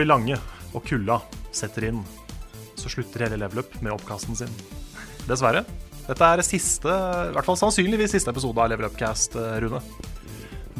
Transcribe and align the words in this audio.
Blir 0.00 0.08
lange 0.08 0.38
og 0.72 0.84
kulda 0.86 1.20
setter 1.52 1.90
inn, 1.90 2.00
så 2.78 2.88
slutter 2.88 3.26
hele 3.26 3.40
level 3.42 3.60
up 3.64 3.74
med 3.84 3.92
oppkasten 3.92 4.38
sin. 4.38 4.52
Dessverre. 5.28 5.66
Dette 6.06 6.26
er 6.26 6.42
siste, 6.42 6.88
i 7.28 7.34
hvert 7.34 7.46
fall 7.46 7.58
sannsynligvis 7.60 8.16
siste 8.16 8.32
episode 8.32 8.58
av 8.58 8.70
Level 8.72 8.88
Upcast, 8.88 9.36
eh, 9.36 9.58
Rune. 9.62 9.82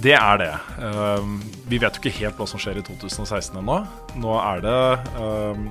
Det 0.00 0.14
er 0.16 0.38
det. 0.40 0.54
Um, 0.80 1.36
vi 1.68 1.78
vet 1.78 1.98
jo 1.98 2.00
ikke 2.00 2.16
helt 2.22 2.38
hva 2.40 2.46
som 2.48 2.58
skjer 2.62 2.80
i 2.80 2.84
2016 2.86 3.58
ennå. 3.60 3.76
Nå 4.16 4.36
er 4.40 4.62
det 4.64 4.78
um, 5.20 5.66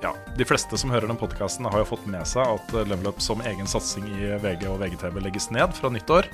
Ja, 0.00 0.14
de 0.38 0.46
fleste 0.48 0.78
som 0.80 0.90
hører 0.94 1.10
den 1.10 1.18
podkasten, 1.20 1.68
har 1.68 1.82
jo 1.82 1.90
fått 1.90 2.06
med 2.08 2.24
seg 2.28 2.48
at 2.56 2.72
Level 2.88 3.10
Up 3.12 3.20
som 3.24 3.44
egen 3.44 3.68
satsing 3.68 4.08
i 4.16 4.32
VG 4.40 4.64
og 4.70 4.80
VGTV 4.80 5.20
legges 5.26 5.50
ned 5.52 5.76
fra 5.76 5.92
nyttår. 5.92 6.30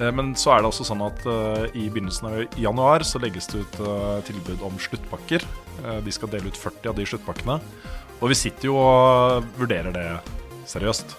Eh, 0.00 0.12
Men 0.12 0.34
så 0.38 0.54
er 0.54 0.62
det 0.62 0.70
også 0.70 0.86
sånn 0.88 1.04
at 1.06 1.24
eh, 1.28 1.66
i 1.78 1.88
begynnelsen 1.92 2.28
av 2.30 2.58
januar 2.60 3.04
så 3.06 3.20
legges 3.22 3.48
det 3.52 3.64
ut 3.64 3.80
eh, 3.84 4.18
tilbud 4.28 4.64
om 4.66 4.78
sluttpakker. 4.80 5.44
Eh, 5.82 5.98
de 6.04 6.14
skal 6.14 6.30
dele 6.32 6.52
ut 6.52 6.58
40 6.58 6.92
av 6.92 6.98
de 6.98 7.08
sluttpakkene. 7.08 7.58
Og 8.22 8.30
vi 8.30 8.38
sitter 8.38 8.70
jo 8.70 8.78
og 8.78 9.46
vurderer 9.58 9.94
det 9.94 10.06
seriøst. 10.70 11.16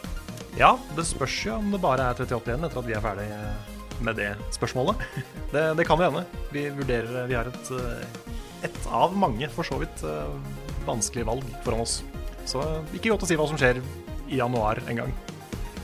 Ja, 0.59 0.75
det 0.95 1.05
spørs 1.09 1.35
jo 1.47 1.57
om 1.57 1.71
det 1.73 1.81
bare 1.81 2.11
er 2.11 2.19
38 2.21 2.51
igjen 2.51 2.67
etter 2.67 2.79
at 2.79 2.87
vi 2.87 2.95
er 2.95 3.03
ferdig 3.03 3.25
eh, 3.33 3.71
med 4.05 4.19
det 4.19 4.33
spørsmålet. 4.53 5.01
Det, 5.53 5.61
det 5.77 5.85
kan 5.85 5.99
jo 6.01 6.07
hende. 6.09 6.23
Vi 6.49 6.63
vurderer 6.73 7.27
Vi 7.29 7.35
har 7.37 7.45
et, 7.45 7.67
eh, 7.77 8.29
et 8.65 8.79
av 8.89 9.13
mange, 9.13 9.49
for 9.53 9.67
så 9.67 9.77
vidt, 9.81 10.01
eh, 10.01 10.31
vanskelige 10.87 11.27
valg 11.29 11.45
foran 11.65 11.83
oss. 11.83 11.99
Så 12.49 12.63
ikke 12.93 13.11
godt 13.11 13.27
å 13.27 13.29
si 13.29 13.37
hva 13.37 13.45
som 13.49 13.59
skjer 13.59 13.81
i 14.29 14.39
januar 14.39 14.81
en 14.89 15.03
gang. 15.03 15.13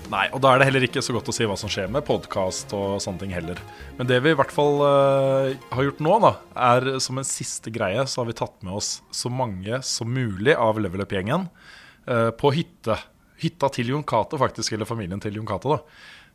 Nei, 0.09 0.23
og 0.33 0.41
da 0.41 0.51
er 0.51 0.61
det 0.61 0.65
heller 0.65 0.85
ikke 0.87 1.03
så 1.05 1.13
godt 1.13 1.29
å 1.29 1.33
si 1.35 1.45
hva 1.45 1.55
som 1.59 1.69
skjer 1.69 1.89
med 1.93 2.01
podkast 2.07 2.71
og 2.73 2.97
sånne 3.03 3.21
ting 3.21 3.33
heller. 3.35 3.59
Men 3.99 4.09
det 4.09 4.17
vi 4.25 4.31
i 4.33 4.37
hvert 4.37 4.53
fall 4.53 4.81
uh, 4.81 5.51
har 5.75 5.85
gjort 5.85 6.01
nå, 6.01 6.15
da, 6.23 6.31
er 6.73 6.87
som 7.03 7.21
en 7.21 7.27
siste 7.27 7.69
greie, 7.73 8.01
så 8.09 8.23
har 8.23 8.29
vi 8.31 8.37
tatt 8.39 8.55
med 8.65 8.79
oss 8.79 8.89
så 9.13 9.29
mange 9.29 9.81
som 9.85 10.09
mulig 10.09 10.55
av 10.57 10.81
Level 10.81 11.05
Up-gjengen 11.05 11.45
uh, 12.09 12.31
på 12.33 12.53
hytte. 12.57 12.97
Hytta 13.39 13.69
til 13.75 13.93
Jon 13.93 14.07
Cato, 14.07 14.39
faktisk, 14.41 14.73
eller 14.73 14.89
familien 14.89 15.21
til 15.21 15.37
Jon 15.37 15.47
Cato, 15.49 15.77
da. 15.77 15.81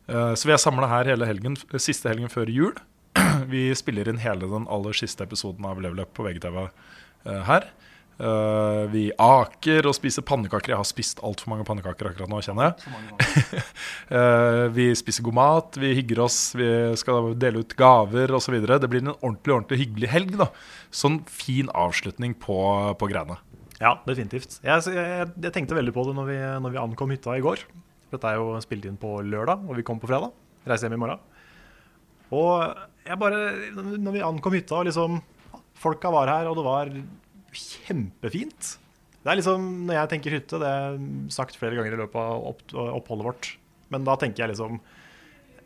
Uh, 0.07 0.33
så 0.39 0.47
vi 0.47 0.55
er 0.55 0.61
samla 0.63 0.87
her 0.93 1.11
hele 1.11 1.27
helgen, 1.27 1.59
siste 1.75 2.13
helgen 2.13 2.31
før 2.31 2.51
jul. 2.55 2.79
Vi 3.51 3.69
spiller 3.75 4.09
inn 4.11 4.23
hele 4.23 4.47
den 4.51 4.69
aller 4.71 4.95
siste 4.95 5.23
episoden 5.27 5.67
av 5.67 5.81
Level 5.83 6.01
Up 6.03 6.13
på 6.15 6.25
VGTV 6.25 6.57
eh, 6.65 7.43
her. 7.47 7.67
Eh, 8.15 8.83
vi 8.93 9.09
aker 9.19 9.89
og 9.89 9.95
spiser 9.97 10.23
pannekaker. 10.27 10.71
Jeg 10.71 10.79
har 10.79 10.87
spist 10.87 11.19
altfor 11.25 11.51
mange 11.51 11.65
pannekaker 11.67 12.11
akkurat 12.11 12.31
nå, 12.31 12.39
kjenner 12.45 12.71
jeg. 12.71 13.63
uh, 14.11 14.67
vi 14.77 14.87
spiser 14.95 15.25
god 15.25 15.35
mat, 15.35 15.79
vi 15.81 15.91
hygger 15.97 16.21
oss, 16.23 16.37
vi 16.55 16.69
skal 16.99 17.33
dele 17.39 17.65
ut 17.65 17.75
gaver 17.75 18.31
osv. 18.37 18.55
Det 18.63 18.91
blir 18.91 19.03
en 19.03 19.15
ordentlig 19.17 19.57
ordentlig 19.57 19.81
hyggelig 19.83 20.11
helg. 20.13 20.37
da 20.39 20.49
Sånn 20.95 21.19
fin 21.27 21.71
avslutning 21.75 22.37
på, 22.39 22.57
på 22.95 23.11
greiene. 23.11 23.37
Ja, 23.81 23.97
definitivt. 24.07 24.61
Jeg, 24.63 24.87
jeg, 24.95 25.29
jeg 25.43 25.55
tenkte 25.55 25.75
veldig 25.75 25.93
på 25.95 26.07
det 26.07 26.15
når 26.15 26.31
vi, 26.31 26.39
når 26.63 26.75
vi 26.77 26.83
ankom 26.85 27.11
hytta 27.11 27.35
i 27.35 27.43
går. 27.43 27.65
Dette 28.13 28.31
er 28.31 28.39
jo 28.39 28.55
spilt 28.63 28.87
inn 28.87 28.99
på 28.99 29.17
lørdag, 29.27 29.65
og 29.67 29.75
vi 29.75 29.83
kom 29.83 29.99
på 29.99 30.07
fredag. 30.07 30.31
Reiser 30.65 30.87
hjem 30.87 30.95
i 30.95 31.01
morgen. 31.03 31.19
Og 32.33 32.55
jeg 33.05 33.19
bare 33.21 33.39
Når 33.75 34.15
vi 34.15 34.21
ankom 34.25 34.55
hytta, 34.55 34.79
og 34.79 34.87
liksom 34.87 35.19
Folka 35.75 36.07
var 36.09 36.31
her, 36.31 36.47
og 36.47 36.55
det 36.55 36.63
var 36.63 36.89
kjempefint. 37.59 38.75
Det 39.25 39.31
er 39.31 39.39
liksom, 39.39 39.63
Når 39.87 39.97
jeg 39.97 40.11
tenker 40.13 40.35
hytte, 40.37 40.59
det 40.61 40.69
jeg 40.69 41.31
sagt 41.33 41.57
flere 41.57 41.77
ganger 41.79 41.95
i 41.95 42.01
løpet 42.03 42.19
av 42.21 42.45
opp, 42.51 42.61
oppholdet 42.75 43.25
vårt, 43.25 43.51
men 43.93 44.05
da 44.05 44.15
tenker 44.21 44.43
jeg 44.45 44.53
liksom 44.53 44.79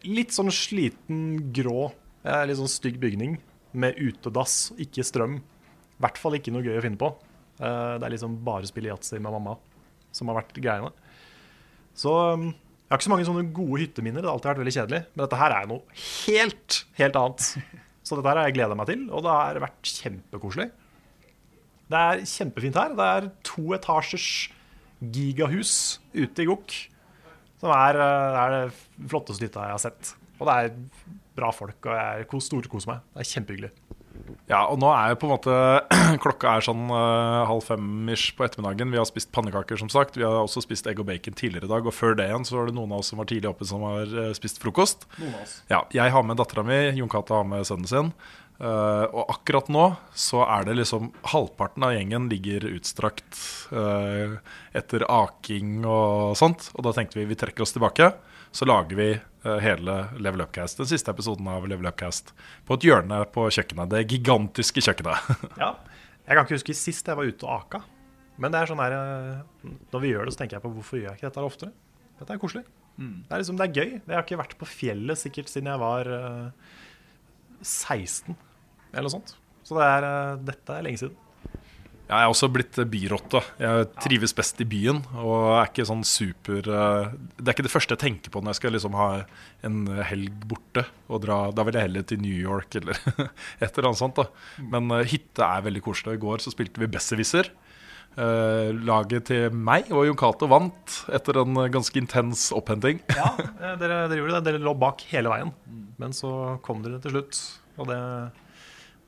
litt 0.08 0.32
sånn 0.32 0.52
sliten, 0.54 1.52
grå, 1.56 1.90
eh, 2.24 2.46
litt 2.48 2.60
sånn 2.60 2.72
stygg 2.72 3.00
bygning 3.02 3.38
med 3.74 4.00
utedass, 4.00 4.72
ikke 4.80 5.04
strøm. 5.04 5.40
I 5.40 6.04
hvert 6.06 6.18
fall 6.22 6.38
ikke 6.38 6.54
noe 6.56 6.64
gøy 6.64 6.78
å 6.80 6.86
finne 6.86 7.00
på. 7.00 7.12
Eh, 7.60 7.98
Det 8.00 8.08
er 8.08 8.16
liksom 8.16 8.38
bare 8.48 8.70
spille 8.70 8.90
yatzy 8.94 9.20
med 9.20 9.32
mamma 9.36 9.58
som 10.16 10.32
har 10.32 10.40
vært 10.40 10.56
greiene. 10.56 10.94
Så 11.94 12.14
um, 12.34 12.48
jeg 12.54 12.90
har 12.94 12.98
ikke 12.98 13.08
så 13.10 13.12
mange 13.12 13.28
sånne 13.28 13.54
gode 13.54 13.82
hytteminner. 13.84 14.22
Det 14.24 14.30
har 14.30 14.38
alltid 14.38 14.50
vært 14.54 14.62
veldig 14.64 14.76
kjedelig. 14.78 15.02
Men 15.14 15.26
dette 15.26 15.40
her 15.42 15.52
er 15.58 15.68
noe 15.68 15.82
helt, 16.26 16.78
helt 16.98 17.20
annet. 17.20 17.50
Så 18.08 18.16
dette 18.16 18.32
her 18.32 18.40
har 18.40 18.48
jeg 18.48 18.56
gleda 18.56 18.78
meg 18.80 18.88
til, 18.90 19.04
og 19.12 19.22
det 19.26 19.34
har 19.36 19.60
vært 19.62 19.92
kjempekoselig. 20.00 20.70
Det 21.90 21.98
er 22.00 22.24
kjempefint 22.30 22.78
her. 22.78 22.94
Det 22.98 23.10
er 23.18 23.30
to 23.48 23.74
etasjers 23.78 24.28
gigahus 25.02 25.74
ute 26.14 26.44
i 26.44 26.48
Gokk. 26.50 26.76
Som 27.60 27.74
er, 27.76 27.98
eh, 28.00 28.40
er 28.46 28.56
det 28.56 29.10
flotteste 29.10 29.48
hytta 29.48 29.66
jeg 29.68 29.76
har 29.78 29.84
sett. 29.84 30.14
Og 30.40 30.48
det 30.48 30.56
er 30.56 31.14
bra 31.36 31.50
folk, 31.56 31.80
og 31.86 31.96
jeg 31.96 32.28
kos- 32.32 32.48
storkoser 32.52 32.88
meg. 32.94 33.02
Det 33.16 33.24
er 33.26 33.32
kjempehyggelig. 33.34 33.72
Ja, 34.50 34.66
og 34.68 34.80
nå 34.82 34.88
er 34.92 35.12
jo 35.14 35.18
på 35.22 35.28
en 35.28 35.32
måte 35.32 35.54
Klokka 36.24 36.56
er 36.58 36.64
sånn 36.66 36.90
uh, 36.92 37.46
halv 37.48 37.64
fem-ish 37.66 38.34
på 38.38 38.44
ettermiddagen. 38.46 38.92
Vi 38.92 39.00
har 39.00 39.08
spist 39.08 39.32
pannekaker, 39.36 39.80
som 39.80 39.90
sagt. 39.92 40.18
Vi 40.20 40.26
har 40.26 40.42
også 40.44 40.64
spist 40.66 40.88
egg 40.92 41.00
og 41.00 41.08
bacon 41.08 41.34
tidligere 41.38 41.66
i 41.70 41.72
dag. 41.72 41.86
Og 41.88 41.96
før 41.96 42.16
det 42.20 42.28
igjen 42.30 42.46
så 42.48 42.58
var 42.60 42.68
det 42.70 42.76
noen 42.78 42.92
av 42.96 43.00
oss 43.04 43.12
som 43.14 43.22
var 43.22 43.30
tidlig 43.32 43.50
oppe, 43.52 43.68
som 43.70 43.84
har 43.88 44.12
uh, 44.12 44.30
spist 44.38 44.60
frokost. 44.62 45.08
Noen 45.20 45.36
av 45.38 45.44
oss. 45.46 45.56
Ja, 45.72 45.82
jeg 45.96 46.12
har 46.16 46.24
med 46.28 46.40
dattera 46.42 46.64
mi, 46.68 46.80
Jon 47.00 47.12
Cato 47.12 47.38
har 47.40 47.48
med 47.48 47.68
sønnen 47.70 47.90
sin. 47.92 48.12
Eh, 48.60 49.06
og 49.16 49.30
akkurat 49.32 49.70
nå 49.72 49.86
så 50.12 50.42
er 50.44 50.66
det 50.68 50.76
liksom 50.82 51.14
halvparten 51.32 51.86
av 51.88 51.94
gjengen 51.96 52.26
ligger 52.28 52.66
utstrakt 52.74 53.38
uh, 53.72 54.36
etter 54.76 55.06
aking 55.08 55.86
og 55.88 56.36
sånt. 56.40 56.68
Og 56.76 56.84
da 56.84 56.92
tenkte 56.96 57.22
vi 57.22 57.28
vi 57.30 57.38
trekker 57.40 57.64
oss 57.64 57.72
tilbake. 57.76 58.12
Så 58.52 58.68
lager 58.68 59.00
vi 59.00 59.14
uh, 59.16 59.60
hele 59.64 60.02
Level 60.20 60.44
Upcast, 60.44 60.82
den 60.82 60.90
siste 60.90 61.14
episoden 61.16 61.48
av 61.48 61.70
Level 61.72 61.88
Upcast, 61.88 62.34
på 62.68 62.76
et 62.76 62.90
hjørne 62.90 63.22
på 63.32 63.46
kjøkkenet. 63.48 63.94
Det 63.94 64.04
gigantiske 64.10 64.84
kjøkkenet. 64.90 65.32
Ja. 65.64 65.78
Jeg 66.30 66.38
kan 66.38 66.46
ikke 66.46 66.60
huske 66.60 66.74
sist 66.78 67.08
jeg 67.10 67.18
var 67.18 67.26
ute 67.26 67.48
og 67.48 67.54
aka. 67.56 67.80
Men 68.38 68.54
det 68.54 68.60
er 68.60 68.70
sånn 68.70 68.82
her, 68.84 68.94
når 69.90 70.04
vi 70.04 70.12
gjør 70.12 70.28
det, 70.28 70.34
så 70.36 70.44
tenker 70.44 70.60
jeg 70.60 70.62
på 70.62 70.70
hvorfor 70.76 71.00
gjør 71.00 71.08
jeg 71.08 71.18
ikke 71.18 71.26
dette 71.26 71.46
oftere? 71.48 71.72
Dette 72.20 72.36
er 72.36 72.42
koselig. 72.44 72.62
Det 73.00 73.34
er 73.34 73.42
liksom, 73.42 73.58
det 73.58 73.66
er 73.66 73.74
gøy. 73.80 73.96
Jeg 73.96 74.14
har 74.14 74.28
ikke 74.28 74.38
vært 74.44 74.54
på 74.60 74.68
fjellet 74.70 75.18
sikkert 75.18 75.50
siden 75.50 75.72
jeg 75.72 75.82
var 75.82 76.12
eh, 76.14 76.70
16 77.66 78.38
eller 78.94 79.12
sånt. 79.14 79.36
Så 79.66 79.78
det 79.78 79.86
er, 79.86 80.08
eh, 80.08 80.38
dette 80.50 80.78
er 80.78 80.86
lenge 80.86 81.02
siden. 81.02 81.18
Jeg 82.10 82.26
er 82.26 82.32
også 82.32 82.48
blitt 82.50 82.74
byrotte. 82.90 83.40
Jeg 83.62 83.90
trives 84.02 84.32
best 84.34 84.58
i 84.64 84.66
byen 84.66 85.04
og 85.22 85.60
er 85.60 85.68
ikke 85.68 85.86
sånn 85.86 86.02
super 86.08 86.66
eh, 86.66 87.12
Det 87.38 87.46
er 87.46 87.54
ikke 87.54 87.66
det 87.68 87.74
første 87.76 87.94
jeg 87.94 88.02
tenker 88.02 88.34
på 88.34 88.42
når 88.42 88.56
jeg 88.56 88.60
skal 88.64 88.74
liksom 88.74 88.98
ha 88.98 89.10
en 89.68 89.84
helg 90.10 90.48
borte 90.50 90.88
og 91.06 91.22
dra. 91.28 91.38
Da 91.54 91.68
vil 91.68 91.78
jeg 91.78 91.86
heller 91.86 92.08
til 92.10 92.24
New 92.24 92.34
York 92.34 92.80
eller 92.82 92.98
et 93.62 93.70
eller 93.70 93.92
annet 93.92 94.02
sånt. 94.02 94.18
da 94.18 94.26
Men 94.74 94.90
eh, 94.98 95.06
hytte 95.12 95.46
er 95.46 95.68
veldig 95.70 95.86
koselig. 95.86 96.18
I 96.18 96.24
går 96.26 96.42
så 96.42 96.56
spilte 96.56 96.82
vi 96.82 96.90
Besserwisser. 96.90 97.54
Eh, 98.18 98.74
laget 98.90 99.30
til 99.30 99.54
meg 99.54 99.94
og 99.94 100.08
Jon 100.10 100.18
Cato 100.18 100.50
vant 100.50 100.98
etter 101.14 101.38
en 101.44 101.62
ganske 101.70 102.02
intens 102.02 102.50
opphenting. 102.58 103.04
Ja, 103.22 103.36
eh, 103.38 103.78
dere, 103.78 104.08
dere 104.10 104.24
gjorde 104.24 104.40
det. 104.40 104.46
Dere 104.50 104.66
lå 104.66 104.74
bak 104.82 105.06
hele 105.14 105.30
veien. 105.30 105.54
Men 106.02 106.18
så 106.18 106.58
kom 106.66 106.82
dere 106.82 106.98
til 107.06 107.14
slutt. 107.14 107.38
Og 107.78 107.94
det, 107.94 108.00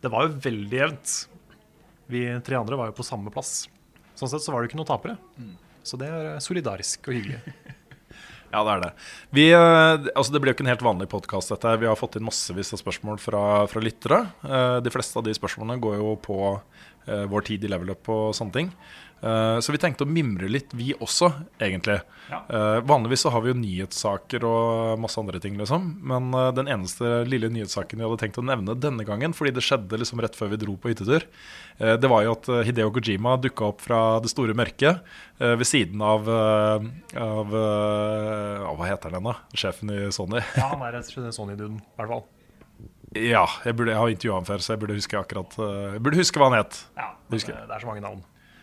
det 0.02 0.10
var 0.12 0.28
jo 0.28 0.40
veldig 0.44 0.80
jevnt. 0.80 1.16
Vi 2.12 2.26
tre 2.46 2.58
andre 2.60 2.78
var 2.80 2.90
jo 2.92 2.98
på 2.98 3.06
samme 3.08 3.32
plass. 3.34 3.68
Sånn 4.18 4.30
sett 4.32 4.44
så 4.44 4.52
var 4.54 4.62
det 4.66 4.72
ikke 4.72 4.80
noen 4.82 4.90
tapere. 4.90 5.18
Så 5.88 5.98
det 5.98 6.10
er 6.12 6.42
solidarisk 6.44 7.08
og 7.12 7.18
hyggelig. 7.20 7.42
Ja, 8.52 8.66
det 8.68 8.72
er 8.74 8.82
det. 8.84 8.88
Vi, 9.32 9.44
eh, 9.56 10.10
altså 10.12 10.34
det 10.34 10.42
blir 10.44 10.52
jo 10.52 10.58
ikke 10.58 10.66
en 10.66 10.72
helt 10.74 10.82
vanlig 10.84 11.06
podkast, 11.08 11.54
dette. 11.54 11.72
Vi 11.80 11.88
har 11.88 11.96
fått 11.96 12.18
inn 12.20 12.26
massevis 12.28 12.74
av 12.76 12.82
spørsmål 12.82 13.22
fra, 13.24 13.44
fra 13.72 13.80
lyttere. 13.80 14.18
Eh, 14.44 14.80
De 14.84 14.92
fleste 14.92 15.16
av 15.16 15.24
de 15.24 15.32
spørsmålene 15.38 15.80
går 15.80 15.96
jo 16.02 16.10
på 16.20 16.36
eh, 16.52 17.24
vår 17.32 17.46
tid 17.48 17.64
i 17.64 17.70
level 17.72 17.94
up 17.94 18.10
og 18.12 18.34
sånne 18.36 18.52
ting. 18.58 18.74
Eh, 19.22 19.60
Så 19.62 19.72
vi 19.72 19.78
tenkte 19.78 20.02
å 20.06 20.10
mimre 20.10 20.48
litt, 20.50 20.72
vi 20.74 20.92
også, 20.98 21.30
egentlig. 21.62 22.00
Eh, 22.32 22.80
Vanligvis 22.90 23.22
så 23.22 23.30
har 23.30 23.44
vi 23.46 23.52
jo 23.52 23.58
nyhetssaker 23.60 24.44
og 24.48 25.00
masse 25.04 25.20
andre 25.22 25.40
ting, 25.44 25.58
liksom. 25.60 25.92
Men 26.02 26.32
eh, 26.34 26.48
den 26.58 26.68
eneste 26.72 27.22
lille 27.30 27.52
nyhetssaken 27.54 28.00
vi 28.02 28.08
hadde 28.08 28.18
tenkt 28.24 28.40
å 28.42 28.46
nevne 28.46 28.74
denne 28.82 29.06
gangen, 29.06 29.36
fordi 29.38 29.54
det 29.54 29.62
skjedde 29.66 30.00
liksom 30.02 30.22
rett 30.26 30.38
før 30.40 30.50
vi 30.56 30.60
dro 30.64 30.74
på 30.82 30.90
hyttetur, 30.94 31.28
det 31.82 32.10
var 32.12 32.22
jo 32.26 32.34
at 32.36 32.46
Hideo 32.68 32.92
Kojima 32.94 33.36
dukka 33.42 33.66
opp 33.72 33.80
fra 33.82 34.00
det 34.22 34.30
store 34.30 34.54
mørket 34.54 35.00
ved 35.40 35.66
siden 35.66 36.02
av, 36.06 36.28
av 36.30 37.54
Hva 38.78 38.86
heter 38.90 39.16
den, 39.16 39.26
da? 39.26 39.34
Sjefen 39.58 39.90
i 39.94 40.02
Sony. 40.14 40.42
Ja, 40.60 40.68
han 40.76 40.84
er 40.86 40.94
rett 40.98 41.10
og 41.10 41.16
slett 41.16 41.38
Sony-duden, 41.38 41.80
i 41.82 41.98
hvert 42.02 42.12
fall. 42.14 42.24
Ja, 43.18 43.46
jeg, 43.66 43.76
burde, 43.80 43.92
jeg 43.96 44.00
har 44.00 44.14
intervjua 44.14 44.38
ham 44.40 44.46
før, 44.48 44.62
så 44.64 44.76
jeg 44.76 44.82
burde 44.84 44.96
huske 45.00 45.18
akkurat 45.20 45.58
Jeg 45.60 46.04
burde 46.06 46.22
huske 46.22 46.40
hva 46.40 46.52
han 46.52 46.60
het. 46.62 46.78
Ja, 47.00 47.10
Det 47.32 47.42
det 47.50 47.58
er 47.66 47.82
så 47.84 47.90
mange 47.90 48.06
navn. 48.06 48.22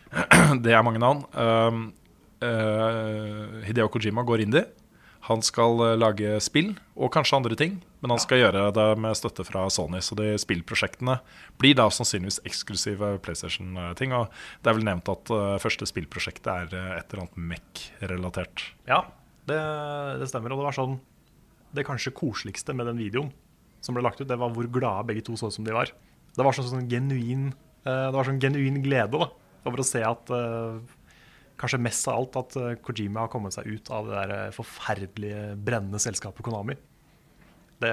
Det 0.63 0.73
er 0.73 0.85
mange 0.85 1.01
navn. 1.01 1.23
Um, 1.33 1.81
uh, 2.43 3.61
Hideo 3.67 3.89
Kojima 3.93 4.25
går 4.27 4.45
indie. 4.45 4.65
Han 5.27 5.43
skal 5.43 5.81
eh, 5.83 5.97
lage 5.99 6.37
spill 6.41 6.71
og 6.95 7.11
kanskje 7.13 7.37
andre 7.37 7.57
ting, 7.59 7.73
men 7.99 8.13
han 8.13 8.21
skal 8.23 8.39
gjøre 8.39 8.69
det 8.75 8.87
med 9.03 9.17
støtte 9.19 9.43
fra 9.45 9.65
Sony. 9.71 9.99
Så 10.01 10.15
de 10.17 10.31
spillprosjektene 10.39 11.17
blir 11.59 11.75
da 11.77 11.89
sannsynligvis 11.91 12.39
eksklusive 12.47 13.11
PlayStation-ting. 13.25 14.15
Og 14.15 14.31
det 14.63 14.71
er 14.71 14.77
vel 14.77 14.87
nevnt 14.87 15.11
at 15.11 15.33
eh, 15.35 15.57
første 15.61 15.89
spillprosjektet 15.89 16.49
er 16.53 16.71
et 17.01 17.11
eller 17.11 17.25
annet 17.25 17.43
MEC-relatert. 17.51 18.63
Ja, 18.89 19.03
det, 19.51 19.59
det 20.23 20.31
stemmer. 20.31 20.55
Og 20.55 20.63
det 20.63 20.69
var 20.69 20.77
sånn 20.77 20.99
Det 21.75 21.85
kanskje 21.85 22.15
koseligste 22.17 22.73
med 22.73 22.87
den 22.89 22.97
videoen 22.97 23.29
som 23.83 23.95
ble 23.95 24.01
lagt 24.03 24.19
ut, 24.19 24.27
det 24.27 24.39
var 24.39 24.49
hvor 24.51 24.67
glade 24.67 25.05
begge 25.07 25.21
to 25.27 25.35
så 25.39 25.51
ut 25.51 25.55
som 25.55 25.67
de 25.67 25.75
var. 25.75 25.91
Det 26.35 26.43
var 26.43 26.55
sånn, 26.55 26.67
sånn 26.67 26.89
genuin 26.91 27.51
Det 27.85 28.15
var 28.15 28.27
sånn 28.27 28.41
genuin 28.41 28.81
glede 28.83 29.21
da, 29.21 29.29
over 29.67 29.81
å 29.83 29.87
se 29.87 30.05
at 30.05 30.33
eh, 30.35 30.95
Kanskje 31.59 31.81
mest 31.83 32.07
av 32.07 32.15
alt 32.15 32.37
at 32.39 32.53
eh, 32.55 32.77
Kojima 32.79 33.25
har 33.25 33.31
kommet 33.33 33.51
seg 33.51 33.65
ut 33.67 33.89
av 33.91 34.05
det 34.07 34.13
der 34.15 34.29
eh, 34.35 34.53
forferdelige, 34.55 35.41
brennende 35.59 35.99
selskapet 35.99 36.45
Konami. 36.45 36.77
Det, 37.83 37.91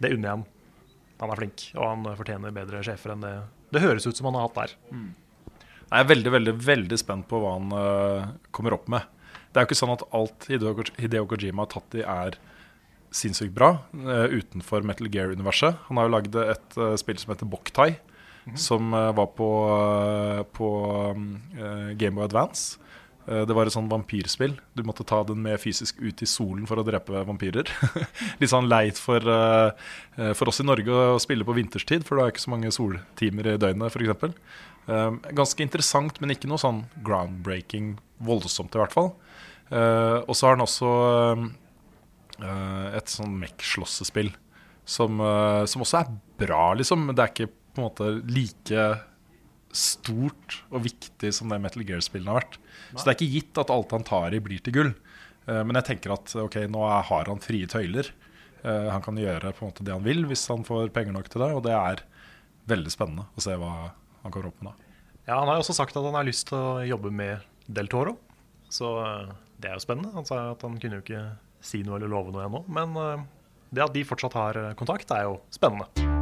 det 0.00 0.14
unner 0.14 0.30
jeg 0.30 0.38
ham. 0.38 0.46
Han 1.20 1.34
er 1.34 1.42
flink, 1.42 1.66
og 1.76 1.84
han 1.84 2.08
fortjener 2.16 2.54
bedre 2.56 2.80
sjefer 2.86 3.12
enn 3.12 3.26
det 3.26 3.34
det 3.72 3.80
høres 3.80 4.06
ut 4.06 4.18
som 4.18 4.28
han 4.28 4.36
har 4.36 4.48
hatt 4.48 4.58
der. 4.58 4.74
Jeg 5.92 6.04
er 6.04 6.08
veldig 6.08 6.32
veldig, 6.34 6.54
veldig 6.66 6.98
spent 7.00 7.28
på 7.28 7.40
hva 7.40 7.56
han 7.56 7.72
uh, 7.72 8.32
kommer 8.54 8.76
opp 8.76 8.88
med. 8.92 9.08
Det 9.52 9.60
er 9.60 9.64
jo 9.64 9.70
ikke 9.70 9.80
sånn 9.80 9.94
at 9.94 10.04
alt 10.16 10.48
Hideo, 10.48 11.26
Kojima 11.28 11.64
har 11.64 11.72
tatt 11.72 11.96
i, 11.96 12.04
er 12.04 12.38
sinnssykt 13.12 13.54
bra 13.56 13.74
uh, 13.96 14.28
utenfor 14.32 14.84
Metal 14.88 15.08
Gear-universet. 15.12 15.80
Han 15.88 16.00
har 16.00 16.08
jo 16.08 16.14
lagd 16.16 16.38
et 16.44 16.78
uh, 16.80 16.94
spill 17.00 17.20
som 17.20 17.32
heter 17.32 17.48
Boktai, 17.48 17.90
som 18.58 18.92
eh, 18.94 19.10
var 19.16 19.28
på, 19.38 19.50
uh, 19.70 20.42
på 20.56 20.68
uh, 21.12 21.90
Gameboy 21.98 22.24
Advance. 22.24 22.78
Eh, 23.28 23.44
Det 23.46 23.54
var 23.54 23.66
et 23.68 23.74
sånn 23.74 23.90
vampyrspill. 23.90 24.56
Du 24.74 24.82
måtte 24.86 25.06
ta 25.06 25.22
den 25.26 25.42
med 25.44 25.60
fysisk 25.62 26.00
ut 26.02 26.22
i 26.22 26.28
solen 26.28 26.66
for 26.66 26.80
å 26.80 26.86
drepe 26.86 27.22
vampyrer. 27.28 27.70
Litt 28.40 28.50
sånn 28.50 28.70
leit 28.70 28.98
for, 28.98 29.22
eh, 29.22 29.70
eh, 30.18 30.32
for 30.38 30.50
oss 30.50 30.62
i 30.62 30.66
Norge 30.66 30.90
å 30.90 31.20
spille 31.22 31.46
på 31.46 31.54
vinterstid, 31.56 32.06
for 32.08 32.18
det 32.18 32.24
er 32.24 32.34
ikke 32.34 32.46
så 32.46 32.54
mange 32.54 32.74
soltimer 32.74 33.52
i 33.54 33.58
døgnet, 33.62 33.94
f.eks. 33.94 34.36
Ganske 35.38 35.62
interessant, 35.62 36.16
men 36.20 36.34
ikke 36.34 36.50
noe 36.50 36.58
sånn 36.58 36.82
groundbreaking 37.06 37.94
voldsomt, 38.26 38.74
i 38.74 38.80
hvert 38.82 38.94
fall. 38.94 39.12
Eh, 39.70 40.18
og 40.26 40.34
så 40.34 40.48
har 40.48 40.56
han 40.56 40.66
også 40.66 40.90
eh, 42.42 42.88
et 42.98 43.12
sånn 43.12 43.36
mech-slåssespill 43.38 44.32
som, 44.82 45.22
eh, 45.22 45.62
som 45.70 45.84
også 45.86 46.00
er 46.02 46.10
bra, 46.42 46.72
liksom. 46.74 47.06
Det 47.14 47.22
er 47.22 47.30
ikke 47.30 47.52
på 47.72 47.80
en 47.80 47.88
måte 47.88 48.10
like 48.28 48.86
stort 49.72 50.58
og 50.70 50.84
viktig 50.84 51.32
som 51.34 51.52
det 51.52 51.60
Metal 51.62 51.84
Gear-spillene 51.86 52.34
har 52.34 52.42
vært. 52.42 52.58
Så 52.92 53.04
det 53.04 53.12
er 53.12 53.16
ikke 53.16 53.34
gitt 53.38 53.60
at 53.62 53.72
alt 53.72 53.94
han 53.96 54.04
tar 54.06 54.36
i, 54.36 54.40
blir 54.44 54.60
til 54.64 54.76
gull. 54.76 54.92
Uh, 55.48 55.62
men 55.64 55.78
jeg 55.80 55.88
tenker 55.88 56.14
at 56.14 56.34
ok, 56.38 56.60
nå 56.70 56.84
har 56.84 57.30
han 57.30 57.42
frie 57.42 57.68
tøyler. 57.70 58.12
Uh, 58.62 58.92
han 58.92 59.02
kan 59.04 59.18
gjøre 59.18 59.54
på 59.56 59.64
en 59.64 59.72
måte 59.72 59.86
det 59.86 59.94
han 59.94 60.04
vil 60.04 60.26
hvis 60.28 60.44
han 60.52 60.66
får 60.66 60.92
penger 60.94 61.16
nok 61.16 61.32
til 61.32 61.44
det. 61.44 61.50
Og 61.56 61.64
det 61.66 61.74
er 61.76 62.04
veldig 62.70 62.92
spennende 62.94 63.26
å 63.34 63.44
se 63.44 63.56
hva 63.58 63.72
han 64.22 64.30
kommer 64.30 64.52
opp 64.52 64.60
med 64.62 64.70
da. 64.70 64.90
Ja, 65.26 65.38
Han 65.38 65.48
har 65.48 65.58
jo 65.58 65.64
også 65.64 65.78
sagt 65.78 65.96
at 65.96 66.04
han 66.04 66.18
har 66.18 66.26
lyst 66.26 66.48
til 66.50 66.58
å 66.58 66.82
jobbe 66.86 67.10
med 67.14 67.42
Del 67.70 67.90
Toro, 67.90 68.16
så 68.72 68.88
eh, 69.04 69.28
det 69.62 69.70
er 69.70 69.78
jo 69.78 69.84
spennende. 69.84 70.10
Han 70.16 70.26
sa 70.26 70.40
at 70.50 70.66
han 70.66 70.80
kunne 70.82 70.98
jo 70.98 71.04
ikke 71.04 71.22
si 71.62 71.84
noe 71.86 72.00
eller 72.00 72.10
love 72.10 72.34
noe 72.34 72.48
ennå, 72.48 72.64
men 72.66 72.98
det 73.70 73.86
at 73.86 73.94
de 73.94 74.02
fortsatt 74.06 74.34
har 74.34 74.60
kontakt, 74.78 75.14
er 75.14 75.30
jo 75.30 75.38
spennende. 75.54 76.21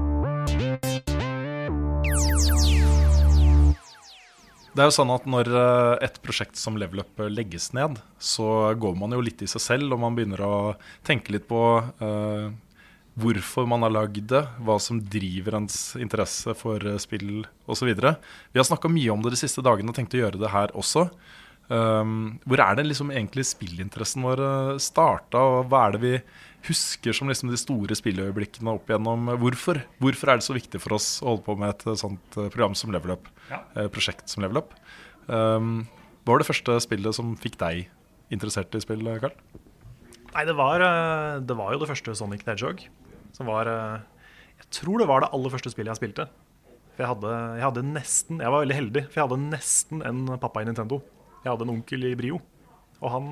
Det 4.71 4.83
er 4.83 4.87
jo 4.87 4.95
sånn 4.95 5.11
at 5.11 5.27
Når 5.31 5.51
eh, 5.51 6.07
et 6.07 6.19
prosjekt 6.23 6.59
som 6.61 6.79
Level 6.79 7.03
Up 7.03 7.23
legges 7.31 7.71
ned, 7.77 7.99
så 8.23 8.73
går 8.79 8.99
man 8.99 9.15
jo 9.17 9.23
litt 9.25 9.43
i 9.43 9.51
seg 9.51 9.65
selv, 9.65 9.95
og 9.95 10.03
man 10.05 10.17
begynner 10.17 10.43
å 10.47 10.57
tenke 11.07 11.35
litt 11.35 11.49
på 11.51 11.63
uh, 11.83 12.51
hvorfor 13.21 13.67
man 13.69 13.83
har 13.83 13.93
lagd 13.93 14.29
det, 14.31 14.45
hva 14.63 14.79
som 14.83 15.01
driver 15.03 15.59
ens 15.59 15.97
interesse 16.01 16.55
for 16.57 16.85
eh, 16.87 17.01
spill 17.03 17.43
osv. 17.67 17.91
Vi 17.91 18.61
har 18.61 18.69
snakka 18.69 18.89
mye 18.93 19.11
om 19.13 19.25
det 19.25 19.35
de 19.35 19.41
siste 19.41 19.65
dagene 19.67 19.91
og 19.91 19.99
tenkt 19.99 20.15
å 20.15 20.23
gjøre 20.23 20.41
det 20.41 20.53
her 20.55 20.73
også. 20.79 21.09
Um, 21.71 22.39
hvor 22.47 22.63
er 22.63 22.79
det 22.79 22.87
liksom 22.87 23.13
egentlig 23.15 23.45
spillinteressen 23.51 24.25
vår 24.27 24.41
starta, 24.83 25.43
og 25.43 25.69
hva 25.71 25.85
er 25.87 25.97
det 25.97 26.03
vi 26.05 26.15
husker 26.67 27.17
som 27.17 27.31
liksom 27.31 27.53
de 27.53 27.61
store 27.61 27.97
spilløyeblikkene 27.97 28.75
opp 28.75 28.91
igjennom? 28.91 29.31
Hvorfor? 29.41 29.81
Hvorfor 30.03 30.33
er 30.33 30.41
det 30.41 30.47
så 30.47 30.57
viktig 30.57 30.83
for 30.83 30.99
oss 30.99 31.13
å 31.23 31.33
holde 31.33 31.47
på 31.47 31.57
med 31.61 31.73
et 31.73 31.87
uh, 31.89 31.97
sånt 31.99 32.37
uh, 32.37 32.49
program 32.49 32.77
som 32.79 32.93
Level 32.95 33.17
Up? 33.17 33.31
Ja. 33.51 33.65
prosjekt 33.91 34.31
som 34.31 34.45
Level 34.45 34.61
Up? 34.61 34.77
Um, 35.27 35.89
hva 36.25 36.35
var 36.37 36.43
det 36.43 36.51
første 36.51 36.77
spillet 36.85 37.17
som 37.17 37.33
fikk 37.41 37.57
deg 37.59 37.89
interessert 38.35 38.75
i 38.77 38.83
spill, 38.83 39.03
Karl? 39.23 39.35
Nei, 40.31 40.45
det 40.47 40.55
var, 40.55 40.83
eh, 40.85 41.41
det 41.43 41.57
var 41.59 41.73
jo 41.75 41.81
det 41.83 41.89
første 41.91 42.15
Sonic 42.15 42.45
the 42.45 42.53
Hedgehog. 42.53 42.85
Som 43.35 43.49
var 43.51 43.67
eh, 43.67 44.01
Jeg 44.61 44.71
tror 44.83 45.01
det 45.01 45.09
var 45.09 45.25
det 45.25 45.31
aller 45.33 45.51
første 45.51 45.73
spillet 45.73 45.91
jeg 45.91 46.01
spilte. 46.03 46.29
For 46.95 47.05
jeg 47.05 47.11
hadde, 47.15 47.33
jeg 47.57 47.65
hadde 47.65 47.87
nesten 47.87 48.43
Jeg 48.43 48.53
var 48.53 48.63
veldig 48.63 48.77
heldig, 48.77 49.03
for 49.09 49.19
jeg 49.19 49.27
hadde 49.29 49.49
nesten 49.49 50.03
en 50.07 50.21
pappa 50.39 50.63
i 50.63 50.69
Nintendo. 50.69 51.01
Jeg 51.43 51.51
hadde 51.51 51.67
en 51.67 51.75
onkel 51.75 52.05
i 52.11 52.15
Brio. 52.19 52.41
Og 53.01 53.15
han 53.15 53.31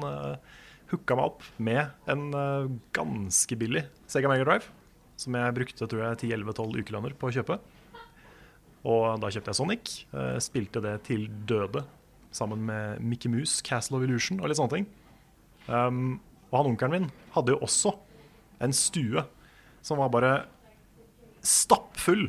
hooka 0.93 1.17
meg 1.19 1.31
opp 1.31 1.47
med 1.61 2.11
en 2.11 2.29
eh, 2.35 2.71
ganske 2.97 3.59
billig 3.61 3.85
Sega 4.11 4.31
Mega 4.31 4.47
Drive. 4.47 4.73
Som 5.19 5.35
jeg 5.35 5.57
brukte 5.57 5.89
tror 5.91 6.05
jeg 6.05 6.23
10-11-12 6.31 6.83
ukelønner 6.85 7.17
på 7.19 7.29
å 7.29 7.35
kjøpe. 7.35 7.59
Og 8.89 9.07
da 9.21 9.31
kjøpte 9.35 9.53
jeg 9.53 9.59
Sonic. 9.59 9.95
eh, 10.15 10.37
spilte 10.43 10.83
det 10.85 10.95
til 11.11 11.27
døde 11.49 11.85
sammen 12.35 12.63
med 12.69 13.01
Mickey 13.01 13.31
Mouse, 13.33 13.63
Castle 13.65 13.99
of 13.99 14.05
Illusion 14.07 14.41
og 14.41 14.51
litt 14.51 14.61
sånne 14.61 14.77
ting. 14.77 14.87
Um, 15.69 16.21
og 16.49 16.61
han 16.61 16.71
onkelen 16.71 16.95
min 16.95 17.11
hadde 17.35 17.55
jo 17.55 17.63
også 17.65 17.93
en 18.65 18.73
stue 18.77 19.25
som 19.85 20.01
var 20.01 20.13
bare 20.13 20.33
stappfull 21.45 22.29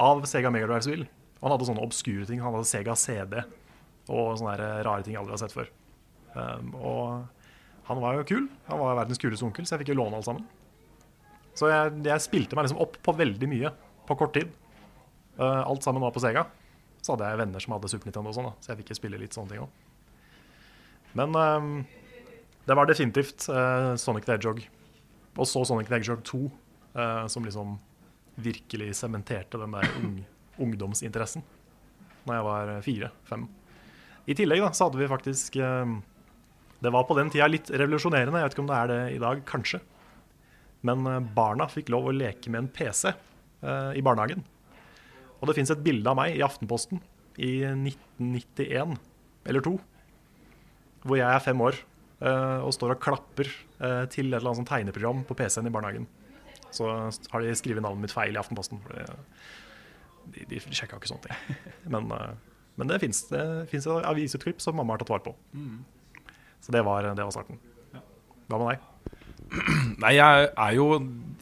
av 0.00 0.24
Sega 0.28 0.50
Mega 0.54 0.68
Drive-spill. 0.70 1.04
Han 1.42 1.52
hadde 1.52 1.68
sånne 1.68 1.84
obskure 1.84 2.26
ting. 2.28 2.40
Han 2.42 2.54
hadde 2.56 2.70
Sega 2.70 2.96
CD 2.98 3.42
og 4.10 4.36
sånne 4.38 4.56
rare 4.84 5.04
ting 5.04 5.14
jeg 5.14 5.22
aldri 5.22 5.36
har 5.36 5.42
sett 5.44 5.54
før. 5.54 5.70
Um, 6.34 6.74
og 6.74 7.33
han 7.84 8.00
var 8.00 8.18
jo 8.18 8.26
kul. 8.28 8.44
Han 8.70 8.80
var 8.80 8.98
verdens 9.02 9.20
kuleste 9.20 9.44
onkel, 9.44 9.66
så 9.66 9.74
jeg 9.74 9.84
fikk 9.84 9.92
jo 9.92 10.00
låne 10.00 10.18
alt 10.18 10.28
sammen. 10.28 10.44
Så 11.54 11.68
jeg, 11.70 11.98
jeg 12.08 12.24
spilte 12.24 12.56
meg 12.56 12.66
liksom 12.66 12.80
opp 12.82 12.96
på 13.04 13.14
veldig 13.14 13.48
mye 13.50 13.72
på 14.08 14.16
kort 14.18 14.34
tid. 14.36 14.52
Uh, 15.38 15.62
alt 15.62 15.84
sammen 15.84 16.02
var 16.02 16.14
på 16.14 16.22
Sega. 16.24 16.46
Så 17.04 17.14
hadde 17.14 17.28
jeg 17.28 17.40
venner 17.42 17.62
som 17.62 17.74
hadde 17.76 17.90
Super 17.92 18.08
Nintendo 18.08 18.32
og 18.32 18.38
sånn, 18.38 18.52
så 18.64 18.72
jeg 18.72 18.80
fikk 18.80 18.94
jo 18.94 18.98
spille 18.98 19.20
litt 19.20 19.36
sånne 19.36 19.52
ting 19.52 19.66
òg. 19.66 19.82
Men 21.20 21.36
uh, 21.36 22.00
det 22.64 22.78
var 22.78 22.88
definitivt 22.88 23.46
uh, 23.52 23.92
Sonic 24.00 24.24
the 24.24 24.38
Hedgehog. 24.38 24.64
Og 25.36 25.50
så 25.50 25.64
Sonic 25.68 25.90
the 25.90 25.98
Hedgehog 25.98 26.22
2, 26.24 26.40
eh, 26.94 27.24
som 27.26 27.42
liksom 27.42 27.72
virkelig 28.38 28.92
sementerte 29.00 29.58
den 29.58 29.72
der 29.74 29.88
ung, 29.98 30.12
ungdomsinteressen. 30.62 31.42
Når 32.22 32.36
jeg 32.36 32.44
var 32.46 32.70
fire-fem. 32.86 33.48
I 34.30 34.36
tillegg 34.38 34.62
da, 34.62 34.68
så 34.70 34.86
hadde 34.86 35.00
vi 35.00 35.10
faktisk 35.10 35.58
Det 36.84 36.92
var 36.92 37.06
på 37.08 37.16
den 37.16 37.30
tida 37.32 37.48
litt 37.48 37.70
revolusjonerende. 37.72 38.40
Jeg 38.40 38.48
vet 38.48 38.56
ikke 38.56 38.64
om 38.64 38.70
det 38.70 38.78
er 38.78 38.90
det 38.90 39.02
i 39.14 39.20
dag, 39.22 39.40
kanskje. 39.48 39.80
Men 40.84 41.06
eh, 41.08 41.22
barna 41.36 41.68
fikk 41.72 41.92
lov 41.94 42.10
å 42.10 42.16
leke 42.16 42.52
med 42.52 42.64
en 42.64 42.70
PC 42.74 43.10
eh, 43.10 43.90
i 43.96 44.04
barnehagen. 44.04 44.44
Og 45.40 45.48
det 45.48 45.56
fins 45.58 45.72
et 45.72 45.82
bilde 45.84 46.08
av 46.10 46.18
meg 46.18 46.36
i 46.36 46.44
Aftenposten 46.44 47.00
i 47.40 47.64
1991 47.66 48.94
eller 49.44 49.64
to, 49.64 49.74
hvor 51.04 51.18
jeg 51.18 51.28
er 51.28 51.42
fem 51.44 51.60
år 51.60 51.76
eh, 51.76 52.60
og 52.64 52.72
står 52.76 52.94
og 52.94 53.02
klapper 53.04 53.48
eh, 53.48 54.04
til 54.12 54.30
et 54.30 54.38
eller 54.38 54.46
annet 54.46 54.60
sånt 54.62 54.70
tegneprogram 54.70 55.24
på 55.28 55.36
PC-en 55.36 55.68
i 55.68 55.74
barnehagen. 55.74 56.06
Så 56.74 56.88
har 56.88 57.44
de 57.44 57.52
skrevet 57.58 57.84
navnet 57.84 58.06
mitt 58.06 58.14
feil 58.14 58.34
i 58.34 58.40
Aftenposten. 58.40 58.80
For 58.84 58.96
de, 60.34 60.46
de 60.48 60.60
sjekka 60.64 60.98
ikke 60.98 61.12
sånne 61.12 61.28
ting. 61.28 61.58
Men, 61.92 62.08
eh, 62.16 62.32
men 62.80 62.90
det 62.90 63.02
fins 63.04 63.26
avisutklipp 63.86 64.62
som 64.64 64.80
mamma 64.80 64.96
har 64.96 65.04
tatt 65.04 65.12
vare 65.12 65.28
på. 65.28 65.36
Så 66.64 66.72
det 66.72 66.84
var, 66.86 67.04
det 67.12 67.24
var 67.24 67.34
starten. 67.34 67.60
Hva 68.48 68.60
med 68.60 68.70
deg? 68.72 68.90
Nei, 70.02 70.14
jeg 70.16 70.46
er 70.50 70.72
jo 70.74 70.86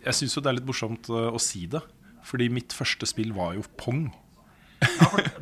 Jeg 0.02 0.16
syns 0.18 0.34
jo 0.36 0.42
det 0.42 0.50
er 0.50 0.56
litt 0.58 0.66
morsomt 0.68 1.06
uh, 1.12 1.30
å 1.30 1.40
si 1.42 1.64
det. 1.70 1.80
Fordi 2.26 2.48
mitt 2.52 2.74
første 2.74 3.06
spill 3.10 3.32
var 3.34 3.54
jo 3.58 3.64
Pong. 3.78 4.08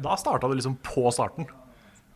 Da 0.00 0.16
starta 0.20 0.48
du 0.48 0.56
liksom 0.56 0.78
på 0.84 1.08
starten. 1.14 1.48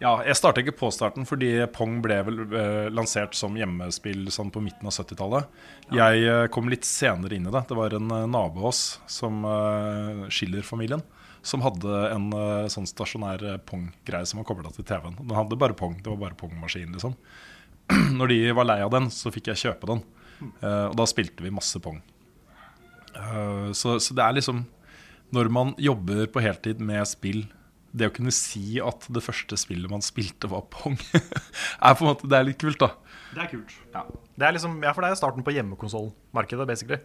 Ja, 0.02 0.18
jeg 0.26 0.34
starta 0.36 0.58
ikke 0.60 0.74
på 0.76 0.88
starten 0.92 1.24
fordi 1.24 1.52
Pong 1.72 2.00
ble 2.02 2.16
vel 2.26 2.40
eh, 2.50 2.88
lansert 2.92 3.36
som 3.38 3.54
hjemmespill 3.56 4.26
sånn 4.34 4.50
på 4.52 4.60
midten 4.60 4.90
av 4.90 4.92
70-tallet. 4.92 5.46
Jeg 5.94 6.24
eh, 6.26 6.46
kom 6.52 6.66
litt 6.68 6.84
senere 6.84 7.38
inn 7.38 7.46
i 7.46 7.52
det. 7.54 7.62
Det 7.70 7.78
var 7.78 7.94
en 7.94 8.10
eh, 8.10 8.26
nabo 8.26 8.64
av 8.64 8.66
oss, 8.72 8.82
som 9.06 9.46
eh, 9.48 10.24
Schiller-familien, 10.34 11.04
som 11.46 11.62
hadde 11.64 12.02
en 12.10 12.26
eh, 12.36 12.66
sånn 12.74 12.90
stasjonær 12.90 13.46
eh, 13.52 13.60
Pong-greie 13.70 14.26
som 14.28 14.42
var 14.42 14.48
kobla 14.50 14.74
til 14.74 14.84
TV-en. 14.88 15.16
Den 15.22 15.38
hadde 15.38 15.60
bare 15.62 15.78
Pong. 15.78 15.94
Det 16.02 16.10
var 16.10 16.20
bare 16.26 16.40
Pong-maskin, 16.42 16.90
liksom. 16.98 17.14
Når 18.18 18.32
de 18.32 18.38
var 18.56 18.68
lei 18.68 18.78
av 18.84 18.92
den, 18.94 19.10
så 19.12 19.32
fikk 19.34 19.52
jeg 19.52 19.62
kjøpe 19.66 19.90
den. 19.90 20.04
Uh, 20.60 20.90
og 20.90 20.96
da 20.98 21.06
spilte 21.08 21.44
vi 21.44 21.52
masse 21.54 21.80
Pong. 21.82 22.00
Uh, 23.14 23.70
så, 23.76 23.98
så 24.02 24.16
det 24.16 24.24
er 24.24 24.34
liksom 24.34 24.64
Når 25.32 25.48
man 25.54 25.68
jobber 25.78 26.26
på 26.34 26.42
heltid 26.42 26.80
med 26.82 27.06
spill 27.06 27.44
det 27.94 28.08
å 28.10 28.14
kunne 28.14 28.32
si 28.34 28.80
at 28.82 29.06
det 29.14 29.22
første 29.22 29.54
spillet 29.60 29.90
man 29.90 30.02
spilte, 30.02 30.50
var 30.50 30.64
Pong, 30.72 30.96
er 31.14 31.94
på 31.94 32.02
en 32.02 32.08
måte, 32.08 32.26
det 32.30 32.40
er 32.40 32.48
litt 32.48 32.58
kult, 32.58 32.80
da. 32.82 32.90
Det 33.34 33.44
er 33.44 33.50
kult. 33.52 33.76
Ja, 33.94 34.02
Det 34.34 34.48
er 34.48 34.56
liksom, 34.56 34.80
ja, 34.82 34.90
for 34.96 35.06
det 35.06 35.12
er 35.12 35.20
starten 35.20 35.46
på 35.46 35.54
hjemmekonsollmarkedet, 35.54 36.66
basically. 36.66 36.98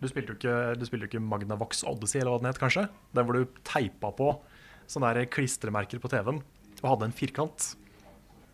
Du 0.00 0.08
spilte 0.08 0.32
jo 0.32 0.38
ikke, 0.40 0.56
du 0.80 0.86
spilte 0.88 1.06
jo 1.06 1.10
ikke 1.12 1.22
Magnavox 1.22 1.84
Odyssey, 1.86 2.22
eller 2.22 2.32
hva 2.32 2.40
den 2.40 2.48
het, 2.48 2.62
kanskje. 2.62 2.86
Den 3.12 3.28
hvor 3.28 3.36
du 3.36 3.60
teipa 3.68 4.08
på 4.16 4.32
sånne 4.90 5.12
der 5.12 5.28
klistremerker 5.30 6.00
på 6.02 6.10
TV-en 6.10 6.40
og 6.82 6.88
hadde 6.88 7.10
en 7.10 7.14
firkant. 7.14 7.68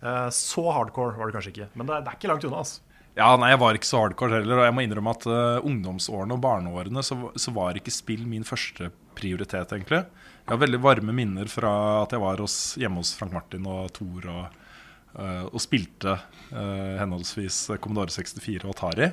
Eh, 0.03 0.29
Så 0.31 0.71
hardcore 0.73 1.17
var 1.19 1.27
det 1.27 1.39
kanskje 1.39 1.55
ikke, 1.55 1.73
men 1.75 1.89
det 1.89 1.97
er, 1.97 2.15
ikke 2.15 2.31
langt 2.31 2.47
unna. 2.47 2.63
altså. 2.63 2.85
Ja, 3.19 3.33
nei, 3.41 3.51
jeg 3.51 3.59
var 3.59 3.75
ikke 3.75 3.89
så 3.89 4.05
hardcore 4.05 4.39
heller. 4.39 4.61
Og 4.61 4.69
jeg 4.69 4.77
må 4.77 4.85
innrømme 4.85 5.15
at 5.17 5.27
uh, 5.27 5.67
ungdomsårene 5.67 6.37
og 6.37 6.43
barneårene 6.45 7.03
så, 7.03 7.17
så 7.35 7.55
var 7.57 7.79
ikke 7.79 7.95
spill 7.95 8.23
min 8.31 8.47
første 8.47 8.93
prioritet, 9.19 9.75
egentlig. 9.75 10.05
Jeg 10.45 10.53
har 10.53 10.61
veldig 10.63 10.81
varme 10.85 11.15
minner 11.17 11.51
fra 11.51 11.73
at 12.05 12.15
jeg 12.15 12.23
var 12.23 12.39
hos, 12.39 12.77
hjemme 12.79 13.03
hos 13.03 13.11
Frank 13.19 13.35
Martin 13.35 13.67
og 13.69 13.91
Thor 13.97 14.29
og, 14.31 14.63
uh, 15.19 15.49
og 15.51 15.59
spilte 15.65 16.15
uh, 16.15 16.95
henholdsvis 17.01 17.65
Commodore 17.83 18.15
64 18.15 18.63
og 18.69 18.77
Atari. 18.77 19.13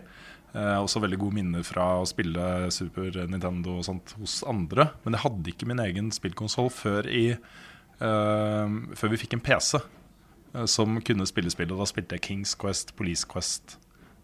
Også 0.55 1.01
veldig 1.03 1.17
gode 1.19 1.35
minner 1.35 1.65
fra 1.67 1.97
å 1.99 2.05
spille 2.07 2.69
Super 2.71 3.09
Nintendo 3.27 3.73
og 3.81 3.83
sånt 3.83 4.13
hos 4.15 4.37
andre. 4.47 4.85
Men 5.03 5.17
jeg 5.17 5.25
hadde 5.25 5.51
ikke 5.51 5.67
min 5.67 5.81
egen 5.83 6.07
spillkonsoll 6.15 6.69
før, 6.71 7.09
før 7.99 9.11
vi 9.11 9.19
fikk 9.19 9.35
en 9.35 9.43
PC 9.43 9.81
som 10.69 10.99
kunne 11.05 11.27
spille 11.29 11.51
spill. 11.53 11.73
Og 11.75 11.83
da 11.83 11.89
spilte 11.89 12.17
jeg 12.17 12.25
Kings 12.29 12.55
Quest, 12.59 12.95
Police 12.99 13.27
Quest, 13.29 13.77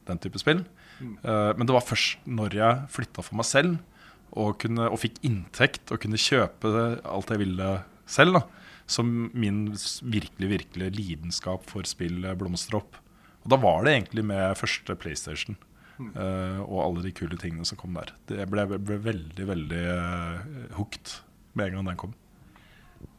den 0.09 0.21
type 0.21 0.39
spill. 0.41 0.63
Uh, 1.01 1.51
men 1.57 1.65
det 1.65 1.73
var 1.73 1.85
først 1.85 2.21
når 2.29 2.57
jeg 2.59 2.89
flytta 2.93 3.23
for 3.25 3.39
meg 3.39 3.47
selv 3.49 3.79
og, 4.31 4.59
kunne, 4.61 4.85
og 4.85 4.99
fikk 5.01 5.17
inntekt 5.25 5.89
og 5.89 6.03
kunne 6.03 6.19
kjøpe 6.21 6.69
alt 7.09 7.33
jeg 7.33 7.41
ville 7.41 7.69
selv, 8.05 8.37
da, 8.37 8.43
som 8.91 9.09
min 9.33 9.63
virkelig, 9.73 10.51
virkelig 10.51 10.91
lidenskap 10.97 11.65
for 11.69 11.87
spill 11.89 12.27
blomstra 12.37 12.79
opp. 12.81 12.99
Og 13.41 13.51
da 13.53 13.57
var 13.61 13.85
det 13.85 13.95
egentlig 13.95 14.25
med 14.29 14.57
første 14.59 14.95
PlayStation 14.99 15.57
uh, 15.99 16.61
og 16.63 16.79
alle 16.85 17.05
de 17.07 17.13
kule 17.15 17.37
tingene 17.41 17.65
som 17.67 17.79
kom 17.79 17.95
der. 17.97 18.13
Det 18.29 18.45
ble, 18.51 18.67
ble 18.77 18.99
veldig, 19.01 19.47
veldig 19.49 19.83
uh, 19.89 20.75
hooked 20.77 21.17
med 21.57 21.69
en 21.71 21.79
gang 21.79 21.91
den 21.91 22.01
kom. 22.05 22.15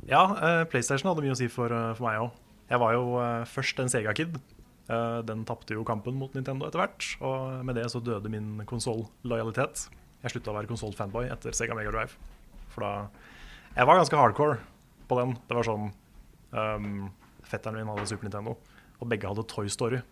Ja, 0.09 0.23
uh, 0.35 0.63
PlayStation 0.71 1.11
hadde 1.11 1.25
mye 1.25 1.35
å 1.35 1.39
si 1.39 1.49
for, 1.51 1.73
eh, 1.75 1.93
for 1.99 2.07
meg 2.07 2.23
òg. 2.25 2.39
Jeg 2.73 2.81
var 2.81 2.95
jo 2.97 3.17
eh, 3.21 3.43
først 3.53 3.81
en 3.83 3.91
Sega-kid. 3.93 4.39
Eh, 4.89 5.19
den 5.29 5.45
tapte 5.49 5.77
jo 5.77 5.85
kampen 5.87 6.17
mot 6.17 6.33
Nintendo 6.33 6.67
etter 6.67 6.81
hvert, 6.81 7.09
og 7.21 7.67
med 7.69 7.77
det 7.77 7.89
så 7.93 8.01
døde 8.01 8.33
min 8.33 8.63
konsoll-lojalitet. 8.69 9.89
Jeg 10.23 10.33
slutta 10.33 10.53
å 10.53 10.57
være 10.57 10.71
konsoll-fanboy 10.71 11.29
etter 11.35 11.57
Sega 11.57 11.77
Mega 11.77 11.93
Drive. 11.93 12.17
For 12.73 12.85
da 12.87 12.93
Jeg 13.77 13.89
var 13.89 13.97
ganske 13.97 14.17
hardcore 14.17 14.59
på 15.09 15.19
den. 15.19 15.35
Det 15.49 15.57
var 15.57 15.65
sånn 15.65 15.87
um, 16.53 17.09
Fetteren 17.49 17.79
min 17.79 17.89
hadde 17.89 18.05
Super 18.09 18.29
Nintendo, 18.29 18.55
og 19.01 19.09
begge 19.09 19.29
hadde 19.29 19.45
Toy 19.49 19.69
Story. 19.73 20.03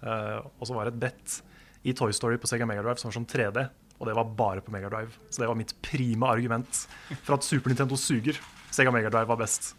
Uh, 0.00 0.46
og 0.58 0.66
så 0.66 0.76
var 0.76 0.86
det 0.86 0.94
et 0.94 1.02
brett 1.02 1.36
i 1.82 1.94
Toy 1.96 2.14
Story 2.14 2.38
på 2.40 2.48
Sega 2.50 2.66
Mega 2.70 2.84
Drive 2.86 3.02
som 3.02 3.10
var 3.10 3.18
sånn 3.18 3.28
3D, 3.30 3.66
og 3.98 4.08
det 4.08 4.16
var 4.16 4.32
bare 4.38 4.64
på 4.64 4.72
Mega 4.74 4.90
Drive. 4.90 5.18
Så 5.28 5.42
det 5.42 5.50
var 5.50 5.58
mitt 5.58 5.74
prima 5.82 6.30
argument 6.32 6.86
for 7.24 7.36
at 7.36 7.46
Super 7.46 7.74
Nintendo 7.74 7.98
suger. 7.98 8.38
Sega 8.70 8.94
Mega 8.94 9.12
Drive 9.12 9.30
var 9.30 9.42
best. 9.42 9.74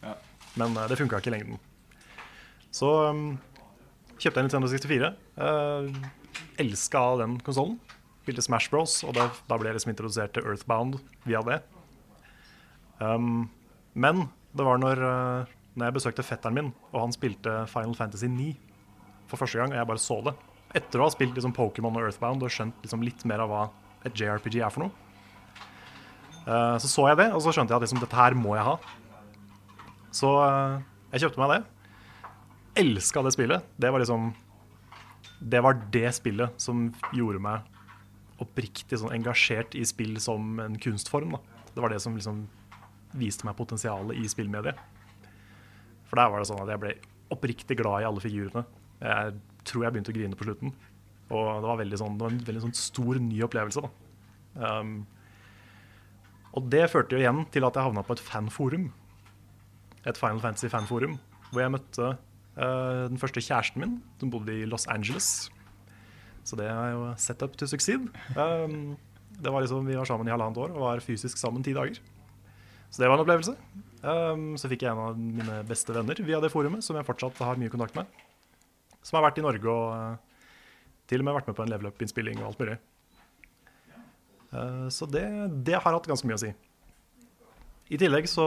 Men 0.60 0.76
uh, 0.76 0.88
det 0.92 1.00
funka 1.00 1.24
ikke 1.24 1.32
i 1.34 1.38
lengden. 1.40 1.60
Så 2.72 2.90
um, 3.12 3.36
kjøpte 4.16 4.40
jeg 4.40 4.48
Nintendo 4.48 4.70
64. 4.72 5.12
Uh, 5.36 5.90
Elska 6.62 7.04
den 7.22 7.38
konsollen. 7.44 7.78
Spilte 8.22 8.44
Smash 8.46 8.72
Bros, 8.72 9.00
og 9.04 9.16
da, 9.18 9.28
da 9.50 9.58
ble 9.58 9.72
jeg 9.72 9.80
liksom 9.80 9.92
introdusert 9.96 10.36
til 10.36 10.46
Earthbound 10.46 11.00
via 11.26 11.42
det. 11.46 11.58
Um, 13.02 13.50
men 13.98 14.28
det 14.56 14.68
var 14.68 14.80
når, 14.80 15.02
uh, 15.02 15.52
når 15.76 15.90
jeg 15.90 15.98
besøkte 15.98 16.26
fetteren 16.26 16.58
min, 16.58 16.72
og 16.94 17.02
han 17.08 17.16
spilte 17.16 17.64
Final 17.72 17.98
Fantasy 17.98 18.30
9 18.30 18.54
for 19.32 19.42
første 19.42 19.60
gang, 19.60 19.74
og 19.74 19.82
jeg 19.82 19.90
bare 19.90 20.04
så 20.06 20.20
det. 20.30 20.36
Etter 20.78 21.02
å 21.02 21.10
ha 21.10 21.12
spilt 21.12 21.36
liksom 21.36 21.56
Pokémon 21.58 21.98
og 21.98 22.06
Earthbound 22.06 22.46
og 22.46 22.54
skjønt 22.54 22.86
liksom 22.86 23.04
litt 23.04 23.26
mer 23.28 23.44
av 23.44 23.52
hva 23.52 23.66
et 24.08 24.16
JRPG 24.16 24.62
er 24.62 24.72
for 24.72 24.86
noe. 24.86 25.10
Uh, 26.46 26.78
så 26.82 26.88
så 26.88 27.10
jeg 27.10 27.20
det, 27.20 27.30
og 27.36 27.44
så 27.44 27.52
skjønte 27.54 27.74
jeg 27.74 27.82
at 27.82 27.86
liksom, 27.90 28.02
dette 28.06 28.18
her 28.18 28.38
må 28.38 28.56
jeg 28.56 28.70
ha. 28.70 28.78
Så 30.16 30.32
uh, 30.40 30.80
jeg 31.12 31.26
kjøpte 31.26 31.42
meg 31.42 31.56
det 31.58 31.62
elska 32.76 33.22
det 33.22 33.34
spillet. 33.36 33.64
Det 33.76 33.92
var 33.92 34.00
liksom 34.00 34.34
Det 35.40 35.62
var 35.62 35.82
det 35.92 36.12
spillet 36.14 36.62
som 36.62 36.92
gjorde 37.14 37.42
meg 37.42 37.68
oppriktig 38.42 38.98
sånn 38.98 39.14
engasjert 39.14 39.76
i 39.78 39.84
spill 39.86 40.20
som 40.22 40.60
en 40.62 40.78
kunstform. 40.82 41.36
Da. 41.36 41.66
Det 41.74 41.82
var 41.82 41.94
det 41.94 42.00
som 42.02 42.16
liksom 42.18 42.44
viste 43.18 43.46
meg 43.46 43.58
potensialet 43.58 44.18
i 44.18 44.30
spillmediet. 44.30 44.78
For 46.10 46.20
der 46.20 46.32
var 46.32 46.42
det 46.42 46.50
sånn 46.50 46.62
at 46.64 46.72
jeg 46.74 46.82
ble 46.82 46.94
oppriktig 47.32 47.78
glad 47.80 48.04
i 48.04 48.08
alle 48.08 48.24
figurene. 48.24 48.66
Jeg 49.02 49.36
tror 49.68 49.86
jeg 49.86 49.96
begynte 49.96 50.14
å 50.14 50.18
grine 50.18 50.38
på 50.38 50.48
slutten. 50.48 50.74
Og 51.32 51.46
det 51.64 51.70
var, 51.70 51.78
veldig 51.80 52.00
sånn, 52.02 52.18
det 52.18 52.26
var 52.26 52.34
en 52.34 52.46
veldig 52.50 52.64
sånn 52.66 52.78
stor, 52.78 53.20
ny 53.24 53.38
opplevelse. 53.46 53.86
Da. 53.86 54.72
Um, 54.82 54.96
og 56.52 56.68
det 56.74 56.90
førte 56.92 57.16
jo 57.16 57.22
igjen 57.22 57.46
til 57.54 57.64
at 57.64 57.78
jeg 57.78 57.88
havna 57.88 58.04
på 58.04 58.18
et 58.18 58.26
fanforum. 58.26 58.90
Et 60.04 60.18
Final 60.18 60.42
Fantasy 60.44 60.68
fanforum, 60.74 61.16
hvor 61.52 61.64
jeg 61.64 61.74
møtte 61.78 62.10
den 62.56 63.20
første 63.22 63.40
kjæresten 63.40 63.80
min, 63.80 63.94
som 64.20 64.32
bodde 64.34 64.52
i 64.52 64.66
Los 64.68 64.84
Angeles. 64.92 65.50
Så 66.48 66.58
det 66.58 66.68
er 66.68 66.96
jo 66.96 67.06
set 67.22 67.44
up 67.46 67.54
to 67.58 67.68
succeed. 67.70 68.08
Um, 68.36 68.98
det 69.42 69.54
var 69.54 69.64
liksom, 69.64 69.86
vi 69.88 69.98
var 69.98 70.08
sammen 70.10 70.28
i 70.28 70.34
halvannet 70.34 70.60
år 70.62 70.74
og 70.74 70.84
var 70.84 71.04
fysisk 71.04 71.40
sammen 71.40 71.64
ti 71.66 71.74
dager. 71.78 72.00
Så 72.92 73.02
det 73.02 73.10
var 73.10 73.18
en 73.18 73.24
opplevelse. 73.24 73.56
Um, 74.02 74.58
så 74.60 74.70
fikk 74.72 74.84
jeg 74.84 74.92
en 74.92 75.04
av 75.04 75.18
mine 75.18 75.62
beste 75.70 75.94
venner 75.96 76.18
via 76.26 76.42
det 76.42 76.52
forumet, 76.52 76.84
som 76.86 76.98
jeg 76.98 77.08
fortsatt 77.08 77.40
har 77.46 77.62
mye 77.62 77.72
kontakt 77.72 77.96
med. 77.98 78.10
Som 79.06 79.20
har 79.20 79.30
vært 79.30 79.40
i 79.40 79.46
Norge 79.46 79.70
og 79.70 79.94
uh, 79.94 80.50
til 81.10 81.22
og 81.22 81.28
med 81.28 81.38
vært 81.38 81.52
med 81.52 81.58
på 81.58 81.66
en 81.66 81.72
level 81.72 81.92
up-innspilling 81.92 82.42
og 82.42 82.52
alt 82.52 82.64
mulig. 82.64 82.80
Uh, 84.52 84.90
så 84.92 85.08
det, 85.08 85.26
det, 85.64 85.78
har 85.78 85.94
hatt 85.94 86.10
ganske 86.10 86.28
mye 86.28 86.40
å 86.40 86.44
si. 86.44 86.52
I 87.92 88.00
tillegg 88.00 88.28
så, 88.32 88.46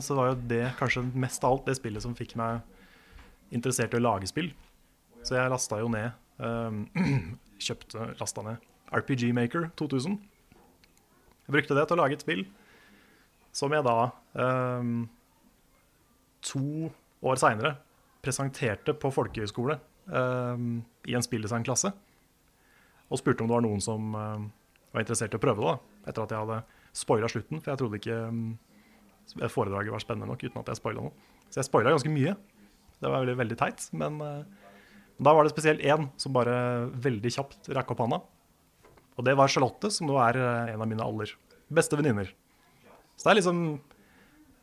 så 0.00 0.14
var 0.16 0.30
jo 0.30 0.42
det 0.48 0.64
kanskje 0.78 1.04
mest 1.12 1.42
av 1.44 1.54
alt 1.54 1.66
det 1.68 1.76
spillet 1.76 2.00
som 2.00 2.14
fikk 2.16 2.32
meg 2.40 2.62
interessert 3.54 3.94
i 3.94 4.00
å 4.00 4.04
lage 4.04 4.30
spill. 4.30 4.50
Så 5.26 5.36
jeg 5.36 5.50
lasta 5.52 5.80
jo 5.80 5.90
ned 5.92 6.12
um, 6.38 6.84
Kjøpte, 7.64 8.12
lasta 8.20 8.44
ned 8.46 8.64
RPG 8.94 9.32
Maker 9.36 9.68
2000. 9.78 10.16
Jeg 11.48 11.54
brukte 11.56 11.76
det 11.76 11.86
til 11.88 11.96
å 11.96 12.02
lage 12.02 12.18
et 12.18 12.24
spill 12.24 12.44
som 13.56 13.72
jeg 13.74 13.82
da 13.82 14.10
um, 14.38 15.08
to 16.44 16.90
år 17.24 17.40
seinere 17.40 17.74
presenterte 18.22 18.94
på 18.94 19.10
folkehøyskole 19.14 19.78
um, 20.12 20.78
i 21.08 21.16
en 21.18 21.24
spilldesignklasse. 21.24 21.90
Og 23.08 23.20
spurte 23.20 23.42
om 23.42 23.50
det 23.50 23.56
var 23.56 23.64
noen 23.64 23.80
som 23.82 24.12
var 24.12 25.00
interessert 25.00 25.32
i 25.32 25.38
å 25.38 25.42
prøve 25.42 25.62
det, 25.62 25.70
da, 25.72 26.02
etter 26.10 26.24
at 26.26 26.34
jeg 26.34 26.44
hadde 26.44 26.58
spoila 26.98 27.30
slutten. 27.32 27.62
For 27.62 27.72
jeg 27.72 27.80
trodde 27.80 28.00
ikke 28.00 29.48
foredraget 29.52 29.94
var 29.94 30.04
spennende 30.04 30.28
nok, 30.28 30.44
uten 30.44 30.60
at 30.60 30.70
jeg 30.72 30.80
spoila 30.80 31.04
noe. 31.06 31.28
Så 31.48 31.62
jeg 31.62 31.68
spoila 31.68 31.94
ganske 31.94 32.12
mye. 32.12 32.34
Det 32.98 33.10
var 33.10 33.22
veldig, 33.22 33.36
veldig 33.38 33.58
teit. 33.60 33.86
Men 33.96 34.18
eh, 34.24 34.72
da 35.18 35.34
var 35.34 35.46
det 35.46 35.54
spesielt 35.54 35.82
én 35.82 36.08
som 36.20 36.34
bare 36.34 36.56
veldig 36.94 37.32
kjapt 37.34 37.70
rakk 37.74 37.94
opp 37.94 38.02
hånda. 38.04 38.20
Og 39.18 39.26
det 39.26 39.34
var 39.38 39.50
Charlotte, 39.50 39.90
som 39.94 40.06
nå 40.10 40.18
er 40.22 40.38
eh, 40.38 40.74
en 40.74 40.82
av 40.84 40.90
mine 40.90 41.04
aller 41.04 41.32
beste 41.74 41.98
venninner. 41.98 42.30
Så 43.18 43.26
det 43.26 43.32
er 43.32 43.40
liksom 43.40 43.62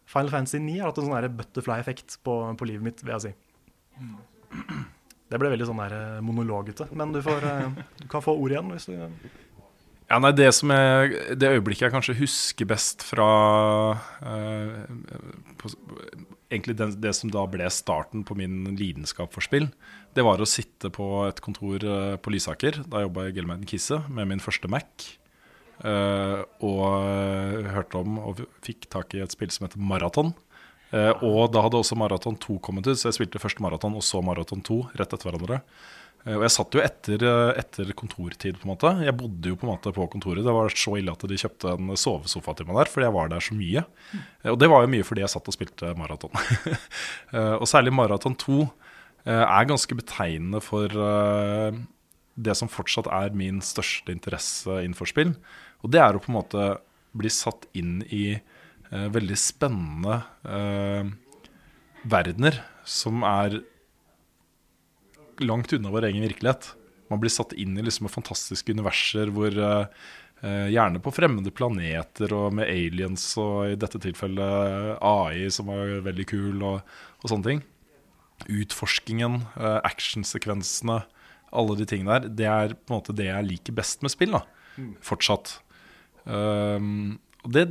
Final 0.07 0.31
Fantasy 0.31 0.61
9 0.63 0.79
har 0.79 0.91
hatt 0.91 1.01
en 1.01 1.09
sånn 1.09 1.39
butterfly-effekt 1.39 2.19
på, 2.23 2.37
på 2.55 2.67
livet 2.69 2.85
mitt, 2.85 3.01
vil 3.03 3.15
jeg 3.17 3.25
si. 3.25 3.33
Det 5.25 5.39
ble 5.41 5.49
veldig 5.55 5.67
sånn 5.67 5.81
der 5.81 5.95
eh, 5.97 6.21
monologete. 6.23 6.87
Men 6.95 7.11
du, 7.15 7.19
får, 7.25 7.49
du 7.99 8.05
kan 8.11 8.23
få 8.23 8.37
ord 8.37 8.55
igjen 8.55 8.71
hvis 8.71 8.87
du 8.91 8.95
Ja, 8.95 10.19
nei, 10.21 10.31
det, 10.37 10.51
som 10.53 10.71
jeg, 10.71 11.17
det 11.35 11.49
øyeblikket 11.57 11.87
jeg 11.87 11.95
kanskje 11.95 12.19
husker 12.21 12.69
best 12.69 13.03
fra 13.03 13.29
eh, 14.21 14.85
på, 15.59 15.73
Egentlig 16.55 16.77
det, 16.79 16.87
det 17.03 17.11
som 17.17 17.31
da 17.33 17.43
ble 17.51 17.67
starten 17.73 18.23
på 18.25 18.37
min 18.39 18.63
lidenskap 18.79 19.35
for 19.35 19.43
spill, 19.43 19.67
det 20.15 20.23
var 20.23 20.39
å 20.39 20.47
sitte 20.47 20.89
på 20.93 21.27
et 21.27 21.41
kontor 21.43 21.83
eh, 21.83 22.15
på 22.15 22.31
Lysaker. 22.31 22.79
Da 22.87 23.03
jobba 23.03 23.27
jeg 23.27 23.35
i 23.35 23.37
Gelmeiden 23.41 23.67
Kisse 23.69 23.99
med 24.07 24.31
min 24.31 24.43
første 24.43 24.71
Mac. 24.71 25.09
Uh, 25.83 26.39
og 26.63 26.83
eh, 27.03 27.65
hørte 27.75 27.99
om 27.99 28.13
og 28.21 28.37
fikk 28.63 28.87
tak 28.93 29.11
i 29.11 29.19
et 29.19 29.33
spill 29.35 29.51
som 29.51 29.65
heter 29.67 29.81
Maraton. 29.83 30.31
Uh, 30.93 31.11
og 31.25 31.51
da 31.51 31.65
hadde 31.65 31.81
også 31.81 31.97
Maraton 31.99 32.37
2 32.39 32.55
kommet 32.63 32.87
ut, 32.87 32.95
så 32.95 33.09
jeg 33.09 33.17
spilte 33.17 33.41
først 33.43 33.59
Maraton 33.63 33.97
og 33.97 34.05
så 34.05 34.21
Maraton 34.23 34.63
2 34.63 34.77
rett 34.95 35.03
etter 35.11 35.27
hverandre. 35.27 35.59
Eh, 36.25 36.35
Og 36.35 36.41
jeg 36.45 36.53
satt 36.55 36.73
jo 36.73 36.81
etter, 36.81 37.21
eh, 37.23 37.59
etter 37.61 37.91
kontortid, 37.97 38.57
på 38.59 38.65
en 38.65 38.71
måte. 38.73 38.91
Jeg 39.05 39.15
bodde 39.17 39.51
jo 39.51 39.55
på 39.55 39.67
en 39.67 39.73
måte 39.75 39.93
på 39.93 40.07
kontoret. 40.09 40.43
Det 40.45 40.53
var 40.55 40.69
så 40.73 40.95
ille 40.97 41.11
at 41.13 41.19
de 41.29 41.37
kjøpte 41.37 41.73
en 41.75 41.91
sovesofa 41.95 42.55
til 42.57 42.65
meg 42.65 42.79
der, 42.81 42.91
fordi 42.91 43.05
jeg 43.05 43.13
var 43.13 43.29
der 43.29 43.39
så 43.45 43.53
mye. 43.57 43.85
Eh, 44.43 44.51
Og 44.51 44.57
det 44.59 44.69
var 44.69 44.81
jo 44.81 44.91
mye 44.93 45.03
fordi 45.05 45.21
jeg 45.21 45.29
satt 45.35 45.47
og 45.47 45.53
spilte 45.57 45.93
maraton. 45.97 46.33
Og 47.61 47.67
særlig 47.69 47.93
Maraton 47.93 48.35
2 48.35 48.61
eh, 49.25 49.43
er 49.45 49.65
ganske 49.69 49.95
betegnende 49.95 50.61
for 50.61 50.87
det 52.35 52.55
som 52.57 52.67
fortsatt 52.67 53.07
er 53.07 53.31
min 53.33 53.61
største 53.63 54.11
interesse 54.11 54.67
innenfor 54.83 55.07
spill. 55.07 55.35
Og 55.85 55.91
det 55.93 56.01
er 56.01 56.15
å 56.17 56.19
på 56.19 56.31
en 56.33 56.39
måte 56.41 56.65
bli 57.15 57.29
satt 57.31 57.65
inn 57.73 58.01
i 58.11 58.35
veldig 58.91 59.37
spennende 59.39 60.17
verdener 62.05 62.59
som 62.85 63.23
er 63.25 63.61
langt 65.43 65.73
unna 65.73 65.91
vår 65.91 66.09
egen 66.09 66.25
virkelighet. 66.25 66.73
Man 67.11 67.21
blir 67.21 67.33
satt 67.33 67.53
inn 67.53 67.77
i 67.77 67.85
liksom 67.85 68.09
fantastiske 68.09 68.73
universer 68.73 69.29
hvor 69.33 69.53
eh, 69.53 70.03
eh, 70.41 70.67
Gjerne 70.73 71.01
på 71.03 71.13
fremmede 71.13 71.53
planeter 71.53 72.33
og 72.35 72.55
med 72.57 72.69
aliens 72.69 73.27
og 73.41 73.73
i 73.73 73.79
dette 73.79 74.01
tilfellet 74.01 74.97
AI, 74.99 75.47
som 75.53 75.69
var 75.71 75.99
veldig 76.05 76.27
kul, 76.29 76.63
og, 76.65 76.95
og 77.21 77.31
sånne 77.31 77.49
ting. 77.49 77.63
Utforskingen, 78.51 79.39
uh, 79.55 79.79
actionsekvensene, 79.87 80.99
alle 81.55 81.77
de 81.79 81.85
tingene 81.87 82.17
der. 82.17 82.31
Det 82.41 82.49
er 82.51 82.75
på 82.75 82.91
en 82.91 82.99
måte 82.99 83.15
det 83.15 83.29
jeg 83.29 83.47
liker 83.47 83.77
best 83.77 84.03
med 84.03 84.11
spill. 84.11 84.35
da, 84.35 84.43
Fortsatt. 85.05 85.59
Um, 86.25 87.15
og 87.45 87.53
det 87.55 87.69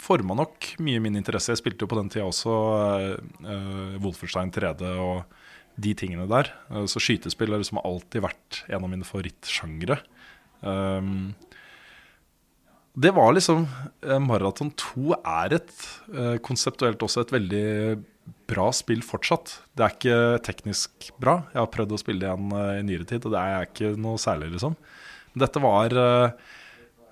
forma 0.00 0.36
nok 0.38 0.70
mye 0.84 1.00
min 1.02 1.18
interesse. 1.18 1.52
Jeg 1.52 1.60
spilte 1.60 1.84
jo 1.84 1.90
på 1.90 1.98
den 1.98 2.10
tida 2.12 2.28
også 2.28 2.54
uh, 2.54 3.98
Wolferstein 4.00 4.52
3D 4.54 4.86
og 4.94 5.39
de 5.86 5.94
tingene 5.98 6.28
der. 6.30 6.52
Uh, 6.70 6.86
så 6.90 7.02
skytespill 7.02 7.54
har 7.54 7.62
liksom 7.62 7.82
alltid 7.82 8.26
vært 8.26 8.62
en 8.68 8.84
av 8.84 8.90
mine 8.92 9.06
favorittsjangre. 9.08 10.00
Um, 10.60 11.32
det 13.00 13.12
var 13.14 13.32
liksom 13.32 13.64
eh, 14.02 14.18
Maraton 14.20 14.72
2 14.76 15.14
er 15.16 15.54
et 15.60 15.74
eh, 16.10 16.36
konseptuelt 16.42 17.00
også 17.06 17.22
et 17.22 17.32
veldig 17.32 17.66
bra 18.50 18.66
spill 18.74 19.02
fortsatt. 19.06 19.52
Det 19.78 19.84
er 19.84 19.94
ikke 19.94 20.16
teknisk 20.46 21.10
bra. 21.22 21.36
Jeg 21.54 21.62
har 21.62 21.70
prøvd 21.72 21.94
å 21.94 22.00
spille 22.02 22.24
det 22.24 22.28
igjen 22.28 22.56
eh, 22.58 22.72
i 22.80 22.86
nyere 22.88 23.06
tid, 23.08 23.26
og 23.26 23.36
det 23.36 23.42
er 23.42 23.68
ikke 23.68 23.92
noe 24.00 24.20
særlig, 24.20 24.50
liksom. 24.56 24.74
Dette 25.38 25.62
var 25.62 25.94
eh, 25.94 26.48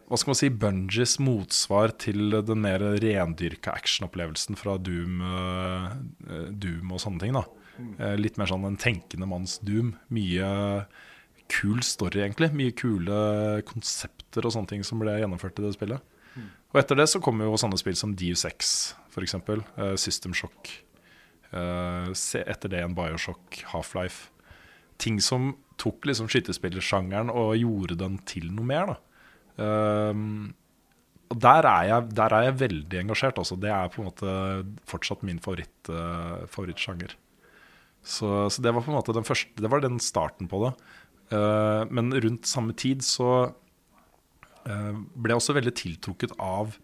hva 0.08 0.16
skal 0.16 0.32
man 0.32 0.40
si, 0.40 0.48
Bungies 0.48 1.18
motsvar 1.20 1.92
til 2.00 2.40
den 2.48 2.62
mer 2.64 2.82
rendyrka 3.02 3.74
actionopplevelsen 3.76 4.56
fra 4.58 4.78
Doom, 4.80 5.22
eh, 5.22 5.88
eh, 6.26 6.46
Doom 6.58 6.94
og 6.96 7.02
sånne 7.04 7.22
ting. 7.22 7.38
da. 7.38 7.44
Eh, 7.78 8.16
Litt 8.18 8.38
mer 8.40 8.50
sånn 8.50 8.66
en 8.68 8.78
tenkende 8.80 9.28
manns 9.30 9.58
Doom. 9.64 9.94
Mye 10.14 10.48
kul 11.48 11.80
story, 11.86 12.20
egentlig. 12.24 12.50
Mye 12.56 12.74
kule 12.76 13.62
konsepter 13.68 14.44
og 14.44 14.54
sånne 14.54 14.74
ting 14.74 14.84
som 14.84 15.00
ble 15.00 15.16
gjennomført 15.20 15.60
i 15.60 15.64
det 15.66 15.74
spillet. 15.76 16.14
Og 16.68 16.82
etter 16.82 16.98
det 17.00 17.06
så 17.08 17.20
kommer 17.24 17.48
jo 17.48 17.56
sånne 17.60 17.78
spill 17.80 17.96
som 17.96 18.12
Deus 18.18 18.44
Ex, 18.44 18.92
f.eks. 19.08 19.34
Uh, 19.48 19.94
System 19.96 20.34
Shock. 20.36 20.68
Eh, 21.48 22.10
etter 22.44 22.68
det 22.68 22.82
en 22.84 22.96
Bioshock, 22.96 23.62
Half-Life. 23.72 24.28
Ting 25.00 25.16
som 25.24 25.54
tok 25.80 26.04
liksom 26.10 26.28
skytespillersjangeren 26.28 27.30
og 27.32 27.54
gjorde 27.56 27.96
den 28.02 28.18
til 28.28 28.50
noe 28.52 28.68
mer. 28.68 28.92
da. 28.92 28.98
Ehm, 29.64 30.50
og 31.28 31.40
der 31.44 31.66
er, 31.70 31.86
jeg, 31.88 32.10
der 32.18 32.34
er 32.34 32.46
jeg 32.48 32.58
veldig 32.64 33.00
engasjert. 33.04 33.38
Altså. 33.40 33.56
Det 33.60 33.70
er 33.70 33.88
på 33.92 34.02
en 34.02 34.08
måte 34.10 34.34
fortsatt 34.90 35.24
min 35.28 35.40
favoritt, 35.44 35.90
uh, 35.92 36.44
favorittsjanger. 36.50 37.14
Så, 38.02 38.28
så 38.50 38.62
det 38.64 38.72
var 38.72 38.84
på 38.84 38.92
en 38.92 38.96
måte 38.96 39.14
den 39.16 39.26
første 39.26 39.60
Det 39.60 39.70
var 39.70 39.82
den 39.84 39.98
starten 40.00 40.48
på 40.50 40.62
det. 40.64 40.74
Uh, 41.32 41.84
men 41.92 42.12
rundt 42.14 42.48
samme 42.48 42.72
tid 42.78 43.02
så 43.04 43.50
uh, 43.50 44.94
ble 45.12 45.34
jeg 45.34 45.42
også 45.42 45.56
veldig 45.58 45.74
tiltrukket 45.76 46.32
av 46.40 46.78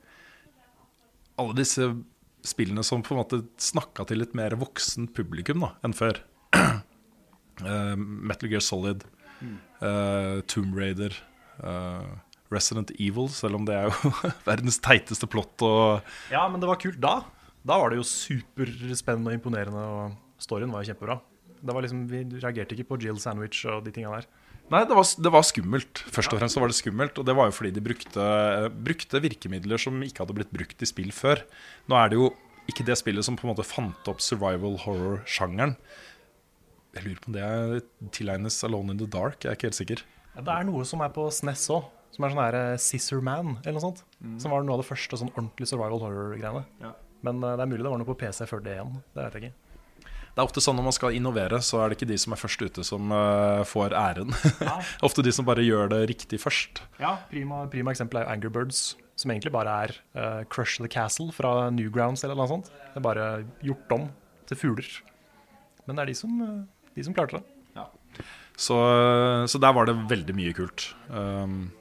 alle 1.40 1.56
disse 1.56 1.88
spillene 2.44 2.84
som 2.84 3.02
på 3.02 3.14
en 3.14 3.22
måte 3.22 3.40
snakka 3.62 4.04
til 4.10 4.20
et 4.22 4.34
mer 4.36 4.54
voksent 4.60 5.14
publikum 5.16 5.64
da, 5.64 5.72
enn 5.86 5.96
før. 5.96 6.20
Uh, 7.64 7.96
Metal 8.28 8.52
Gear 8.52 8.62
Solid, 8.62 9.06
eh, 9.44 10.36
Tomb 10.50 10.76
Raider, 10.76 11.16
Resident 12.52 12.92
Evil, 13.00 13.28
selv 13.32 13.58
om 13.58 13.66
det 13.66 13.76
er 13.78 13.88
jo 13.88 14.12
verdens 14.50 14.78
teiteste 14.84 15.28
plott. 15.30 15.64
Og 15.64 16.04
Ja, 16.32 16.44
men 16.50 16.62
det 16.62 16.68
var 16.70 16.80
kult 16.82 17.00
da. 17.02 17.16
Da 17.64 17.80
var 17.80 17.90
det 17.90 17.98
jo 18.02 18.06
superspennende 18.06 19.32
og 19.32 19.38
imponerende, 19.38 19.84
og 19.88 20.23
storyen 20.44 20.72
var 20.72 20.84
jo 20.84 20.92
kjempebra. 20.92 21.18
Det 21.64 21.74
var 21.74 21.84
liksom, 21.84 22.04
Vi 22.10 22.22
reagerte 22.42 22.76
ikke 22.76 22.90
på 22.92 23.00
Jill 23.00 23.20
Sandwich 23.20 23.64
og 23.70 23.86
de 23.86 23.92
tinga 23.94 24.12
der. 24.12 24.28
Nei, 24.72 24.80
det 24.88 24.96
var, 24.96 25.04
det 25.04 25.32
var 25.32 25.44
skummelt. 25.44 26.00
Først 26.08 26.32
og 26.32 26.40
fremst 26.40 26.56
så 26.56 26.62
var 26.62 26.72
det 26.72 26.78
skummelt. 26.78 27.18
Og 27.20 27.26
det 27.28 27.34
var 27.36 27.50
jo 27.50 27.56
fordi 27.56 27.72
de 27.76 27.82
brukte, 27.84 28.28
brukte 28.86 29.20
virkemidler 29.24 29.80
som 29.80 30.00
ikke 30.04 30.24
hadde 30.24 30.36
blitt 30.38 30.52
brukt 30.54 30.84
i 30.84 30.88
spill 30.88 31.12
før. 31.12 31.42
Nå 31.90 31.98
er 32.00 32.12
det 32.12 32.20
jo 32.20 32.30
ikke 32.70 32.86
det 32.88 32.96
spillet 32.96 33.26
som 33.26 33.36
på 33.36 33.44
en 33.44 33.52
måte 33.52 33.66
fant 33.66 34.08
opp 34.08 34.22
survival 34.24 34.78
horror-sjangeren. 34.86 35.76
Jeg 36.94 37.04
lurer 37.04 37.20
på 37.20 37.32
om 37.32 37.36
det 37.36 38.10
tilegnes 38.14 38.56
Alone 38.64 38.94
in 38.94 39.02
the 39.02 39.08
Dark. 39.10 39.42
Jeg 39.42 39.52
er 39.52 39.58
ikke 39.58 39.68
helt 39.68 39.80
sikker. 39.80 40.04
Ja, 40.34 40.44
det 40.46 40.54
er 40.54 40.66
noe 40.68 40.86
som 40.88 41.02
er 41.04 41.12
på 41.14 41.26
SNES 41.30 41.66
òg, 41.74 41.90
som 42.14 42.24
er 42.24 42.32
sånn 42.32 42.42
her 42.42 42.56
eh, 42.58 42.76
Scissor 42.80 43.20
Man, 43.24 43.56
eller 43.64 43.76
noe 43.76 43.84
sånt. 43.84 44.04
Som 44.40 44.54
var 44.54 44.64
noe 44.64 44.78
av 44.78 44.84
det 44.84 44.88
første 44.88 45.18
sånn 45.20 45.32
ordentlig 45.34 45.68
survival 45.70 46.00
horror-greiene. 46.06 46.64
Men 47.26 47.42
eh, 47.42 47.56
det 47.58 47.66
er 47.66 47.70
mulig 47.70 47.84
det 47.84 47.92
var 47.92 48.00
noe 48.00 48.08
på 48.08 48.16
PC 48.22 48.46
før 48.48 48.64
det 48.64 48.78
igjen. 48.78 48.96
Det 49.12 49.20
vet 49.26 49.36
jeg 49.36 49.50
ikke. 49.50 49.63
Det 50.34 50.42
er 50.42 50.48
ofte 50.48 50.62
sånn 50.64 50.74
når 50.74 50.86
man 50.88 50.94
skal 50.96 51.14
innovere, 51.14 51.60
så 51.62 51.78
er 51.78 51.90
det 51.90 52.00
ikke 52.00 52.10
de 52.10 52.16
som 52.18 52.34
er 52.34 52.40
først 52.40 52.62
ute, 52.66 52.82
som 52.82 53.12
uh, 53.14 53.62
får 53.70 53.94
æren. 53.94 54.34
ofte 55.06 55.22
de 55.22 55.30
som 55.30 55.46
bare 55.46 55.62
gjør 55.62 55.92
det 55.92 56.00
riktig 56.10 56.40
først. 56.42 56.80
Ja, 56.98 57.12
prima, 57.30 57.60
prima 57.70 57.94
eksempel 57.94 58.18
er 58.18 58.32
Angry 58.32 58.50
Birds, 58.50 58.96
som 59.14 59.30
egentlig 59.30 59.52
bare 59.54 59.76
er 59.84 59.94
uh, 60.18 60.40
Crush 60.50 60.82
the 60.82 60.90
Castle 60.90 61.30
fra 61.34 61.70
Newgrounds 61.70 62.26
eller 62.26 62.34
noe 62.40 62.50
sånt. 62.50 62.72
Det 62.74 62.98
er 62.98 63.04
bare 63.06 63.28
gjort 63.62 63.94
om 63.94 64.08
til 64.50 64.58
fugler. 64.58 64.90
Men 65.86 65.94
det 65.94 66.02
er 66.02 66.10
de 66.10 66.16
som, 66.18 66.34
eh, 66.42 66.90
de 66.96 67.04
som 67.04 67.14
klarte 67.14 67.38
det. 67.38 67.46
Så, 68.54 68.76
så 69.50 69.58
der 69.58 69.72
var 69.74 69.88
det 69.88 69.96
veldig 70.08 70.34
mye 70.38 70.52
kult. 70.54 70.84
Um, 71.10 71.72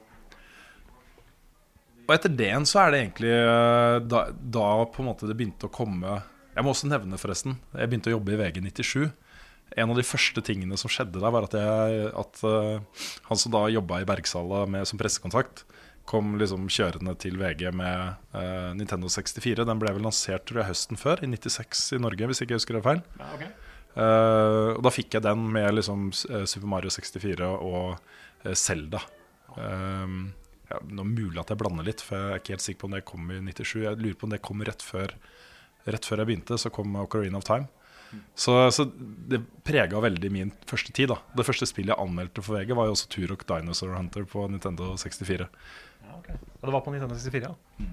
og 2.04 2.10
etter 2.16 2.32
det 2.34 2.48
igjen 2.48 2.66
så 2.66 2.80
er 2.82 2.90
det 2.90 2.98
egentlig 2.98 3.34
da, 4.10 4.24
da 4.34 4.64
på 4.90 5.00
en 5.00 5.06
måte 5.06 5.28
det 5.30 5.36
begynte 5.38 5.70
å 5.70 5.72
komme 5.72 6.18
Jeg 6.54 6.64
må 6.64 6.70
også 6.70 6.88
nevne, 6.90 7.18
forresten, 7.18 7.58
jeg 7.74 7.90
begynte 7.90 8.12
å 8.12 8.16
jobbe 8.16 8.34
i 8.34 8.38
VG97. 8.38 9.08
En 9.80 9.90
av 9.90 9.98
de 9.98 10.04
første 10.06 10.42
tingene 10.44 10.78
som 10.78 10.92
skjedde 10.92 11.18
der, 11.18 11.32
var 11.34 11.48
at, 11.48 11.56
jeg, 11.58 12.10
at 12.14 12.42
uh, 12.46 13.06
han 13.26 13.40
som 13.40 13.54
da 13.54 13.64
jobba 13.72 14.02
i 14.02 14.06
Bergsala 14.06 14.62
med, 14.70 14.86
som 14.86 15.00
pressekontakt, 15.00 15.64
kom 16.06 16.34
liksom 16.36 16.68
kjørende 16.68 17.14
til 17.18 17.38
VG 17.40 17.70
med 17.74 18.34
uh, 18.36 18.70
Nintendo 18.76 19.10
64. 19.10 19.64
Den 19.66 19.80
ble 19.82 19.94
vel 19.96 20.04
lansert 20.04 20.46
tror 20.46 20.62
jeg, 20.62 20.70
høsten 20.70 21.00
før, 21.00 21.24
i 21.24 21.30
96 21.32 21.86
i 21.96 22.02
Norge, 22.04 22.28
hvis 22.30 22.44
ikke 22.44 22.54
jeg 22.54 22.62
husker 22.62 22.78
det 22.78 22.84
feil. 22.86 23.02
Eh, 23.94 24.68
og 24.74 24.80
da 24.82 24.90
fikk 24.90 25.14
jeg 25.14 25.22
den 25.22 25.44
med 25.54 25.76
liksom 25.76 26.08
Super 26.10 26.66
Mario 26.66 26.90
64 26.90 27.46
og 27.46 27.92
Selda. 28.42 28.56
Zelda. 28.58 29.02
Eh, 29.54 30.16
ja, 30.70 30.80
nå 30.80 31.04
er 31.04 31.06
det 31.06 31.12
mulig 31.12 31.40
at 31.42 31.52
jeg 31.52 31.60
blander 31.60 31.86
litt, 31.86 32.02
for 32.02 32.18
jeg 32.18 32.32
er 32.32 32.42
ikke 32.42 32.54
helt 32.56 32.64
sikker 32.64 32.80
på 32.80 32.88
om 32.88 32.96
det 32.96 33.04
kom 33.08 33.30
i 33.30 33.40
97. 33.44 33.84
Jeg 33.84 34.00
lurer 34.00 34.18
på 34.18 34.28
om 34.28 34.34
det 34.34 34.42
kom 34.44 34.64
rett 34.66 34.84
før, 34.84 35.14
rett 35.86 36.06
før 36.08 36.22
jeg 36.22 36.30
begynte, 36.30 36.58
så 36.60 36.72
kom 36.72 36.94
Ocarina 37.00 37.40
of 37.40 37.46
Time. 37.48 37.68
Så, 38.38 38.52
så 38.70 38.84
det 39.28 39.40
prega 39.66 39.98
veldig 40.02 40.30
min 40.30 40.52
første 40.70 40.92
tid. 40.94 41.10
da 41.10 41.18
Det 41.34 41.46
første 41.46 41.66
spillet 41.66 41.94
jeg 41.94 42.02
anmeldte 42.02 42.44
for 42.44 42.58
VG, 42.58 42.74
var 42.78 42.88
jo 42.88 42.94
også 42.94 43.10
Turok 43.10 43.42
Dinosaur 43.48 43.96
Hunter 43.96 44.26
på 44.28 44.46
Nintendo 44.50 44.92
64. 45.00 45.48
Og 46.14 46.28
det 46.68 46.74
var 46.74 46.84
på 46.84 46.94
Nintendo 46.94 47.18
64, 47.18 47.50
ja. 47.50 47.88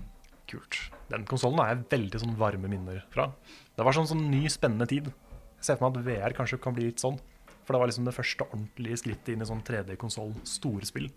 Kult. 0.52 0.78
Den 1.10 1.26
konsollen 1.30 1.62
har 1.62 1.72
jeg 1.74 1.86
veldig 1.94 2.22
sånn 2.24 2.38
varme 2.40 2.70
minner 2.72 3.04
fra. 3.14 3.30
Det 3.78 3.86
var 3.88 3.96
sånn, 3.96 4.10
sånn 4.10 4.26
ny, 4.32 4.44
spennende 4.52 4.88
tid. 4.90 5.10
Jeg 5.62 5.68
ser 5.68 5.80
for 5.80 5.88
meg 5.88 6.02
at 6.02 6.08
VR 6.08 6.36
kanskje 6.38 6.60
kan 6.62 6.76
bli 6.76 6.90
litt 6.90 7.02
sånn. 7.02 7.20
For 7.62 7.76
det 7.76 7.82
var 7.82 7.92
liksom 7.92 8.08
det 8.08 8.16
første 8.18 8.48
ordentlige 8.50 8.98
skrittet 9.00 9.36
inn 9.36 9.46
i 9.46 9.48
sånn 9.48 9.62
3D-konsoll, 9.66 10.34
store 10.50 10.88
spill. 10.90 11.08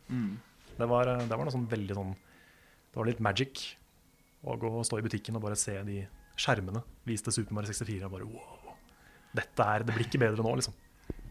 Det, 0.79 0.87
var, 0.91 1.09
eh, 1.11 1.25
det 1.27 1.35
var 1.35 1.47
noe 1.47 1.55
sånn 1.55 1.69
veldig 1.71 1.95
sånn 1.95 2.15
Det 2.15 2.99
var 2.99 3.07
litt 3.07 3.21
magic 3.23 3.61
å 4.45 4.57
gå 4.61 4.71
og 4.71 4.85
stå 4.87 4.99
i 5.01 5.05
butikken 5.07 5.39
og 5.39 5.43
bare 5.47 5.59
se 5.59 5.75
de 5.87 6.03
skjermene 6.39 6.83
viste 7.09 7.33
Super 7.35 7.57
Mario 7.57 7.73
64. 7.73 8.07
Og 8.07 8.15
bare 8.15 8.29
wow. 8.29 8.75
Dette 9.35 9.67
er, 9.67 9.85
det 9.87 9.95
blir 9.95 10.07
ikke 10.07 10.23
bedre 10.23 10.45
nå, 10.47 10.55
liksom. 10.61 10.77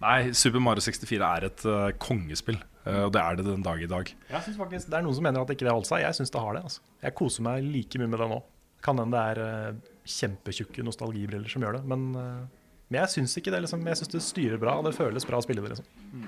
Nei, 0.03 0.33
Super 0.35 0.59
Mario 0.63 0.83
64 0.83 1.27
er 1.29 1.49
et 1.49 1.65
uh, 1.69 1.89
kongespill, 2.01 2.61
Uh, 2.83 3.05
og 3.05 3.13
det 3.15 3.21
er 3.23 3.37
det 3.39 3.43
den 3.47 3.61
dag 3.63 3.79
i 3.79 3.87
dag. 3.87 4.09
Jeg 4.27 4.43
synes 4.43 4.57
faktisk 4.59 4.89
Det 4.91 4.97
er 4.97 5.03
noen 5.05 5.15
som 5.15 5.23
mener 5.23 5.39
at 5.39 5.51
ikke 5.53 5.63
det 5.63 5.71
holdt 5.71 5.87
seg. 5.87 6.01
Jeg 6.03 6.17
syns 6.17 6.33
det 6.35 6.41
har 6.43 6.57
det. 6.57 6.63
altså. 6.67 6.81
Jeg 6.99 7.15
koser 7.15 7.45
meg 7.45 7.61
like 7.63 8.01
mye 8.01 8.09
med 8.11 8.19
det 8.19 8.25
nå. 8.27 8.39
Kan 8.83 8.99
hende 8.99 9.15
det 9.15 9.21
er 9.23 9.69
uh, 9.71 9.77
kjempetjukke 10.03 10.83
nostalgibriller 10.83 11.47
som 11.47 11.63
gjør 11.63 11.77
det, 11.77 11.83
men, 11.87 12.01
men 12.11 12.97
jeg 12.97 13.11
syns 13.13 13.37
ikke 13.39 13.53
det. 13.55 13.61
liksom. 13.63 13.87
Jeg 13.87 14.01
syns 14.01 14.11
det 14.11 14.21
styrer 14.25 14.59
bra, 14.59 14.73
og 14.81 14.89
det 14.89 14.91
føles 14.97 15.23
bra 15.29 15.39
å 15.39 15.45
spille 15.45 15.63
det. 15.63 15.77
liksom. 15.77 16.27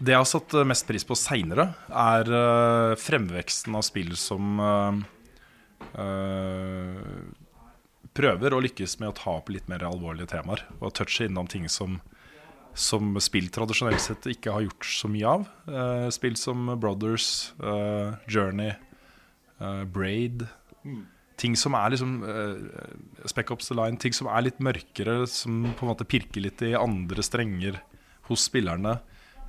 Det 0.00 0.16
jeg 0.16 0.18
har 0.18 0.26
satt 0.26 0.58
mest 0.66 0.88
pris 0.90 1.06
på 1.06 1.14
seinere, 1.14 1.68
er 1.94 2.34
fremveksten 2.98 3.78
av 3.78 3.86
spill 3.86 4.18
som 4.18 4.58
prøver 8.16 8.54
å 8.54 8.62
lykkes 8.64 8.98
med 9.00 9.12
å 9.12 9.16
ta 9.16 9.36
opp 9.38 9.50
litt 9.52 9.68
mer 9.70 9.84
alvorlige 9.86 10.32
temaer. 10.34 10.64
Og 10.80 10.94
touche 10.96 11.28
innom 11.28 11.48
ting 11.50 11.68
som, 11.70 11.98
som 12.74 13.14
spill 13.22 13.50
tradisjonelt 13.52 14.02
sett 14.02 14.28
ikke 14.32 14.54
har 14.56 14.66
gjort 14.66 14.88
så 14.88 15.10
mye 15.12 15.36
av. 15.36 15.46
Eh, 15.70 16.08
spill 16.14 16.38
som 16.40 16.72
Brothers, 16.80 17.52
eh, 17.62 18.16
Journey, 18.30 18.74
eh, 19.60 19.84
Braid. 19.84 20.48
Ting 21.40 21.54
som 21.56 21.72
er 21.72 21.94
liksom 21.94 22.18
uh, 22.20 23.24
Spec 23.30 23.48
Ops 23.54 23.70
The 23.70 23.76
Line. 23.78 23.96
Ting 23.96 24.12
som 24.12 24.28
er 24.28 24.44
litt 24.44 24.58
mørkere, 24.60 25.22
som 25.24 25.62
på 25.72 25.86
en 25.86 25.88
måte 25.88 26.04
pirker 26.04 26.44
litt 26.44 26.60
i 26.66 26.74
andre 26.76 27.24
strenger 27.24 27.78
hos 28.28 28.44
spillerne. 28.50 28.98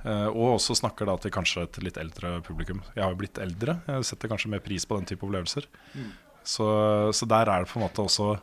Eh, 0.02 0.28
og 0.32 0.56
også 0.56 0.74
snakker 0.80 1.06
da 1.06 1.14
til 1.20 1.32
kanskje 1.34 1.66
et 1.66 1.78
litt 1.84 1.98
eldre 2.00 2.40
publikum. 2.46 2.82
Jeg 2.96 3.04
har 3.04 3.12
jo 3.14 3.20
blitt 3.20 3.38
eldre. 3.42 3.78
Jeg 3.86 4.08
setter 4.08 4.32
kanskje 4.32 4.50
mer 4.54 4.62
pris 4.64 4.86
på 4.88 4.98
den 4.98 5.06
type 5.08 5.26
opplevelser. 5.26 5.68
Så, 6.44 6.66
så 7.14 7.28
der 7.30 7.48
er 7.48 7.62
det 7.62 7.70
på 7.70 7.78
en 7.78 7.86
måte 7.86 8.02
også 8.02 8.34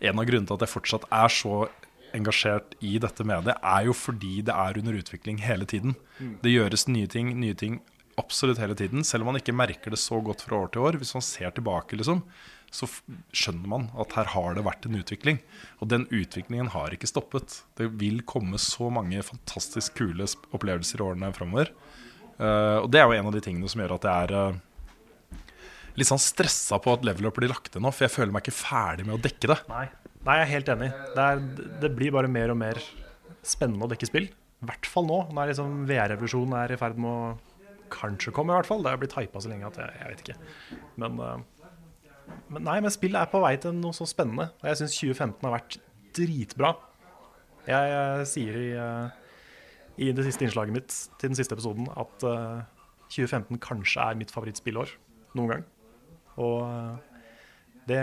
En 0.00 0.16
av 0.16 0.24
grunnene 0.24 0.48
til 0.48 0.56
at 0.56 0.62
jeg 0.64 0.72
fortsatt 0.72 1.02
er 1.12 1.32
så 1.34 1.56
engasjert 2.16 2.72
i 2.80 2.94
dette 3.02 3.24
mediet, 3.28 3.58
er 3.60 3.84
jo 3.84 3.92
fordi 3.94 4.40
det 4.46 4.54
er 4.56 4.78
under 4.80 4.96
utvikling 4.96 5.42
hele 5.44 5.66
tiden. 5.68 5.92
Det 6.40 6.54
gjøres 6.54 6.86
nye 6.88 7.10
ting, 7.10 7.34
nye 7.36 7.54
ting 7.54 7.82
absolutt 8.20 8.60
hele 8.60 8.76
tiden. 8.78 9.04
Selv 9.06 9.24
om 9.24 9.30
man 9.30 9.40
ikke 9.40 9.56
merker 9.56 9.92
det 9.92 10.00
så 10.00 10.20
godt 10.24 10.44
fra 10.46 10.62
år 10.62 10.72
til 10.72 10.86
år. 10.88 10.98
Hvis 11.00 11.12
man 11.16 11.24
ser 11.24 11.52
tilbake, 11.56 11.98
liksom, 11.98 12.22
så 12.70 12.88
skjønner 13.34 13.70
man 13.70 13.88
at 13.98 14.14
her 14.18 14.30
har 14.34 14.56
det 14.56 14.64
vært 14.66 14.86
en 14.86 14.98
utvikling. 15.00 15.40
Og 15.80 15.90
den 15.92 16.06
utviklingen 16.08 16.70
har 16.74 16.94
ikke 16.94 17.10
stoppet. 17.10 17.62
Det 17.78 17.90
vil 18.00 18.22
komme 18.28 18.60
så 18.62 18.90
mange 18.92 19.22
fantastisk 19.26 19.98
kule 20.00 20.28
opplevelser 20.50 21.00
i 21.00 21.06
årene 21.06 21.32
framover. 21.36 21.72
og 22.40 22.90
det 22.90 23.00
er 23.00 23.04
jo 23.04 23.18
en 23.18 23.26
av 23.28 23.34
de 23.36 23.44
tingene 23.44 23.68
som 23.68 23.82
gjør 23.82 23.98
at 23.98 24.06
jeg 24.08 24.28
er 24.28 24.36
eh, 24.38 24.60
litt 25.98 26.10
sånn 26.10 26.22
stressa 26.22 26.78
på 26.82 26.94
at 26.94 27.06
level 27.06 27.30
up 27.30 27.38
blir 27.38 27.50
lagt 27.50 27.72
til 27.74 27.82
nå, 27.82 27.92
for 27.94 28.06
jeg 28.06 28.14
føler 28.14 28.34
meg 28.34 28.46
ikke 28.46 28.58
ferdig 28.60 29.06
med 29.08 29.16
å 29.18 29.22
dekke 29.22 29.52
det. 29.52 29.58
Nei, 29.70 29.86
Nei 30.26 30.36
jeg 30.38 30.46
er 30.46 30.52
helt 30.54 30.72
enig. 30.76 30.90
Det, 31.16 31.26
er, 31.26 31.70
det 31.82 31.92
blir 31.96 32.14
bare 32.14 32.30
mer 32.30 32.52
og 32.54 32.60
mer 32.60 32.82
spennende 33.46 33.86
å 33.86 33.90
dekke 33.90 34.08
spill. 34.08 34.28
I 34.60 34.68
hvert 34.68 34.88
fall 34.88 35.06
nå, 35.08 35.22
når 35.32 35.54
liksom 35.54 35.86
VR-revolusjonen 35.88 36.58
er 36.60 36.74
i 36.74 36.80
ferd 36.80 36.98
med 37.00 37.10
å 37.10 37.30
kanskje 37.90 38.32
komme. 38.34 38.52
i 38.52 38.60
hvert 38.60 38.68
fall. 38.68 38.84
Det 38.84 38.92
har 38.92 39.00
blitt 39.00 39.16
hypa 39.18 39.40
så 39.42 39.50
lenge 39.50 39.68
at 39.68 39.78
jeg, 39.80 39.96
jeg 39.98 40.12
vet 40.12 40.22
ikke. 40.24 40.36
Men, 41.00 41.16
eh, 41.24 42.36
men 42.52 42.66
nei, 42.68 42.76
men 42.84 42.94
spill 42.94 43.16
er 43.18 43.30
på 43.30 43.40
vei 43.42 43.54
til 43.60 43.74
noe 43.76 43.96
så 43.96 44.06
spennende. 44.08 44.50
Og 44.60 44.68
jeg 44.70 44.82
syns 44.82 44.98
2015 45.00 45.48
har 45.48 45.56
vært 45.56 45.80
dritbra. 46.16 46.74
Jeg, 47.66 47.90
jeg 47.94 48.28
sier 48.30 48.60
i, 48.60 48.70
eh, 48.84 49.32
i 50.06 50.12
det 50.16 50.26
siste 50.28 50.46
innslaget 50.46 50.76
mitt 50.76 50.94
til 51.20 51.32
den 51.32 51.38
siste 51.38 51.56
episoden 51.56 51.90
at 51.92 52.28
eh, 52.28 52.62
2015 53.10 53.60
kanskje 53.62 54.06
er 54.06 54.18
mitt 54.18 54.32
favorittspillår 54.34 54.94
noen 55.38 55.54
gang. 55.54 55.68
Og 56.38 56.62
eh, 56.66 56.96
det 57.90 58.02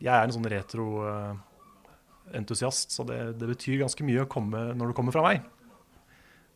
Jeg 0.00 0.12
er 0.12 0.24
en 0.24 0.32
sånn 0.32 0.52
retro-entusiast, 0.52 2.90
så 2.92 3.04
det, 3.08 3.38
det 3.40 3.46
betyr 3.48 3.82
ganske 3.84 4.04
mye 4.04 4.26
komme 4.28 4.74
når 4.76 4.86
det 4.90 4.96
kommer 4.98 5.12
fra 5.16 5.22
meg. 5.24 5.36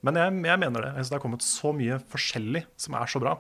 Men 0.04 0.16
jeg, 0.16 0.32
jeg 0.48 0.58
mener 0.60 0.80
det. 0.84 0.90
Jeg 0.96 1.04
det 1.08 1.16
har 1.16 1.24
kommet 1.24 1.44
så 1.44 1.72
mye 1.76 1.98
forskjellig 2.12 2.62
som 2.80 2.94
er 2.96 3.06
så 3.08 3.20
bra. 3.20 3.32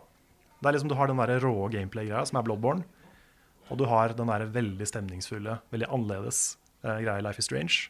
Det 0.60 0.68
er 0.68 0.74
liksom 0.76 0.92
Du 0.92 0.98
har 0.98 1.06
den 1.08 1.20
der 1.20 1.40
rå 1.40 1.68
gameplay-greia 1.72 2.24
som 2.28 2.36
er 2.40 2.44
Bloodborne. 2.44 2.84
Og 3.70 3.78
du 3.78 3.84
har 3.88 4.12
den 4.16 4.28
der 4.28 4.48
veldig 4.50 4.86
stemningsfulle, 4.88 5.60
veldig 5.70 5.88
annerledes 5.88 6.58
eh, 6.82 7.00
greia 7.04 7.22
Life 7.24 7.40
is 7.40 7.48
Strange. 7.48 7.88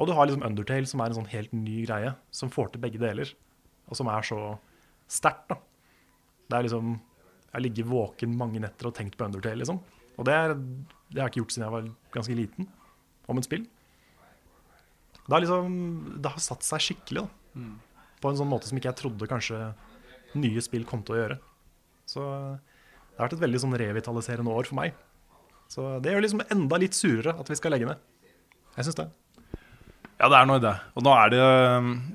Og 0.00 0.08
du 0.08 0.14
har 0.16 0.26
liksom 0.26 0.44
Undertale, 0.44 0.88
som 0.88 1.00
er 1.00 1.12
en 1.12 1.20
sånn 1.20 1.30
helt 1.30 1.52
ny 1.52 1.84
greie, 1.84 2.14
som 2.32 2.52
får 2.52 2.72
til 2.72 2.82
begge 2.82 3.00
deler. 3.00 3.28
Og 3.88 3.98
som 3.98 4.08
er 4.08 4.24
så 4.26 4.40
sterkt, 5.10 5.52
da. 5.52 5.60
Det 6.50 6.56
er 6.56 6.66
liksom 6.66 6.96
Jeg 7.50 7.56
har 7.58 7.64
ligget 7.64 7.90
våken 7.90 8.36
mange 8.38 8.62
netter 8.62 8.86
og 8.90 8.94
tenkt 8.94 9.16
på 9.18 9.26
Undertale, 9.26 9.58
liksom. 9.58 9.80
Og 10.16 10.26
det, 10.28 10.34
er, 10.36 10.54
det 10.54 11.18
har 11.18 11.26
jeg 11.26 11.32
ikke 11.32 11.42
gjort 11.42 11.54
siden 11.56 11.66
jeg 11.66 11.74
var 11.74 11.90
ganske 12.14 12.36
liten, 12.38 12.68
om 13.30 13.40
et 13.40 13.46
spill. 13.48 13.64
Det 15.20 15.34
har 15.34 15.42
liksom 15.44 15.74
Det 16.22 16.30
har 16.34 16.42
satt 16.42 16.66
seg 16.66 16.84
skikkelig, 16.84 17.24
da. 17.26 17.64
På 18.20 18.30
en 18.30 18.38
sånn 18.38 18.50
måte 18.50 18.68
som 18.68 18.78
ikke 18.78 18.90
jeg 18.90 19.00
trodde 19.00 19.28
kanskje 19.30 19.60
nye 20.38 20.62
spill 20.62 20.84
kom 20.86 21.02
til 21.02 21.16
å 21.16 21.20
gjøre. 21.22 21.38
Så 22.06 22.22
det 22.22 23.18
har 23.18 23.26
vært 23.26 23.38
et 23.38 23.44
veldig 23.46 23.60
sånn 23.62 23.78
revitaliserende 23.80 24.54
år 24.54 24.68
for 24.68 24.78
meg. 24.78 24.94
Så 25.70 25.86
det 26.02 26.12
gjør 26.12 26.24
liksom 26.24 26.42
enda 26.50 26.78
litt 26.82 26.96
surere 26.98 27.34
at 27.38 27.50
vi 27.50 27.58
skal 27.58 27.74
legge 27.74 27.88
ned. 27.88 27.98
Jeg 28.76 28.86
syns 28.86 28.98
det. 28.98 29.08
Ja, 30.20 30.28
det 30.28 30.36
er 30.36 30.48
noe 30.50 30.60
i 30.60 30.64
det. 30.64 30.74
Og 31.00 31.04
nå 31.06 31.12
er 31.16 31.30
det 31.32 31.44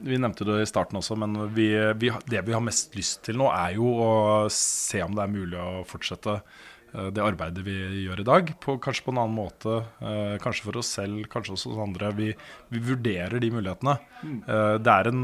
Vi 0.06 0.20
nevnte 0.22 0.46
det 0.46 0.60
i 0.62 0.70
starten 0.70 1.00
også, 1.00 1.16
men 1.18 1.34
vi, 1.56 1.72
vi, 1.98 2.12
det 2.30 2.44
vi 2.46 2.54
har 2.54 2.62
mest 2.64 2.94
lyst 2.98 3.24
til 3.26 3.40
nå, 3.42 3.48
er 3.50 3.76
jo 3.80 3.88
å 4.06 4.10
se 4.54 5.02
om 5.02 5.16
det 5.18 5.24
er 5.26 5.32
mulig 5.34 5.58
å 5.58 5.82
fortsette 5.90 6.36
eh, 6.38 7.08
det 7.16 7.24
arbeidet 7.26 7.64
vi 7.66 7.74
gjør 8.04 8.22
i 8.22 8.28
dag, 8.28 8.52
på, 8.62 8.76
kanskje 8.84 9.08
på 9.08 9.14
en 9.16 9.22
annen 9.24 9.34
måte. 9.40 9.80
eh, 10.06 10.36
Kanskje 10.44 10.68
for 10.68 10.78
oss 10.84 10.92
selv, 11.00 11.24
kanskje 11.34 11.56
også 11.56 11.72
hos 11.74 11.82
andre. 11.88 12.12
Vi, 12.20 12.28
vi 12.76 12.82
vurderer 12.92 13.42
de 13.42 13.50
mulighetene. 13.56 13.96
Eh, 14.22 14.76
Det 14.86 14.94
er 15.00 15.10
en 15.10 15.24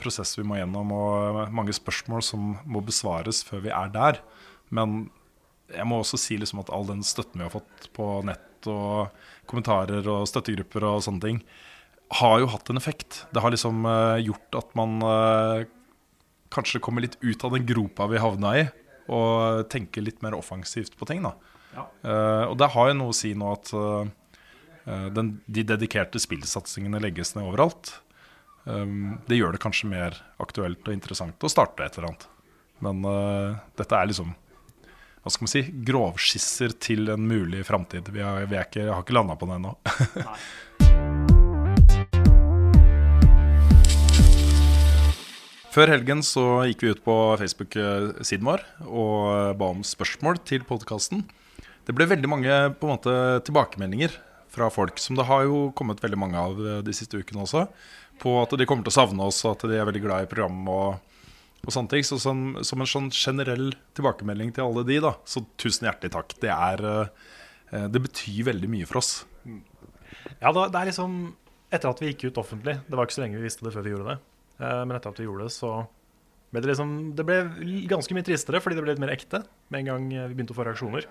prosess 0.00 0.32
vi 0.40 0.46
må 0.48 0.56
gjennom, 0.56 0.94
og 0.96 1.42
mange 1.52 1.76
spørsmål 1.76 2.24
som 2.24 2.54
må 2.64 2.80
besvares 2.86 3.42
før 3.44 3.66
vi 3.66 3.74
er 3.76 3.92
der. 3.92 4.22
Men 4.72 5.02
jeg 5.72 5.84
må 5.88 6.00
også 6.00 6.16
si 6.20 6.40
liksom 6.40 6.64
at 6.64 6.72
all 6.72 6.88
den 6.88 7.04
støtten 7.04 7.40
vi 7.42 7.44
har 7.44 7.52
fått 7.52 7.90
på 7.96 8.08
nett 8.24 8.68
og 8.72 9.12
kommentarer 9.50 10.06
og 10.08 10.24
støttegrupper 10.30 10.84
og 10.88 11.04
sånne 11.04 11.24
ting, 11.26 11.38
har 12.20 12.40
jo 12.42 12.48
hatt 12.52 12.70
en 12.72 12.76
effekt. 12.80 13.22
Det 13.32 13.40
har 13.44 13.52
liksom 13.54 13.84
eh, 13.88 14.18
gjort 14.26 14.58
at 14.60 14.74
man 14.78 14.98
eh, 15.06 15.64
kanskje 16.52 16.80
kommer 16.84 17.04
litt 17.04 17.16
ut 17.24 17.44
av 17.46 17.54
den 17.56 17.66
gropa 17.68 18.06
vi 18.10 18.20
havna 18.20 18.50
i, 18.60 18.64
og 19.12 19.66
tenker 19.72 20.04
litt 20.04 20.20
mer 20.22 20.36
offensivt 20.36 20.96
på 21.00 21.08
ting. 21.08 21.22
da. 21.24 21.32
Eh, 22.04 22.44
og 22.50 22.58
det 22.60 22.68
har 22.74 22.90
jo 22.92 22.98
noe 23.00 23.14
å 23.14 23.16
si 23.16 23.32
nå 23.38 23.48
at 23.54 23.70
uh, 23.72 24.04
den, 25.14 25.34
de 25.46 25.64
dedikerte 25.64 26.20
spillsatsingene 26.20 27.00
legges 27.00 27.34
ned 27.36 27.48
overalt. 27.48 27.94
Um, 28.64 29.16
det 29.26 29.40
gjør 29.40 29.56
det 29.56 29.62
kanskje 29.64 29.88
mer 29.90 30.20
aktuelt 30.42 30.84
og 30.86 30.94
interessant 30.94 31.42
å 31.42 31.50
starte 31.50 31.82
et 31.86 31.96
eller 31.98 32.12
annet. 32.12 32.28
Men 32.84 33.02
uh, 33.06 33.56
dette 33.78 33.98
er 33.98 34.10
liksom 34.12 34.34
hva 35.22 35.30
skal 35.30 35.44
man 35.46 35.50
si, 35.52 35.60
grovskisser 35.86 36.72
til 36.82 37.06
en 37.14 37.22
mulig 37.30 37.60
framtid. 37.66 38.08
Vi, 38.10 38.18
har- 38.26 38.42
vi 38.50 38.56
ikke, 38.58 38.88
har 38.90 39.04
ikke 39.04 39.14
landa 39.14 39.36
på 39.38 39.46
det 39.46 39.54
ennå. 39.60 39.76
Før 45.72 45.88
helgen 45.88 46.20
så 46.20 46.42
gikk 46.68 46.82
vi 46.84 46.90
ut 46.92 46.98
på 47.00 47.14
Facebook-siden 47.40 48.44
vår 48.44 48.60
og 48.84 49.54
ba 49.56 49.70
om 49.72 49.78
spørsmål 49.86 50.42
til 50.44 50.66
podkasten. 50.68 51.22
Det 51.88 51.94
ble 51.96 52.04
veldig 52.10 52.28
mange 52.28 52.56
på 52.76 52.84
en 52.84 52.92
måte 52.92 53.14
tilbakemeldinger 53.46 54.18
fra 54.52 54.68
folk, 54.68 55.00
som 55.00 55.16
det 55.16 55.24
har 55.30 55.46
jo 55.46 55.70
kommet 55.72 56.02
veldig 56.04 56.18
mange 56.20 56.36
av 56.36 56.60
de 56.84 56.92
siste 56.92 57.16
ukene 57.16 57.46
også, 57.46 57.64
på 58.20 58.34
at 58.42 58.52
de 58.52 58.66
kommer 58.68 58.84
til 58.84 58.92
å 58.92 58.98
savne 58.98 59.24
oss, 59.24 59.40
og 59.46 59.54
at 59.54 59.64
de 59.70 59.78
er 59.78 59.88
veldig 59.88 60.02
glad 60.04 60.26
i 60.26 60.28
programmet 60.28 60.68
og, 60.68 61.30
og 61.64 61.72
sånne 61.72 61.94
ting. 61.94 62.04
Så 62.04 62.20
som, 62.20 62.42
som 62.60 62.84
en 62.84 62.92
sånn 62.92 63.08
generell 63.08 63.70
tilbakemelding 63.96 64.52
til 64.52 64.66
alle 64.66 64.84
de, 64.90 64.98
da, 65.06 65.14
så 65.24 65.40
tusen 65.56 65.88
hjertelig 65.88 66.12
takk. 66.18 66.36
Det, 66.44 66.52
er, 66.52 66.84
eh, 67.72 67.88
det 67.88 68.04
betyr 68.10 68.50
veldig 68.50 68.68
mye 68.76 68.90
for 68.90 69.00
oss. 69.00 69.14
Ja, 69.48 70.52
det, 70.52 70.68
er 70.68 70.92
liksom 70.92 71.22
Etter 71.72 71.88
at 71.88 72.04
vi 72.04 72.10
gikk 72.10 72.26
ut 72.28 72.42
offentlig, 72.42 72.76
det 72.84 72.98
var 72.98 73.08
ikke 73.08 73.16
så 73.16 73.22
lenge 73.24 73.38
vi 73.40 73.46
visste 73.46 73.64
det 73.64 73.72
før 73.72 73.86
vi 73.86 73.94
gjorde 73.94 74.12
det, 74.12 74.31
men 74.58 74.92
etter 74.94 75.10
at 75.10 75.18
vi 75.18 75.24
gjorde 75.26 75.48
det, 75.48 75.54
så 75.54 75.70
ble 76.52 76.60
det 76.62 76.68
liksom 76.68 76.90
Det 77.16 77.24
ble 77.26 77.38
ganske 77.90 78.14
mye 78.14 78.26
tristere 78.26 78.60
fordi 78.62 78.76
det 78.76 78.84
ble 78.84 78.92
litt 78.92 79.02
mer 79.02 79.14
ekte 79.14 79.40
med 79.72 79.80
en 79.80 79.88
gang 79.88 80.08
vi 80.12 80.34
begynte 80.36 80.54
å 80.54 80.58
få 80.58 80.66
reaksjoner. 80.68 81.06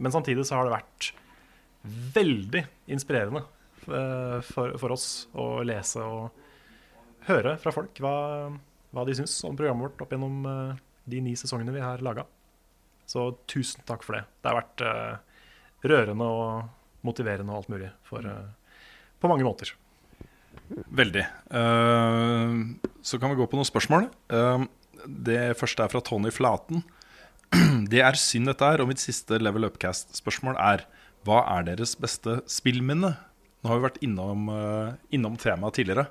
Men 0.00 0.14
samtidig 0.14 0.44
så 0.48 0.58
har 0.58 0.66
det 0.66 0.74
vært 0.74 1.10
veldig 2.16 2.62
inspirerende 2.92 3.44
eh, 3.86 4.38
for, 4.44 4.74
for 4.80 4.96
oss 4.96 5.06
å 5.32 5.62
lese 5.66 6.02
og 6.04 6.30
høre 7.28 7.56
fra 7.60 7.72
folk 7.74 8.00
hva, 8.02 8.14
hva 8.92 9.06
de 9.06 9.16
syns 9.16 9.38
om 9.48 9.56
programmet 9.56 9.88
vårt 9.88 10.04
opp 10.04 10.14
gjennom 10.14 10.44
eh, 10.50 10.80
de 11.10 11.22
ni 11.24 11.34
sesongene 11.38 11.74
vi 11.74 11.84
har 11.84 12.04
laga. 12.04 12.26
Så 13.10 13.30
tusen 13.50 13.84
takk 13.88 14.04
for 14.06 14.18
det. 14.18 14.24
Det 14.40 14.50
har 14.50 14.60
vært 14.60 14.84
eh, 14.86 15.44
rørende 15.90 16.28
og 16.30 17.06
motiverende 17.06 17.52
og 17.52 17.62
alt 17.62 17.72
mulig 17.72 17.90
for, 18.06 18.26
eh, 18.26 18.82
på 19.20 19.30
mange 19.30 19.46
måter. 19.46 19.72
Veldig. 20.70 21.24
Eh, 21.50 22.54
så 23.02 23.18
kan 23.18 23.32
vi 23.32 23.38
gå 23.38 23.46
på 23.50 23.58
noen 23.58 23.68
spørsmål. 23.68 24.08
Eh, 24.30 24.64
det 25.06 25.40
første 25.58 25.84
er 25.84 25.92
fra 25.92 26.02
Tony 26.04 26.32
Flaten. 26.34 26.84
Det 27.90 28.02
er 28.04 28.18
synd 28.20 28.46
dette 28.46 28.62
er, 28.62 28.82
og 28.82 28.90
mitt 28.92 29.02
siste 29.02 29.40
Level 29.40 29.66
Upcast-spørsmål 29.66 30.58
er 30.62 30.84
hva 31.26 31.42
er 31.56 31.66
deres 31.66 31.96
beste 31.98 32.38
spillminne? 32.48 33.16
Nå 33.60 33.68
har 33.68 33.80
vi 33.80 33.86
vært 33.88 33.98
innom, 34.06 34.46
eh, 34.54 34.92
innom 35.16 35.36
temaet 35.40 35.80
tidligere. 35.80 36.08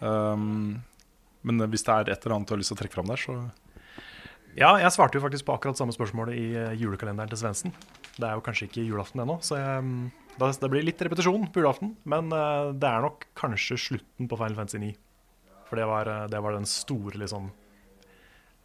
Men 0.00 1.60
hvis 1.68 1.84
det 1.84 1.92
er 1.92 2.08
et 2.08 2.22
eller 2.24 2.38
annet 2.38 2.48
du 2.48 2.54
har 2.54 2.60
lyst 2.60 2.72
til 2.72 2.78
å 2.78 2.80
trekke 2.80 2.96
fram 2.96 3.10
der, 3.10 3.20
så 3.20 3.34
Ja, 4.56 4.72
jeg 4.80 4.90
svarte 4.92 5.14
jo 5.14 5.22
faktisk 5.22 5.44
på 5.46 5.54
akkurat 5.54 5.78
samme 5.78 5.92
spørsmålet 5.92 6.34
i 6.34 6.46
julekalenderen 6.80 7.28
til 7.30 7.38
Svendsen. 7.38 7.74
Det 8.16 8.26
er 8.26 8.34
jo 8.34 8.42
kanskje 8.44 8.66
ikke 8.66 8.86
julaften 8.88 9.22
ennå, 9.22 9.36
så 9.44 9.60
jeg, 9.60 9.84
mm, 9.84 10.10
det 10.38 10.70
blir 10.70 10.84
litt 10.86 11.02
repetisjon 11.02 11.48
på 11.52 11.60
julaften. 11.60 11.96
Men 12.04 12.30
eh, 12.32 12.70
det 12.72 12.88
er 12.88 13.02
nok 13.04 13.26
kanskje 13.38 13.78
slutten 13.78 14.28
på 14.30 14.38
Final 14.38 14.56
Fantasy 14.56 14.78
9. 14.78 14.94
For 15.68 15.80
det 15.80 15.88
var, 15.90 16.06
eh, 16.06 16.28
det 16.30 16.40
var 16.40 16.56
den 16.56 16.66
store, 16.66 17.18
liksom 17.18 17.50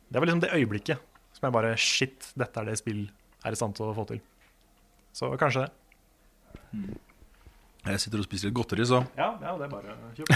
Det 0.09 0.19
var 0.19 0.27
liksom 0.27 0.41
det 0.41 0.53
øyeblikket 0.53 1.01
som 1.35 1.47
jeg 1.47 1.53
bare 1.53 1.75
Shit, 1.77 2.29
dette 2.37 2.61
er 2.61 2.69
det 2.69 2.77
spill 2.79 3.09
er 3.45 3.53
i 3.53 3.57
stand 3.59 3.75
til 3.77 3.89
å 3.89 3.95
få 3.95 4.05
til. 4.09 4.21
Så 5.15 5.29
kanskje 5.39 5.65
det. 5.65 6.95
Jeg 7.85 8.01
sitter 8.01 8.21
og 8.21 8.25
spiser 8.25 8.49
litt 8.49 8.57
godteri, 8.57 8.85
så 8.87 9.03
Ja, 9.17 9.35
ja 9.41 9.57
det 9.59 9.67
er 9.67 9.73
bare 9.73 9.97
kult. 10.15 10.31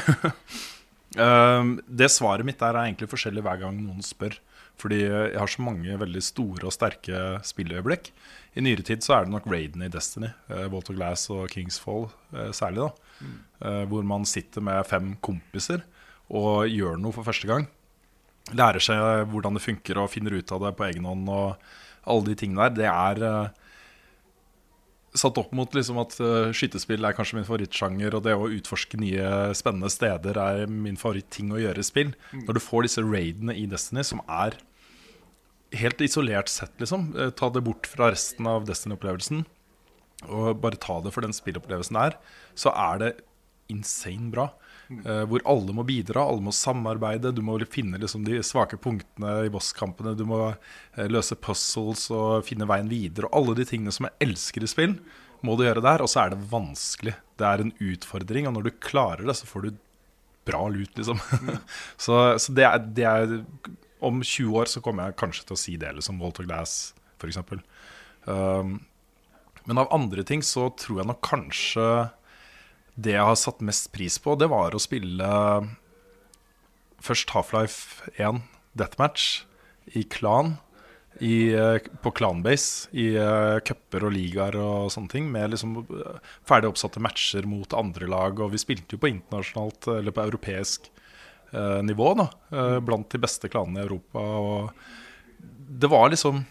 Ehm, 1.17 1.79
Det 1.89 2.05
svaret 2.13 2.45
mitt 2.45 2.59
der 2.61 2.75
er 2.75 2.85
egentlig 2.85 3.09
forskjellig 3.09 3.41
hver 3.41 3.57
gang 3.63 3.79
noen 3.81 4.03
spør. 4.05 4.35
Fordi 4.79 5.01
jeg 5.03 5.39
har 5.39 5.51
så 5.51 5.63
mange 5.65 5.99
veldig 5.99 6.21
store 6.23 6.69
og 6.69 6.75
sterke 6.75 7.39
spilløyeblikk. 7.43 8.13
I 8.55 8.63
nyere 8.65 8.85
tid 8.87 9.03
så 9.05 9.17
er 9.17 9.27
det 9.27 9.33
nok 9.33 9.47
Raiden 9.51 9.83
i 9.85 9.91
Destiny, 9.91 10.31
uh, 10.49 10.65
Walter 10.71 10.95
Glass 10.97 11.27
og 11.33 11.49
Kingsfall 11.51 12.07
Fall 12.09 12.53
særlig. 12.55 12.87
da 12.87 13.09
Eh, 13.59 13.83
Hvor 13.91 14.05
man 14.07 14.25
sitter 14.25 14.63
med 14.63 14.87
fem 14.87 15.13
kompiser 15.23 15.83
og 16.29 16.69
gjør 16.69 16.99
noe 17.01 17.15
for 17.15 17.27
første 17.27 17.49
gang. 17.49 17.67
Lærer 18.55 18.81
seg 18.81 19.29
hvordan 19.29 19.57
det 19.57 19.65
funker 19.65 19.99
og 19.99 20.11
finner 20.13 20.37
ut 20.37 20.51
av 20.55 20.63
det 20.63 20.75
på 20.77 20.85
egen 20.87 21.07
hånd 21.09 21.27
og 21.29 21.57
alle 22.09 22.29
de 22.29 22.37
tingene 22.39 22.69
der. 22.69 22.77
Det 22.79 22.87
er 22.89 23.25
eh, 23.27 23.57
satt 25.19 25.41
opp 25.41 25.51
mot 25.57 25.73
liksom 25.75 25.99
at 26.01 26.15
skytespill 26.55 27.03
er 27.03 27.17
kanskje 27.17 27.39
min 27.39 27.47
favorittsjanger, 27.47 28.13
og 28.13 28.23
det 28.23 28.35
å 28.37 28.49
utforske 28.53 28.99
nye 29.01 29.49
spennende 29.57 29.89
steder 29.91 30.37
er 30.37 30.69
min 30.69 30.99
favorittting 31.01 31.49
å 31.51 31.59
gjøre 31.59 31.81
i 31.81 31.87
spill. 31.87 32.11
Når 32.31 32.59
du 32.59 32.61
får 32.61 32.85
disse 32.85 33.03
raidene 33.03 33.55
i 33.57 33.65
Destiny, 33.69 34.05
som 34.05 34.21
er 34.29 34.59
helt 35.77 36.01
isolert 36.01 36.49
sett, 36.49 36.73
liksom 36.81 37.11
eh, 37.17 37.29
Ta 37.29 37.49
det 37.53 37.63
bort 37.65 37.87
fra 37.87 38.11
resten 38.11 38.47
av 38.49 38.67
Destiny-opplevelsen, 38.69 39.43
og 40.27 40.61
bare 40.63 40.79
ta 40.81 40.99
det 41.03 41.13
for 41.15 41.23
den 41.23 41.35
spillopplevelsen 41.35 41.95
det 41.95 42.05
er, 42.09 42.17
så 42.59 42.73
er 42.75 43.03
det 43.03 43.11
insane 43.71 44.31
bra. 44.33 44.49
Uh, 44.89 45.21
hvor 45.29 45.43
alle 45.45 45.73
må 45.77 45.83
bidra, 45.85 46.23
alle 46.25 46.41
må 46.41 46.51
samarbeide. 46.55 47.29
Du 47.37 47.43
må 47.45 47.59
finne 47.69 47.99
liksom 48.01 48.23
de 48.25 48.39
svake 48.43 48.79
punktene 48.81 49.45
i 49.45 49.51
bosskampene. 49.53 50.15
Du 50.17 50.25
må 50.27 50.39
uh, 50.49 51.03
løse 51.05 51.37
puzzles 51.37 52.07
og 52.09 52.47
finne 52.47 52.65
veien 52.69 52.89
videre. 52.89 53.29
Og 53.29 53.37
alle 53.37 53.59
de 53.59 53.67
tingene 53.69 53.93
som 53.93 54.07
jeg 54.09 54.17
elsker 54.25 54.65
i 54.65 54.71
spill, 54.71 54.97
må 55.45 55.55
du 55.55 55.67
gjøre 55.67 55.85
der. 55.85 56.01
Og 56.01 56.09
så 56.09 56.23
er 56.23 56.33
det 56.33 56.49
vanskelig. 56.49 57.13
Det 57.37 57.45
er 57.45 57.63
en 57.63 57.75
utfordring, 57.77 58.49
og 58.49 58.57
når 58.57 58.65
du 58.65 58.81
klarer 58.89 59.29
det, 59.29 59.37
så 59.37 59.49
får 59.49 59.67
du 59.67 59.77
bra 60.49 60.63
lut, 60.73 60.91
liksom. 60.97 61.21
så 62.03 62.17
så 62.41 62.57
det, 62.57 62.65
er, 62.65 62.89
det 62.97 63.05
er 63.05 63.37
Om 63.99 64.21
20 64.23 64.61
år 64.61 64.69
så 64.71 64.81
kommer 64.83 65.09
jeg 65.09 65.19
kanskje 65.19 65.47
til 65.49 65.57
å 65.57 65.59
si 65.59 65.75
det, 65.79 65.91
liksom 65.97 66.21
Walter 66.23 66.47
Glass, 66.47 66.93
f.eks. 67.19 67.41
Um, 68.29 68.77
men 69.67 69.81
av 69.81 69.91
andre 69.93 70.23
ting 70.27 70.43
så 70.45 70.69
tror 70.79 71.01
jeg 71.01 71.09
nok 71.09 71.21
kanskje 71.25 71.89
det 72.99 73.13
jeg 73.15 73.27
har 73.27 73.37
satt 73.39 73.61
mest 73.63 73.91
pris 73.95 74.17
på, 74.21 74.35
det 74.39 74.49
var 74.51 74.75
å 74.75 74.81
spille 74.81 75.27
først 77.03 77.31
Half-Life 77.35 78.09
1 78.17 78.41
Deathmatch 78.79 79.43
i 79.95 80.03
klan. 80.03 80.57
I, 81.19 81.51
eh, 81.51 81.81
på 81.99 82.11
Clanbase, 82.15 82.87
i 82.95 83.09
uh, 83.19 83.59
cuper 83.65 84.05
og 84.07 84.13
ligaer 84.15 84.55
og 84.55 84.91
sånne 84.93 85.11
ting. 85.11 85.25
Med 85.33 85.51
liksom 85.51 85.73
eh, 85.81 86.29
ferdig 86.47 86.69
oppsatte 86.69 87.01
matcher 87.03 87.47
mot 87.49 87.73
andre 87.75 88.07
lag. 88.07 88.39
Og 88.39 88.53
vi 88.53 88.61
spilte 88.61 88.95
jo 88.95 89.01
på 89.01 89.09
internasjonalt, 89.11 89.89
eller 89.97 90.15
på 90.15 90.23
europeisk 90.23 90.87
nivå, 91.85 92.13
da. 92.19 92.29
eh, 92.53 92.77
blant 92.83 93.09
de 93.09 93.21
beste 93.21 93.49
klanene 93.51 93.81
i 93.81 93.87
Europa. 93.87 94.19
Og 94.19 94.71
det 95.69 95.89
var 95.89 96.09
liksom 96.09 96.45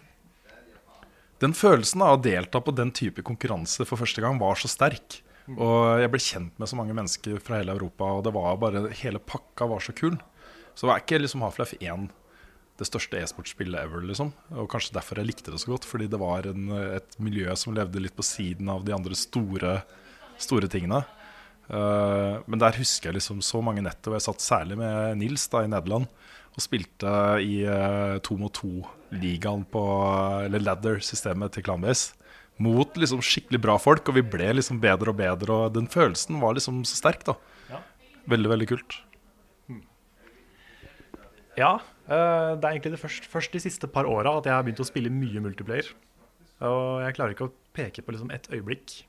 Den 1.39 1.55
følelsen 1.55 2.03
av 2.03 2.17
å 2.17 2.23
delta 2.23 2.59
på 2.59 2.75
den 2.75 2.91
type 2.91 3.23
konkurranse 3.23 3.85
for 3.87 4.01
første 4.01 4.23
gang 4.25 4.41
var 4.41 4.59
så 4.59 4.67
sterk. 4.67 5.21
Og 5.55 6.01
jeg 6.03 6.11
ble 6.11 6.21
kjent 6.21 6.59
med 6.59 6.69
så 6.69 6.77
mange 6.77 6.97
mennesker 6.99 7.39
fra 7.41 7.61
hele 7.61 7.77
Europa, 7.77 8.09
og 8.19 8.25
det 8.27 8.33
var 8.35 8.59
bare, 8.59 8.89
hele 9.01 9.21
pakka 9.23 9.69
var 9.71 9.85
så 9.85 9.95
kul. 9.95 10.19
Så 10.75 10.83
det 10.83 10.91
var 10.91 11.05
ikke 11.05 11.21
liksom 11.23 11.45
Half-Life 11.47 11.79
1 11.79 12.09
det 12.79 12.87
største 12.87 13.19
e-sportspillet 13.19 13.81
ever, 13.81 14.05
liksom. 14.07 14.31
Og 14.55 14.69
kanskje 14.71 14.95
derfor 14.95 15.19
jeg 15.19 15.31
likte 15.33 15.51
det 15.51 15.59
så 15.63 15.73
godt, 15.73 15.87
fordi 15.89 16.07
det 16.11 16.21
var 16.21 16.47
en, 16.47 16.69
et 16.95 17.17
miljø 17.23 17.55
som 17.59 17.75
levde 17.75 18.03
litt 18.03 18.15
på 18.19 18.27
siden 18.27 18.71
av 18.71 18.85
de 18.87 18.95
andre 18.95 19.19
store, 19.19 19.81
store 20.39 20.71
tingene. 20.71 21.01
Uh, 21.69 22.41
men 22.49 22.61
der 22.63 22.77
husker 22.81 23.11
jeg 23.11 23.19
liksom 23.19 23.43
så 23.45 23.61
mange 23.65 23.83
netter 23.85 24.09
hvor 24.09 24.17
jeg 24.17 24.25
satt 24.25 24.41
særlig 24.45 24.79
med 24.81 25.19
Nils 25.21 25.45
da 25.53 25.61
i 25.67 25.69
Nederland 25.69 26.07
og 26.57 26.63
spilte 26.65 27.11
i 27.45 27.59
uh, 27.69 28.17
to 28.25 28.39
mot 28.41 28.55
to-ligaen 28.57 29.67
på 29.69 29.83
Eller 30.47 30.65
ladder-systemet 30.65 31.55
til 31.55 31.67
Clanbase. 31.67 32.17
Mot 32.59 32.97
liksom 32.99 33.21
skikkelig 33.23 33.61
bra 33.63 33.77
folk, 33.79 34.09
og 34.11 34.17
vi 34.17 34.25
ble 34.27 34.49
liksom 34.57 34.81
bedre 34.83 35.13
og 35.13 35.21
bedre. 35.21 35.55
Og 35.55 35.77
den 35.77 35.87
følelsen 35.87 36.41
var 36.43 36.57
liksom 36.57 36.81
så 36.89 36.99
sterk, 36.99 37.23
da. 37.29 37.37
Ja. 37.71 37.85
Veldig, 38.33 38.51
veldig 38.51 38.67
kult. 38.73 38.99
Ja, 41.59 41.79
eh, 42.07 42.53
det 42.59 42.65
er 42.65 42.73
egentlig 42.73 42.95
det 42.95 43.03
først, 43.03 43.27
først 43.31 43.55
de 43.55 43.63
siste 43.63 43.91
par 43.91 44.07
åra 44.07 44.37
at 44.39 44.47
jeg 44.47 44.55
har 44.55 44.65
begynt 44.67 44.83
å 44.83 44.87
spille 44.87 45.13
mye 45.15 45.43
multiplayer. 45.43 45.91
Og 46.67 47.03
jeg 47.05 47.17
klarer 47.17 47.35
ikke 47.35 47.49
å 47.49 47.55
peke 47.75 48.03
på 48.03 48.15
liksom 48.15 48.31
ett 48.35 48.47
øyeblikk 48.51 49.03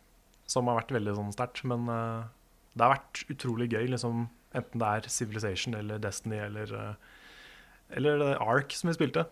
som 0.49 0.69
har 0.69 0.79
vært 0.79 0.93
veldig 0.95 1.13
sånn 1.17 1.33
sterkt, 1.33 1.61
men 1.69 1.89
eh, 1.93 2.29
det 2.75 2.85
har 2.85 2.95
vært 2.95 3.23
utrolig 3.33 3.69
gøy, 3.71 3.87
liksom, 3.93 4.27
enten 4.55 4.81
det 4.81 4.89
er 4.89 5.11
Civilization 5.11 5.77
eller 5.77 6.01
Destiny 6.01 6.39
eller, 6.45 6.73
eh, 6.75 7.13
eller 7.99 8.25
Ark 8.37 8.73
som 8.77 8.91
vi 8.91 8.97
spilte. 8.97 9.25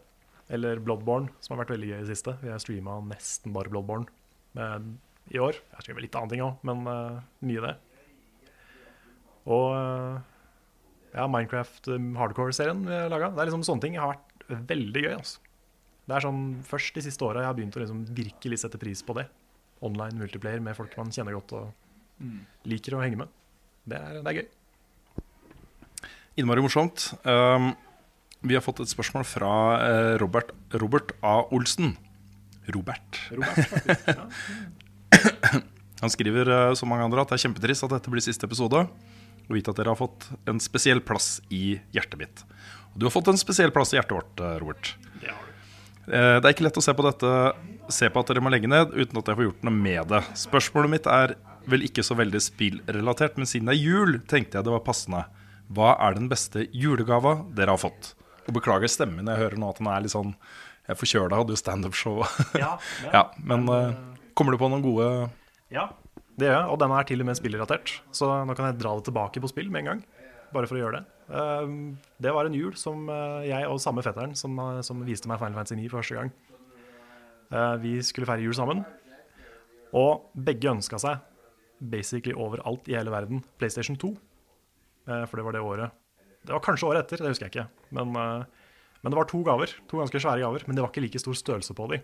Eller 0.50 0.80
Bloodborne, 0.80 1.28
som 1.44 1.54
har 1.54 1.66
vært 1.66 1.76
veldig 1.76 1.90
gøy 1.90 1.98
i 1.98 2.06
det 2.06 2.14
siste. 2.16 2.38
Vi 2.40 2.52
har 2.52 2.62
streama 2.64 3.02
nesten 3.04 3.52
bare 3.56 3.72
Bloodborne 3.72 4.08
men, 4.56 4.94
i 5.28 5.42
år. 5.44 5.60
Jeg 5.60 5.76
har 5.76 5.84
streama 5.84 6.04
litt 6.06 6.16
annet 6.16 6.34
ting 6.34 6.44
òg, 6.46 6.62
men 6.68 6.86
uh, 6.88 7.18
mye 7.44 7.64
det. 7.66 7.74
Og 9.52 9.66
uh, 9.76 10.22
ja, 11.12 11.26
Minecraft 11.28 11.92
Hardcore-serien 12.16 12.86
vi 12.88 12.96
har 12.96 13.12
laga. 13.12 13.34
Liksom 13.36 13.66
sånne 13.68 13.84
ting 13.84 14.00
har 14.00 14.16
vært 14.16 14.64
veldig 14.72 15.04
gøy. 15.04 15.18
Altså. 15.18 15.44
Det 16.08 16.16
er 16.16 16.24
sånn 16.24 16.44
først 16.64 16.96
de 16.96 17.04
siste 17.04 17.28
åra 17.28 17.44
jeg 17.44 17.52
har 17.52 17.58
begynt 17.58 17.76
å 17.76 17.84
liksom 17.84 18.06
virkelig 18.16 18.62
sette 18.64 18.80
pris 18.80 19.04
på 19.04 19.18
det. 19.20 19.28
Online 19.84 20.24
multiplayer 20.24 20.64
med 20.64 20.78
folk 20.78 20.96
man 21.00 21.12
kjenner 21.12 21.36
godt 21.36 21.58
og 21.60 21.87
liker 22.68 22.98
å 22.98 23.02
henge 23.04 23.20
med. 23.24 23.34
Det 23.88 23.98
er, 24.00 24.22
det 24.22 24.32
er 24.32 24.40
gøy. 24.42 24.48
Innmari 26.38 26.62
morsomt. 26.62 27.12
Um, 27.26 27.72
vi 28.46 28.54
har 28.58 28.62
fått 28.62 28.84
et 28.84 28.92
spørsmål 28.92 29.26
fra 29.26 29.52
eh, 29.82 30.12
Robert, 30.22 30.52
Robert 30.78 31.16
A. 31.26 31.40
Olsen. 31.56 31.96
Robert. 32.76 33.18
Robert, 33.34 33.72
faktisk. 33.72 34.12
Ja. 34.14 35.62
Han 36.04 36.14
skriver 36.14 36.52
eh, 36.54 36.74
som 36.78 36.92
mange 36.92 37.08
andre 37.08 37.24
at 37.24 37.32
det 37.32 37.40
er 37.40 37.46
kjempetrist 37.48 37.88
at 37.88 37.96
dette 37.96 38.14
blir 38.14 38.22
siste 38.22 38.46
episode. 38.46 38.84
Og 39.48 39.56
vite 39.56 39.72
at 39.74 39.80
dere 39.80 39.94
har 39.96 40.00
fått 40.00 40.28
en 40.52 40.62
spesiell 40.62 41.02
plass 41.02 41.40
i 41.50 41.80
hjertet 41.96 42.20
mitt. 42.22 42.44
Og 42.94 43.00
du 43.02 43.08
har 43.08 43.16
fått 43.16 43.32
en 43.32 43.40
spesiell 43.42 43.74
plass 43.74 43.96
i 43.96 43.98
hjertet 43.98 44.18
vårt, 44.20 44.44
eh, 44.44 44.58
Robert. 44.62 44.94
Det 45.24 45.32
har 45.34 45.42
du. 45.48 45.52
Eh, 46.12 46.38
Det 46.38 46.46
er 46.46 46.54
ikke 46.54 46.68
lett 46.68 46.78
å 46.78 46.86
se 46.86 46.94
på 46.94 47.08
dette 47.10 47.34
Se 47.90 48.10
på 48.12 48.20
at 48.20 48.28
dere 48.28 48.42
må 48.44 48.52
legge 48.52 48.68
ned 48.68 48.92
uten 48.92 49.18
at 49.18 49.30
jeg 49.32 49.38
får 49.40 49.46
gjort 49.48 49.62
noe 49.64 49.74
med 49.74 50.10
det. 50.12 50.20
Spørsmålet 50.36 50.92
mitt 50.92 51.06
er 51.08 51.38
vel 51.72 51.84
ikke 51.88 52.06
så 52.06 52.16
veldig 52.18 52.40
spillrelatert, 52.44 53.38
men 53.40 53.50
siden 53.50 53.70
det 53.70 53.76
er 53.76 53.84
jul, 53.84 54.20
tenkte 54.30 54.60
jeg 54.60 54.68
det 54.68 54.74
var 54.74 54.86
passende. 54.86 55.26
Hva 55.68 55.94
er 56.04 56.16
den 56.16 56.30
beste 56.32 56.66
julegava 56.72 57.42
dere 57.56 57.76
har 57.76 57.82
fått? 57.82 58.14
Og 58.48 58.56
beklager 58.56 58.88
stemmen, 58.92 59.28
jeg 59.28 59.42
hører 59.42 59.60
nå 59.60 59.72
at 59.74 59.82
den 59.82 59.90
er 59.92 60.04
litt 60.06 60.14
sånn 60.14 60.32
Jeg 60.88 60.94
er 60.94 61.00
forkjøla, 61.02 61.40
hadde 61.42 61.52
jo 61.52 61.60
standup-show. 61.60 62.22
Ja, 62.56 62.78
ja, 63.12 63.26
men 63.50 63.68
uh, 63.68 63.92
kommer 64.38 64.56
du 64.56 64.62
på 64.62 64.70
noen 64.72 64.86
gode 64.86 65.10
Ja, 65.74 65.90
det 66.40 66.48
gjør 66.48 66.56
jeg. 66.56 66.70
Og 66.72 66.80
denne 66.80 67.02
er 67.02 67.10
til 67.10 67.24
og 67.24 67.28
med 67.28 67.40
spillrelatert. 67.40 67.98
Så 68.16 68.30
nå 68.48 68.56
kan 68.56 68.70
jeg 68.70 68.80
dra 68.80 68.94
det 68.96 69.08
tilbake 69.10 69.44
på 69.44 69.52
spill 69.52 69.68
med 69.74 69.84
en 69.84 69.92
gang. 69.92 70.04
Bare 70.56 70.70
for 70.70 70.80
å 70.80 70.84
gjøre 70.86 71.02
det. 71.02 71.06
Uh, 71.28 71.98
det 72.24 72.32
var 72.32 72.48
en 72.48 72.56
jul 72.56 72.72
som 72.80 73.10
uh, 73.12 73.44
jeg 73.44 73.68
og 73.68 73.82
samme 73.84 74.06
fetteren 74.06 74.38
som, 74.40 74.56
uh, 74.56 74.80
som 74.86 75.04
viste 75.04 75.28
meg 75.28 75.42
Final 75.42 75.60
Fantasy 75.60 75.82
9 75.82 75.90
for 75.92 76.00
første 76.00 76.22
gang. 76.22 76.36
Vi 77.80 77.94
skulle 78.04 78.28
feire 78.28 78.44
jul 78.44 78.56
sammen. 78.56 78.82
Og 79.96 80.26
begge 80.36 80.68
ønska 80.68 80.98
seg 81.00 81.22
basically 81.80 82.36
overalt 82.36 82.88
i 82.90 82.96
hele 82.98 83.14
verden 83.14 83.44
PlayStation 83.62 83.98
2. 84.00 84.14
Uh, 85.08 85.24
for 85.30 85.40
det 85.40 85.46
var 85.46 85.56
det 85.56 85.64
året 85.64 85.94
Det 86.44 86.52
var 86.52 86.64
kanskje 86.66 86.88
året 86.90 87.06
etter, 87.06 87.24
det 87.24 87.32
husker 87.32 87.48
jeg 87.48 87.54
ikke. 87.56 87.68
Men, 87.96 88.16
uh, 88.16 88.44
men 89.04 89.14
det 89.14 89.20
var 89.20 89.30
to 89.30 89.42
gaver. 89.46 89.74
To 89.92 90.02
ganske 90.02 90.22
svære 90.24 90.44
gaver. 90.44 90.66
Men 90.68 90.78
det 90.78 90.84
var 90.84 90.92
ikke 90.92 91.06
like 91.06 91.22
stor 91.22 91.38
størrelse 91.38 91.76
på 91.78 91.90
de. 91.94 92.02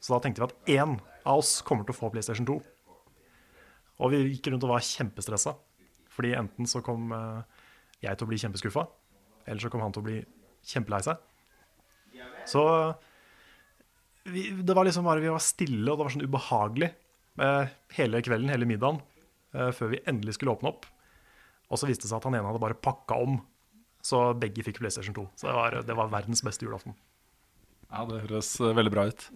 Så 0.00 0.14
da 0.14 0.20
tenkte 0.24 0.42
vi 0.42 0.48
at 0.48 0.76
én 0.80 0.98
av 1.28 1.42
oss 1.42 1.58
kommer 1.66 1.84
til 1.84 1.94
å 1.94 2.00
få 2.00 2.12
PlayStation 2.12 2.48
2. 2.48 2.60
Og 4.00 4.14
vi 4.14 4.22
gikk 4.30 4.48
rundt 4.52 4.64
og 4.64 4.72
var 4.72 4.84
kjempestressa. 4.84 5.54
Fordi 6.10 6.32
enten 6.36 6.68
så 6.68 6.82
kom 6.84 7.12
eh, 7.14 7.60
jeg 8.04 8.16
til 8.16 8.26
å 8.26 8.30
bli 8.30 8.40
kjempeskuffa, 8.40 8.86
eller 9.46 9.62
så 9.62 9.70
kom 9.72 9.84
han 9.84 9.94
til 9.94 10.02
å 10.02 10.08
bli 10.08 10.18
kjempelei 10.66 11.02
seg. 11.06 11.20
Så 12.48 12.62
vi, 14.32 14.48
det 14.56 14.74
var 14.76 14.88
liksom 14.88 15.06
bare 15.06 15.22
vi 15.22 15.32
var 15.32 15.42
stille, 15.44 15.84
og 15.86 15.94
det 15.98 16.04
var 16.04 16.14
sånn 16.14 16.26
ubehagelig 16.26 16.88
eh, 16.90 16.99
hele 17.96 18.20
kvelden, 18.24 18.50
hele 18.52 18.68
middagen, 18.68 19.00
eh, 19.54 19.70
før 19.76 19.94
vi 19.94 20.02
endelig 20.10 20.36
skulle 20.36 20.54
åpne 20.56 20.72
opp. 20.72 20.88
Og 21.70 21.78
så 21.78 21.86
viste 21.88 22.04
det 22.06 22.10
seg 22.10 22.18
at 22.18 22.26
han 22.28 22.36
ene 22.38 22.48
hadde 22.50 22.62
bare 22.62 22.78
pakka 22.78 23.20
om, 23.22 23.38
så 24.02 24.30
begge 24.40 24.64
fikk 24.66 24.80
PlayStation 24.80 25.14
2. 25.16 25.26
Så 25.38 25.48
det 25.48 25.54
var, 25.56 25.78
det 25.86 25.96
var 25.96 26.10
verdens 26.12 26.42
beste 26.46 26.66
julaften. 26.66 26.96
Ja, 27.90 28.04
det 28.08 28.22
høres 28.26 28.52
eh, 28.60 28.74
veldig 28.76 28.92
bra 28.94 29.06
ut. 29.10 29.26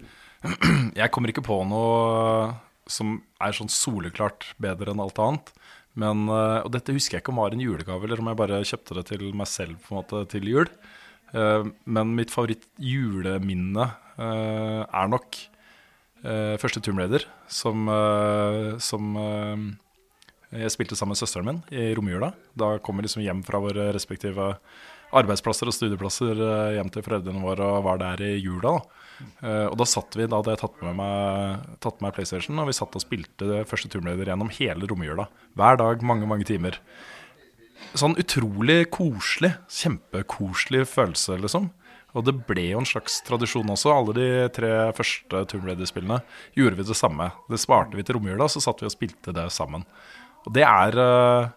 Jeg 1.00 1.10
kommer 1.14 1.32
ikke 1.32 1.44
på 1.46 1.60
noe 1.68 2.54
som 2.90 3.16
er 3.40 3.54
sånn 3.56 3.70
soleklart 3.72 4.50
bedre 4.60 4.92
enn 4.92 5.00
alt 5.00 5.20
annet. 5.22 5.54
Men, 5.96 6.26
eh, 6.28 6.60
og 6.66 6.72
dette 6.74 6.92
husker 6.94 7.16
jeg 7.16 7.22
ikke 7.22 7.32
om 7.32 7.38
var 7.40 7.54
en 7.54 7.62
julegave, 7.62 8.04
eller 8.04 8.20
om 8.20 8.28
jeg 8.32 8.38
bare 8.40 8.64
kjøpte 8.66 8.96
det 8.98 9.04
til 9.12 9.28
meg 9.38 9.46
selv 9.46 9.78
på 9.84 9.92
en 9.94 9.98
måte 10.00 10.22
til 10.32 10.48
jul. 10.50 10.70
Eh, 11.32 11.68
Men 11.86 12.14
mitt 12.18 12.34
favoritt-juleminne 12.34 13.86
eh, 14.18 14.82
er 14.84 15.12
nok 15.12 15.38
eh, 15.38 15.53
første 16.60 16.80
Tomb 16.80 17.00
Raider, 17.02 17.26
som, 17.52 17.88
eh, 17.92 18.74
som 18.80 19.14
eh, 19.20 19.64
jeg 20.64 20.72
spilte 20.74 20.96
sammen 20.96 21.14
med 21.14 21.20
søsteren 21.20 21.48
min 21.48 21.62
i 21.74 21.92
romjula. 21.96 22.32
Da 22.56 22.76
kom 22.84 22.98
vi 22.98 23.06
liksom 23.06 23.24
hjem 23.24 23.42
fra 23.46 23.60
våre 23.62 23.90
respektive 23.94 24.54
arbeidsplasser 25.14 25.70
og 25.70 25.76
studieplasser 25.76 26.40
eh, 26.40 26.74
hjem 26.78 26.90
til 26.92 27.04
foreldrene 27.06 27.42
våre 27.44 27.70
og 27.76 27.86
var 27.86 28.00
der 28.02 28.22
i 28.26 28.34
jula. 28.38 28.74
Da. 28.74 29.00
Eh, 29.46 29.66
og 29.68 29.76
da 29.80 29.86
satt 29.88 30.16
vi, 30.18 30.26
da 30.26 30.40
hadde 30.40 30.54
jeg 30.54 30.62
tatt 30.64 30.80
med 30.86 30.98
meg, 30.98 31.66
tatt 31.84 32.00
med 32.00 32.08
meg 32.08 32.16
PlayStation, 32.18 32.58
og 32.60 32.70
vi 32.70 32.76
satt 32.76 32.98
og 32.98 33.04
spilte 33.04 33.50
det 33.50 33.64
første 33.70 33.90
Tomb 33.92 34.08
Raider 34.08 34.32
gjennom 34.32 34.52
hele 34.56 34.90
romjula. 34.90 35.28
Hver 35.58 35.80
dag, 35.80 36.02
mange, 36.06 36.28
mange 36.30 36.48
timer. 36.48 36.80
Sånn 37.94 38.16
utrolig 38.18 38.84
koselig. 38.94 39.54
Kjempekoselig 39.70 40.86
følelse, 40.90 41.38
liksom. 41.42 41.70
Og 42.14 42.22
det 42.26 42.34
ble 42.46 42.68
jo 42.70 42.80
en 42.80 42.88
slags 42.88 43.18
tradisjon 43.26 43.70
også. 43.74 43.90
Alle 43.90 44.14
de 44.16 44.28
tre 44.54 44.70
første 44.94 45.42
Tomb 45.50 45.66
Raider-spillene 45.66 46.20
gjorde 46.54 46.78
vi 46.78 46.86
det 46.86 46.96
samme. 46.98 47.30
Det 47.50 47.58
sparte 47.62 47.98
vi 47.98 48.04
til 48.06 48.18
romjula, 48.18 48.46
så 48.50 48.62
satt 48.62 48.82
vi 48.82 48.88
og 48.88 48.94
spilte 48.94 49.34
det 49.34 49.48
sammen. 49.54 49.82
Og 50.44 50.52
det 50.54 50.64
er 50.68 50.98
eh, 51.00 51.48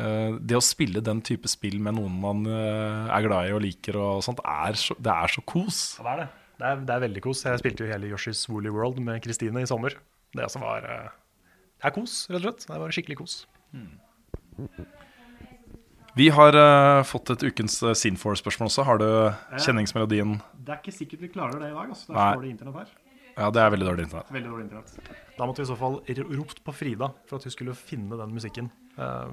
eh, 0.00 0.38
Det 0.38 0.56
å 0.56 0.64
spille 0.64 1.02
den 1.04 1.20
type 1.26 1.50
spill 1.50 1.80
med 1.82 1.98
noen 1.98 2.14
man 2.22 2.46
eh, 2.48 3.10
er 3.12 3.26
glad 3.26 3.50
i 3.50 3.56
og 3.56 3.64
liker, 3.66 3.98
og 4.00 4.22
sånt, 4.24 4.40
er 4.46 4.78
så, 4.80 4.96
det 4.96 5.12
er 5.12 5.34
så 5.34 5.44
kos. 5.44 5.82
Ja, 6.00 6.06
det 6.06 6.14
er 6.14 6.22
det. 6.22 6.30
Det 6.62 6.70
er, 6.70 6.82
det 6.86 6.94
er 6.94 7.04
veldig 7.08 7.24
kos. 7.24 7.44
Jeg 7.48 7.60
spilte 7.60 7.84
jo 7.84 7.90
hele 7.90 8.12
Yoshi's 8.12 8.46
Woolly 8.48 8.72
World 8.72 9.02
med 9.02 9.20
Kristine 9.24 9.64
i 9.64 9.68
sommer. 9.68 9.98
Det 10.32 10.48
var 10.62 10.86
Det 10.88 11.88
er 11.90 11.96
kos, 11.96 12.22
rett 12.30 12.40
og 12.40 12.48
slett. 12.48 12.68
Det 12.70 12.82
var 12.86 12.96
skikkelig 12.96 13.20
kos. 13.20 13.40
Vi 16.14 16.28
har 16.28 16.56
uh, 16.56 17.02
fått 17.08 17.30
et 17.32 17.42
ukens 17.48 17.78
uh, 17.82 17.92
Sinfor-spørsmål 17.96 18.68
også. 18.68 18.84
Har 18.84 18.98
du 19.00 19.06
kjenningsmelodien? 19.64 20.34
Det 20.60 20.74
er 20.74 20.82
ikke 20.82 20.92
sikkert 20.94 21.22
vi 21.24 21.30
klarer 21.32 21.56
det 21.62 21.70
i 21.70 21.76
dag. 21.76 21.88
Altså. 21.88 22.10
Det 22.10 22.16
Nei. 22.18 22.26
er 22.26 22.34
så 22.34 22.40
dårlig 22.40 22.50
internett 22.52 22.82
her. 22.82 22.90
Ja, 23.32 23.46
det 23.48 23.62
er 23.62 23.70
veldig 23.72 23.86
dårlig 23.88 24.04
internett. 24.08 24.32
Veldig 24.34 24.50
dårlig 24.50 24.66
internett. 24.66 25.14
Da 25.38 25.46
måtte 25.48 25.62
vi 25.62 25.64
i 25.64 25.70
så 25.70 25.78
fall 25.80 25.96
ropt 26.36 26.60
på 26.66 26.74
Frida 26.76 27.08
for 27.30 27.40
at 27.40 27.46
hun 27.48 27.54
skulle 27.54 27.76
finne 27.78 28.18
den 28.20 28.34
musikken. 28.36 28.68
Uh, 28.98 29.32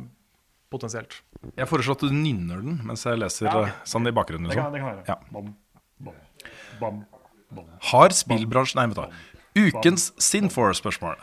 potensielt. 0.71 1.17
Jeg 1.57 1.67
foreslår 1.67 1.97
at 1.97 2.05
du 2.07 2.15
nynner 2.15 2.63
den 2.63 2.79
mens 2.87 3.03
jeg 3.07 3.19
leser 3.19 3.49
Ja, 3.49 3.55
ok. 3.57 3.67
eh, 3.67 3.83
sånn 3.89 4.07
i 4.07 4.13
bakgrunnen. 4.15 4.47
Det 4.47 4.55
Liksom. 4.55 4.69
kan, 4.69 4.73
det 4.73 4.79
kan 4.79 4.89
være. 4.93 5.03
Ja. 5.09 5.17
bam, 5.33 5.51
bam, 5.99 6.15
bam, 6.79 7.03
bam, 7.57 7.69
Har 7.91 8.15
spillbransjen 8.15 8.79
Nei, 8.79 8.87
vent 8.87 9.01
da. 9.01 9.09
Ukens 9.57 10.11
Sinfor-spørsmål. 10.21 11.17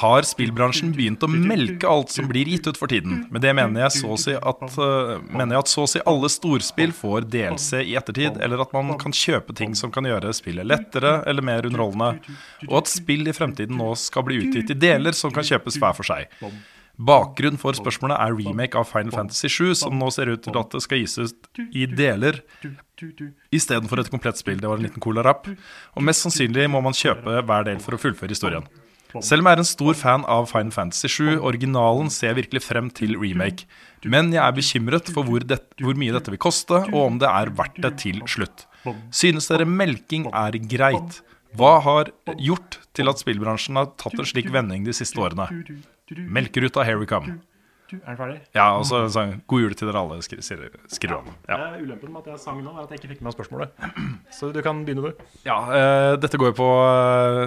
Har 0.00 0.26
spillbransjen 0.26 0.92
begynt 0.96 1.22
å 1.24 1.28
melke 1.30 1.88
alt 1.88 2.12
som 2.14 2.28
blir 2.30 2.48
gitt 2.48 2.66
ut 2.66 2.80
for 2.80 2.90
tiden? 2.90 3.24
Med 3.30 3.44
det 3.44 3.54
mener 3.56 3.84
jeg 3.86 4.00
så 4.00 4.14
å 4.14 4.18
si 4.20 4.34
at, 4.34 4.64
eh, 4.64 5.58
at 5.58 5.70
så 5.70 5.84
å 5.84 5.90
si 5.90 6.02
alle 6.06 6.30
storspill 6.32 6.92
får 6.96 7.28
DLC 7.30 7.84
i 7.84 7.96
ettertid, 8.00 8.40
eller 8.42 8.64
at 8.64 8.74
man 8.76 8.96
kan 8.98 9.12
kjøpe 9.12 9.54
ting 9.56 9.74
som 9.74 9.92
kan 9.94 10.04
gjøre 10.04 10.34
spillet 10.36 10.66
lettere 10.66 11.22
eller 11.26 11.42
mer 11.42 11.66
underholdende, 11.68 12.20
og 12.68 12.82
at 12.82 12.90
spill 12.90 13.28
i 13.28 13.36
fremtiden 13.36 13.76
nå 13.76 13.94
skal 13.96 14.26
bli 14.26 14.42
utgitt 14.42 14.70
i 14.70 14.78
deler 14.88 15.16
som 15.16 15.32
kan 15.34 15.46
kjøpes 15.46 15.78
hver 15.80 15.96
for 15.96 16.06
seg. 16.06 16.28
Bakgrunnen 17.00 17.56
for 17.56 17.72
spørsmålet 17.72 18.18
er 18.20 18.34
remake 18.36 18.76
av 18.76 18.84
Final 18.90 19.14
Fantasy 19.14 19.48
7, 19.48 19.72
som 19.86 19.96
nå 19.96 20.10
ser 20.12 20.28
ut 20.28 20.42
til 20.44 20.58
at 20.60 20.74
det 20.74 20.82
skal 20.84 21.00
gis 21.00 21.16
ut 21.16 21.60
i 21.72 21.86
deler 21.88 22.42
istedenfor 23.56 24.02
et 24.02 24.10
komplett 24.12 24.36
spill. 24.36 24.60
Det 24.60 24.68
var 24.68 24.76
en 24.76 24.84
liten 24.84 25.00
cola-rapp. 25.00 25.48
Og 25.96 26.04
mest 26.04 26.26
sannsynlig 26.26 26.68
må 26.68 26.82
man 26.84 26.96
kjøpe 26.96 27.40
hver 27.40 27.64
del 27.70 27.80
for 27.80 27.96
å 27.96 28.02
fullføre 28.02 28.36
historien. 28.36 28.68
Selv 29.18 29.42
om 29.42 29.48
jeg 29.50 29.58
er 29.58 29.62
en 29.64 29.68
stor 29.68 29.96
fan 29.98 30.24
av 30.30 30.46
Final 30.50 30.70
Fantasy 30.74 31.10
7, 31.10 31.40
originalen 31.42 32.10
ser 32.14 32.30
jeg 32.30 32.38
virkelig 32.44 32.62
frem 32.62 32.90
til 32.94 33.16
remake. 33.18 33.66
Men 34.06 34.30
jeg 34.32 34.42
er 34.44 34.54
bekymret 34.56 35.10
for 35.12 35.26
hvor, 35.26 35.42
det, 35.42 35.58
hvor 35.82 35.98
mye 35.98 36.14
dette 36.14 36.32
vil 36.32 36.40
koste, 36.40 36.78
og 36.92 37.00
om 37.02 37.18
det 37.20 37.28
er 37.28 37.50
verdt 37.58 37.80
det 37.82 37.96
til 38.04 38.22
slutt. 38.30 38.66
Synes 39.12 39.50
dere 39.50 39.66
melking 39.68 40.30
er 40.30 40.56
greit? 40.70 41.20
Hva 41.58 41.80
har 41.82 42.12
gjort 42.38 42.78
til 42.94 43.10
at 43.10 43.18
spillbransjen 43.18 43.78
har 43.80 43.90
tatt 43.98 44.14
en 44.14 44.28
slik 44.28 44.52
vending 44.54 44.86
de 44.86 44.94
siste 44.94 45.18
årene? 45.18 45.48
Melkeruta, 46.30 46.86
here 46.86 46.98
we 47.02 47.10
come. 47.10 47.40
Er 47.98 48.06
den 48.12 48.18
ferdig? 48.20 48.38
Ja, 48.54 48.68
og 48.78 48.84
så 48.86 49.00
sang 49.10 49.32
God 49.50 49.60
jul 49.64 49.74
til 49.74 49.88
dere 49.90 49.98
alle, 50.04 50.20
skri- 50.22 50.38
sier- 50.46 50.70
skriver 50.92 51.16
han. 51.24 51.28
Ja. 51.48 51.56
Eh, 51.74 51.80
Ulempen 51.82 52.12
med 52.14 52.20
at 52.22 52.28
jeg 52.32 52.38
sang 52.44 52.58
nå, 52.62 52.70
er 52.76 52.82
at 52.86 52.90
jeg 52.94 52.98
ikke 53.02 53.10
fikk 53.14 53.22
med 53.24 53.28
meg 53.30 53.36
spørsmålet. 53.38 53.68
Så 54.38 54.44
du 54.54 54.60
kan 54.62 54.84
begynne, 54.86 55.02
du. 55.10 55.14
Ja, 55.46 55.58
eh, 55.74 56.12
dette 56.22 56.38
går 56.40 56.48
jo 56.52 56.56
på 56.60 56.70
eh, 56.86 57.46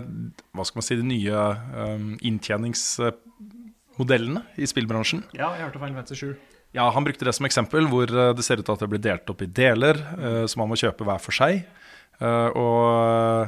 hva 0.58 0.64
skal 0.68 0.78
man 0.82 0.88
si, 0.90 0.96
de 1.00 1.06
nye 1.08 1.38
eh, 1.84 2.02
inntjeningsmodellene 2.32 4.42
i 4.60 4.66
spillbransjen. 4.70 5.22
Ja, 5.38 5.48
jeg 5.58 5.64
hørte 5.68 5.80
Final 5.82 5.98
Fantasy 6.02 6.20
7. 6.26 6.34
Ja, 6.74 6.88
Han 6.90 7.04
brukte 7.06 7.26
det 7.28 7.36
som 7.38 7.46
eksempel, 7.46 7.86
hvor 7.92 8.10
eh, 8.10 8.32
det 8.34 8.44
ser 8.46 8.58
ut 8.60 8.66
til 8.66 8.74
at 8.74 8.82
det 8.82 8.90
blir 8.90 9.02
delt 9.04 9.30
opp 9.30 9.42
i 9.46 9.50
deler 9.50 9.94
eh, 10.18 10.46
som 10.50 10.60
man 10.64 10.72
må 10.74 10.78
kjøpe 10.80 11.06
hver 11.06 11.20
for 11.22 11.32
seg. 11.38 11.62
Eh, 12.20 12.50
og 12.58 13.48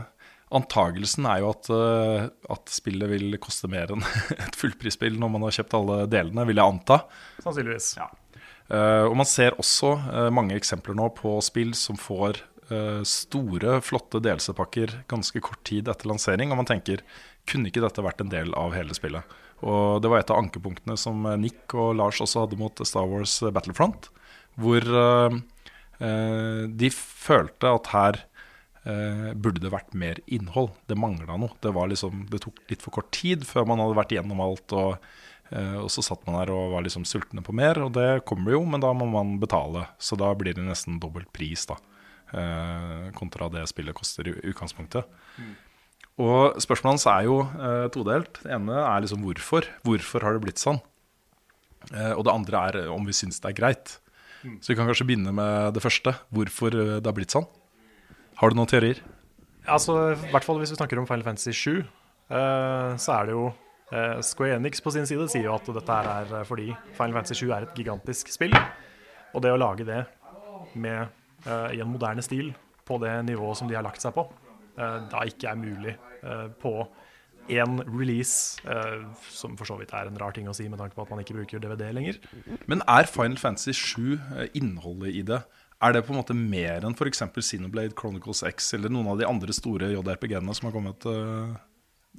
antagelsen 0.56 1.28
er 1.30 1.42
jo 1.44 1.52
at, 1.54 1.70
eh, 1.74 2.28
at 2.54 2.72
spillet 2.74 3.12
vil 3.12 3.38
koste 3.42 3.70
mer 3.72 3.92
enn 3.94 4.04
et 4.46 4.58
fullprisspill 4.58 5.18
når 5.22 5.34
man 5.36 5.48
har 5.48 5.58
kjøpt 5.60 5.78
alle 5.78 6.02
delene, 6.12 6.48
vil 6.50 6.62
jeg 6.62 6.76
anta. 6.76 7.00
Sannsynligvis. 7.44 7.94
Eh, 8.00 9.04
og 9.06 9.16
man 9.20 9.30
ser 9.30 9.58
også 9.62 9.96
uh, 10.02 10.30
mange 10.34 10.58
eksempler 10.58 10.98
nå 10.98 11.12
på 11.18 11.38
spill 11.46 11.76
som 11.78 12.00
får 12.02 12.42
uh, 12.72 13.02
store, 13.06 13.80
flotte 13.86 14.22
DLC-pakker 14.26 15.02
ganske 15.12 15.42
kort 15.46 15.62
tid 15.68 15.92
etter 15.92 16.10
lansering, 16.10 16.54
og 16.54 16.64
man 16.64 16.70
tenker 16.70 17.04
kunne 17.46 17.70
ikke 17.70 17.84
dette 17.84 18.06
vært 18.06 18.24
en 18.24 18.32
del 18.32 18.56
av 18.58 18.74
hele 18.74 18.96
spillet? 18.98 19.36
Og 19.66 20.02
det 20.02 20.10
var 20.12 20.22
et 20.22 20.32
av 20.34 20.42
ankepunktene 20.42 20.98
som 21.00 21.22
Nick 21.40 21.74
og 21.78 21.94
Lars 22.00 22.18
også 22.22 22.44
hadde 22.44 22.58
mot 22.60 22.82
Star 22.86 23.06
Wars 23.08 23.38
Battlefront, 23.56 24.10
hvor 24.60 24.84
de 25.96 26.90
følte 26.92 27.72
at 27.72 27.90
her 27.94 28.20
eh, 28.86 29.30
burde 29.34 29.64
det 29.64 29.74
vært 29.74 29.94
mer 29.98 30.22
innhold. 30.26 30.72
Det 30.88 30.98
mangla 30.98 31.38
noe. 31.42 31.58
Det, 31.62 31.74
var 31.76 31.92
liksom, 31.92 32.26
det 32.32 32.42
tok 32.46 32.64
litt 32.72 32.86
for 32.86 32.96
kort 33.00 33.12
tid 33.16 33.46
før 33.48 33.68
man 33.70 33.84
hadde 33.84 34.00
vært 34.00 34.16
igjennom 34.16 34.44
alt. 34.46 34.76
og 34.76 35.00
Eh, 35.54 35.78
og 35.78 35.92
så 35.94 36.02
satt 36.02 36.24
man 36.26 36.40
der 36.40 36.52
og 36.54 36.72
var 36.74 36.86
liksom 36.86 37.04
sultne 37.06 37.44
på 37.46 37.54
mer, 37.54 37.78
og 37.86 37.92
det 37.94 38.24
kommer 38.26 38.56
jo, 38.56 38.64
men 38.66 38.82
da 38.82 38.92
må 38.98 39.08
man 39.12 39.36
betale. 39.42 39.86
Så 40.02 40.18
da 40.18 40.32
blir 40.38 40.58
det 40.58 40.66
nesten 40.66 40.98
dobbelt 41.02 41.30
pris, 41.36 41.68
da. 41.70 41.78
Eh, 42.34 43.12
kontra 43.18 43.50
det 43.54 43.68
spillet 43.70 43.96
koster 43.98 44.28
i 44.32 44.36
utgangspunktet. 44.50 45.06
Og 46.22 46.58
spørsmålet 46.64 46.96
hans 46.96 47.08
er 47.12 47.28
jo 47.28 47.42
eh, 47.44 47.86
todelt. 47.94 48.40
Det 48.42 48.54
ene 48.56 48.80
er 48.82 49.04
liksom 49.04 49.22
hvorfor. 49.26 49.68
Hvorfor 49.86 50.26
har 50.26 50.36
det 50.36 50.46
blitt 50.48 50.64
sånn? 50.64 50.80
Eh, 51.92 52.14
og 52.16 52.26
det 52.26 52.34
andre 52.34 52.64
er 52.70 52.80
om 52.94 53.06
vi 53.06 53.16
syns 53.16 53.42
det 53.44 53.52
er 53.52 53.60
greit. 53.60 54.00
Så 54.62 54.72
vi 54.72 54.78
kan 54.78 54.88
kanskje 54.88 55.08
begynne 55.10 55.34
med 55.36 55.76
det 55.76 55.82
første. 55.84 56.16
Hvorfor 56.34 56.74
eh, 56.74 56.98
det 56.98 57.10
har 57.10 57.18
blitt 57.18 57.36
sånn. 57.36 57.48
Har 58.36 58.52
du 58.52 58.58
noen 58.58 58.68
teorier? 58.70 59.00
Altså, 59.66 59.94
I 60.14 60.32
hvert 60.34 60.46
fall 60.46 60.60
hvis 60.62 60.74
vi 60.74 60.80
snakker 60.80 61.00
om 61.00 61.08
Final 61.08 61.24
Fantasy 61.26 61.54
7, 61.56 61.78
eh, 61.80 62.92
så 63.02 63.14
er 63.16 63.30
det 63.30 63.36
jo 63.36 63.46
eh, 63.96 64.20
Square 64.26 64.60
Enix 64.60 64.84
på 64.84 64.94
sin 64.94 65.08
side 65.10 65.28
sier 65.32 65.48
jo 65.48 65.56
at 65.56 65.70
dette 65.78 66.00
her 66.00 66.10
er 66.12 66.34
eh, 66.42 66.48
fordi 66.48 66.68
Final 66.98 67.16
Fantasy 67.18 67.40
7 67.40 67.46
er 67.48 67.66
et 67.66 67.80
gigantisk 67.80 68.34
spill. 68.34 68.54
Og 69.36 69.44
det 69.44 69.54
å 69.54 69.60
lage 69.60 69.88
det 69.88 70.04
med, 70.80 71.12
i 71.46 71.80
en 71.84 71.90
moderne 71.92 72.24
stil 72.26 72.54
på 72.88 72.98
det 73.04 73.12
nivået 73.28 73.60
som 73.60 73.68
de 73.70 73.76
har 73.76 73.84
lagt 73.86 74.02
seg 74.02 74.16
på, 74.16 74.24
da 74.76 75.24
ikke 75.28 75.52
er 75.52 75.60
mulig 75.60 75.94
på 76.62 76.72
én 77.52 77.78
release, 77.86 78.62
som 79.30 79.58
for 79.60 79.68
så 79.70 79.78
vidt 79.80 79.94
er 79.94 80.10
en 80.10 80.18
rar 80.20 80.34
ting 80.36 80.48
å 80.50 80.56
si 80.56 80.66
med 80.72 80.80
tanke 80.82 80.98
på 80.98 81.04
at 81.04 81.12
man 81.12 81.22
ikke 81.22 81.36
bruker 81.38 81.62
DVD 81.62 81.92
lenger. 81.94 82.18
Men 82.72 82.82
er 82.88 83.10
Final 83.12 83.38
Fantasy 83.42 83.76
7 83.76 84.16
eh, 84.16 84.48
innholdet 84.58 85.20
i 85.20 85.26
det? 85.28 85.44
Er 85.84 85.92
det 85.94 86.06
på 86.08 86.14
en 86.14 86.20
måte 86.22 86.36
mer 86.38 86.86
enn 86.88 86.96
f.eks. 86.96 87.22
Xenoblade 87.36 87.96
Chronicles 88.00 88.44
X 88.48 88.72
eller 88.78 88.92
noen 88.94 89.10
av 89.12 89.20
de 89.20 89.28
andre 89.28 89.54
store 89.56 89.90
JRPG-ene 89.92 90.56
som 90.56 90.70
har 90.70 90.76
kommet 90.76 91.06
eh, 91.12 91.56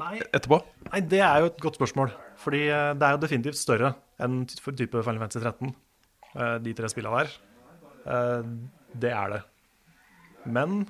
Nei, 0.03 0.19
etterpå? 0.37 0.59
Nei, 0.91 1.01
det 1.09 1.23
er 1.25 1.41
jo 1.41 1.49
et 1.49 1.63
godt 1.65 1.79
spørsmål. 1.81 2.13
Fordi 2.43 2.67
eh, 2.69 2.93
det 2.99 3.07
er 3.09 3.17
jo 3.17 3.23
definitivt 3.25 3.59
større 3.61 3.95
enn 4.23 4.43
for 4.61 4.77
type 4.77 5.01
Final 5.01 5.23
Fantasy 5.25 5.41
13. 5.43 5.73
eh, 6.37 6.57
De 6.67 6.77
tre 6.77 6.93
spillene 6.93 7.25
der. 7.25 7.37
Det 8.97 9.11
er 9.11 9.33
det. 9.33 9.41
Men 10.47 10.85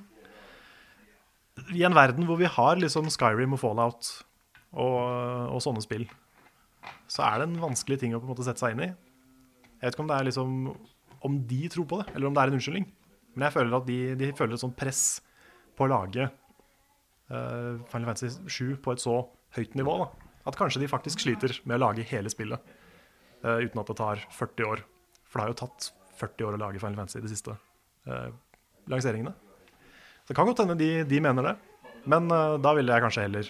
i 1.73 1.81
en 1.87 1.95
verden 1.97 2.27
hvor 2.27 2.37
vi 2.37 2.45
har 2.51 2.77
liksom 2.77 3.07
Skyrim 3.09 3.55
og 3.55 3.61
Fallout 3.63 4.11
og, 4.77 4.99
og 5.55 5.63
sånne 5.63 5.81
spill, 5.81 6.05
så 7.09 7.23
er 7.25 7.39
det 7.41 7.47
en 7.47 7.57
vanskelig 7.63 7.97
ting 8.03 8.13
å 8.13 8.19
på 8.21 8.27
en 8.27 8.33
måte 8.35 8.45
sette 8.45 8.61
seg 8.61 8.75
inn 8.75 8.83
i. 8.85 8.91
Jeg 8.91 9.87
vet 9.87 9.95
ikke 9.95 10.03
om 10.05 10.11
det 10.11 10.19
er 10.19 10.27
liksom 10.29 10.53
om 11.25 11.37
de 11.47 11.67
tror 11.71 11.87
på 11.89 12.01
det, 12.01 12.11
eller 12.15 12.29
om 12.29 12.35
det 12.35 12.43
er 12.43 12.51
en 12.51 12.57
unnskyldning. 12.57 12.87
Men 13.37 13.47
jeg 13.47 13.53
føler 13.53 13.77
at 13.77 13.87
de, 13.87 13.97
de 14.17 14.31
føler 14.37 14.57
et 14.57 14.63
sånt 14.63 14.77
press 14.77 15.01
på 15.77 15.85
å 15.85 15.91
lage 15.91 16.25
uh, 16.25 17.77
Final 17.91 18.09
Fantasy 18.09 18.31
7 18.49 18.79
på 18.81 18.95
et 18.95 19.03
så 19.03 19.19
høyt 19.57 19.77
nivå 19.77 19.93
da. 20.01 20.07
at 20.49 20.57
kanskje 20.57 20.81
de 20.81 20.89
faktisk 20.89 21.21
sliter 21.21 21.53
med 21.69 21.77
å 21.77 21.83
lage 21.85 22.05
hele 22.09 22.31
spillet 22.33 22.73
uh, 23.45 23.59
uten 23.61 23.81
at 23.83 23.91
det 23.91 23.97
tar 23.99 24.23
40 24.33 24.71
år. 24.71 24.81
For 25.27 25.37
det 25.37 25.45
har 25.45 25.53
jo 25.53 25.59
tatt 25.61 25.91
40 26.17 26.47
år 26.47 26.57
å 26.57 26.61
lage 26.65 26.81
Final 26.81 26.97
Fantasy 27.03 27.21
de 27.21 27.31
siste 27.31 27.53
uh, 27.53 28.29
lanseringene. 28.89 29.35
Så 30.25 30.33
det 30.33 30.39
kan 30.39 30.49
godt 30.49 30.63
hende 30.63 30.79
de, 30.79 30.91
de 31.07 31.21
mener 31.23 31.51
det, 31.51 31.53
men 32.09 32.27
da 32.27 32.71
ville 32.75 32.91
jeg 32.91 33.03
kanskje 33.03 33.23
heller 33.23 33.47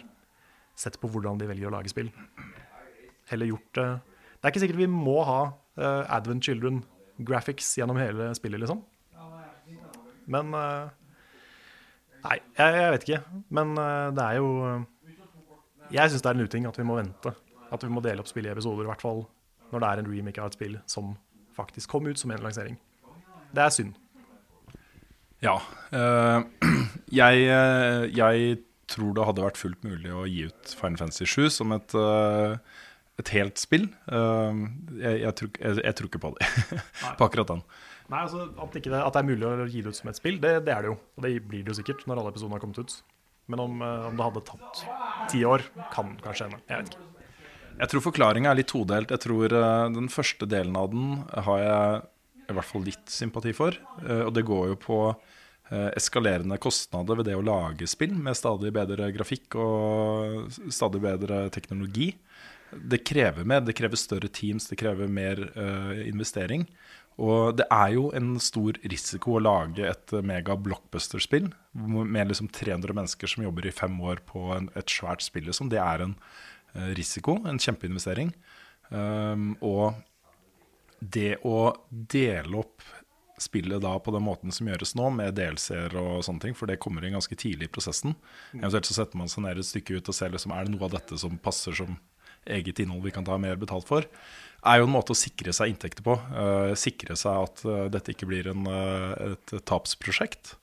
sett 0.78 0.99
på 1.01 1.09
hvordan 1.09 1.39
de 1.41 1.47
velger 1.49 1.70
å 1.70 1.74
lage 1.74 1.89
spill. 1.89 2.11
Heller 3.32 3.49
gjort 3.49 3.80
det 3.80 4.45
er 4.45 4.51
ikke 4.51 4.61
sikkert 4.61 4.82
vi 4.84 4.89
må 4.89 5.15
ha 5.26 5.39
Advent 6.13 6.45
Children 6.45 6.84
graphics 7.26 7.70
gjennom 7.80 7.99
hele 8.01 8.30
spillet, 8.38 8.61
liksom. 8.61 8.84
Men 10.28 10.51
Nei, 10.51 12.36
jeg, 12.57 12.74
jeg, 12.76 12.91
vet 12.91 13.05
ikke. 13.05 13.20
Men 13.55 13.74
det 13.78 14.24
er 14.24 14.39
jo 14.41 14.47
Jeg 15.93 16.11
syns 16.11 16.26
det 16.26 16.30
er 16.30 16.36
en 16.36 16.43
uting 16.43 16.68
at 16.68 16.80
vi 16.80 16.86
må 16.88 16.97
vente. 16.97 17.32
At 17.72 17.86
vi 17.86 17.91
må 17.93 18.03
dele 18.03 18.20
opp 18.24 18.28
spillet 18.28 18.51
i 18.51 18.55
episoder, 18.57 18.84
i 18.84 18.91
hvert 18.91 19.05
fall 19.05 19.24
når 19.72 19.84
det 19.84 19.88
er 19.88 20.01
en 20.01 20.11
remake 20.11 20.41
av 20.41 20.51
et 20.51 20.57
spill 20.57 20.78
som 20.89 21.15
faktisk 21.57 21.91
kom 21.91 22.07
ut 22.07 22.20
som 22.20 22.32
en 22.32 22.43
lansering. 22.43 22.78
Det 23.55 23.63
er 23.63 23.74
synd. 23.74 23.95
Ja. 25.43 25.57
Øh, 25.93 26.41
jeg, 27.22 27.47
jeg, 28.18 28.57
tror 28.88 29.11
det 29.11 29.26
hadde 29.28 29.43
vært 29.43 29.57
fullt 29.59 29.82
mulig 29.84 30.11
å 30.15 30.22
gi 30.24 30.45
ut 30.47 30.70
Final 30.80 31.01
Fantasy 31.01 31.26
7 31.28 31.49
som 31.51 31.74
et, 31.76 31.91
øh, 31.99 32.53
et 33.18 33.34
helt 33.34 33.57
spill. 33.59 33.88
Uh, 34.05 34.68
jeg, 34.99 35.22
jeg, 35.24 35.34
tror, 35.39 35.51
jeg, 35.57 35.93
tror, 35.97 36.09
ikke 36.09 36.22
på 36.22 36.34
det. 36.38 36.49
på 37.20 37.28
akkurat 37.28 37.53
den. 37.55 37.63
Nei, 38.07 38.24
altså 38.24 38.45
at, 38.47 38.76
det, 38.78 38.93
at, 38.93 39.13
det 39.15 39.22
er 39.22 39.28
mulig 39.28 39.47
å 39.47 39.68
gi 39.68 39.84
det 39.84 39.91
ut 39.91 39.99
som 39.99 40.11
et 40.11 40.20
spill, 40.20 40.38
det, 40.43 40.53
det, 40.68 40.74
er 40.74 40.86
det 40.86 40.91
jo. 40.93 40.97
Og 41.18 41.26
det 41.26 41.34
blir 41.43 41.65
det 41.65 41.74
jo 41.74 41.80
sikkert 41.80 42.05
når 42.07 42.22
alle 42.22 42.34
episodene 42.36 42.59
har 42.59 42.63
kommet 42.63 42.82
ut. 42.84 42.97
Men 43.47 43.63
om, 43.63 43.82
om 43.82 44.20
det 44.20 44.28
hadde 44.28 44.43
tatt 44.47 44.84
ti 45.32 45.41
år, 45.47 45.63
kan 45.93 46.13
kanskje 46.24 46.49
hende. 46.49 46.61
Jeg 46.68 46.84
vet 46.84 46.93
ikke. 46.93 47.05
Jeg 47.78 47.91
tror 47.91 48.03
forklaringa 48.07 48.51
er 48.51 48.59
litt 48.59 48.72
todelt. 48.72 49.11
Jeg 49.13 49.22
tror 49.22 49.53
uh, 49.53 49.88
Den 49.93 50.07
første 50.11 50.47
delen 50.49 50.78
av 50.80 50.89
den 50.93 51.09
har 51.47 51.63
jeg 51.63 52.05
i 52.47 52.55
hvert 52.55 52.70
fall 52.70 52.86
litt 52.88 53.11
sympati 53.11 53.53
for. 53.55 53.76
Uh, 54.03 54.28
og 54.28 54.32
det 54.38 54.45
går 54.47 54.72
jo 54.74 54.80
på 54.88 55.01
eskalerende 55.68 56.55
kostnader 56.63 57.18
ved 57.20 57.26
det 57.28 57.34
å 57.36 57.41
lage 57.43 57.84
spill 57.91 58.13
med 58.15 58.38
stadig 58.39 58.70
bedre 58.72 59.09
grafikk 59.11 59.57
og 59.59 60.45
stadig 60.72 61.01
bedre 61.03 61.41
teknologi. 61.51 62.13
Det 62.72 62.99
krever 63.07 63.47
mer, 63.47 63.61
det 63.63 63.78
krever 63.78 63.99
større 63.99 64.28
teams, 64.28 64.68
det 64.68 64.80
krever 64.82 65.07
mer 65.07 65.39
investering. 66.03 66.65
Og 67.18 67.55
det 67.57 67.65
er 67.74 67.95
jo 67.95 68.09
en 68.15 68.36
stor 68.41 68.78
risiko 68.86 69.38
å 69.38 69.41
lage 69.41 69.86
et 69.89 70.13
mega 70.26 70.53
blockbuster-spill 70.53 71.49
med 71.74 72.30
liksom 72.30 72.49
300 72.53 72.93
mennesker 72.93 73.32
som 73.32 73.47
jobber 73.47 73.65
i 73.65 73.74
fem 73.74 73.95
år 74.05 74.22
på 74.28 74.43
en, 74.53 74.70
et 74.78 74.93
svært 74.93 75.26
spill. 75.26 75.47
Liksom. 75.49 75.72
Det 75.74 75.82
er 75.82 76.05
en 76.05 76.13
uh, 76.13 76.91
risiko, 76.97 77.39
en 77.49 77.57
kjempeinvestering. 77.61 78.30
Um, 78.93 79.55
og 79.65 79.97
det 81.01 81.39
å 81.45 81.74
dele 81.89 82.61
opp 82.61 82.86
spillet 83.41 83.82
da 83.82 83.95
på 84.01 84.13
den 84.13 84.26
måten 84.26 84.53
som 84.53 84.70
gjøres 84.70 84.93
nå, 84.97 85.09
med 85.13 85.36
DLC-er 85.38 85.93
og 85.97 86.24
sånne 86.26 86.45
ting, 86.45 86.55
for 86.57 86.70
det 86.70 86.80
kommer 86.82 87.05
inn 87.05 87.18
ganske 87.18 87.38
tidlig 87.38 87.70
i 87.70 87.74
prosessen. 87.74 88.13
Mm. 88.53 88.61
Eventuelt 88.61 88.89
så 88.89 88.97
setter 88.97 89.20
man 89.20 89.30
seg 89.30 89.45
ned 89.45 89.61
et 89.61 89.70
stykke 89.70 89.97
ut 89.97 90.13
og 90.13 90.18
ser 90.18 90.34
liksom, 90.34 90.53
er 90.53 90.65
det 90.65 90.74
noe 90.74 90.86
av 90.86 90.93
dette 90.93 91.18
som 91.22 91.38
passer 91.41 91.78
som 91.78 91.97
eget 92.52 92.80
innhold 92.84 93.04
vi 93.06 93.14
kan 93.16 93.26
ta 93.28 93.38
mer 93.41 93.60
betalt 93.60 93.88
for, 93.88 94.08
er 94.68 94.80
jo 94.80 94.88
en 94.88 94.95
måte 94.95 95.14
å 95.14 95.18
sikre 95.18 95.54
seg 95.56 95.72
inntekter 95.72 96.06
på. 96.06 96.18
Uh, 96.34 96.74
sikre 96.80 97.16
seg 97.20 97.43
at 97.45 97.66
uh, 97.68 97.86
dette 97.93 98.14
ikke 98.14 98.28
blir 98.30 98.50
en, 98.52 98.66
uh, 98.68 99.34
et 99.34 99.60
tapsprosjekt. 99.70 100.56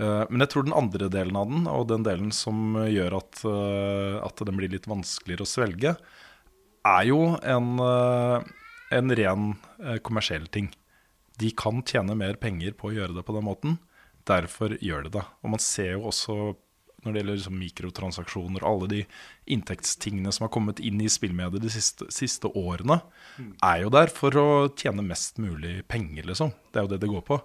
Eh, 0.00 0.24
men 0.30 0.44
jeg 0.44 0.52
tror 0.54 0.66
den 0.66 0.76
andre 0.76 1.10
delen 1.12 1.36
av 1.36 1.50
den, 1.50 1.68
og 1.68 1.88
den 1.90 2.06
delen 2.06 2.32
som 2.34 2.78
gjør 2.88 3.18
at, 3.20 3.42
eh, 3.48 4.16
at 4.24 4.44
den 4.46 4.56
blir 4.56 4.72
litt 4.72 4.88
vanskeligere 4.88 5.44
å 5.44 5.50
svelge, 5.50 5.94
er 6.88 7.04
jo 7.04 7.36
en, 7.42 7.68
eh, 7.84 8.42
en 8.96 9.16
ren 9.16 9.54
kommersiell 10.02 10.46
ting. 10.48 10.70
De 11.38 11.50
kan 11.50 11.82
tjene 11.82 12.16
mer 12.16 12.34
penger 12.34 12.72
på 12.72 12.88
å 12.88 12.94
gjøre 12.94 13.14
det 13.16 13.24
på 13.24 13.34
den 13.36 13.44
måten. 13.44 13.78
Derfor 14.24 14.76
gjør 14.80 15.04
de 15.04 15.10
det. 15.18 15.24
Og 15.44 15.50
man 15.50 15.60
ser 15.60 15.92
jo 15.92 16.08
også 16.10 16.56
når 17.00 17.12
det 17.12 17.22
gjelder 17.22 17.38
liksom 17.38 17.60
mikrotransaksjoner, 17.60 18.66
alle 18.66 18.88
de 18.90 19.04
inntektstingene 19.54 20.32
som 20.34 20.46
har 20.46 20.52
kommet 20.54 20.82
inn 20.84 21.00
i 21.00 21.08
spillmediet 21.10 21.64
de 21.64 21.72
siste, 21.72 22.08
siste, 22.12 22.50
årene, 22.58 23.00
mm. 23.38 23.54
er 23.66 23.84
jo 23.84 23.94
der 23.94 24.12
for 24.12 24.36
å 24.36 24.50
tjene 24.76 25.06
mest 25.06 25.40
mulig 25.42 25.80
penger, 25.88 26.28
liksom. 26.28 26.52
Det 26.70 26.80
er 26.80 26.86
jo 26.86 26.92
det 26.92 27.00
det 27.04 27.12
går 27.14 27.24
på. 27.30 27.40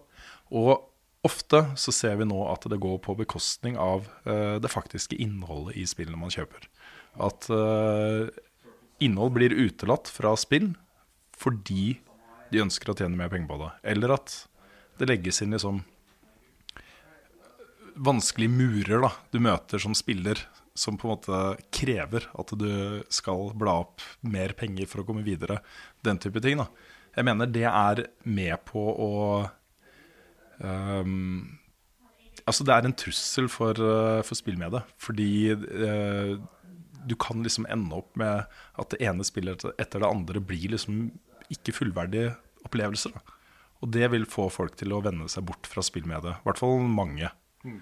Og 0.55 0.91
Ofte 1.25 1.61
så 1.79 1.89
ser 1.95 2.19
vi 2.19 2.27
nå 2.27 2.37
at 2.51 2.67
det 2.69 2.77
går 2.81 2.99
på 3.01 3.15
bekostning 3.17 3.79
av 3.81 4.05
uh, 4.27 4.61
det 4.61 4.69
faktiske 4.69 5.17
innholdet 5.21 5.77
i 5.81 5.85
spillene 5.89 6.19
man 6.21 6.33
kjøper. 6.33 6.67
At 7.17 7.47
uh, 7.49 8.29
innhold 9.01 9.33
blir 9.37 9.55
utelatt 9.55 10.11
fra 10.11 10.35
spill 10.37 10.73
fordi 11.35 11.95
de 12.51 12.61
ønsker 12.61 12.91
å 12.91 12.97
tjene 12.97 13.17
mer 13.17 13.31
penger 13.33 13.49
på 13.49 13.57
det. 13.63 13.71
Eller 13.95 14.13
at 14.19 14.35
det 14.99 15.09
legges 15.09 15.41
inn 15.41 15.55
liksom 15.55 15.81
vanskelige 17.95 18.51
murer 18.51 19.03
da, 19.05 19.11
du 19.31 19.39
møter 19.43 19.81
som 19.81 19.95
spiller, 19.97 20.39
som 20.75 20.97
på 20.99 21.07
en 21.07 21.13
måte 21.15 21.41
krever 21.73 22.27
at 22.35 22.51
du 22.59 23.03
skal 23.13 23.53
bla 23.55 23.79
opp 23.85 24.03
mer 24.27 24.55
penger 24.57 24.89
for 24.91 25.01
å 25.01 25.07
komme 25.07 25.23
videre. 25.25 25.61
Den 26.03 26.19
type 26.19 26.41
ting. 26.43 26.59
da. 26.59 26.67
Jeg 27.15 27.27
mener 27.27 27.47
det 27.47 27.69
er 27.69 28.07
med 28.23 28.57
på 28.67 28.89
å 28.91 29.13
Um, 30.55 31.59
altså 32.47 32.63
Det 32.63 32.71
er 32.71 32.87
en 32.87 32.95
trussel 32.95 33.49
for, 33.51 33.75
uh, 33.75 34.21
for 34.23 34.37
spillmediet. 34.39 34.87
Fordi 35.01 35.51
uh, 35.51 36.39
du 37.05 37.15
kan 37.19 37.43
liksom 37.43 37.67
ende 37.69 37.99
opp 37.99 38.15
med 38.19 38.45
at 38.79 38.93
det 38.93 39.01
ene 39.05 39.25
spillet 39.27 39.65
etter 39.77 40.01
det 40.01 40.09
andre 40.09 40.41
blir 40.41 40.71
liksom 40.73 41.09
ikke 41.53 41.75
fullverdige 41.75 42.33
opplevelser. 42.65 43.13
Da. 43.13 43.39
Og 43.83 43.91
det 43.93 44.07
vil 44.13 44.25
få 44.29 44.47
folk 44.49 44.77
til 44.79 44.95
å 44.95 45.03
vende 45.05 45.27
seg 45.29 45.45
bort 45.45 45.67
fra 45.69 45.83
spillmediet. 45.85 46.39
I 46.39 46.47
hvert 46.47 46.61
fall 46.61 46.79
mange. 46.87 47.29
Mm. 47.65 47.81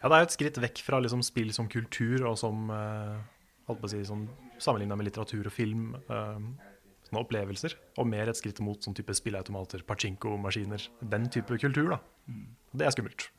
Ja, 0.00 0.08
det 0.08 0.14
er 0.14 0.22
jo 0.22 0.28
et 0.28 0.34
skritt 0.36 0.60
vekk 0.62 0.82
fra 0.86 1.00
liksom 1.02 1.22
spill 1.24 1.52
som 1.54 1.68
kultur 1.70 2.24
og 2.30 2.38
som 2.40 2.70
uh, 2.72 3.20
si, 3.90 4.00
sånn, 4.08 4.28
Sammenligna 4.60 4.96
med 4.98 5.08
litteratur 5.08 5.46
og 5.48 5.54
film. 5.54 5.94
Eh, 5.96 6.40
sånne 7.10 7.22
opplevelser, 7.22 7.74
og 7.96 8.08
mer 8.10 8.28
et 8.28 8.36
skritt 8.36 8.58
mot 8.60 8.76
sånn 8.84 8.92
type 8.96 9.14
spilleautomater, 9.16 9.80
pachinko-maskiner. 9.88 10.84
Den 11.00 11.30
type 11.32 11.56
kultur, 11.62 11.94
da. 11.94 11.98
Det 12.76 12.86
er 12.86 12.92
skummelt. 12.94 13.30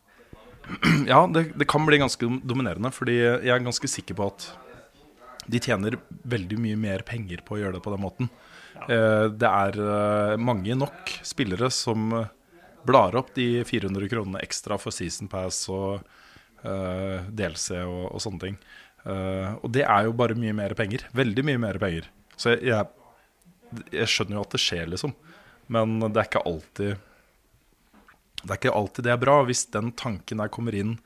Ja, 1.11 1.23
det, 1.29 1.51
det, 1.57 1.67
kan 1.69 1.85
bli 1.85 1.97
ganske 2.01 2.27
dominerende, 2.45 2.91
fordi 2.93 3.19
jeg 3.19 3.53
er 3.53 3.63
ganske 3.63 3.89
sikker 3.89 4.17
på 4.17 4.27
at 4.29 4.49
de 5.51 5.61
tjener 5.61 5.97
veldig 6.29 6.59
mye 6.61 6.77
mer 6.79 7.05
penger 7.05 7.41
på 7.45 7.57
å 7.57 7.61
gjøre 7.61 7.77
det 7.77 7.85
på 7.85 7.93
den 7.93 8.03
måten. 8.03 8.29
Ja. 8.75 8.85
Eh, 8.85 9.25
det 9.41 9.49
er 9.49 9.79
eh, 9.85 10.35
mange 10.41 10.77
nok 10.77 11.15
spillere 11.27 11.71
som 11.73 12.13
blar 12.87 13.17
opp 13.19 13.33
de 13.35 13.63
400 13.67 14.09
kronene 14.11 14.41
ekstra 14.45 14.77
for 14.81 14.95
Season 14.95 15.29
Pass 15.31 15.63
og 15.71 16.01
uh, 16.63 17.19
DLC 17.29 17.77
og, 17.81 18.07
og, 18.11 18.21
sånne 18.23 18.45
ting. 18.45 18.57
Uh, 19.05 19.59
og 19.61 19.69
det 19.73 19.85
er 19.85 20.07
jo 20.07 20.17
bare 20.17 20.37
mye 20.37 20.55
mer 20.57 20.75
penger. 20.77 21.05
Veldig 21.17 21.45
mye 21.47 21.61
mer 21.61 21.79
penger. 21.81 22.09
Så 22.37 22.55
jeg, 22.55 22.71
jeg 22.71 22.89
jeg 23.91 24.09
skjønner 24.09 24.37
jo 24.37 24.43
at 24.45 24.55
det 24.55 24.61
skjer, 24.61 24.89
liksom. 24.91 25.15
Men 25.71 25.99
det 26.03 26.19
er 26.19 26.27
ikke 26.27 26.43
alltid 26.43 26.97
Det 28.41 28.49
er 28.49 28.57
ikke 28.57 28.75
alltid 28.75 29.05
det 29.07 29.13
er 29.13 29.21
bra. 29.21 29.37
Hvis 29.47 29.65
den 29.73 29.91
tanken 29.97 30.41
der 30.43 30.51
kommer 30.51 30.75
inn 30.75 30.97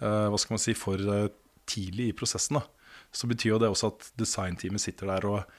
uh, 0.00 0.28
hva 0.30 0.38
skal 0.40 0.56
man 0.56 0.62
si, 0.62 0.74
for 0.78 1.02
uh, 1.02 1.28
tidlig 1.68 2.10
i 2.10 2.16
prosessen, 2.16 2.60
da, 2.60 2.64
så 3.12 3.28
betyr 3.28 3.56
jo 3.56 3.62
det 3.62 3.72
også 3.72 3.90
at 3.92 4.12
designteamet 4.20 4.80
sitter 4.80 5.10
der 5.10 5.26
og 5.28 5.58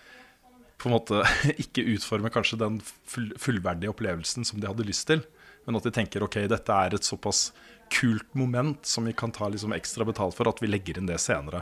på 0.80 0.88
en 0.88 0.96
måte 0.96 1.22
ikke 1.64 1.86
utformer 1.94 2.34
kanskje 2.34 2.62
den 2.62 2.80
full, 2.82 3.30
fullverdige 3.38 3.92
opplevelsen 3.92 4.48
som 4.48 4.62
de 4.62 4.70
hadde 4.70 4.88
lyst 4.88 5.10
til. 5.12 5.26
Men 5.70 5.78
at 5.78 5.86
de 5.86 5.94
tenker 5.94 6.26
ok, 6.26 6.42
dette 6.50 6.74
er 6.74 6.98
et 6.98 7.06
såpass 7.06 7.52
kult 7.94 8.34
moment 8.38 8.82
som 8.86 9.06
vi 9.06 9.14
kan 9.14 9.30
ta 9.34 9.50
liksom 9.50 9.74
ekstra 9.76 10.06
betalt 10.06 10.34
for, 10.34 10.50
at 10.50 10.62
vi 10.64 10.70
legger 10.70 10.98
inn 10.98 11.10
det 11.10 11.20
senere. 11.22 11.62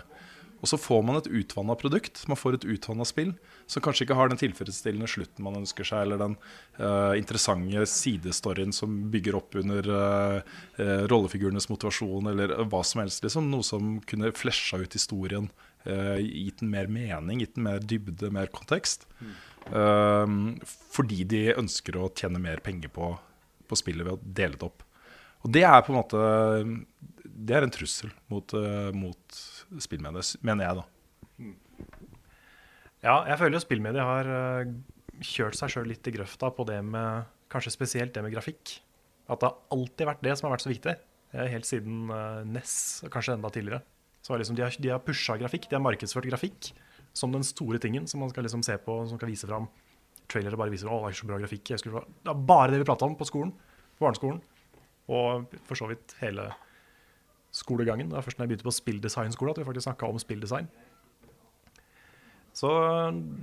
Og 0.57 0.69
så 0.71 0.77
får 0.79 1.03
man 1.05 1.19
et 1.19 1.27
utvanna 1.29 1.75
produkt. 1.77 2.23
Man 2.29 2.39
får 2.39 2.57
et 2.57 2.65
utvanna 2.65 3.05
spill 3.05 3.35
som 3.69 3.83
kanskje 3.83 4.07
ikke 4.07 4.17
har 4.17 4.31
den 4.31 4.39
tilfredsstillende 4.41 5.09
slutten 5.11 5.45
man 5.45 5.59
ønsker 5.59 5.85
seg, 5.85 6.05
eller 6.05 6.21
den 6.21 6.37
uh, 6.79 7.13
interessante 7.19 7.83
sidestoryen 7.91 8.73
som 8.73 8.95
bygger 9.13 9.37
opp 9.37 9.57
under 9.59 9.91
uh, 9.91 10.55
uh, 10.79 11.03
rollefigurenes 11.11 11.69
motivasjon, 11.69 12.31
eller 12.31 12.55
hva 12.71 12.81
som 12.87 13.03
helst. 13.03 13.21
Liksom. 13.27 13.51
Noe 13.51 13.65
som 13.67 13.97
kunne 14.07 14.33
flesja 14.35 14.81
ut 14.81 14.97
historien, 14.97 15.51
gitt 15.87 16.59
den 16.59 16.71
mer 16.73 16.89
mening, 16.91 17.39
gitt 17.39 17.53
den 17.55 17.63
mer 17.63 17.77
dybde, 17.79 18.27
mer 18.33 18.49
kontekst. 18.51 19.05
Mm. 19.21 20.57
fordi 20.91 21.21
de 21.27 21.39
ønsker 21.53 21.95
å 21.95 22.09
tjene 22.15 22.41
mer 22.43 22.59
penger 22.63 22.91
på, 22.91 23.13
på 23.67 23.79
spillet 23.79 24.07
ved 24.07 24.15
å 24.15 24.35
dele 24.39 24.57
det 24.57 24.67
opp. 24.67 24.83
Og 25.45 25.53
det 25.53 25.63
er 25.67 25.83
på 25.85 25.93
en 25.93 25.99
måte 25.99 26.21
det 27.37 27.55
er 27.57 27.65
en 27.67 27.73
trussel 27.73 28.11
mot, 28.31 28.53
uh, 28.57 28.89
mot 28.95 29.39
spillmediet, 29.83 30.37
mener 30.45 30.65
jeg, 30.65 30.79
da. 30.79 30.85
Ja, 33.05 33.17
jeg 33.29 33.37
føler 33.39 33.57
jo 33.57 33.61
spillmediet 33.61 34.07
har 34.09 34.31
uh, 34.31 34.71
kjørt 35.21 35.59
seg 35.59 35.75
sjøl 35.75 35.91
litt 35.91 36.07
i 36.09 36.15
grøfta 36.15 36.49
på 36.55 36.65
det 36.67 36.79
med 36.85 37.33
Kanskje 37.47 37.71
spesielt 37.71 38.11
det 38.11 38.19
med 38.25 38.33
grafikk. 38.33 38.73
At 39.31 39.39
det 39.39 39.47
har 39.47 39.61
alltid 39.71 40.09
vært 40.09 40.23
det 40.25 40.33
som 40.35 40.49
har 40.49 40.57
vært 40.57 40.65
så 40.65 40.71
viktig. 40.71 40.93
Helt 41.31 41.67
siden 41.67 42.09
NES, 42.51 42.73
og 43.07 43.13
kanskje 43.13 43.37
enda 43.37 43.51
tidligere. 43.55 43.79
Så 44.19 44.35
liksom, 44.35 44.57
de 44.57 44.65
har, 44.65 44.75
de 44.83 44.91
har 44.91 44.99
pusha 44.99 45.37
grafikk, 45.39 45.69
de 45.71 45.77
har 45.77 45.83
markedsført 45.85 46.27
grafikk 46.27 46.73
som 47.15 47.31
den 47.31 47.45
store 47.47 47.79
tingen 47.79 48.03
som 48.11 48.19
man 48.19 48.33
skal 48.33 48.43
liksom 48.43 48.65
se 48.67 48.75
på, 48.83 48.97
som 49.07 49.15
skal 49.15 49.31
vise 49.31 49.47
fram. 49.47 49.69
Trailere 50.27 50.59
bare 50.59 50.73
viser 50.73 50.89
å, 50.91 50.99
det 51.05 51.13
er 51.13 51.19
så 51.21 51.27
bra 51.29 51.39
grafikk. 51.41 51.73
Skulle, 51.79 52.03
det 52.23 52.31
er 52.33 52.45
bare 52.49 52.73
det 52.73 52.81
vi 52.81 52.87
prata 52.89 53.07
om 53.07 53.15
på 53.19 53.27
skolen, 53.27 53.53
på 53.97 54.05
barneskolen. 54.05 54.41
Og 55.07 55.53
for 55.67 55.79
så 55.79 55.87
vidt 55.89 56.17
hele 56.21 56.49
skolegangen. 57.55 58.09
Det 58.09 58.17
var 58.17 58.25
først 58.25 58.39
når 58.39 58.45
jeg 58.45 58.51
begynte 58.53 58.67
på 58.67 58.75
spilldesignskole 58.75 59.53
at 59.53 59.61
vi 59.61 59.65
faktisk 59.67 59.87
snakka 59.87 60.09
om 60.11 60.19
spilldesign. 60.21 60.67
Så 62.57 62.69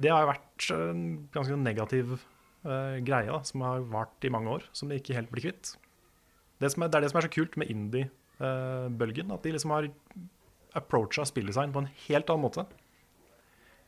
det 0.03 0.11
har 0.11 0.27
vært 0.27 0.69
en 0.75 1.03
ganske 1.35 1.57
negativ 1.61 2.17
uh, 2.17 2.99
greie 3.07 3.31
da, 3.31 3.41
som 3.47 3.63
har 3.63 3.85
vart 3.93 4.27
i 4.27 4.33
mange 4.33 4.51
år, 4.51 4.67
som 4.75 4.91
de 4.91 4.99
ikke 4.99 5.17
helt 5.17 5.31
blir 5.33 5.49
kvitt. 5.49 5.75
Det, 6.59 6.67
er, 6.67 6.89
det 6.89 6.99
er 6.99 7.05
det 7.05 7.13
som 7.13 7.21
er 7.21 7.29
så 7.29 7.35
kult 7.35 7.59
med 7.61 7.71
indie-bølgen, 7.71 9.31
uh, 9.31 9.37
at 9.37 9.47
de 9.47 9.55
liksom 9.55 9.75
har 9.75 9.91
approacha 10.75 11.27
spilldesign 11.31 11.75
på 11.75 11.85
en 11.85 11.93
helt 12.09 12.33
annen 12.33 12.47
måte. 12.49 12.67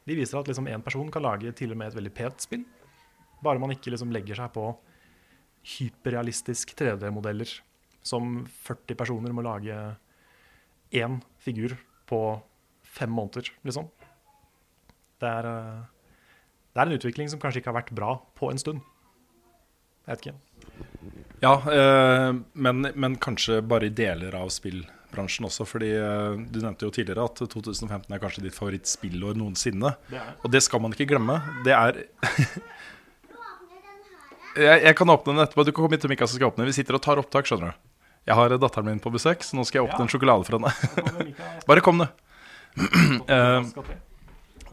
De 0.06 0.14
viser 0.14 0.38
at 0.38 0.46
liksom 0.46 0.68
person 0.86 1.10
kan 1.10 1.24
lage 1.26 1.50
til 1.58 1.74
og 1.74 1.80
med 1.80 1.90
et 1.90 1.98
veldig 1.98 2.14
pent 2.14 2.44
spill, 2.44 2.62
bare 3.44 3.60
man 3.62 3.74
ikke 3.74 3.92
liksom 3.92 4.12
legger 4.14 4.38
seg 4.38 4.52
på 4.54 4.70
hyperrealistisk 5.76 6.76
3D-modeller 6.78 7.50
som 8.06 8.44
40 8.68 8.98
personer 8.98 9.34
må 9.34 9.42
lage 9.44 9.76
én 10.94 11.20
figur 11.42 11.74
på 12.06 12.20
fem 12.82 13.10
måneder, 13.10 13.50
liksom. 13.66 13.88
Det 15.20 15.28
er, 15.28 15.46
eh, 15.46 15.80
det 16.72 16.80
er 16.80 16.86
en 16.86 16.98
utvikling 16.98 17.30
som 17.32 17.40
kanskje 17.40 17.62
ikke 17.62 17.72
har 17.72 17.80
vært 17.80 17.96
bra 17.96 18.16
på 18.38 18.50
en 18.52 18.60
stund. 18.60 18.84
Jeg 20.06 20.14
vet 20.14 20.26
ikke. 20.26 20.36
Ja, 21.42 21.54
eh, 21.72 22.32
men, 22.54 22.86
men, 22.94 23.16
kanskje 23.16 23.60
bare 23.60 23.88
i 23.88 23.94
deler 23.94 24.36
av 24.38 24.52
spillbransjen 24.54 25.48
også. 25.48 25.66
fordi 25.66 25.90
eh, 25.98 26.36
Du 26.48 26.60
nevnte 26.60 26.86
jo 26.86 26.94
tidligere 26.94 27.26
at 27.26 27.42
2015 27.42 28.12
er 28.14 28.22
kanskje 28.22 28.44
ditt 28.46 28.56
favorittspillår 28.56 29.36
noensinne. 29.36 29.96
Det 30.08 30.22
og 30.44 30.52
det 30.52 30.62
skal 30.62 30.84
man 30.84 30.94
ikke 30.94 31.10
glemme. 31.10 31.40
Det 31.66 31.74
er 31.74 32.04
jeg, 34.56 34.82
jeg, 34.82 34.96
kan 34.98 35.12
åpne 35.12 35.34
den 35.34 35.44
etterpå. 35.44 35.64
Du 35.66 35.72
kan 35.72 35.82
komme 35.82 35.96
hit 35.96 36.04
til 36.04 36.12
Mika 36.12 36.26
som 36.28 36.38
skal 36.38 36.50
åpne. 36.50 36.66
Vi 36.68 36.74
sitter 36.76 36.98
og 36.98 37.02
tar 37.04 37.20
opptak, 37.20 37.48
skjønner 37.48 37.72
du. 37.72 37.76
Jeg 38.26 38.34
har 38.34 38.56
datteren 38.58 38.88
min 38.88 39.02
på 39.02 39.12
besøk, 39.14 39.44
så 39.46 39.54
nå 39.54 39.62
skal 39.66 39.80
jeg 39.80 39.86
åpne 39.86 40.00
ja. 40.00 40.06
en 40.06 40.10
sjokolade 40.10 40.46
for 40.48 40.58
henne. 40.58 40.70
Bare 41.68 41.84
kom, 41.84 42.02
du. 42.02 42.06
uh, 43.32 43.62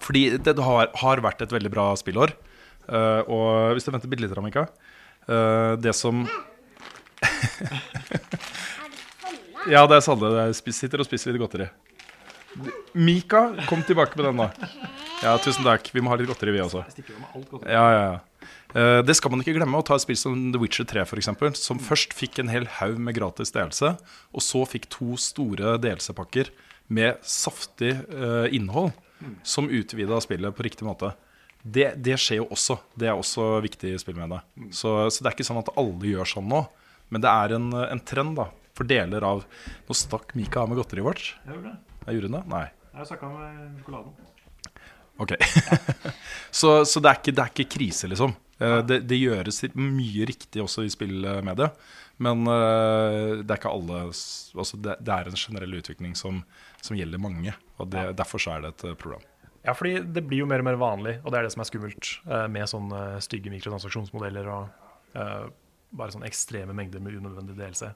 fordi 0.04 0.24
det 0.42 0.56
har, 0.58 0.90
har, 1.04 1.22
vært 1.24 1.44
et 1.46 1.54
veldig 1.54 1.72
bra 1.74 1.86
spillår. 2.00 2.34
Uh, 2.90 3.22
og 3.32 3.78
hvis 3.78 3.86
du 3.86 3.94
venter 3.94 4.10
bitte 4.12 4.26
litt, 4.26 4.36
Mika 4.44 4.66
uh, 5.30 5.80
Det 5.80 5.94
som 5.96 6.26
Ja, 9.72 9.86
det 9.88 9.96
er 9.96 10.04
Salle. 10.04 10.34
Jeg 10.50 10.76
sitter 10.76 11.00
og 11.00 11.08
spiser 11.08 11.32
litt 11.32 11.40
godteri. 11.46 11.70
Mika, 12.94 13.46
kom 13.70 13.82
tilbake 13.88 14.20
med 14.20 14.28
den, 14.28 14.42
da. 14.42 14.50
Ja, 15.24 15.38
tusen 15.42 15.64
takk. 15.64 15.88
Vi 15.94 16.04
må 16.04 16.12
ha 16.12 16.18
litt 16.20 16.28
godteri, 16.28 16.52
vi 16.58 16.62
også. 16.66 16.84
Ja, 17.64 17.86
ja, 17.94 18.02
ja. 18.10 18.50
Uh, 18.74 19.00
det 19.06 19.16
skal 19.20 19.34
man 19.34 19.44
ikke 19.44 19.56
glemme. 19.58 19.80
Å 19.80 19.86
ta 19.86 19.98
et 19.98 20.06
spill 20.06 20.20
som 20.20 20.50
The 20.54 20.62
Witcher 20.62 20.88
3, 20.90 21.06
for 21.10 21.22
eksempel, 21.22 21.54
som 21.58 21.82
først 21.82 22.16
fikk 22.18 22.42
en 22.42 22.52
hel 22.54 22.68
haug 22.80 23.00
med 23.02 23.18
gratis 23.18 23.54
delelse, 23.54 23.96
og 24.34 24.46
så 24.46 24.64
fikk 24.70 24.90
to 24.94 25.14
store 25.22 25.78
delelsepakker 25.82 26.52
med 26.94 27.22
saftig 27.28 27.96
uh, 28.12 28.50
innhold 28.52 28.92
som 29.44 29.70
utvida 29.72 30.20
spillet 30.22 30.56
på 30.56 30.66
riktig 30.66 30.88
måte. 30.88 31.14
Det, 31.64 31.94
det, 32.04 32.18
skjer 32.20 32.42
jo 32.42 32.50
også. 32.52 32.76
Det 33.00 33.08
er 33.08 33.16
også 33.16 33.62
viktig 33.64 33.94
i 33.94 33.96
det. 33.96 34.42
Så, 34.76 34.92
så 35.08 35.24
det 35.24 35.30
er 35.30 35.36
ikke 35.38 35.48
sånn 35.48 35.62
at 35.62 35.72
alle 35.80 36.10
gjør 36.10 36.28
sånn 36.28 36.50
nå, 36.52 36.66
men 37.14 37.24
det 37.24 37.32
er 37.32 37.56
en, 37.56 37.70
en 37.72 38.04
trend 38.04 38.36
da, 38.40 38.50
for 38.76 38.90
deler 38.90 39.24
av 39.24 39.44
Nå 39.88 39.96
stakk 39.96 40.34
Mika 40.36 40.64
av 40.64 40.72
med 40.72 40.82
godteriet 40.82 41.08
vårt. 41.08 41.26
Jeg 41.46 41.56
gjorde 41.56 41.72
det. 41.72 41.98
Jeg 42.04 42.18
gjorde 42.18 42.32
det? 42.36 42.44
Nei. 42.52 42.66
Jeg 42.94 43.10
snakka 43.10 43.30
med 43.32 43.80
sjokoladen. 43.80 44.32
Ok. 45.24 45.36
så, 46.60 46.72
så 46.86 47.00
det, 47.00 47.12
er 47.12 47.22
ikke, 47.22 47.32
det, 47.32 47.46
er 47.46 47.54
ikke, 47.54 47.70
krise, 47.78 48.10
liksom. 48.12 48.36
Eh, 48.62 48.80
det, 48.86 49.02
det, 49.10 49.20
gjøres 49.20 49.62
mye 49.74 50.28
riktig 50.30 50.64
også 50.64 50.86
i 50.86 50.92
spillmediet. 50.94 51.78
Men 52.22 52.46
uh, 52.46 53.42
det 53.42 53.50
er 53.50 53.58
ikke 53.58 53.74
alle 53.74 54.04
altså 54.06 54.78
det, 54.78 55.00
det, 55.02 55.14
er 55.16 55.30
en 55.30 55.40
generell 55.40 55.80
utvikling 55.80 56.14
som, 56.16 56.44
som 56.78 56.98
gjelder 56.98 57.22
mange. 57.22 57.56
Og 57.82 57.90
det, 57.92 58.12
derfor 58.20 58.42
så 58.42 58.56
er 58.56 58.66
det 58.66 58.74
et 58.76 58.86
eh, 58.92 58.98
problem. 59.00 59.24
Ja, 59.64 59.74
fordi 59.74 59.96
det 60.04 60.26
blir 60.28 60.44
jo 60.44 60.48
mer 60.50 60.62
og 60.62 60.68
mer 60.68 60.78
vanlig, 60.78 61.16
og 61.24 61.32
det 61.32 61.40
er 61.40 61.48
det 61.48 61.54
som 61.56 61.64
er 61.64 61.70
skummelt 61.70 62.10
uh, 62.28 62.46
med 62.52 62.70
sånne 62.70 63.02
stygge 63.24 63.52
mikrotransaksjonsmodeller 63.54 64.50
og 64.52 64.90
uh, 65.16 65.48
bare 65.96 66.14
sånne 66.14 66.28
ekstreme 66.28 66.76
mengder 66.76 67.02
med 67.04 67.16
unødvendig 67.18 67.56
DLC 67.58 67.88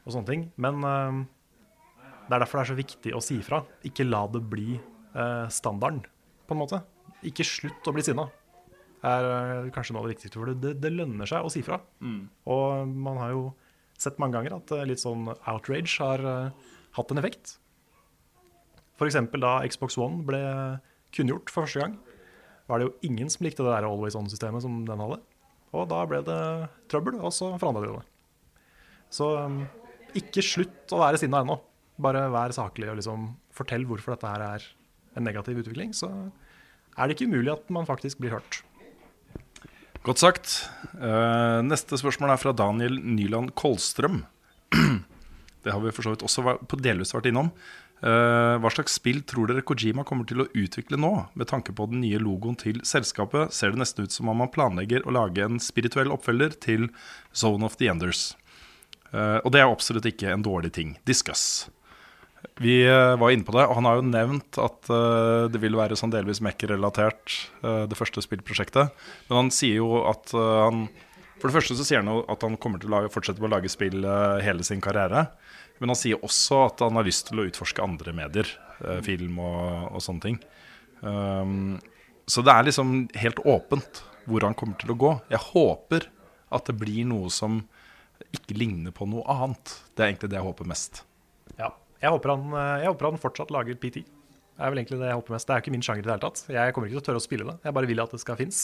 og 0.00 0.14
sånne 0.14 0.26
ting. 0.30 0.44
Men 0.56 0.80
det 0.80 2.32
er 2.32 2.40
derfor 2.40 2.60
det 2.60 2.62
er 2.62 2.70
så 2.70 2.76
viktig 2.78 3.12
å 3.12 3.20
si 3.22 3.36
fra. 3.44 3.58
Ikke 3.84 4.06
la 4.06 4.22
det 4.32 4.40
bli 4.48 4.78
standarden 5.52 6.00
på 6.48 6.56
en 6.56 6.60
måte. 6.62 6.78
Ikke 7.28 7.44
slutt 7.44 7.90
å 7.90 7.92
bli 7.92 8.04
sinna. 8.06 8.24
Er 9.06 9.26
uh, 9.26 9.70
kanskje 9.74 9.94
noe 9.94 10.02
av 10.02 10.08
det 10.08 10.16
viktigste. 10.16 10.36
For 10.38 10.52
det, 10.52 10.74
det, 10.82 10.92
lønner 10.92 11.28
seg 11.28 11.46
å 11.46 11.52
si 11.52 11.62
fra. 11.64 11.80
Mm. 12.04 12.22
Og 12.52 12.92
man 13.08 13.20
har 13.20 13.32
jo 13.34 13.46
sett 14.00 14.20
mange 14.20 14.38
ganger 14.38 14.58
at 14.58 14.74
uh, 14.76 14.84
litt 14.88 15.02
sånn 15.02 15.28
outrage 15.30 15.96
har 16.00 16.24
uh, 16.24 16.70
hatt 16.98 17.12
en 17.14 17.22
effekt. 17.22 17.56
F.eks. 19.00 19.16
da 19.40 19.54
Xbox 19.64 19.96
One 20.00 20.24
ble 20.28 20.42
kunngjort 21.16 21.50
for 21.50 21.64
første 21.64 21.82
gang, 21.82 21.96
var 22.68 22.78
det 22.78 22.86
jo 22.86 22.96
ingen 23.08 23.30
som 23.32 23.46
likte 23.46 23.64
det 23.64 23.72
der 23.72 23.88
Always 23.88 24.14
On-systemet 24.18 24.62
som 24.62 24.82
den 24.86 25.02
hadde. 25.02 25.18
Og 25.74 25.86
da 25.90 26.02
ble 26.08 26.20
det 26.26 26.40
trøbbel, 26.90 27.18
og 27.22 27.32
så 27.34 27.54
forandra 27.62 27.86
de 27.86 27.94
det. 27.94 28.04
Så 29.10 29.30
um, 29.38 29.62
ikke 30.18 30.44
slutt 30.44 30.92
å 30.94 31.00
være 31.00 31.18
sinna 31.22 31.42
ennå. 31.42 31.56
Bare 32.00 32.28
vær 32.32 32.54
saklig 32.54 32.88
og 32.90 32.98
liksom 33.00 33.30
fortell 33.54 33.84
hvorfor 33.88 34.14
dette 34.14 34.30
her 34.30 34.44
er 34.46 34.66
en 35.18 35.26
negativ 35.26 35.58
utvikling, 35.62 35.92
så 35.96 36.08
er 36.96 37.08
det 37.08 37.16
ikke 37.16 37.30
umulig 37.30 37.52
at 37.52 37.72
man 37.72 37.88
faktisk 37.88 38.20
blir 38.22 38.36
hørt. 38.36 38.60
Godt 40.00 40.22
sagt. 40.22 40.52
Uh, 40.96 41.60
neste 41.66 41.98
spørsmål 42.00 42.32
er 42.32 42.40
fra 42.40 42.54
Daniel 42.56 42.96
Nyland 43.04 43.52
Kolstrøm. 43.58 44.22
det 45.64 45.74
har 45.74 45.82
vi 45.84 45.92
for 45.92 46.06
så 46.06 46.14
vidt 46.14 46.24
også 46.24 46.54
på 46.64 46.78
delvis 46.80 47.12
vært 47.12 47.28
innom. 47.28 47.50
Uh, 48.00 48.56
hva 48.64 48.70
slags 48.72 48.94
spill 48.96 49.20
tror 49.28 49.50
dere 49.50 49.64
Kojima 49.66 50.06
kommer 50.08 50.24
til 50.24 50.40
å 50.40 50.48
utvikle 50.56 50.96
nå? 50.96 51.12
Med 51.36 51.50
tanke 51.50 51.74
på 51.76 51.84
den 51.90 52.00
nye 52.00 52.20
logoen 52.22 52.56
til 52.56 52.80
selskapet 52.88 53.52
ser 53.52 53.74
det 53.74 53.82
nesten 53.82 54.08
ut 54.08 54.14
som 54.14 54.30
om 54.32 54.40
man 54.40 54.52
planlegger 54.52 55.04
å 55.04 55.12
lage 55.12 55.44
en 55.44 55.60
spirituell 55.60 56.14
oppfølger 56.16 56.56
til 56.64 56.88
Zone 57.36 57.68
of 57.68 57.76
the 57.76 57.92
Enders. 57.92 58.30
Uh, 59.12 59.44
og 59.44 59.52
det 59.52 59.60
er 59.60 59.68
absolutt 59.68 60.08
ikke 60.08 60.32
en 60.32 60.46
dårlig 60.46 60.72
ting. 60.80 60.96
Discuss. 61.04 61.68
Vi 62.60 62.82
eh, 62.84 63.16
var 63.16 63.32
inne 63.32 63.46
på 63.46 63.54
det, 63.56 63.62
og 63.64 63.78
han 63.78 63.86
har 63.88 63.96
jo 63.98 64.04
nevnt 64.04 64.58
at 64.60 64.88
uh, 64.92 65.48
det 65.48 65.62
vil 65.62 65.78
være 65.78 65.96
sånn 65.96 66.12
delvis 66.12 66.42
Mac-relatert, 66.44 67.32
uh, 67.64 67.86
det 67.88 67.96
første 67.96 68.20
spillprosjektet. 68.20 68.92
Men 69.30 69.38
han 69.38 69.48
sier 69.54 69.78
jo 69.80 70.02
at 70.10 70.34
han 70.36 70.84
For 71.40 71.48
det 71.48 71.56
første 71.56 71.78
så 71.78 71.86
sier 71.88 72.02
han 72.02 72.10
jo 72.12 72.18
at 72.28 72.44
han 72.44 72.58
kommer 72.60 72.82
til 72.82 72.92
å 72.92 73.06
fortsette 73.08 73.40
med 73.40 73.48
å 73.48 73.54
lage 73.54 73.72
spill 73.72 74.04
hele 74.44 74.60
sin 74.66 74.82
karriere. 74.84 75.30
Men 75.80 75.94
han 75.94 75.96
sier 75.96 76.20
også 76.20 76.66
at 76.66 76.82
han 76.84 77.00
har 77.00 77.06
lyst 77.06 77.30
til 77.30 77.40
å 77.40 77.46
utforske 77.48 77.80
andre 77.80 78.12
medier, 78.12 78.50
film 79.06 79.38
og, 79.40 79.94
og, 79.94 80.02
sånne 80.04 80.26
ting. 80.26 80.36
Um, 81.00 81.78
så 82.28 82.44
det 82.44 82.52
er 82.52 82.68
liksom 82.68 82.92
helt 83.22 83.40
åpent 83.48 84.02
hvor 84.28 84.44
han 84.44 84.52
kommer 84.52 84.76
til 84.76 84.92
å 84.92 85.00
gå. 85.00 85.14
Jeg 85.32 85.46
håper 85.48 86.10
at 86.52 86.68
det 86.68 86.76
blir 86.76 87.08
noe 87.08 87.32
som 87.32 87.62
ikke 88.36 88.60
ligner 88.60 88.92
på 88.92 89.08
noe 89.08 89.24
annet. 89.32 89.78
Det 89.96 90.04
er 90.04 90.12
egentlig 90.12 90.34
det 90.34 90.42
jeg 90.42 90.50
håper 90.50 90.68
mest. 90.68 91.06
Ja, 92.00 92.08
jeg 92.08 92.16
håper, 92.16 92.32
han, 92.32 92.52
eh, 92.56 92.82
jeg 92.84 92.92
håper 92.94 93.10
han 93.10 93.20
fortsatt 93.20 93.50
lager 93.52 93.76
PT. 93.76 94.00
Det 94.00 94.66
er 94.66 94.72
vel 94.72 94.80
egentlig 94.80 95.00
det 95.00 95.08
jeg 95.10 95.18
håper 95.18 95.34
mest. 95.34 95.46
Det 95.48 95.52
er 95.52 95.60
jo 95.60 95.64
ikke 95.64 95.72
min 95.74 95.84
sjanger 95.84 96.00
i 96.00 96.06
det 96.06 96.14
hele 96.14 96.24
tatt. 96.24 96.40
Jeg 96.48 96.74
kommer 96.76 96.88
ikke 96.88 96.96
til 96.96 97.02
å 97.02 97.08
tørre 97.08 97.20
å 97.20 97.24
spille 97.24 97.48
det. 97.48 97.56
Jeg 97.64 97.76
bare 97.76 97.88
vil 97.90 98.00
at 98.00 98.14
det 98.14 98.20
skal 98.22 98.38
finnes. 98.40 98.60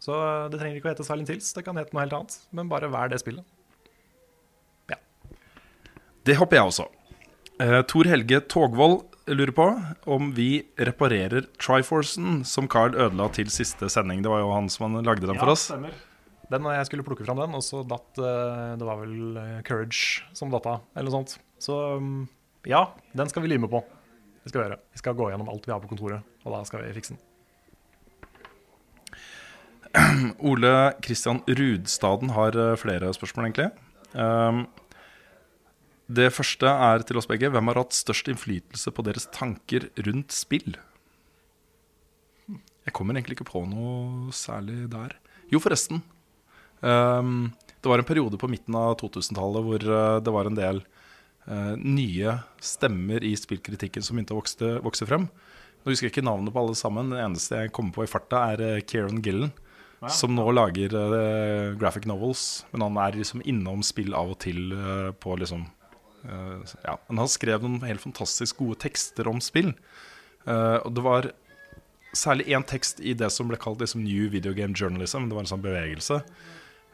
Så 0.00 0.16
eh, 0.16 0.46
det 0.52 0.60
trenger 0.60 0.78
ikke 0.80 0.88
å 0.88 0.92
hete 0.94 1.04
Silent 1.04 1.32
Hills, 1.32 1.50
det 1.56 1.64
kan 1.66 1.76
hete 1.76 1.96
noe 1.96 2.04
helt 2.04 2.16
annet. 2.16 2.38
Men 2.56 2.70
bare 2.72 2.88
vær 2.92 3.12
det 3.12 3.20
spillet. 3.20 3.44
Ja. 4.92 4.98
Det 6.28 6.38
håper 6.40 6.60
jeg 6.60 6.72
også. 6.72 6.88
Uh, 7.56 7.80
Tor 7.88 8.04
Helge 8.04 8.42
Togvold 8.52 8.98
lurer 9.32 9.52
på 9.56 9.64
om 10.12 10.28
vi 10.36 10.66
reparerer 10.76 11.46
Triforcen 11.56 12.42
som 12.44 12.68
Carl 12.68 12.92
ødela 12.92 13.30
til 13.32 13.48
siste 13.52 13.88
sending. 13.92 14.20
Det 14.24 14.32
var 14.32 14.42
jo 14.44 14.52
han 14.52 14.68
som 14.72 14.90
han 14.90 15.04
lagde 15.04 15.28
den 15.28 15.40
for 15.40 15.52
oss. 15.54 15.70
Ja, 15.70 15.78
stemmer. 15.78 15.96
Den, 16.52 16.68
jeg 16.76 16.88
skulle 16.88 17.04
plukke 17.08 17.24
fram 17.26 17.40
den, 17.40 17.56
og 17.58 17.64
så 17.64 17.80
datt 17.88 18.20
uh, 18.20 18.76
Det 18.78 18.86
var 18.86 19.00
vel 19.00 19.40
Courage 19.66 20.28
som 20.36 20.52
datta, 20.52 20.78
eller 20.94 21.08
noe 21.08 21.16
sånt. 21.16 21.38
Så 21.64 21.80
um, 21.96 22.26
ja, 22.66 22.82
den 23.16 23.30
skal 23.30 23.44
vi 23.44 23.52
lime 23.52 23.70
på. 23.70 23.82
Det 24.42 24.50
skal 24.52 24.62
Vi 24.62 24.68
gjøre. 24.68 24.80
Vi 24.94 25.00
skal 25.02 25.16
gå 25.18 25.30
gjennom 25.30 25.48
alt 25.50 25.66
vi 25.66 25.72
har 25.74 25.82
på 25.82 25.90
kontoret, 25.90 26.22
og 26.44 26.54
da 26.54 26.62
skal 26.68 26.84
vi 26.84 26.94
fikse 26.94 27.16
den. 27.16 27.22
Ole 30.50 30.72
Kristian 31.02 31.40
Rudstaden 31.48 32.30
har 32.36 32.56
eh, 32.58 32.76
flere 32.78 33.12
spørsmål, 33.16 33.48
egentlig. 33.48 33.70
Um, 34.14 34.66
Det 36.06 36.30
første 36.30 36.70
er 36.70 37.02
til 37.02 37.18
oss 37.18 37.26
begge. 37.26 37.50
Hvem 37.50 37.66
har 37.72 37.80
hatt 37.80 37.96
størst 37.96 38.28
innflytelse 38.30 38.92
på 38.94 39.02
deres 39.02 39.26
tanker 39.34 39.88
rundt 40.06 40.30
spill? 40.30 40.76
Jeg 42.86 42.94
kommer 42.94 43.16
egentlig 43.16 43.34
ikke 43.40 43.48
på 43.50 43.64
noe 43.66 44.30
særlig 44.30 44.86
der. 44.92 45.16
Jo, 45.50 45.58
forresten. 45.58 46.04
Ehm, 46.86 47.50
det 47.82 47.90
var 47.90 47.98
en 47.98 48.06
periode 48.06 48.38
på 48.38 48.46
midten 48.50 48.76
av 48.78 48.94
2000-tallet 49.00 49.66
hvor 49.66 49.82
eh, 49.82 50.20
det 50.22 50.34
var 50.34 50.46
en 50.46 50.58
del 50.58 50.84
nye 51.78 52.32
stemmer 52.58 53.22
i 53.22 53.36
spillkritikken 53.38 54.02
som 54.02 54.16
begynte 54.16 54.34
å 54.34 54.40
vokse, 54.40 54.70
vokse 54.82 55.06
frem. 55.06 55.28
Nå 55.84 55.92
husker 55.92 56.08
jeg 56.08 56.16
ikke 56.16 56.26
navnet 56.26 56.50
på 56.50 56.64
alle 56.64 56.74
sammen. 56.74 57.12
Den 57.12 57.22
eneste 57.22 57.60
jeg 57.60 57.72
kommer 57.76 57.94
på 57.94 58.02
i 58.02 58.10
farta, 58.10 58.40
er 58.50 58.62
uh, 58.64 58.82
Kieran 58.82 59.22
Gillen. 59.22 59.52
Som 60.10 60.34
nå 60.34 60.44
lager 60.50 60.92
uh, 60.98 61.76
graphic 61.78 62.08
novels. 62.10 62.64
Men 62.72 62.88
han 62.88 62.98
er 63.04 63.20
liksom 63.20 63.44
innom 63.46 63.86
spill 63.86 64.10
av 64.18 64.34
og 64.34 64.40
til 64.42 64.74
uh, 64.74 65.14
på 65.14 65.38
liksom 65.38 65.62
uh, 66.26 66.58
Ja, 66.82 66.96
men 67.06 67.22
han 67.22 67.30
skrev 67.30 67.62
noen 67.62 67.86
helt 67.86 68.02
fantastisk 68.02 68.64
gode 68.64 68.80
tekster 68.82 69.30
om 69.30 69.38
spill. 69.44 69.70
Eh, 70.46 70.78
og 70.86 70.94
det 70.94 71.02
var 71.04 71.30
særlig 72.16 72.48
én 72.54 72.64
tekst 72.66 73.02
i 73.02 73.14
det 73.18 73.28
som 73.34 73.50
ble 73.50 73.58
kalt 73.60 73.82
liksom 73.82 74.04
New 74.04 74.30
Video 74.32 74.54
Game 74.56 74.76
Journalism. 74.78 75.28
Det 75.28 75.36
var 75.36 75.44
en 75.44 75.50
sånn 75.50 75.64
bevegelse. 75.64 76.20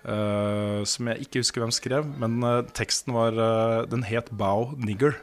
Eh, 0.05 0.81
som 0.89 1.11
jeg 1.11 1.27
ikke 1.27 1.43
husker 1.43 1.65
hvem 1.65 1.75
skrev, 1.75 2.09
men 2.21 2.41
uh, 2.45 2.63
teksten 2.75 3.15
var 3.17 3.37
uh, 3.37 3.83
Den 3.91 4.05
het 4.09 4.31
Bow 4.31 4.73
Nigger. 4.77 5.19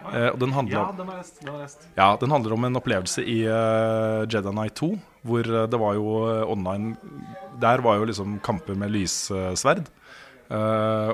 Og 0.00 0.38
den 0.40 0.54
handler, 0.56 0.94
den 0.96 1.10
lest. 1.12 1.42
Den 1.42 1.50
jeg 1.52 1.60
lest. 1.60 1.82
ja, 1.92 2.06
den 2.16 2.32
handler 2.32 2.54
om 2.56 2.64
en 2.64 2.78
opplevelse 2.80 3.20
i 3.20 3.42
Jedi 3.44 4.52
Knight 4.54 4.78
2, 4.80 4.88
hvor 5.28 5.44
det 5.44 5.80
var 5.82 5.98
jo 5.98 6.14
online 6.48 6.94
Der 7.60 7.84
var 7.84 7.98
jo 8.00 8.06
liksom 8.08 8.38
kamper 8.40 8.78
med 8.80 8.94
lyssverd. 8.94 9.90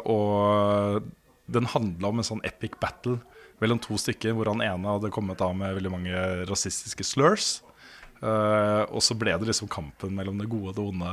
Og 0.07 1.03
den 1.51 1.67
handla 1.75 2.13
om 2.15 2.23
en 2.23 2.29
sånn 2.31 2.45
epic 2.47 2.79
battle 2.79 3.19
mellom 3.59 3.83
to 3.83 3.99
stykker, 3.99 4.39
hvor 4.39 4.53
han 4.53 4.63
ene 4.65 4.97
hadde 4.97 5.11
kommet 5.15 5.43
av 5.43 5.55
med 5.59 5.75
veldig 5.81 5.93
mange 5.93 6.25
rasistiske 6.47 7.11
slurs. 7.11 7.57
Uh, 8.17 8.89
og 8.89 9.03
så 9.05 9.13
ble 9.19 9.35
det 9.37 9.51
liksom 9.51 9.69
kampen 9.69 10.15
mellom 10.17 10.39
det 10.41 10.49
gode 10.49 10.71
og 10.73 10.77
det 10.79 10.85
onde 10.87 11.11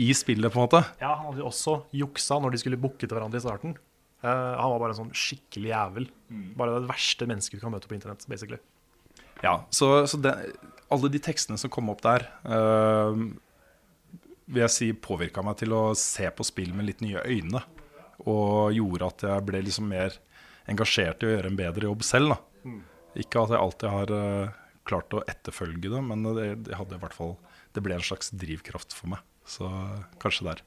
i 0.00 0.08
spillet, 0.16 0.52
på 0.52 0.58
en 0.58 0.66
måte. 0.66 0.82
Ja, 1.00 1.14
han 1.14 1.28
hadde 1.28 1.42
jo 1.42 1.50
også 1.50 1.78
juksa 1.94 2.40
når 2.42 2.54
de 2.54 2.62
skulle 2.62 2.80
booke 2.80 3.06
til 3.06 3.14
hverandre 3.14 3.40
i 3.40 3.44
starten. 3.44 3.76
Uh, 4.24 4.54
han 4.56 4.72
var 4.72 4.80
bare 4.80 4.94
en 4.94 5.00
sånn 5.02 5.14
skikkelig 5.14 5.70
jævel. 5.70 6.08
Bare 6.58 6.78
det 6.78 6.90
verste 6.90 7.28
mennesket 7.28 7.60
du 7.60 7.64
kan 7.64 7.74
møte 7.74 7.90
på 7.90 7.96
internett, 7.96 8.24
basically. 8.30 8.58
Ja, 9.44 9.58
så, 9.74 10.06
så 10.08 10.18
det, 10.24 10.32
alle 10.92 11.10
de 11.12 11.20
tekstene 11.22 11.60
som 11.60 11.72
kom 11.72 11.90
opp 11.92 12.02
der, 12.04 12.26
uh, 12.48 13.12
vil 14.44 14.64
jeg 14.64 14.72
si 14.72 14.90
påvirka 14.96 15.44
meg 15.44 15.58
til 15.60 15.74
å 15.76 15.84
se 15.98 16.28
på 16.32 16.46
spill 16.46 16.74
med 16.76 16.88
litt 16.88 17.04
nye 17.04 17.22
øyne. 17.24 17.62
Og 18.30 18.72
gjorde 18.72 19.10
at 19.10 19.26
jeg 19.28 19.46
ble 19.46 19.60
liksom 19.66 19.88
mer 19.90 20.16
engasjert 20.70 21.22
i 21.22 21.28
å 21.28 21.32
gjøre 21.34 21.50
en 21.50 21.58
bedre 21.58 21.90
jobb 21.90 22.04
selv. 22.06 22.34
Da. 22.34 22.74
Ikke 23.20 23.44
at 23.44 23.52
jeg 23.52 23.60
alltid 23.60 23.92
har 23.92 24.14
uh, 24.14 24.54
klart 24.88 25.16
å 25.16 25.22
etterfølge 25.28 25.92
det, 25.92 26.02
men 26.04 26.24
det, 26.36 26.48
det, 26.68 26.76
hadde 26.78 26.96
i 26.96 27.02
hvert 27.02 27.16
fall, 27.16 27.36
det 27.76 27.82
ble 27.84 27.96
en 27.98 28.04
slags 28.04 28.32
drivkraft 28.32 28.96
for 28.96 29.12
meg. 29.12 29.24
Så 29.48 29.68
kanskje 30.22 30.48
der. 30.48 30.62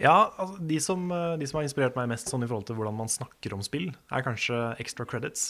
Ja, 0.00 0.30
altså, 0.38 0.58
de, 0.58 0.78
som, 0.82 1.06
eh, 1.14 1.36
de 1.38 1.46
som 1.46 1.60
har 1.60 1.66
inspirert 1.68 1.94
meg 1.98 2.08
mest 2.10 2.30
sånn 2.30 2.42
i 2.42 2.48
forhold 2.50 2.66
til 2.66 2.78
hvordan 2.78 2.96
man 2.98 3.10
snakker 3.10 3.54
om 3.54 3.62
spill, 3.62 3.92
er 4.10 4.24
kanskje 4.26 4.58
Extra 4.82 5.06
Credits. 5.06 5.44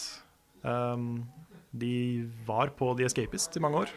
Um, 0.64 1.24
de 1.72 2.28
var 2.46 2.74
på 2.76 2.90
The 2.98 3.08
Escapist 3.08 3.56
i 3.56 3.62
mange 3.64 3.84
år. 3.84 3.94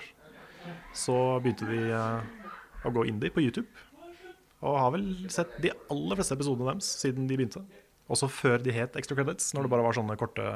Så 0.95 1.15
begynte 1.43 1.67
de 1.67 1.91
uh, 1.91 2.23
å 2.87 2.93
gå 2.95 3.05
indie 3.11 3.31
på 3.31 3.43
YouTube. 3.43 3.67
Og 4.63 4.79
har 4.79 4.93
vel 4.95 5.09
sett 5.31 5.51
de 5.61 5.73
aller 5.91 6.17
fleste 6.17 6.35
episodene 6.39 6.71
deres 6.71 6.89
siden 7.03 7.27
de 7.29 7.37
begynte. 7.37 7.63
Også 8.11 8.29
før 8.31 8.63
de 8.63 8.73
het 8.73 8.95
Extra 8.99 9.19
Credits, 9.19 9.51
når 9.53 9.67
det 9.67 9.73
bare 9.75 9.85
var 9.85 9.99
sånne 9.99 10.15
korte 10.19 10.47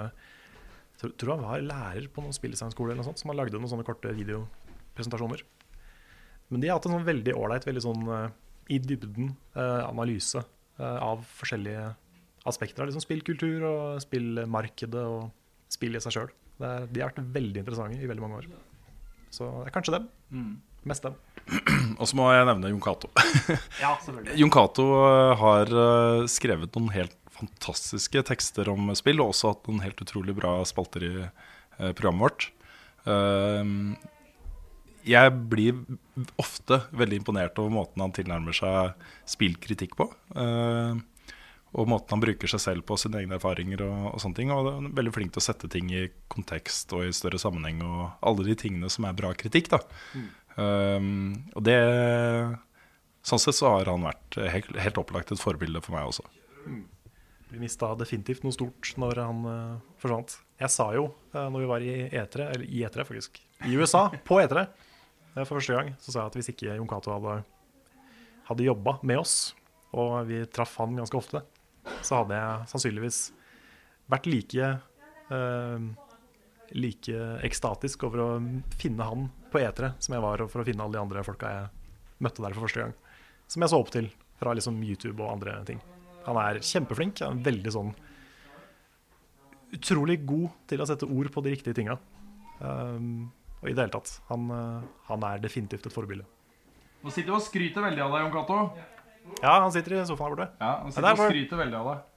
tror, 1.01 1.13
tror 1.19 1.35
han 1.35 1.45
var 1.45 1.65
lærer 1.65 2.07
på 2.13 2.23
noen 2.23 2.35
spilldesignskole 2.35 2.93
eller 2.93 3.03
noe 3.03 3.09
sånt, 3.11 3.21
som 3.21 3.31
han 3.31 3.39
lagde 3.39 3.57
noen 3.57 3.71
sånne 3.71 3.87
korte 3.87 4.13
videopresentasjoner. 4.15 5.43
Men 6.51 6.61
de 6.61 6.67
har 6.69 6.79
hatt 6.79 6.87
en 6.89 6.97
sånn 6.97 7.07
veldig 7.07 7.33
ålreit, 7.39 7.65
veldig 7.67 7.83
sånn 7.85 8.07
eh, 8.11 8.25
i 8.75 8.79
dybden 8.83 9.31
eh, 9.55 9.83
analyse 9.87 10.41
eh, 10.41 10.97
av 10.99 11.23
forskjellige 11.39 11.85
aspekter 12.49 12.83
av 12.83 12.89
liksom 12.89 13.03
spillkultur 13.03 13.63
og 13.69 14.01
spillmarkedet 14.03 15.03
og 15.07 15.29
spill 15.71 15.95
i 15.95 16.01
seg 16.03 16.15
sjøl. 16.15 16.33
De 16.61 17.01
har 17.01 17.11
vært 17.11 17.21
veldig 17.33 17.61
interessante 17.61 18.01
i 18.01 18.09
veldig 18.09 18.23
mange 18.23 18.41
år. 18.41 18.49
Så 19.33 19.47
det 19.61 19.69
er 19.69 19.73
kanskje 19.73 19.95
dem. 19.95 20.09
Mest 20.89 21.05
dem. 21.05 21.15
Og 22.01 22.09
så 22.09 22.17
må 22.17 22.27
jeg 22.33 22.47
nevne 22.49 22.69
Jon 22.69 22.81
Cato. 22.83 23.09
Ja. 23.79 23.93
Jon 24.41 24.51
Cato 24.53 24.85
har 25.37 25.71
skrevet 26.29 26.73
noen 26.77 26.91
helt 26.93 27.15
fantastiske 27.37 28.25
tekster 28.27 28.69
om 28.73 28.89
spill, 28.97 29.21
og 29.23 29.31
også 29.31 29.53
hatt 29.53 29.69
noen 29.69 29.81
helt 29.85 30.01
utrolig 30.03 30.35
bra 30.37 30.57
spalter 30.69 31.05
i 31.05 31.13
programmet 31.77 32.25
vårt. 32.25 32.49
Jeg 35.07 35.31
blir 35.51 35.77
ofte 36.41 36.81
veldig 36.93 37.21
imponert 37.21 37.57
over 37.61 37.73
måten 37.73 38.03
han 38.03 38.13
tilnærmer 38.15 38.55
seg 38.55 39.07
spillkritikk 39.29 39.95
på. 39.99 40.07
Ehm, 40.37 41.01
og 41.71 41.87
måten 41.87 42.17
han 42.17 42.23
bruker 42.23 42.51
seg 42.51 42.61
selv 42.61 42.85
på, 42.87 42.97
sine 42.99 43.21
egne 43.21 43.37
erfaringer 43.39 43.85
og, 43.87 44.09
og 44.11 44.21
sånne 44.21 44.37
ting. 44.37 44.51
Og 44.53 44.67
han 44.67 44.89
er 44.89 44.97
veldig 44.99 45.15
flink 45.15 45.33
til 45.33 45.41
å 45.41 45.47
sette 45.47 45.71
ting 45.71 45.89
i 45.95 46.05
kontekst 46.31 46.91
og 46.97 47.07
i 47.07 47.15
større 47.15 47.39
sammenheng, 47.41 47.81
og 47.87 48.11
alle 48.27 48.45
de 48.49 48.57
tingene 48.59 48.91
som 48.91 49.07
er 49.07 49.17
bra 49.17 49.31
kritikk. 49.37 49.71
da. 49.73 49.81
Ehm, 50.59 51.31
og 51.55 51.65
det 51.67 51.79
Sånn 53.21 53.37
sett 53.37 53.53
så 53.53 53.69
har 53.69 53.85
han 53.85 54.01
vært 54.01 54.37
helt, 54.49 54.71
helt 54.81 54.97
opplagt 54.97 55.29
et 55.29 55.37
forbilde 55.37 55.77
for 55.85 55.93
meg 55.93 56.07
også. 56.09 56.23
Vi 57.51 57.59
mista 57.59 57.91
definitivt 57.99 58.45
noe 58.45 58.55
stort 58.55 58.93
når 59.01 59.19
han 59.19 59.41
uh, 59.45 59.79
forsvant. 60.01 60.37
Jeg 60.61 60.71
sa 60.71 60.87
jo, 60.95 61.09
uh, 61.35 61.49
når 61.51 61.59
vi 61.59 61.69
var 61.69 61.85
i 61.85 61.91
E3, 62.07 62.47
eller 62.47 62.63
i 62.63 62.85
E3 62.87 63.05
faktisk, 63.05 63.41
i 63.67 63.75
USA, 63.75 64.05
på 64.25 64.39
E3 64.41 64.63
eh, 64.63 64.87
for 65.33 65.57
første 65.57 65.77
gang, 65.77 65.93
så 66.01 66.11
sa 66.11 66.23
jeg 66.23 66.31
at 66.31 66.37
hvis 66.39 66.51
ikke 66.53 66.75
Jon 66.75 66.89
Cato 66.89 67.13
hadde, 67.15 67.41
hadde 68.49 68.67
jobba 68.67 68.97
med 69.07 69.21
oss, 69.21 69.35
og 69.95 70.21
vi 70.29 70.43
traff 70.51 70.77
han 70.81 70.97
ganske 70.99 71.19
ofte, 71.19 71.43
så 72.05 72.21
hadde 72.21 72.37
jeg 72.37 72.71
sannsynligvis 72.71 73.19
vært 74.11 74.27
like 74.29 74.71
eh, 75.31 75.85
like 76.77 77.21
ekstatisk 77.45 78.05
over 78.07 78.23
å 78.23 78.29
finne 78.79 79.07
han 79.07 79.27
på 79.51 79.59
E3 79.59 79.93
som 79.99 80.15
jeg 80.15 80.23
var 80.23 80.43
for 80.51 80.63
å 80.63 80.67
finne 80.67 80.85
alle 80.85 80.97
de 80.97 81.03
andre 81.03 81.23
folka 81.25 81.51
jeg 81.51 81.71
møtte 82.23 82.43
der 82.43 82.55
for 82.55 82.67
første 82.67 82.85
gang. 82.85 82.93
Som 83.51 83.63
jeg 83.63 83.73
så 83.73 83.81
opp 83.81 83.91
til 83.93 84.07
fra 84.39 84.53
liksom 84.55 84.79
YouTube 84.85 85.19
og 85.19 85.33
andre 85.35 85.57
ting. 85.67 85.81
Han 86.25 86.37
er 86.39 86.61
kjempeflink. 86.65 87.21
Han 87.25 87.41
er 87.41 87.49
veldig 87.49 87.73
sånn 87.75 87.91
utrolig 89.75 90.19
god 90.27 90.49
til 90.69 90.83
å 90.83 90.87
sette 90.87 91.07
ord 91.07 91.31
på 91.33 91.43
de 91.43 91.53
riktige 91.53 91.77
tinga. 91.77 91.97
Um, 92.59 93.31
og 93.61 93.69
i 93.69 93.73
det 93.73 93.83
hele 93.85 93.93
tatt. 93.93 94.13
Han, 94.29 94.47
uh, 94.51 94.81
han 95.09 95.23
er 95.29 95.41
definitivt 95.43 95.85
et 95.85 95.93
forbilde. 95.93 96.25
Nå 97.01 97.09
sitter 97.13 97.31
du 97.31 97.37
og 97.37 97.43
skryter 97.45 97.81
veldig 97.85 98.01
av 98.05 98.11
deg, 98.13 98.25
Jon 98.25 98.33
Cato. 98.33 98.57
Ja, 99.41 99.55
han 99.61 99.71
sitter 99.73 99.95
i 99.97 100.05
sofaen 100.05 100.31
her 100.31 100.35
borte. 100.35 100.47
Ja, 100.61 100.71
han 100.83 100.91
sitter 100.93 101.11
og 101.13 101.23
skryter 101.29 101.61
veldig 101.61 101.77
av 101.79 101.89
deg. 101.91 102.07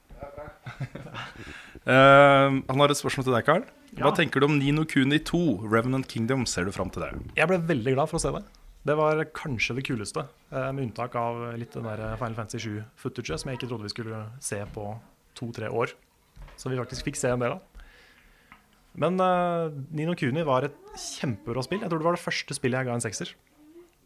uh, 1.84 2.60
han 2.70 2.80
har 2.82 2.92
et 2.92 3.00
spørsmål 3.00 3.26
til 3.28 3.36
deg, 3.36 3.46
Carl. 3.48 3.64
Hva 3.94 4.10
Ja. 4.10 4.14
tenker 4.16 4.40
du 4.42 4.46
om 4.48 4.58
Nino 4.58 4.84
Kuni 4.88 5.20
2, 5.22 5.40
Revenant 5.70 6.08
Kingdom? 6.10 6.46
Ser 6.50 6.64
du 6.66 6.72
fram 6.74 6.90
til 6.90 7.04
det? 7.04 7.12
Jeg 7.38 7.46
ble 7.50 7.58
veldig 7.62 7.94
glad 7.94 8.10
for 8.10 8.18
å 8.18 8.24
se 8.24 8.32
det. 8.34 8.42
Det 8.84 8.96
var 8.98 9.20
kanskje 9.32 9.76
det 9.78 9.84
kuleste, 9.86 10.26
eh, 10.52 10.72
med 10.72 10.84
unntak 10.90 11.14
av 11.16 11.54
litt 11.56 11.72
den 11.72 11.84
der 11.88 12.16
Final 12.20 12.34
Fantasy 12.34 12.58
7-footaget 12.58 13.40
som 13.40 13.48
jeg 13.50 13.58
ikke 13.60 13.68
trodde 13.70 13.86
vi 13.86 13.92
skulle 13.94 14.18
se 14.40 14.58
på 14.74 14.88
to-tre 15.34 15.70
år. 15.72 15.94
Som 16.56 16.72
vi 16.72 16.76
faktisk 16.78 17.04
fikk 17.06 17.16
se 17.16 17.28
en 17.32 17.38
del 17.40 17.52
av. 17.56 17.62
Men 19.00 19.18
uh, 19.18 19.72
Nino 19.94 20.14
Kuni 20.18 20.44
var 20.46 20.68
et 20.68 20.76
kjempebra 20.94 21.64
spill. 21.66 21.82
Jeg 21.82 21.90
tror 21.90 22.02
det 22.02 22.06
var 22.06 22.18
det 22.18 22.22
første 22.22 22.56
spillet 22.56 22.80
jeg 22.80 22.88
ga 22.90 22.94
en 22.94 23.02
sekser 23.04 23.34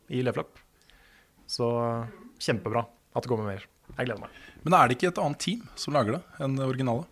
i 0.09 0.23
level 0.25 0.47
up. 0.47 0.63
Så 1.49 1.67
eh, 1.81 2.17
kjempebra 2.45 2.83
at 3.17 3.25
det 3.25 3.29
kommer 3.31 3.49
mer. 3.49 3.63
Jeg 3.97 4.09
gleder 4.09 4.21
meg. 4.21 4.41
Men 4.65 4.77
er 4.77 4.89
det 4.89 4.97
ikke 4.99 5.11
et 5.13 5.21
annet 5.21 5.41
team 5.41 5.63
som 5.81 5.97
lager 5.97 6.17
det 6.19 6.45
enn 6.45 6.57
det 6.59 6.65
originale? 6.65 7.05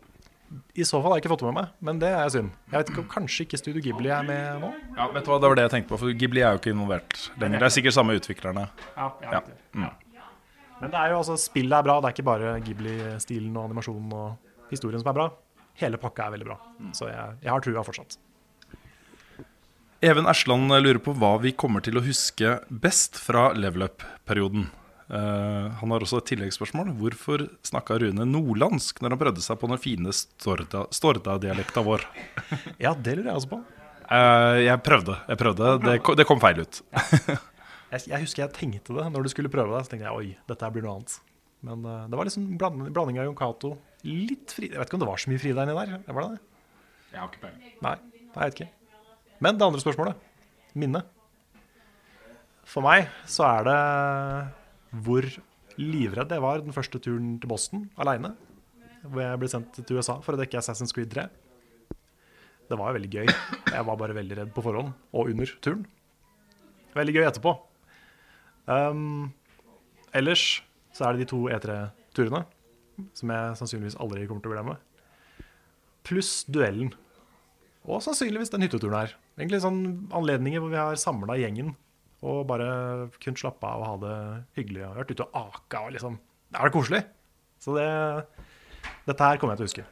I 0.79 0.85
så 0.87 1.01
fall 1.01 1.11
har 1.11 1.18
jeg 1.18 1.24
ikke 1.24 1.33
fått 1.33 1.43
det 1.43 1.49
med 1.51 1.57
meg, 1.59 1.70
men 1.89 2.01
det 2.01 2.11
er 2.14 2.29
synd. 2.31 2.53
Jeg 2.70 2.79
vet 2.79 2.91
ikke 2.93 3.05
Kanskje 3.11 3.47
ikke 3.47 3.59
Studio 3.59 3.83
Ghibli 3.83 4.12
er 4.14 4.27
med 4.29 4.61
nå? 4.62 4.70
Ja, 4.95 5.09
vet 5.12 5.27
du 5.27 5.33
hva, 5.33 5.39
Det 5.43 5.51
var 5.51 5.59
det 5.59 5.64
jeg 5.66 5.72
tenkte 5.74 5.91
på, 5.91 5.99
for 6.05 6.18
Ghibli 6.20 6.45
er 6.45 6.55
jo 6.55 6.61
ikke 6.62 6.72
involvert 6.77 7.16
lenger. 7.41 7.64
Det 7.64 7.68
er 7.68 7.74
sikkert 7.77 7.97
samme 7.97 8.16
utviklerne. 8.20 8.66
Ja, 8.97 9.09
Ja. 9.27 9.41
Mm. 9.74 9.89
Men 10.77 10.93
det 10.93 11.01
er 11.01 11.12
jo 11.14 11.18
altså, 11.22 11.39
spillet 11.41 11.72
er 11.72 11.85
bra. 11.87 11.97
Det 12.05 12.09
er 12.09 12.14
ikke 12.14 12.27
bare 12.29 12.55
Ghibli-stilen 12.61 13.55
og 13.57 13.70
animasjonen 13.70 14.11
og 14.12 14.70
historien 14.70 15.01
som 15.01 15.09
er 15.09 15.16
bra. 15.16 15.27
Hele 15.81 15.99
pakka 16.01 16.27
er 16.29 16.37
veldig 16.37 16.49
bra. 16.49 16.57
Så 16.97 17.09
jeg, 17.11 17.37
jeg 17.45 17.53
har 17.53 17.64
trua 17.64 17.85
fortsatt. 17.85 18.16
Even 20.05 20.29
Ersland 20.29 20.68
lurer 20.70 21.01
på 21.01 21.14
hva 21.16 21.35
vi 21.41 21.55
kommer 21.57 21.81
til 21.85 21.97
å 21.99 22.05
huske 22.05 22.59
best 22.68 23.16
fra 23.20 23.49
level 23.57 23.87
up-perioden. 23.89 24.66
Uh, 25.07 25.70
han 25.79 25.93
har 25.95 26.03
også 26.03 26.18
et 26.20 26.29
tilleggsspørsmål. 26.33 26.91
Hvorfor 26.99 27.45
snakka 27.66 27.97
Rune 28.03 28.27
nordlandsk 28.27 28.99
når 29.05 29.14
han 29.14 29.20
prøvde 29.20 29.45
seg 29.45 29.59
på 29.61 29.70
den 29.70 29.81
fine 29.81 30.12
Storda- 30.16 30.89
Storda-dialekta 30.95 31.85
vår? 31.87 32.05
Ja, 32.85 32.93
det 32.93 33.14
lurer 33.16 33.31
jeg 33.31 33.41
også 33.41 33.53
på. 33.55 33.61
Uh, 34.07 34.59
jeg 34.62 34.83
prøvde. 34.87 35.16
jeg 35.27 35.39
prøvde 35.41 35.70
Det, 35.83 35.95
kom, 36.07 36.16
det 36.18 36.27
kom 36.29 36.43
feil 36.43 36.64
ut. 36.64 36.83
Jeg, 37.87 38.03
jeg 38.11 38.18
husker 38.18 38.43
jeg 38.43 38.51
tenkte 38.57 38.95
det 38.97 39.05
når 39.14 39.22
du 39.22 39.29
skulle 39.31 39.49
prøve 39.51 39.70
det. 39.77 39.85
Så 39.87 39.93
tenkte 39.93 40.09
jeg 40.09 40.18
oi, 40.18 40.31
dette 40.51 40.68
blir 40.74 40.83
noe 40.83 40.97
annet. 40.97 41.12
Men 41.64 41.85
uh, 41.87 42.01
det 42.11 42.18
var 42.18 42.27
liksom 42.27 42.49
blanding, 42.59 42.89
blanding 42.93 43.20
av 43.22 43.29
Jon 43.29 43.37
Cato, 43.39 43.70
litt 44.07 44.54
fri 44.54 44.70
Jeg 44.70 44.78
vet 44.78 44.88
ikke 44.88 44.98
om 44.98 45.02
det 45.02 45.11
var 45.11 45.20
så 45.22 45.30
mye 45.32 45.42
Frida 45.42 45.66
inni 45.66 45.76
der. 45.76 45.98
Var 46.07 46.22
det 46.22 46.36
det? 46.36 46.40
Jeg 47.12 47.20
har 47.20 47.28
ikke 47.30 47.42
peiling. 47.42 47.74
Nei, 47.86 47.94
jeg 48.22 48.38
vet 48.38 48.57
ikke. 48.57 48.70
Men 49.44 49.59
det 49.59 49.66
andre 49.66 49.82
spørsmålet, 49.82 50.26
minne. 50.76 51.02
For 52.66 52.84
meg 52.84 53.11
så 53.30 53.46
er 53.48 53.68
det 53.68 53.80
hvor 55.07 55.28
livredd 55.76 56.32
jeg 56.32 56.42
var 56.42 56.62
den 56.64 56.74
første 56.74 57.00
turen 57.02 57.36
til 57.40 57.50
Boston 57.50 57.86
aleine. 58.00 58.32
Hvor 59.07 59.22
jeg 59.22 59.40
ble 59.42 59.50
sendt 59.50 59.76
til 59.78 60.00
USA 60.00 60.18
for 60.24 60.34
å 60.34 60.40
dekke 60.40 60.59
Assassin's 60.59 60.94
Creed 60.96 61.12
3. 61.12 61.28
Det 62.66 62.78
var 62.78 62.90
jo 62.90 62.96
veldig 62.98 63.12
gøy. 63.12 63.30
Jeg 63.70 63.86
var 63.86 64.00
bare 64.00 64.16
veldig 64.16 64.40
redd 64.40 64.52
på 64.57 64.64
forhånd 64.64 64.90
og 65.14 65.30
under 65.30 65.52
turen. 65.62 65.84
Veldig 66.96 67.14
gøy 67.14 67.26
etterpå. 67.28 67.52
Um, 68.66 69.28
ellers 70.16 70.64
så 70.96 71.07
er 71.07 71.14
det 71.14 71.26
de 71.26 71.30
to 71.30 71.44
E3-turene 71.52 72.42
som 73.16 73.32
jeg 73.32 73.57
sannsynligvis 73.61 73.99
aldri 74.03 74.26
kommer 74.28 74.44
til 74.44 74.53
å 74.53 74.57
glemme. 74.57 74.76
Pluss 76.07 76.44
duellen. 76.49 76.92
Og 77.86 78.03
sannsynligvis 78.03 78.53
den 78.53 78.66
hytteturen 78.66 78.99
her. 78.99 79.16
Egentlig 79.36 79.62
sånn 79.62 79.82
anledninger 80.16 80.62
hvor 80.62 80.72
vi 80.72 80.80
har 80.80 81.01
samla 81.01 81.36
gjengen 81.38 81.74
og 82.26 82.47
bare 82.49 82.68
kunnet 83.22 83.38
slappe 83.38 83.68
av 83.68 83.82
og 83.82 83.88
ha 83.88 83.97
det 84.03 84.16
hyggelig. 84.59 84.86
Og 84.88 84.97
vært 85.01 85.12
ute 85.12 85.26
og 85.26 85.36
aka 85.42 85.84
og 85.86 85.92
liksom 85.97 86.16
Det 86.47 86.62
er 86.62 86.72
koselig. 86.72 87.03
Så 87.61 87.74
det, 87.76 87.86
dette 89.07 89.28
her 89.28 89.38
kommer 89.40 89.57
jeg 89.57 89.61
til 89.61 89.66
å 89.66 89.70
huske. 89.70 89.86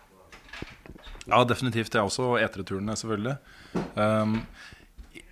Ja, 1.24 1.40
definitivt. 1.48 1.94
Jeg 1.96 2.05
også 2.05 2.34
etreturene, 2.38 2.94
selvfølgelig. 3.00 3.36
Um, 3.96 4.36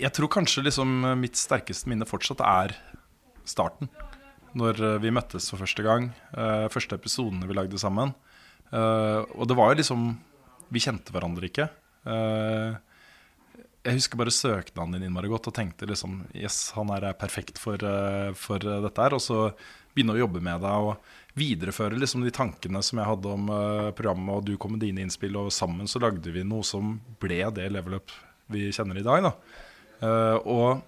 jeg 0.00 0.10
tror 0.16 0.30
kanskje 0.32 0.64
liksom 0.66 0.94
mitt 1.20 1.38
sterkeste 1.38 1.90
minne 1.90 2.08
fortsatt 2.08 2.42
er 2.42 2.74
starten. 3.48 3.90
Når 4.58 4.80
eh, 4.84 5.00
vi 5.02 5.12
møttes 5.14 5.48
for 5.50 5.62
første 5.62 5.84
gang. 5.84 6.10
Uh, 6.36 6.68
første 6.72 6.96
episodene 6.98 7.48
vi 7.48 7.56
lagde 7.56 7.80
sammen. 7.80 8.12
Uh, 8.72 9.24
og 9.36 9.46
det 9.48 9.56
var 9.58 9.72
jo 9.72 9.80
liksom 9.82 10.06
Vi 10.72 10.80
kjente 10.80 11.12
hverandre 11.12 11.44
ikke. 11.50 11.66
Jeg 13.82 13.98
husker 13.98 14.16
bare 14.16 14.32
søknaden 14.32 14.94
din 14.96 15.04
innmari 15.04 15.28
godt 15.28 15.50
og 15.50 15.54
tenkte 15.58 15.84
liksom 15.90 16.22
Yes, 16.32 16.70
han 16.72 16.88
er 16.94 17.10
perfekt 17.18 17.60
for, 17.60 17.76
for 18.38 18.62
dette 18.62 19.04
her. 19.04 19.12
Og 19.12 19.20
så 19.20 19.50
begynne 19.92 20.16
å 20.16 20.22
jobbe 20.22 20.40
med 20.40 20.64
deg 20.64 20.86
og 20.88 21.12
videreføre 21.36 22.00
liksom 22.00 22.24
de 22.24 22.32
tankene 22.32 22.80
som 22.80 23.02
jeg 23.02 23.10
hadde 23.10 23.34
om 23.36 23.52
programmet, 23.98 24.32
og 24.32 24.48
du 24.48 24.56
kom 24.56 24.72
med 24.74 24.82
dine 24.86 25.04
innspill, 25.04 25.36
og 25.36 25.52
sammen 25.52 25.90
så 25.90 26.00
lagde 26.00 26.32
vi 26.32 26.46
noe 26.48 26.64
som 26.64 26.96
ble 27.20 27.42
det 27.52 27.68
level 27.74 27.98
up 28.00 28.16
vi 28.52 28.70
kjenner 28.72 28.96
i 28.96 29.04
dag. 29.04 29.28
da. 29.28 29.34
og 30.48 30.80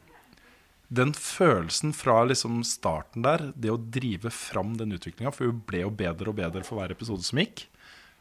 den 0.94 1.12
følelsen 1.16 1.94
fra 1.96 2.20
liksom 2.28 2.62
starten 2.66 3.24
der, 3.26 3.48
det 3.54 3.72
å 3.72 3.78
drive 3.78 4.32
fram 4.34 4.74
den 4.78 4.94
utviklinga, 4.96 5.32
for 5.34 5.48
vi 5.48 5.64
ble 5.70 5.84
jo 5.84 5.92
bedre 5.94 6.32
og 6.32 6.38
bedre 6.38 6.64
for 6.66 6.80
hver 6.80 6.94
episode 6.94 7.26
som 7.26 7.40
gikk, 7.42 7.66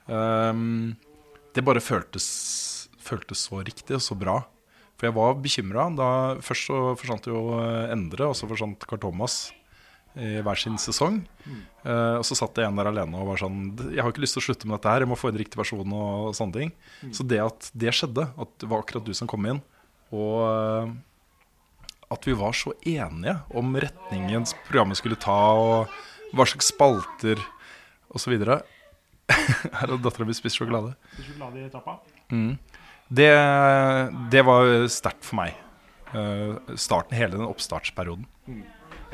um, 0.07 0.93
det 1.53 1.65
bare 1.65 1.83
føltes, 1.83 2.27
føltes, 3.03 3.45
så 3.47 3.61
riktig 3.61 3.97
og 3.99 4.05
så 4.05 4.17
bra. 4.17 4.39
For 4.97 5.09
jeg 5.09 5.17
var 5.17 5.35
bekymra. 5.41 5.89
Først 6.45 6.69
så 6.69 6.79
forsvant 6.97 7.27
jo 7.29 7.41
Endre, 7.91 8.29
og 8.29 8.37
så 8.37 8.47
forsvant 8.49 8.85
Carl 8.89 9.01
Thomas 9.03 9.51
i 10.13 10.41
hver 10.45 10.59
sin 10.59 10.75
sesong. 10.81 11.23
Mm. 11.45 11.61
Uh, 11.83 12.17
og 12.19 12.25
så 12.27 12.37
satt 12.37 12.57
jeg 12.57 12.67
igjen 12.67 12.77
der 12.77 12.89
alene 12.91 13.19
og 13.19 13.31
var 13.31 13.41
sånn 13.41 13.63
Jeg 13.89 14.03
har 14.05 14.13
ikke 14.13 14.21
lyst 14.23 14.37
til 14.37 14.43
å 14.43 14.45
slutte 14.45 14.69
med 14.69 14.77
dette 14.77 14.91
her, 14.93 15.03
jeg 15.03 15.09
må 15.09 15.17
få 15.19 15.31
en 15.31 15.39
riktig 15.41 15.59
versjon 15.59 15.81
og, 15.87 16.11
og 16.29 16.37
sånne 16.37 16.59
ting. 16.59 16.73
Mm. 17.01 17.13
Så 17.17 17.25
det 17.27 17.41
at 17.41 17.69
det 17.73 17.95
skjedde, 17.97 18.27
at 18.29 18.53
det 18.61 18.69
var 18.69 18.83
akkurat 18.83 19.07
du 19.07 19.13
som 19.17 19.29
kom 19.29 19.49
inn, 19.49 19.61
og 20.13 20.37
uh, 20.45 20.93
at 22.13 22.27
vi 22.27 22.35
var 22.37 22.55
så 22.57 22.73
enige 22.81 23.35
om 23.53 23.75
retningen 23.79 24.45
programmet 24.67 24.99
skulle 24.99 25.19
ta, 25.19 25.39
og 25.57 26.33
hva 26.33 26.45
slags 26.49 26.71
spalter 26.73 27.41
osv. 28.13 28.37
Her 28.43 29.89
har 29.89 29.97
dattera 30.01 30.27
mi 30.27 30.35
spist 30.37 30.59
sjokolade. 30.59 30.93
Sjokolade 31.17 31.65
i 31.65 31.71
trappa? 31.73 31.97
Mm. 32.33 32.55
Det, 33.13 33.29
det, 34.31 34.41
var 34.45 34.87
sterkt 34.91 35.25
for 35.27 35.39
meg. 35.41 35.57
Uh, 36.13 36.57
starten, 36.77 37.17
hele 37.17 37.37
den 37.37 37.47
oppstartsperioden. 37.47 38.25
Mm. 38.47 38.63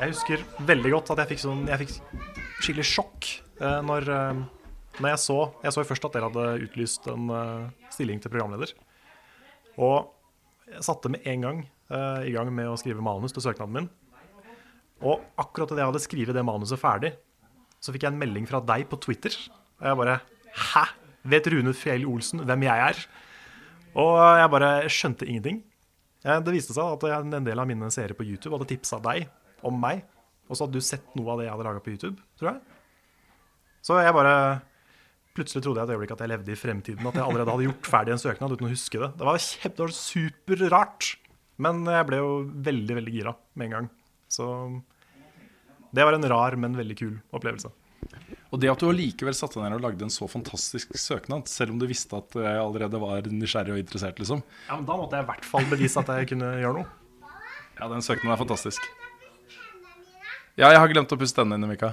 Jeg 0.00 0.14
husker 0.14 0.44
veldig 0.68 0.94
godt 0.94 1.12
at 1.12 1.22
jeg 1.22 1.34
fikk, 1.34 1.42
sånn, 1.42 1.66
jeg 1.68 1.82
fikk 1.82 1.96
skikkelig 2.60 2.86
sjokk 2.88 3.28
uh, 3.60 3.80
når, 3.84 4.08
uh, 4.08 4.70
når, 5.00 5.08
jeg 5.12 5.20
så 5.22 5.36
Jeg 5.64 5.74
så 5.76 5.84
først 5.88 6.06
at 6.08 6.16
dere 6.16 6.30
hadde 6.30 6.64
utlyst 6.68 7.08
en 7.12 7.28
stilling 7.92 8.20
til 8.22 8.32
programleder. 8.32 8.72
Og 9.80 10.10
jeg 10.70 10.86
satte 10.86 11.12
med 11.12 11.24
en 11.28 11.46
gang 11.46 11.60
uh, 11.90 12.22
i 12.26 12.32
gang 12.34 12.50
med 12.54 12.70
å 12.70 12.78
skrive 12.80 13.04
manus 13.04 13.34
til 13.36 13.44
søknaden 13.44 13.76
min. 13.76 13.90
Og 15.00 15.22
akkurat 15.40 15.72
da 15.72 15.80
jeg 15.80 15.90
hadde 15.92 16.04
skrevet 16.04 16.36
det 16.36 16.44
manuset 16.46 16.80
ferdig, 16.80 17.14
så 17.80 17.94
fikk 17.94 18.04
jeg 18.04 18.12
en 18.12 18.20
melding 18.20 18.46
fra 18.48 18.60
deg 18.64 18.86
på 18.90 18.98
Twitter. 19.00 19.36
Og 19.80 19.88
jeg 19.88 20.00
bare 20.02 20.20
Hæ? 20.50 20.84
Vet 21.30 21.46
Rune 21.52 21.72
Fjell 21.76 22.06
Olsen 22.08 22.42
hvem 22.48 22.64
jeg 22.64 22.84
er? 22.90 23.02
Og 24.00 24.16
jeg 24.40 24.50
bare 24.52 24.70
skjønte 24.92 25.28
ingenting. 25.28 25.60
Det 26.20 26.52
viste 26.52 26.74
seg 26.76 26.96
at 26.96 27.04
en 27.30 27.46
del 27.46 27.60
av 27.60 27.68
mine 27.68 27.88
seere 27.92 28.16
på 28.16 28.26
YouTube 28.26 28.56
hadde 28.56 28.68
tipsa 28.72 28.98
deg 29.04 29.28
om 29.66 29.76
meg. 29.80 30.02
Og 30.48 30.56
så 30.56 30.66
hadde 30.66 30.80
du 30.80 30.84
sett 30.84 31.14
noe 31.16 31.32
av 31.32 31.40
det 31.40 31.46
jeg 31.46 31.54
hadde 31.54 31.66
laga 31.68 31.82
på 31.84 31.92
YouTube, 31.94 32.18
tror 32.40 32.52
jeg. 32.52 32.60
Så 33.86 34.00
jeg 34.02 34.16
bare 34.16 34.34
Plutselig 35.30 35.62
trodde 35.62 35.78
jeg 35.78 35.86
et 35.86 35.94
øyeblikk 35.94 36.10
at 36.10 36.22
jeg 36.24 36.30
levde 36.32 36.50
i 36.50 36.58
fremtiden. 36.58 37.06
At 37.06 37.14
jeg 37.14 37.22
allerede 37.22 37.52
hadde 37.54 37.66
gjort 37.68 37.86
ferdig 37.86 38.12
en 38.16 38.20
søknad 38.20 38.50
uten 38.50 38.66
å 38.66 38.70
huske 38.72 38.98
det. 38.98 39.08
Det 39.14 39.26
var, 39.28 39.36
kjempe, 39.38 39.86
superrart. 39.94 41.06
Men 41.60 41.82
jeg 41.84 42.06
ble 42.08 42.20
jo 42.22 42.30
veldig, 42.68 42.96
veldig 43.00 43.12
gira 43.14 43.34
med 43.58 43.68
en 43.68 43.76
gang. 43.76 43.90
Så 44.30 44.46
det 45.92 46.06
var 46.06 46.16
en 46.16 46.28
rar, 46.32 46.56
men 46.56 46.78
veldig 46.78 46.96
kul 46.96 47.14
opplevelse. 47.36 47.72
Og 48.50 48.58
det 48.62 48.70
at 48.72 48.82
du 48.82 48.88
allikevel 48.88 49.34
satte 49.36 49.58
deg 49.58 49.68
ned 49.68 49.78
og 49.78 49.84
lagde 49.84 50.06
en 50.06 50.12
så 50.12 50.26
fantastisk 50.30 50.94
søknad, 50.98 51.46
selv 51.50 51.74
om 51.74 51.82
du 51.82 51.86
visste 51.90 52.18
at 52.18 52.34
jeg 52.34 52.62
allerede 52.62 52.98
var 53.02 53.28
nysgjerrig 53.30 53.76
og 53.76 53.82
interessert, 53.82 54.18
liksom. 54.22 54.42
Ja, 54.68 54.78
men 54.78 54.86
Da 54.88 54.96
måtte 54.98 55.18
jeg 55.18 55.26
i 55.26 55.30
hvert 55.30 55.46
fall 55.46 55.68
bevise 55.70 56.02
at 56.02 56.10
jeg 56.16 56.30
kunne 56.32 56.54
gjøre 56.58 56.80
noe. 56.80 57.28
Ja, 57.78 57.88
den 57.92 58.02
søknaden 58.04 58.34
er 58.34 58.40
fantastisk. 58.40 58.88
Ja, 60.58 60.72
jeg 60.72 60.80
har 60.80 60.90
glemt 60.90 61.12
å 61.14 61.18
pusse 61.20 61.36
tennene 61.36 61.60
dine, 61.60 61.70
Mika. 61.70 61.92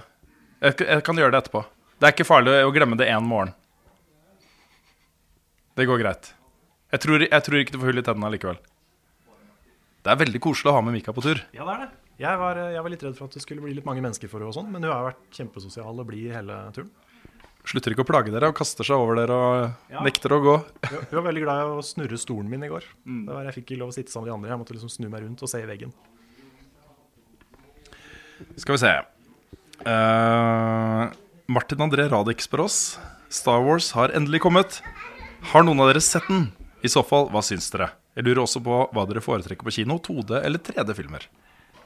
Jeg, 0.64 0.80
jeg, 0.82 1.04
kan 1.06 1.20
gjøre 1.20 1.36
det 1.36 1.44
etterpå. 1.44 1.62
Det 1.98 2.10
er 2.10 2.16
ikke 2.16 2.28
farlig 2.28 2.56
å 2.66 2.74
glemme 2.74 2.98
det 3.00 3.10
én 3.12 3.24
morgen. 3.26 3.54
Det 5.78 5.86
går 5.86 6.02
greit. 6.02 6.34
Jeg 6.96 7.04
tror, 7.04 7.28
jeg 7.28 7.46
tror 7.46 7.62
ikke 7.62 7.76
du 7.76 7.80
får 7.82 7.92
hull 7.92 8.02
i 8.02 8.06
tennene 8.08 8.34
likevel. 8.34 8.58
Det 10.08 10.14
er 10.14 10.20
veldig 10.22 10.40
koselig 10.40 10.72
å 10.72 10.78
ha 10.78 10.82
med 10.88 10.96
Mika 10.96 11.12
på 11.12 11.20
tur. 11.26 11.42
Ja, 11.52 11.66
det 11.68 11.74
er 11.74 11.82
det. 11.84 11.88
Jeg 12.18 12.40
var, 12.40 12.58
jeg 12.72 12.80
var 12.86 12.94
litt 12.94 13.02
redd 13.04 13.18
for 13.18 13.28
at 13.28 13.36
det 13.36 13.42
skulle 13.44 13.62
bli 13.66 13.74
litt 13.76 13.86
mange 13.86 14.00
mennesker 14.02 14.30
for 14.32 14.40
henne, 14.40 14.54
og 14.54 14.56
sånn, 14.56 14.70
men 14.72 14.86
hun 14.86 14.94
har 14.94 15.04
vært 15.10 15.36
kjempesosial 15.36 16.00
og 16.00 16.08
blid 16.08 16.32
hele 16.32 16.62
turen. 16.74 16.88
Slutter 17.68 17.92
ikke 17.92 18.06
å 18.06 18.08
plage 18.08 18.32
dere 18.32 18.48
og 18.48 18.56
kaster 18.56 18.88
seg 18.88 18.96
over 19.04 19.20
dere 19.20 19.36
og 19.36 19.92
ja. 19.92 20.00
nekter 20.06 20.32
å 20.32 20.40
gå. 20.40 20.54
Hun 20.88 21.18
var 21.18 21.26
veldig 21.26 21.44
glad 21.44 21.60
i 21.60 21.74
å 21.76 21.84
snurre 21.84 22.20
stolen 22.22 22.48
min 22.48 22.64
i 22.64 22.72
går. 22.72 22.88
Mm. 23.04 23.26
Var, 23.28 23.50
jeg 23.50 23.58
fikk 23.58 23.68
ikke 23.68 23.82
lov 23.82 23.92
å 23.92 23.98
sitte 23.98 24.14
sammen 24.14 24.30
med 24.30 24.32
de 24.32 24.38
andre. 24.38 24.54
Jeg 24.54 24.62
måtte 24.64 24.78
liksom 24.78 24.94
snu 24.94 25.10
meg 25.12 25.26
rundt 25.26 25.44
og 25.44 25.52
se 25.52 25.60
i 25.60 25.68
veggen. 25.68 25.92
Skal 28.56 28.78
vi 28.78 28.82
se. 28.86 28.96
Uh, 29.84 31.12
Martin 31.52 31.84
André 31.84 32.08
Radix 32.16 32.48
spør 32.48 32.70
oss. 32.70 32.80
Star 33.28 33.60
Wars 33.68 33.92
har 34.00 34.16
endelig 34.16 34.46
kommet. 34.48 34.80
Har 35.52 35.68
noen 35.68 35.84
av 35.84 35.92
dere 35.92 36.08
sett 36.08 36.32
den? 36.32 36.48
I 36.88 36.96
så 36.96 37.04
fall, 37.04 37.28
hva 37.36 37.44
syns 37.44 37.68
dere? 37.76 37.92
Jeg 38.18 38.26
lurer 38.26 38.42
også 38.42 38.64
på 38.66 38.80
hva 38.96 39.04
dere 39.06 39.22
foretrekker 39.22 39.68
på 39.68 39.76
kino, 39.76 40.00
2D- 40.02 40.40
eller 40.42 40.62
3D-filmer. 40.66 41.28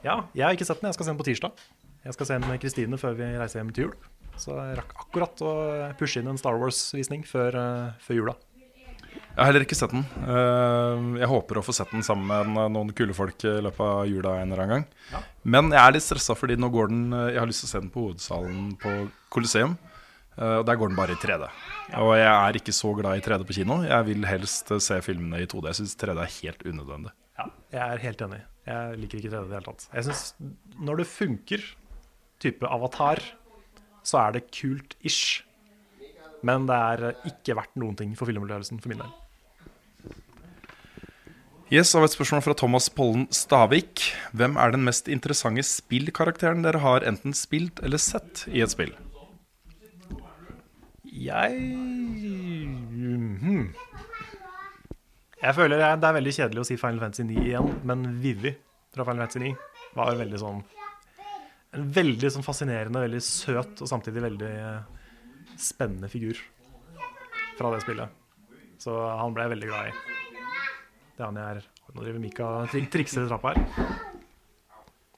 Ja, 0.00 0.22
jeg 0.32 0.46
har 0.46 0.56
ikke 0.56 0.64
sett 0.64 0.80
den. 0.80 0.88
Jeg 0.88 0.96
skal 0.96 1.06
se 1.06 1.12
den 1.12 1.18
på 1.20 1.26
tirsdag. 1.28 1.66
Jeg 2.02 2.16
skal 2.16 2.28
se 2.28 2.38
den 2.38 2.48
med 2.48 2.62
Kristine 2.62 2.98
før 2.98 3.18
vi 3.18 3.28
reiser 3.36 3.60
hjem 3.60 3.74
til 3.76 3.84
jul. 3.84 3.92
Så 4.40 4.56
jeg 4.56 4.78
rakk 4.80 4.94
akkurat 5.04 5.44
å 5.44 5.52
pushe 6.00 6.22
inn 6.22 6.30
en 6.32 6.40
Star 6.40 6.56
Wars-visning 6.58 7.26
før, 7.28 7.58
uh, 7.60 8.00
før, 8.00 8.16
jula. 8.16 8.34
Jeg 9.12 9.36
har 9.36 9.50
heller 9.50 9.66
ikke 9.66 9.76
sett 9.76 9.92
den. 9.92 10.06
Uh, 10.24 11.20
jeg 11.20 11.28
håper 11.28 11.60
å 11.60 11.66
få 11.68 11.76
sett 11.76 11.92
den 11.92 12.04
sammen 12.06 12.32
med 12.56 12.72
noen 12.72 12.96
kule 12.96 13.14
folk 13.16 13.44
i 13.44 13.54
løpet 13.68 13.84
av 13.84 14.08
jula 14.08 14.38
en 14.40 14.48
eller 14.48 14.64
annen 14.64 14.74
gang. 14.78 14.88
Ja. 15.12 15.22
Men 15.44 15.68
jeg 15.68 15.82
er 15.84 15.96
litt 15.98 16.08
stressa 16.08 16.36
fordi 16.38 16.56
nå 16.56 16.72
går 16.72 16.88
den 16.88 17.04
Jeg 17.12 17.40
har 17.42 17.48
lyst 17.50 17.66
til 17.66 17.68
å 17.68 17.74
se 17.74 17.84
den 17.84 17.92
på 17.92 18.08
hovedsalen 18.08 18.72
på 18.80 18.96
Colosseum. 19.36 19.76
Uh, 20.38 20.62
og 20.62 20.66
der 20.68 20.78
går 20.80 20.92
den 20.92 20.96
bare 20.96 21.12
i 21.12 21.20
3D. 21.20 21.48
Og 22.00 22.14
jeg 22.16 22.30
er 22.30 22.58
ikke 22.58 22.74
så 22.76 22.94
glad 22.96 23.20
i 23.20 23.24
3D 23.24 23.44
på 23.48 23.58
kino. 23.58 23.82
Jeg 23.84 24.08
vil 24.08 24.24
helst 24.28 24.72
se 24.80 25.00
filmene 25.04 25.42
i 25.42 25.48
2D. 25.50 25.68
Jeg 25.70 25.80
syns 25.82 25.98
3D 26.00 26.16
er 26.16 26.34
helt 26.38 26.66
unødvendig. 26.66 27.12
Ja, 27.38 27.48
jeg 27.74 27.84
er 27.84 28.04
helt 28.06 28.26
enig. 28.28 28.40
Jeg 28.66 28.98
liker 29.02 29.18
ikke 29.18 29.32
3D 29.32 29.44
i 29.44 29.50
det 29.50 29.58
hele 29.58 29.68
tatt. 29.68 29.88
Jeg 29.92 30.08
synes 30.08 30.34
Når 30.78 31.02
det 31.02 31.06
funker, 31.10 31.64
type 32.42 32.68
avatar, 32.68 33.22
så 34.02 34.18
er 34.26 34.38
det 34.38 34.48
kult-ish. 34.50 35.42
Men 36.42 36.66
det 36.66 36.76
er 36.76 37.12
ikke 37.28 37.54
verdt 37.58 37.76
noen 37.78 37.98
ting 37.98 38.16
for 38.18 38.26
filmopplevelsen 38.30 38.80
for 38.82 38.90
min 38.90 39.02
del. 39.04 39.12
Yes, 41.72 41.94
av 41.96 42.04
et 42.04 42.12
spørsmål 42.12 42.42
fra 42.44 42.56
Thomas 42.58 42.90
Pollen 42.92 43.22
Stavik. 43.32 44.02
Hvem 44.36 44.58
er 44.60 44.74
den 44.74 44.82
mest 44.84 45.06
interessante 45.08 45.62
spillkarakteren 45.64 46.66
dere 46.66 46.82
har 46.82 47.06
enten 47.08 47.32
spilt 47.32 47.80
eller 47.80 48.02
sett 48.02 48.44
i 48.50 48.60
et 48.60 48.74
spill? 48.74 48.92
Jeg 51.22 51.58
hmm. 53.42 53.66
Jeg 55.42 55.54
føler 55.58 55.82
jeg, 55.82 55.98
det 55.98 56.06
er 56.08 56.16
veldig 56.16 56.34
kjedelig 56.36 56.62
å 56.62 56.66
si 56.66 56.78
Final 56.78 57.02
Fantasy 57.02 57.24
9 57.26 57.42
igjen, 57.42 57.68
men 57.88 58.04
Vivi 58.22 58.52
fra 58.94 59.06
Final 59.06 59.24
Fantasy 59.24 59.42
9 59.42 59.52
var 59.98 60.16
veldig 60.20 60.40
sånn 60.40 60.60
En 61.76 61.88
veldig 61.96 62.30
sånn 62.30 62.46
fascinerende, 62.46 63.02
veldig 63.02 63.22
søt 63.24 63.82
og 63.82 63.90
samtidig 63.90 64.22
veldig 64.24 64.52
spennende 65.58 66.08
figur. 66.12 66.38
fra 67.58 67.70
det 67.72 67.82
spillet. 67.84 68.08
Så 68.80 68.92
han 68.92 69.34
ble 69.34 69.44
jeg 69.44 69.52
veldig 69.54 69.68
glad 69.68 69.88
i. 69.88 69.92
Det 71.16 71.20
er 71.20 71.26
han 71.28 71.40
jeg 71.40 71.56
er 71.56 71.68
Nå 71.92 72.00
driver 72.00 72.22
Mika 72.22 72.46
trik 72.72 72.88
trikser 72.92 73.26
i 73.26 73.28
trappa 73.28 73.52
her. 73.52 73.58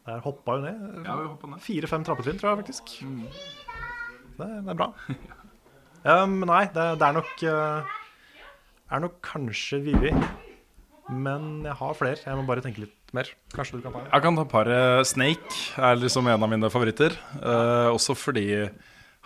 Der 0.05 0.25
hoppa 0.25 0.57
hun 0.59 0.67
ned. 0.67 1.61
Fire-fem 1.63 2.05
trappetrinn, 2.05 2.39
tror 2.41 2.51
jeg 2.51 2.65
faktisk. 2.65 2.95
Det, 4.35 4.49
det 4.49 4.75
er 4.75 4.79
bra. 4.79 4.91
Um, 6.05 6.43
nei, 6.45 6.67
det, 6.75 6.89
det 7.01 7.07
er 7.07 7.15
nok 7.17 7.31
uh, 7.49 7.95
Er 8.93 9.05
nok 9.07 9.15
kanskje 9.25 9.81
Vivi. 9.87 10.13
Men 11.09 11.65
jeg 11.65 11.77
har 11.81 11.97
flere. 11.97 12.21
Jeg 12.21 12.37
må 12.39 12.45
bare 12.49 12.65
tenke 12.65 12.85
litt 12.85 13.15
mer. 13.17 13.29
Kanskje 13.55 13.79
du 13.79 13.85
kan 13.85 13.95
ta 13.95 14.03
en? 14.03 14.11
Jeg 14.13 14.25
kan 14.25 14.39
ta 14.39 14.45
paret 14.49 15.09
Snake. 15.09 15.63
Er 15.81 15.97
liksom 16.01 16.29
en 16.29 16.45
av 16.45 16.53
mine 16.53 16.71
favoritter. 16.73 17.17
Uh, 17.41 17.93
også 17.93 18.17
fordi 18.17 18.47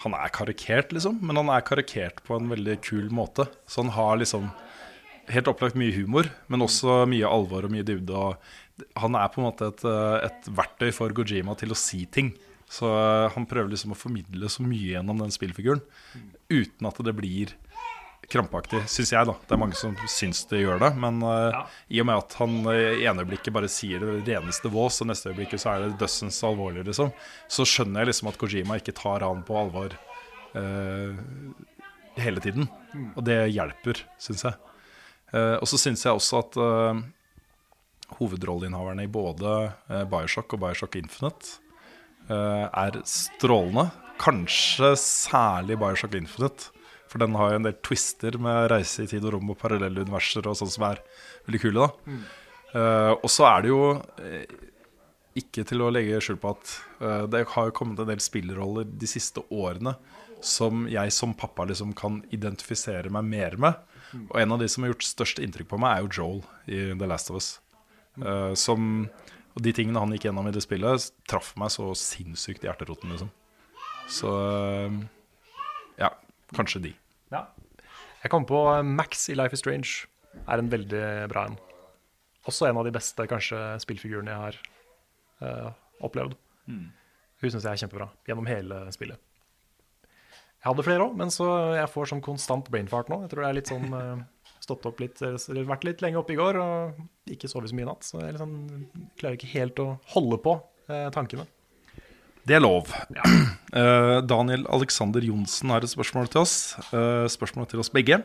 han 0.04 0.14
er 0.14 0.30
karikert, 0.34 0.94
liksom. 0.94 1.18
Men 1.26 1.40
han 1.40 1.50
er 1.50 1.66
karikert 1.66 2.22
på 2.26 2.38
en 2.38 2.50
veldig 2.50 2.78
kul 2.86 3.10
måte. 3.14 3.48
Så 3.66 3.82
han 3.82 3.94
har 3.96 4.18
liksom 4.22 4.50
helt 5.32 5.50
opplagt 5.50 5.78
mye 5.78 5.92
humor, 5.92 6.28
men 6.48 6.64
også 6.64 7.02
mye 7.10 7.28
alvor 7.28 7.66
og 7.66 7.74
mye 7.74 7.86
dybde. 7.86 8.14
Og 8.14 8.94
han 9.02 9.18
er 9.18 9.30
på 9.32 9.42
en 9.42 9.48
måte 9.48 9.70
et, 9.72 9.84
eh, 9.84 10.28
et 10.28 10.50
verktøy 10.54 10.92
for 10.94 11.12
Gojima 11.14 11.56
til 11.58 11.74
å 11.74 11.78
si 11.78 12.04
ting. 12.06 12.32
Så 12.68 12.88
eh, 12.92 13.30
han 13.34 13.46
prøver 13.48 13.72
liksom 13.72 13.94
å 13.94 13.98
formidle 13.98 14.50
så 14.52 14.64
mye 14.66 14.92
gjennom 14.92 15.22
den 15.22 15.32
spillfiguren 15.32 15.80
uten 16.52 16.88
at 16.88 17.00
det 17.04 17.14
blir 17.16 17.54
krampaktig, 18.28 18.82
syns 18.92 19.12
jeg. 19.14 19.24
da 19.24 19.34
Det 19.48 19.54
er 19.56 19.60
mange 19.62 19.76
som 19.78 19.94
syns 20.10 20.42
det 20.50 20.60
gjør 20.60 20.82
det. 20.82 20.90
Men 21.00 21.22
eh, 21.24 21.58
i 21.96 22.02
og 22.02 22.08
med 22.10 22.20
at 22.20 22.36
han 22.42 22.58
i 22.74 23.06
ene 23.08 23.24
øyeblikket 23.24 23.56
bare 23.56 23.70
sier 23.72 24.04
det 24.04 24.20
reneste 24.26 24.68
vås, 24.72 25.00
og 25.00 25.08
neste 25.08 25.32
øyeblikket 25.32 25.64
så 25.64 25.74
er 25.74 25.86
det 25.86 26.00
dødsens 26.02 26.42
alvorlig, 26.44 26.84
liksom, 26.90 27.12
så 27.48 27.66
skjønner 27.68 28.04
jeg 28.04 28.12
liksom 28.12 28.32
at 28.32 28.40
Kojima 28.40 28.80
ikke 28.80 28.96
tar 28.98 29.24
han 29.24 29.40
på 29.48 29.56
alvor 29.56 29.94
uh, 30.58 31.16
hele 32.20 32.42
tiden. 32.44 32.68
Og 33.14 33.22
det 33.24 33.38
hjelper, 33.54 34.02
syns 34.20 34.44
jeg. 34.44 34.58
Uh, 35.32 35.56
og 35.56 35.64
så 35.70 35.80
syns 35.80 36.04
jeg 36.04 36.16
også 36.16 36.42
at 36.42 36.58
eh, 36.64 37.00
hovedrolleinnehaverne 38.16 39.04
i 39.04 39.10
både 39.12 39.56
Bioshock 40.08 40.54
og 40.56 40.62
Bioshock 40.62 40.96
Infinite 40.96 41.58
er 42.28 42.98
strålende. 43.08 43.88
Kanskje 44.18 44.92
særlig 45.00 45.78
Bioshock 45.80 46.16
Infinite. 46.18 46.72
For 47.08 47.22
den 47.22 47.36
har 47.40 47.54
jo 47.54 47.60
en 47.60 47.68
del 47.68 47.76
twister 47.80 48.36
med 48.42 48.68
reise 48.72 49.06
i 49.06 49.08
tid 49.08 49.24
og 49.24 49.36
rom 49.36 49.54
og 49.54 49.60
parallelle 49.60 50.04
universer 50.04 50.44
og 50.44 50.58
sånn 50.58 50.72
som 50.72 50.84
er 50.90 51.00
veldig 51.46 51.62
kule. 51.62 51.86
da 51.86 52.18
Eh, 52.72 53.12
Og 53.22 53.30
så 53.32 53.46
er 53.48 53.64
det 53.64 53.72
jo 53.72 53.82
eh, 54.20 54.56
ikke 55.38 55.64
til 55.68 55.84
å 55.84 55.90
legge 55.94 56.20
skjul 56.24 56.38
på 56.42 56.50
at 56.50 56.70
uh, 56.98 57.24
det 57.30 57.44
har 57.52 57.68
jo 57.68 57.74
kommet 57.76 58.00
en 58.02 58.08
del 58.10 58.18
spillroller 58.18 58.88
de 58.88 59.06
siste 59.06 59.44
årene 59.54 59.92
som 60.42 60.88
jeg 60.90 61.12
som 61.14 61.30
pappa 61.38 61.62
liksom 61.68 61.92
kan 61.98 62.16
identifisere 62.34 63.12
meg 63.14 63.28
mer 63.28 63.54
med. 63.54 63.78
Og 64.32 64.34
en 64.40 64.56
av 64.56 64.58
de 64.58 64.66
som 64.70 64.82
har 64.82 64.90
gjort 64.90 65.06
størst 65.06 65.38
inntrykk 65.42 65.68
på 65.70 65.78
meg, 65.78 65.94
er 65.94 66.02
jo 66.02 66.10
Joel 66.16 66.40
i 66.66 66.80
The 66.98 67.06
Last 67.06 67.30
of 67.30 67.38
Us. 67.38 67.48
Uh, 68.18 68.50
som, 68.58 69.06
og 69.58 69.64
de 69.66 69.74
tingene 69.74 69.98
han 69.98 70.12
gikk 70.14 70.28
gjennom 70.28 70.46
i 70.46 70.54
det 70.54 70.62
spillet, 70.62 71.08
traff 71.26 71.50
meg 71.58 71.72
så 71.74 71.90
sinnssykt 71.98 72.62
i 72.62 72.68
hjerteroten, 72.68 73.10
liksom. 73.10 73.32
Så 74.08 74.30
eh, 74.30 74.98
ja, 75.98 76.12
kanskje 76.54 76.84
de. 76.86 76.92
Ja. 77.34 77.42
Jeg 78.22 78.30
kom 78.30 78.46
på 78.46 78.60
eh, 78.70 78.84
Max 78.86 79.26
i 79.32 79.34
Life 79.34 79.58
is 79.58 79.64
Strange. 79.64 80.06
Er 80.46 80.62
en 80.62 80.70
veldig 80.70 81.02
bra 81.32 81.48
en. 81.50 81.58
Også 82.46 82.68
en 82.68 82.78
av 82.78 82.86
de 82.86 82.94
beste 82.94 83.26
kanskje 83.28 83.58
spillfigurene 83.82 84.30
jeg 84.30 84.44
har 84.44 84.58
uh, 85.42 85.72
opplevd. 86.06 86.36
Hun 86.68 87.50
syns 87.50 87.66
jeg 87.66 87.72
er 87.74 87.80
kjempebra 87.82 88.06
gjennom 88.28 88.46
hele 88.48 88.78
spillet. 88.94 89.20
Jeg 90.58 90.66
hadde 90.70 90.84
flere 90.86 91.04
òg, 91.06 91.18
men 91.18 91.30
så 91.30 91.46
jeg 91.76 91.90
får 91.92 92.10
sånn 92.12 92.24
konstant 92.24 92.70
brainfart 92.72 93.10
nå. 93.12 93.20
Jeg 93.24 93.32
tror 93.34 93.44
det 93.44 93.50
er 93.50 93.58
litt 93.58 93.70
sånn 93.70 93.92
eh, 93.94 94.22
stått 94.68 94.88
opp 94.88 95.00
litt, 95.02 95.20
eller 95.24 95.68
vært 95.68 95.86
litt 95.88 96.02
lenge 96.04 96.20
oppe 96.20 96.36
i 96.36 96.38
går 96.38 96.60
og 96.62 97.32
ikke 97.32 97.50
sovet 97.50 97.72
så 97.72 97.78
mye 97.78 97.86
i 97.86 97.90
natt. 97.90 98.06
Så 98.06 98.20
jeg 98.20 98.36
liksom, 98.36 98.58
klarer 99.20 99.38
ikke 99.38 99.54
helt 99.54 99.80
å 99.82 99.94
holde 100.14 100.40
på 100.44 100.58
eh, 100.92 101.08
tankene. 101.14 101.48
Det 102.48 102.56
er 102.56 102.64
lov. 102.64 102.92
Eh, 103.68 104.18
Daniel 104.24 104.62
Alexander 104.72 105.20
Johnsen 105.20 105.68
har 105.68 105.84
et 105.84 105.92
spørsmål 105.92 106.30
til 106.32 106.40
oss. 106.40 106.54
Uh, 106.88 107.28
spørsmål 107.28 107.66
til 107.68 107.82
oss 107.82 107.90
begge. 107.92 108.16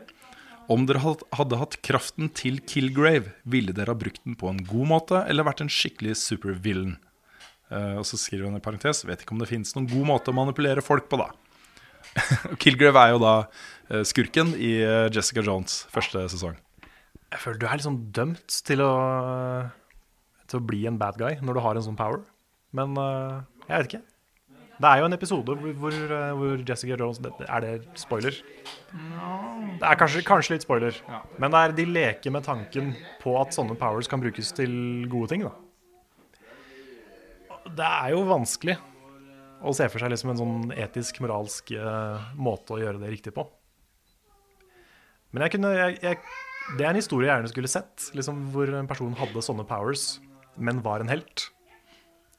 Om 0.72 0.86
dere 0.88 1.02
hadde 1.36 1.58
hatt 1.60 1.76
kraften 1.84 2.30
til 2.32 2.62
Killgrave, 2.64 3.34
ville 3.44 3.74
dere 3.76 3.92
ha 3.92 4.00
brukt 4.00 4.22
den 4.24 4.38
på 4.40 4.48
en 4.48 4.62
god 4.64 4.88
måte 4.88 5.20
eller 5.28 5.44
vært 5.44 5.60
en 5.60 5.68
skikkelig 5.68 6.16
supervillain? 6.22 6.96
Uh, 7.68 8.00
og 8.00 8.08
så 8.08 8.16
skriver 8.16 8.48
han 8.48 8.56
i 8.56 8.64
parentes 8.64 9.04
Vet 9.04 9.26
ikke 9.26 9.36
om 9.36 9.44
det 9.44 9.50
finnes 9.52 9.76
noen 9.76 9.90
god 9.92 10.08
måte 10.14 10.32
å 10.32 10.38
manipulere 10.40 10.84
folk 10.84 11.12
på, 11.12 11.20
da. 11.20 11.28
Killgrave 12.64 13.04
er 13.04 13.14
jo 13.18 13.20
da 13.20 13.34
skurken 14.06 14.54
i 14.56 14.76
eh, 14.82 15.08
Jessica 15.12 15.44
Jones 15.44 15.84
første 15.92 16.24
sesong. 16.32 16.56
Jeg 17.34 17.42
føler 17.42 17.58
du 17.60 17.66
er 17.66 17.80
liksom 17.80 17.98
dømt 18.14 18.60
til 18.68 18.80
å, 18.84 18.94
til 20.46 20.60
å 20.60 20.64
bli 20.64 20.84
en 20.86 20.98
bad 21.00 21.18
guy 21.18 21.40
når 21.42 21.58
du 21.58 21.64
har 21.64 21.78
en 21.78 21.86
sånn 21.88 21.98
power. 21.98 22.22
Men 22.74 22.94
eh, 23.00 23.40
jeg 23.68 23.76
vet 23.76 23.90
ikke. 23.90 24.04
Det 24.74 24.90
er 24.90 24.98
jo 24.98 25.06
en 25.06 25.14
episode 25.14 25.54
hvor, 25.54 25.74
hvor, 25.78 25.94
eh, 25.94 26.62
Jessica 26.66 26.96
Jones 26.98 27.20
Er 27.22 27.60
det 27.62 27.74
spoiler? 27.98 28.34
Det 28.34 29.86
er 29.86 29.98
kanskje, 29.98 30.24
kanskje 30.26 30.56
litt 30.56 30.66
spoiler. 30.66 30.96
Men 31.38 31.54
det 31.54 31.60
er, 31.60 31.76
de 31.78 31.86
leker 31.90 32.34
med 32.34 32.46
tanken 32.46 32.94
på 33.22 33.36
at 33.40 33.54
sånne 33.54 33.76
powers 33.78 34.10
kan 34.10 34.22
brukes 34.22 34.50
til 34.56 35.06
gode 35.10 35.30
ting. 35.30 35.46
Da. 35.46 35.54
Det 37.70 37.86
er 37.86 38.14
jo 38.14 38.24
vanskelig 38.28 38.76
å 39.64 39.72
se 39.72 39.86
for 39.88 40.02
seg 40.02 40.12
liksom 40.12 40.32
en 40.32 40.40
sånn 40.40 40.72
etisk, 40.76 41.22
moralsk 41.24 41.70
eh, 41.78 42.32
måte 42.36 42.76
å 42.76 42.82
gjøre 42.82 43.00
det 43.02 43.14
riktig 43.14 43.34
på. 43.36 43.46
Men 45.34 45.42
jeg 45.42 45.56
kunne, 45.56 45.72
jeg, 45.74 45.96
jeg, 45.98 46.18
det 46.78 46.84
er 46.84 46.92
en 46.92 47.00
historie 47.00 47.26
jeg 47.26 47.34
gjerne 47.34 47.50
skulle 47.50 47.70
sett, 47.72 48.06
liksom, 48.14 48.44
hvor 48.54 48.70
en 48.70 48.86
person 48.90 49.16
hadde 49.18 49.42
sånne 49.42 49.66
powers, 49.66 50.20
men 50.54 50.82
var 50.84 51.02
en 51.02 51.10
helt. 51.10 51.48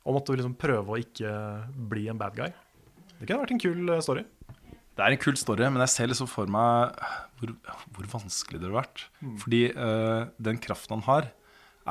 Og 0.06 0.16
måtte 0.16 0.38
liksom 0.38 0.56
prøve 0.56 0.96
å 0.96 1.02
ikke 1.02 1.34
bli 1.92 2.06
en 2.08 2.22
bad 2.22 2.38
guy. 2.38 2.54
Det 3.18 3.28
kunne 3.28 3.42
vært 3.42 3.56
en 3.56 3.62
kul 3.62 3.92
eh, 3.92 4.04
story. 4.06 4.24
Det 4.96 5.04
er 5.04 5.12
en 5.12 5.20
kul 5.20 5.36
story, 5.36 5.68
men 5.68 5.84
jeg 5.84 5.92
ser 5.92 6.08
liksom 6.08 6.30
for 6.32 6.48
meg 6.52 6.96
hvor, 7.40 7.52
hvor 7.98 8.08
vanskelig 8.14 8.62
det 8.62 8.70
har 8.70 8.78
vært. 8.78 9.04
Fordi 9.44 9.62
uh, 9.76 10.32
den 10.40 10.60
kraften 10.64 10.96
han 10.96 11.04
har, 11.10 11.28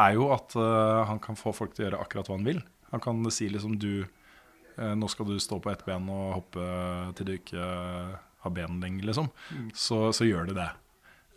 er 0.07 0.15
jo 0.17 0.31
at 0.33 0.57
uh, 0.57 1.05
han 1.11 1.21
kan 1.23 1.37
få 1.37 1.53
folk 1.53 1.75
til 1.75 1.85
å 1.85 1.87
gjøre 1.89 2.01
akkurat 2.01 2.31
hva 2.31 2.39
han 2.39 2.49
vil. 2.49 2.63
Han 2.95 3.03
kan 3.05 3.21
si 3.35 3.51
liksom 3.53 3.77
du 3.83 4.07
uh, 4.07 4.95
Nå 4.97 5.11
skal 5.13 5.29
du 5.29 5.37
stå 5.43 5.61
på 5.61 5.73
ett 5.75 5.85
ben 5.85 6.09
og 6.09 6.39
hoppe 6.39 6.65
til 7.19 7.29
du 7.29 7.35
ikke 7.37 7.67
har 8.45 8.57
ben 8.57 8.81
lenger, 8.81 9.11
liksom. 9.11 9.29
Så, 9.77 10.09
så 10.17 10.25
gjør 10.25 10.49
du 10.49 10.57
det. 10.57 10.71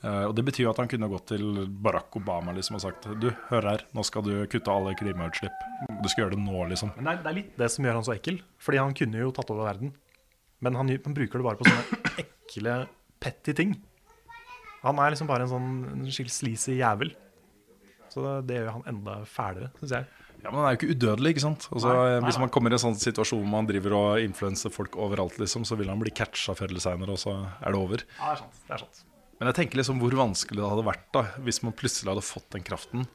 Eh, 0.05 0.23
og 0.27 0.33
det 0.37 0.43
betyr 0.45 0.67
jo 0.67 0.71
at 0.71 0.79
han 0.81 0.89
kunne 0.91 1.09
gått 1.09 1.31
til 1.31 1.45
Barack 1.81 2.13
Obama 2.19 2.53
liksom, 2.53 2.77
og 2.77 2.83
sagt 2.83 3.07
Du, 3.17 3.31
hør 3.49 3.65
her, 3.71 3.85
nå 3.97 4.03
skal 4.05 4.25
du 4.27 4.33
kutte 4.51 4.69
alle 4.73 4.93
klimautslipp. 4.99 5.63
Du 6.03 6.09
skal 6.11 6.25
gjøre 6.25 6.35
det 6.37 6.43
nå, 6.43 6.65
liksom. 6.69 6.93
Men 6.99 7.09
det 7.09 7.15
er, 7.15 7.23
det 7.25 7.35
litt 7.39 7.57
det 7.63 7.71
som 7.73 7.87
gjør 7.87 7.99
han 7.99 8.05
så 8.05 8.13
ekkel. 8.17 8.41
Fordi 8.61 8.81
han 8.83 8.93
kunne 8.97 9.23
jo 9.25 9.33
tatt 9.35 9.53
over 9.53 9.69
verden. 9.71 9.95
Men 10.61 10.77
han, 10.77 10.89
han 10.93 11.17
bruker 11.17 11.41
det 11.41 11.47
bare 11.47 11.59
på 11.59 11.69
sånne 11.69 12.25
ekle, 12.25 12.77
petty 13.21 13.57
ting. 13.57 13.73
Han 14.83 15.01
er 15.01 15.13
liksom 15.13 15.29
bare 15.29 15.47
en 15.47 15.51
sånn 15.51 16.05
skikkelig 16.13 16.35
sleazy 16.35 16.77
jævel. 16.77 17.11
Så 18.13 18.21
det, 18.23 18.35
det 18.49 18.61
gjør 18.61 18.71
han 18.77 18.87
enda 18.93 19.19
fælere, 19.29 19.71
syns 19.81 19.97
jeg. 19.97 20.07
Ja, 20.43 20.51
Men 20.51 20.59
han 20.61 20.67
er 20.67 20.75
jo 20.75 20.77
ikke 20.77 20.93
udødelig, 20.93 21.31
ikke 21.33 21.43
sant? 21.43 21.65
Altså, 21.73 21.89
Nei, 21.89 22.09
nei, 22.13 22.25
hvis 22.29 22.37
man 22.39 22.51
kommer 22.53 22.71
i 22.71 22.77
en 22.77 22.81
sånn 22.85 22.97
situasjon 23.01 23.41
hvor 23.41 23.49
man 23.51 23.67
driver 23.69 23.95
og 23.97 24.21
influenser 24.21 24.73
folk 24.73 24.95
overalt, 25.01 25.39
liksom, 25.41 25.65
så 25.67 25.75
vil 25.79 25.89
han 25.89 25.99
bli 26.01 26.13
catcha 26.15 26.53
før 26.57 26.69
eller 26.69 26.83
seinere, 26.83 27.15
og 27.17 27.21
så 27.21 27.33
er 27.57 27.73
det 27.73 27.79
over. 27.81 28.05
Ja, 28.19 28.29
det 28.29 28.35
er 28.35 28.43
sant. 28.43 28.59
Det 28.67 28.75
er 28.77 28.83
sant. 28.85 29.03
Men 29.37 29.51
jeg 29.51 29.59
tenker 29.59 29.79
liksom 29.81 30.01
hvor 30.01 30.15
vanskelig 30.17 30.61
det 30.61 30.69
hadde 30.71 30.87
vært 30.87 31.07
da 31.13 31.25
hvis 31.45 31.61
man 31.65 31.75
plutselig 31.77 32.11
hadde 32.11 32.25
fått 32.25 32.49
den 32.55 32.65
kraften 32.65 33.05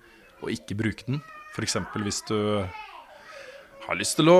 og 0.42 0.50
ikke 0.50 0.78
bruke 0.78 1.06
den. 1.06 1.22
F.eks. 1.52 1.78
hvis 2.02 2.22
du 2.30 2.36
har 3.86 3.98
lyst 3.98 4.18
til 4.18 4.30
å 4.30 4.38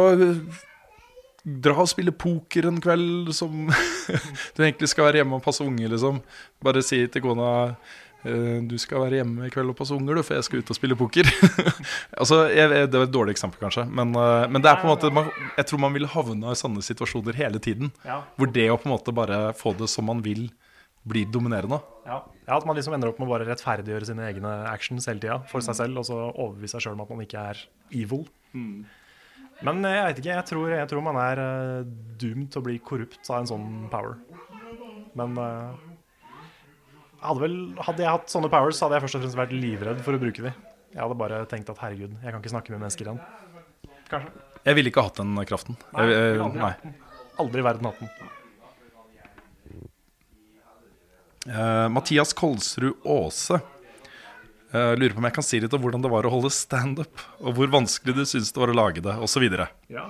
dra 1.42 1.74
og 1.82 1.90
spille 1.90 2.14
poker 2.14 2.68
en 2.70 2.78
kveld 2.82 3.32
som 3.34 3.66
du 4.54 4.62
egentlig 4.62 4.90
skal 4.92 5.08
være 5.08 5.22
hjemme 5.22 5.38
og 5.38 5.44
passe 5.44 5.64
unger, 5.64 5.90
liksom. 5.90 6.22
Bare 6.62 6.84
si 6.86 7.00
til 7.10 7.24
kona 7.24 7.50
eh, 8.22 8.62
du 8.62 8.76
skal 8.80 9.02
være 9.02 9.20
hjemme 9.20 9.48
i 9.48 9.52
kveld 9.52 9.74
og 9.74 9.78
passe 9.78 9.96
unger, 9.96 10.18
du, 10.18 10.22
for 10.26 10.38
jeg 10.38 10.46
skal 10.46 10.62
ut 10.62 10.72
og 10.72 10.78
spille 10.78 10.98
poker. 10.98 11.28
altså, 12.20 12.44
jeg, 12.54 12.86
Det 12.86 13.00
var 13.00 13.08
et 13.08 13.14
dårlig 13.18 13.34
eksempel, 13.34 13.58
kanskje, 13.66 13.88
men, 13.90 14.14
eh, 14.14 14.46
men 14.48 14.62
det 14.62 14.70
er 14.70 14.78
på 14.78 14.86
en 14.86 14.94
måte 14.94 15.12
man, 15.14 15.30
jeg 15.58 15.68
tror 15.68 15.82
man 15.82 15.98
vil 15.98 16.10
havne 16.14 16.54
i 16.54 16.62
sånne 16.62 16.84
situasjoner 16.86 17.42
hele 17.42 17.62
tiden. 17.62 17.90
Ja. 18.06 18.22
Hvor 18.38 18.54
det 18.54 18.70
å 18.70 18.78
på 18.78 18.88
en 18.88 18.94
måte 18.94 19.16
bare 19.16 19.48
få 19.58 19.74
det 19.78 19.90
som 19.90 20.06
man 20.10 20.22
vil, 20.24 20.46
blir 21.08 21.26
dominerende. 21.26 21.80
Ja. 22.06 22.20
ja, 22.46 22.56
At 22.56 22.66
man 22.66 22.78
liksom 22.78 22.94
ender 22.94 23.10
opp 23.10 23.20
med 23.20 23.26
å 23.26 23.32
bare 23.34 23.46
rettferdiggjøre 23.48 24.08
sine 24.08 24.26
egne 24.28 24.50
actions 24.70 25.08
hele 25.10 25.22
tida 25.22 25.38
for 25.50 25.64
seg 25.64 25.78
selv, 25.80 26.02
og 26.02 26.08
så 26.08 26.18
overbevise 26.30 26.76
seg 26.76 26.86
sjøl 26.86 26.98
om 26.98 27.04
at 27.04 27.14
man 27.14 27.24
ikke 27.24 27.46
er 27.52 27.62
evil. 28.02 28.26
Men 29.62 29.86
eh, 29.86 29.96
jeg 29.96 30.08
vet 30.08 30.20
ikke, 30.22 30.34
jeg 30.34 30.48
tror, 30.50 30.74
jeg 30.74 30.90
tror 30.90 31.06
man 31.06 31.18
er 31.22 31.42
uh, 31.42 31.94
doomed 32.20 32.50
til 32.52 32.62
å 32.62 32.66
bli 32.66 32.76
korrupt 32.82 33.30
av 33.30 33.40
en 33.40 33.50
sånn 33.50 33.66
power. 33.92 34.18
Men 35.18 35.34
uh, 35.38 35.74
hadde, 37.22 37.40
vel, 37.44 37.56
hadde 37.82 38.04
jeg 38.04 38.14
hatt 38.16 38.32
sånne 38.32 38.50
powers, 38.52 38.78
så 38.78 38.86
hadde 38.86 38.98
jeg 38.98 39.06
først 39.06 39.18
og 39.18 39.24
fremst 39.24 39.40
vært 39.42 39.56
livredd 39.56 40.02
for 40.06 40.18
å 40.18 40.22
bruke 40.22 40.46
de. 40.46 40.54
Jeg 40.92 41.00
hadde 41.00 41.18
bare 41.18 41.42
tenkt 41.50 41.70
at 41.72 41.80
herregud, 41.82 42.18
jeg 42.20 42.34
kan 42.34 42.42
ikke 42.42 42.54
snakke 42.54 42.74
med 42.74 42.82
mennesker 42.84 43.08
igjen. 43.08 43.22
Kanskje. 44.10 44.32
Jeg 44.62 44.78
ville 44.78 44.92
ikke 44.92 45.02
hatt 45.02 45.18
den 45.18 45.34
kraften. 45.48 45.78
Nei, 45.96 46.06
Jeg, 46.06 46.18
jeg, 46.18 46.40
aldri 46.44 46.62
nei. 46.62 46.94
Aldri 47.42 47.62
i 47.62 47.66
verden 47.66 47.88
hatt 47.88 48.02
den. 48.02 48.32
Eh, 51.48 51.88
Mathias 51.90 52.32
Kolsrud 52.38 53.02
Aase 53.02 53.58
uh, 54.74 54.92
lurer 54.94 55.14
på 55.14 55.18
om 55.18 55.26
jeg 55.26 55.34
kan 55.34 55.46
si 55.46 55.58
litt 55.62 55.72
om 55.74 55.82
hvordan 55.82 56.04
det 56.04 56.10
var 56.12 56.26
å 56.26 56.30
holde 56.30 56.52
standup, 56.54 57.24
og 57.42 57.56
hvor 57.56 57.72
vanskelig 57.72 58.14
du 58.14 58.22
syns 58.28 58.52
det 58.54 58.62
var 58.62 58.70
å 58.70 58.76
lage 58.76 59.02
det, 59.02 59.16
osv. 59.18 59.48
Ja. 59.90 60.06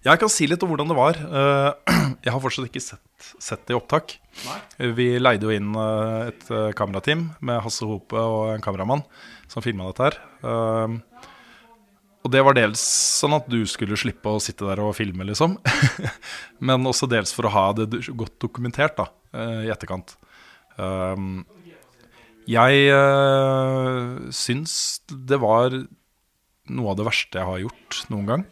Jeg 0.00 0.16
kan 0.22 0.32
si 0.32 0.48
litt 0.48 0.62
om 0.64 0.72
hvordan 0.72 0.88
det 0.88 0.96
var. 0.96 1.20
Uh, 1.20 1.92
Jeg 2.24 2.32
har 2.32 2.40
fortsatt 2.40 2.70
ikke 2.70 2.82
sett, 2.84 3.28
sett 3.36 3.66
det 3.68 3.76
i 3.76 3.78
opptak. 3.78 4.16
Vi 4.96 5.12
leide 5.20 5.46
jo 5.46 5.52
inn 5.52 5.76
et 5.76 6.48
kamerateam 6.76 7.30
med 7.44 7.60
Hasse 7.64 7.86
Hope 7.88 8.16
og 8.16 8.54
en 8.54 8.64
kameramann 8.64 9.04
som 9.48 9.64
filma 9.64 9.86
dette 9.88 10.08
her. 10.08 10.18
Og 12.20 12.32
det 12.32 12.42
var 12.44 12.56
dels 12.56 12.82
sånn 13.20 13.36
at 13.38 13.48
du 13.48 13.62
skulle 13.68 13.96
slippe 13.98 14.28
å 14.28 14.40
sitte 14.42 14.66
der 14.68 14.82
og 14.84 14.92
filme, 14.98 15.24
liksom. 15.28 15.56
Men 16.66 16.88
også 16.88 17.08
dels 17.08 17.32
for 17.36 17.48
å 17.48 17.54
ha 17.54 17.64
det 17.76 18.02
godt 18.08 18.36
dokumentert 18.42 18.98
da, 18.98 19.06
i 19.34 19.70
etterkant. 19.70 20.16
Um, 20.80 21.44
jeg 22.50 22.88
uh, 22.90 24.30
syns 24.34 24.74
det 25.08 25.38
var 25.42 25.74
noe 26.70 26.92
av 26.92 26.98
det 26.98 27.06
verste 27.06 27.40
jeg 27.40 27.48
har 27.48 27.62
gjort 27.62 28.00
noen 28.12 28.28
gang. 28.28 28.44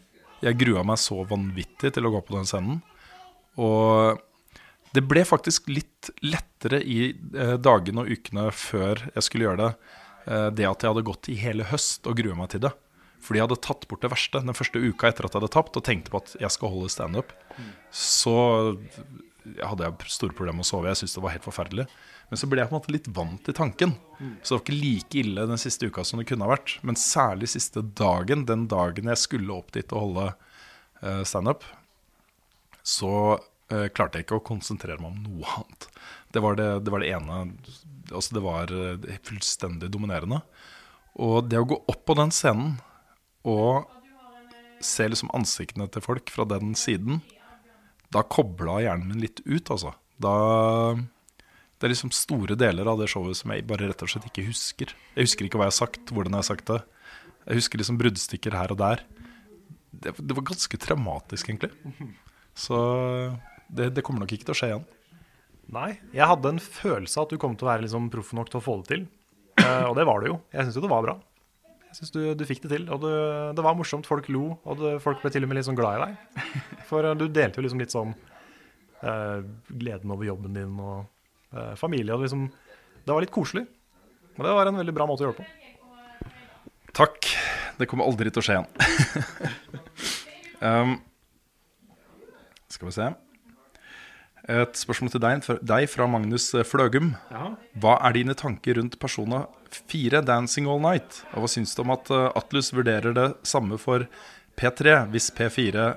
Jeg 0.44 0.58
grua 0.60 0.84
meg 0.86 1.00
så 1.02 1.22
vanvittig 1.26 1.92
til 1.94 2.06
å 2.06 2.12
gå 2.14 2.22
på 2.26 2.36
den 2.36 2.46
scenen. 2.48 2.80
Og 3.58 4.20
det 4.94 5.04
ble 5.06 5.24
faktisk 5.26 5.68
litt 5.70 6.10
lettere 6.24 6.80
i 6.80 7.10
eh, 7.10 7.56
dagene 7.60 8.04
og 8.04 8.12
ukene 8.12 8.48
før 8.54 9.02
jeg 9.12 9.26
skulle 9.26 9.48
gjøre 9.48 9.60
det, 9.60 9.72
eh, 10.30 10.46
det 10.54 10.68
at 10.68 10.84
jeg 10.84 10.92
hadde 10.92 11.06
gått 11.10 11.30
i 11.30 11.36
hele 11.38 11.66
høst 11.68 12.08
og 12.08 12.16
grua 12.20 12.38
meg 12.38 12.52
til 12.54 12.62
det. 12.64 12.72
Fordi 13.22 13.40
jeg 13.40 13.48
hadde 13.48 13.60
tatt 13.66 13.86
bort 13.90 14.04
det 14.06 14.12
verste 14.14 14.42
den 14.44 14.56
første 14.56 14.80
uka 14.80 15.10
etter 15.10 15.26
at 15.26 15.34
jeg 15.34 15.42
hadde 15.42 15.54
tapt, 15.56 15.76
og 15.76 15.84
tenkte 15.84 16.14
på 16.14 16.22
at 16.22 16.36
jeg 16.38 16.54
skal 16.54 16.72
holde 16.72 16.92
standup. 16.94 17.34
Så 17.90 18.36
hadde 19.62 19.86
jeg 19.86 20.12
store 20.12 20.34
problemer 20.36 20.60
med 20.60 20.66
å 20.66 20.70
sove. 20.70 20.90
Jeg 20.90 21.00
syntes 21.02 21.16
det 21.18 21.24
var 21.24 21.34
helt 21.34 21.46
forferdelig. 21.46 21.86
Men 22.28 22.40
så 22.40 22.48
ble 22.50 22.60
jeg 22.60 22.68
på 22.68 22.74
en 22.74 22.78
måte 22.78 22.94
litt 22.94 23.10
vant 23.16 23.42
til 23.44 23.56
tanken. 23.56 23.94
Så 24.42 24.52
det 24.52 24.56
var 24.56 24.64
ikke 24.64 24.78
like 24.78 25.20
ille 25.22 25.46
den 25.48 25.60
siste 25.60 25.88
uka 25.88 26.04
som 26.04 26.20
det 26.20 26.28
kunne 26.28 26.44
ha 26.44 26.52
vært. 26.52 26.76
Men 26.86 26.98
særlig 27.00 27.50
siste 27.54 27.82
dagen, 28.00 28.46
den 28.48 28.66
dagen 28.70 29.10
jeg 29.12 29.22
skulle 29.22 29.56
opp 29.56 29.72
dit 29.76 29.94
og 29.94 30.04
holde 30.04 30.26
eh, 30.28 31.22
standup, 31.28 31.64
så 32.84 33.12
eh, 33.72 33.88
klarte 33.94 34.20
jeg 34.20 34.28
ikke 34.28 34.40
å 34.40 34.48
konsentrere 34.50 35.00
meg 35.00 35.14
om 35.14 35.22
noe 35.24 35.54
annet. 35.56 35.88
Det 36.34 36.44
var 36.44 36.58
det, 36.60 36.68
det, 36.84 36.92
var 36.92 37.04
det 37.04 37.12
ene 37.16 37.38
Altså, 38.08 38.34
det 38.36 38.44
var 38.44 38.72
eh, 38.72 39.22
fullstendig 39.24 39.90
dominerende. 39.92 40.42
Og 41.18 41.48
det 41.48 41.60
å 41.60 41.68
gå 41.68 41.80
opp 41.90 42.04
på 42.08 42.16
den 42.18 42.32
scenen 42.34 42.76
og 43.48 43.88
se 44.84 45.08
liksom 45.08 45.32
ansiktene 45.34 45.88
til 45.90 46.04
folk 46.04 46.30
fra 46.30 46.46
den 46.48 46.74
siden, 46.78 47.22
da 48.14 48.24
kobla 48.24 48.78
hjernen 48.84 49.12
min 49.12 49.22
litt 49.24 49.42
ut, 49.44 49.70
altså. 49.70 49.94
Da 50.18 50.34
Det 51.78 51.86
er 51.86 51.92
liksom 51.92 52.10
store 52.10 52.56
deler 52.58 52.88
av 52.90 52.98
det 52.98 53.06
showet 53.12 53.38
som 53.38 53.52
jeg 53.54 53.66
bare 53.68 53.86
rett 53.90 54.00
og 54.02 54.10
slett 54.10 54.26
ikke 54.26 54.48
husker. 54.48 54.94
Jeg 55.14 55.28
husker 55.28 55.46
ikke 55.46 55.60
hva 55.60 55.68
jeg 55.68 55.74
har 55.76 55.80
sagt, 55.86 56.10
hvordan 56.10 56.34
jeg 56.34 56.42
har 56.42 56.48
sagt 56.48 56.70
det. 56.72 56.80
Jeg 57.46 57.60
husker 57.60 57.78
liksom 57.78 58.00
bruddstykker 58.00 58.56
her 58.58 58.74
og 58.74 58.80
der. 58.80 59.04
Det, 59.94 60.14
det 60.18 60.34
var 60.34 60.46
ganske 60.50 60.80
traumatisk, 60.82 61.52
egentlig. 61.52 61.70
Så 62.58 62.78
det, 63.70 63.92
det 63.94 64.02
kommer 64.02 64.24
nok 64.24 64.34
ikke 64.34 64.48
til 64.48 64.56
å 64.56 64.58
skje 64.58 64.70
igjen. 64.72 64.88
Nei, 65.78 65.90
jeg 66.16 66.26
hadde 66.26 66.50
en 66.54 66.60
følelse 66.64 67.20
av 67.20 67.28
at 67.28 67.36
du 67.36 67.40
kom 67.40 67.54
til 67.54 67.68
å 67.68 67.70
være 67.70 67.84
liksom 67.84 68.10
proff 68.12 68.34
nok 68.36 68.50
til 68.50 68.58
å 68.58 68.64
få 68.64 68.76
det 68.80 68.90
til. 68.90 69.06
Eh, 69.60 69.84
og 69.86 69.94
det 69.98 70.06
var 70.08 70.22
det 70.24 70.32
jo. 70.32 70.38
Jeg 70.54 70.66
syns 70.66 70.78
jo 70.80 70.84
det 70.84 70.90
var 70.92 71.04
bra. 71.04 71.14
Jeg 71.88 71.96
syns 71.96 72.12
du, 72.12 72.20
du 72.36 72.44
fikk 72.48 72.62
det 72.64 72.72
til. 72.74 72.88
Og 72.92 73.00
du, 73.02 73.10
det 73.56 73.64
var 73.64 73.76
morsomt. 73.78 74.08
Folk 74.08 74.28
lo, 74.32 74.58
og 74.68 74.80
det, 74.82 74.96
folk 75.04 75.22
ble 75.22 75.32
til 75.32 75.46
og 75.46 75.50
med 75.50 75.60
litt 75.60 75.68
sånn 75.68 75.78
glad 75.78 75.96
i 75.96 76.06
deg. 76.06 76.42
For 76.90 77.06
eh, 77.06 77.16
du 77.18 77.26
delte 77.26 77.60
jo 77.60 77.64
liksom 77.66 77.82
litt 77.82 77.94
sånn 77.94 78.12
eh, 79.00 79.38
gleden 79.72 80.12
over 80.14 80.28
jobben 80.28 80.58
din 80.58 80.74
og 80.76 81.06
eh, 81.54 81.74
familie. 81.80 82.16
Og 82.16 82.26
liksom, 82.26 82.48
det 83.04 83.14
var 83.14 83.24
litt 83.24 83.34
koselig. 83.34 83.64
Og 84.36 84.44
det 84.44 84.54
var 84.54 84.70
en 84.70 84.80
veldig 84.82 84.94
bra 84.94 85.08
måte 85.08 85.24
å 85.24 85.28
gjøre 85.28 85.40
det 85.40 85.46
på. 85.46 85.54
Takk. 86.98 87.32
Det 87.78 87.86
kommer 87.86 88.08
aldri 88.10 88.30
til 88.34 88.42
å 88.42 88.44
skje 88.44 88.58
igjen. 88.58 88.70
um, 90.66 90.94
skal 92.68 92.90
vi 92.90 92.94
se. 92.96 93.08
Et 94.48 94.78
spørsmål 94.80 95.10
til 95.12 95.20
deg, 95.20 95.42
deg 95.68 95.86
fra 95.92 96.06
Magnus 96.08 96.46
Fløgum. 96.64 97.10
Hva 97.76 97.98
er 98.08 98.14
dine 98.16 98.32
tanker 98.32 98.78
rundt 98.78 98.94
Persona 99.00 99.42
4 99.92 100.22
Dancing 100.24 100.64
All 100.72 100.80
Night? 100.80 101.18
Og 101.34 101.44
hva 101.44 101.50
syns 101.52 101.74
du 101.76 101.82
om 101.82 101.92
at 101.92 102.08
eh, 102.08 102.30
Atlus 102.38 102.70
vurderer 102.72 103.12
det 103.12 103.26
samme 103.44 103.76
for 103.80 104.06
P3, 104.56 104.94
hvis 105.12 105.28
P4 105.36 105.90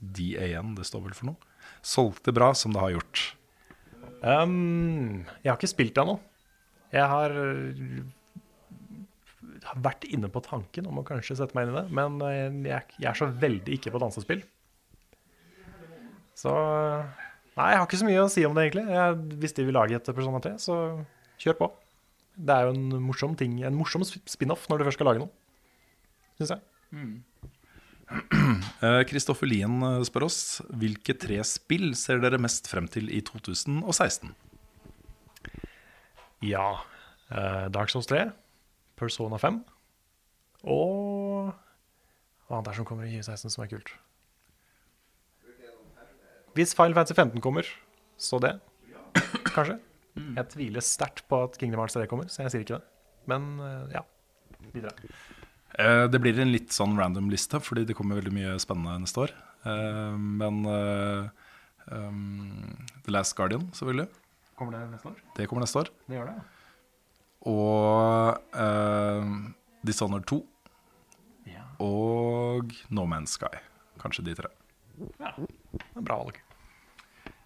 DAN, 0.00 0.70
det 0.78 0.86
står 0.88 1.04
vel 1.04 1.16
for 1.18 1.28
noe, 1.28 1.52
solgte 1.84 2.32
bra 2.32 2.54
som 2.56 2.72
det 2.72 2.80
har 2.80 2.94
gjort? 2.94 3.24
Um, 4.24 5.26
jeg 5.42 5.50
har 5.50 5.58
ikke 5.60 5.70
spilt 5.74 5.92
det 5.98 6.06
ennå. 6.06 6.14
Jeg 6.94 7.04
har 7.10 7.34
øh, 7.36 8.00
har 9.68 9.82
vært 9.84 10.06
inne 10.08 10.30
på 10.32 10.40
tanken 10.46 10.88
om 10.88 11.02
å 11.02 11.04
kanskje 11.04 11.36
sette 11.36 11.58
meg 11.58 11.68
inn 11.68 11.74
i 11.74 11.82
det, 11.82 11.84
men 12.00 12.64
jeg, 12.64 12.96
jeg 12.96 13.10
er 13.12 13.20
så 13.20 13.28
veldig 13.28 13.76
ikke 13.76 13.92
på 13.92 14.00
dansespill. 14.00 14.40
Så 16.32 16.56
Nei, 17.58 17.68
jeg 17.72 17.80
har 17.80 17.86
ikke 17.88 18.00
så 18.00 18.08
mye 18.08 18.22
å 18.22 18.30
si 18.32 18.44
om 18.48 18.54
det, 18.56 18.68
egentlig. 18.68 18.86
Jeg, 18.96 19.16
hvis 19.42 19.56
de 19.58 19.66
vil 19.68 19.76
lage 19.76 19.96
et 19.98 20.12
Persona 20.16 20.40
3, 20.40 20.54
så 20.62 20.76
kjør 21.42 21.58
på. 21.58 21.68
Det 22.32 22.54
er 22.54 22.68
jo 22.68 22.72
en 22.72 23.02
morsom 23.04 23.34
ting, 23.36 23.58
en 23.66 23.76
morsom 23.76 24.04
spin-off 24.06 24.64
når 24.70 24.80
du 24.80 24.86
først 24.88 24.98
skal 25.00 25.10
lage 25.10 25.20
noe. 25.24 25.32
Syns 26.40 26.54
jeg. 26.54 26.62
Kristoffer 29.10 29.48
Lien 29.48 29.84
eh, 29.86 30.00
spør 30.04 30.26
oss 30.26 30.40
hvilke 30.80 31.14
tre 31.16 31.38
spill 31.48 31.92
ser 31.96 32.20
dere 32.24 32.40
mest 32.40 32.68
frem 32.68 32.88
til 32.92 33.08
i 33.12 33.22
2016? 33.24 34.32
Ja. 36.44 36.66
Uh, 37.32 37.68
Dark 37.72 37.88
Souls 37.88 38.08
3, 38.10 38.26
Persona 39.00 39.38
5 39.40 39.62
og 40.68 41.52
Hva 42.44 42.58
annet 42.58 42.68
er 42.68 42.76
som 42.76 42.84
kommer 42.84 43.06
i 43.08 43.14
2016 43.22 43.54
som 43.54 43.64
er 43.64 43.70
kult? 43.70 43.94
Hvis 46.56 46.74
Final 46.76 46.94
Fantasy 46.98 47.16
15 47.16 47.40
kommer, 47.44 47.66
så 48.20 48.38
det. 48.42 48.54
Kanskje. 49.52 49.78
Jeg 50.36 50.48
tviler 50.52 50.84
sterkt 50.84 51.22
på 51.28 51.38
at 51.46 51.54
Kingdom 51.60 51.80
Hearts 51.80 51.94
3 51.96 52.06
kommer, 52.10 52.28
så 52.28 52.42
jeg 52.44 52.52
sier 52.52 52.64
ikke 52.66 52.78
det. 52.80 52.84
Men 53.30 53.46
eh, 53.64 53.94
ja. 53.96 54.02
Videre. 54.74 54.92
Eh, 55.80 56.06
Det 56.12 56.20
blir 56.20 56.38
en 56.42 56.52
litt 56.52 56.72
sånn 56.76 56.96
random 57.00 57.30
liste, 57.32 57.60
fordi 57.64 57.86
det 57.88 57.96
kommer 57.96 58.18
veldig 58.20 58.32
mye 58.36 58.58
spennende 58.60 58.98
neste 59.06 59.24
år. 59.24 59.32
Eh, 59.64 60.16
Men 60.18 60.60
um, 61.88 62.76
The 63.06 63.14
Last 63.16 63.36
Guardian, 63.38 63.68
selvfølgelig. 63.72 64.08
Kommer 64.58 64.76
det 64.76 64.84
neste 64.92 65.08
år? 65.14 65.20
Det 65.38 65.48
kommer 65.48 65.64
neste 65.64 65.80
år. 65.80 65.88
Det 66.08 66.18
gjør 66.18 66.28
det. 66.28 66.40
Og 67.48 68.38
eh, 68.54 69.30
Dishonored 69.88 70.26
2 70.30 70.42
Ja. 71.50 71.64
og 71.82 72.70
No 72.92 73.06
Man's 73.08 73.34
Sky. 73.38 73.50
Kanskje 74.02 74.24
de 74.28 74.34
tre. 74.38 74.52
Det 75.18 75.28
er 75.28 76.04
bra 76.06 76.18
valg. 76.24 76.40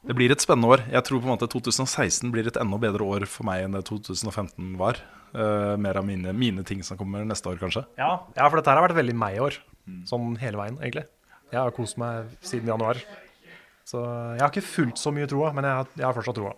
Det 0.07 0.15
blir 0.15 0.31
et 0.31 0.43
spennende 0.43 0.71
år. 0.71 0.85
Jeg 0.93 1.03
tror 1.07 1.19
på 1.23 1.27
en 1.27 1.35
måte 1.35 1.49
2016 1.51 2.31
blir 2.35 2.47
et 2.47 2.59
enda 2.61 2.79
bedre 2.79 3.07
år 3.07 3.27
for 3.31 3.47
meg 3.49 3.65
enn 3.65 3.75
det 3.75 3.83
2015 3.89 4.77
var. 4.79 5.01
Uh, 5.37 5.75
mer 5.83 5.99
av 5.99 6.07
mine, 6.07 6.31
mine 6.33 6.63
ting 6.65 6.85
som 6.87 6.99
kommer 7.01 7.27
neste 7.27 7.51
år, 7.51 7.59
kanskje. 7.61 7.83
Ja, 7.99 8.13
ja, 8.37 8.47
for 8.47 8.61
dette 8.61 8.71
her 8.71 8.79
har 8.79 8.87
vært 8.87 9.01
veldig 9.01 9.17
meg 9.19 9.39
i 9.39 9.43
år. 9.43 9.59
Sånn 10.07 10.37
hele 10.41 10.61
veien, 10.61 10.79
egentlig. 10.79 11.07
Jeg 11.51 11.59
har 11.61 11.75
kost 11.75 11.99
meg 12.01 12.31
siden 12.47 12.71
januar. 12.71 13.03
Så 13.87 14.01
jeg 14.03 14.43
har 14.43 14.51
ikke 14.51 14.67
fulgt 14.67 15.03
så 15.03 15.13
mye 15.15 15.29
troa, 15.31 15.53
men 15.55 15.67
jeg 15.67 15.81
har, 15.81 15.91
jeg 15.95 16.07
har 16.09 16.17
fortsatt 16.17 16.39
troa. 16.39 16.55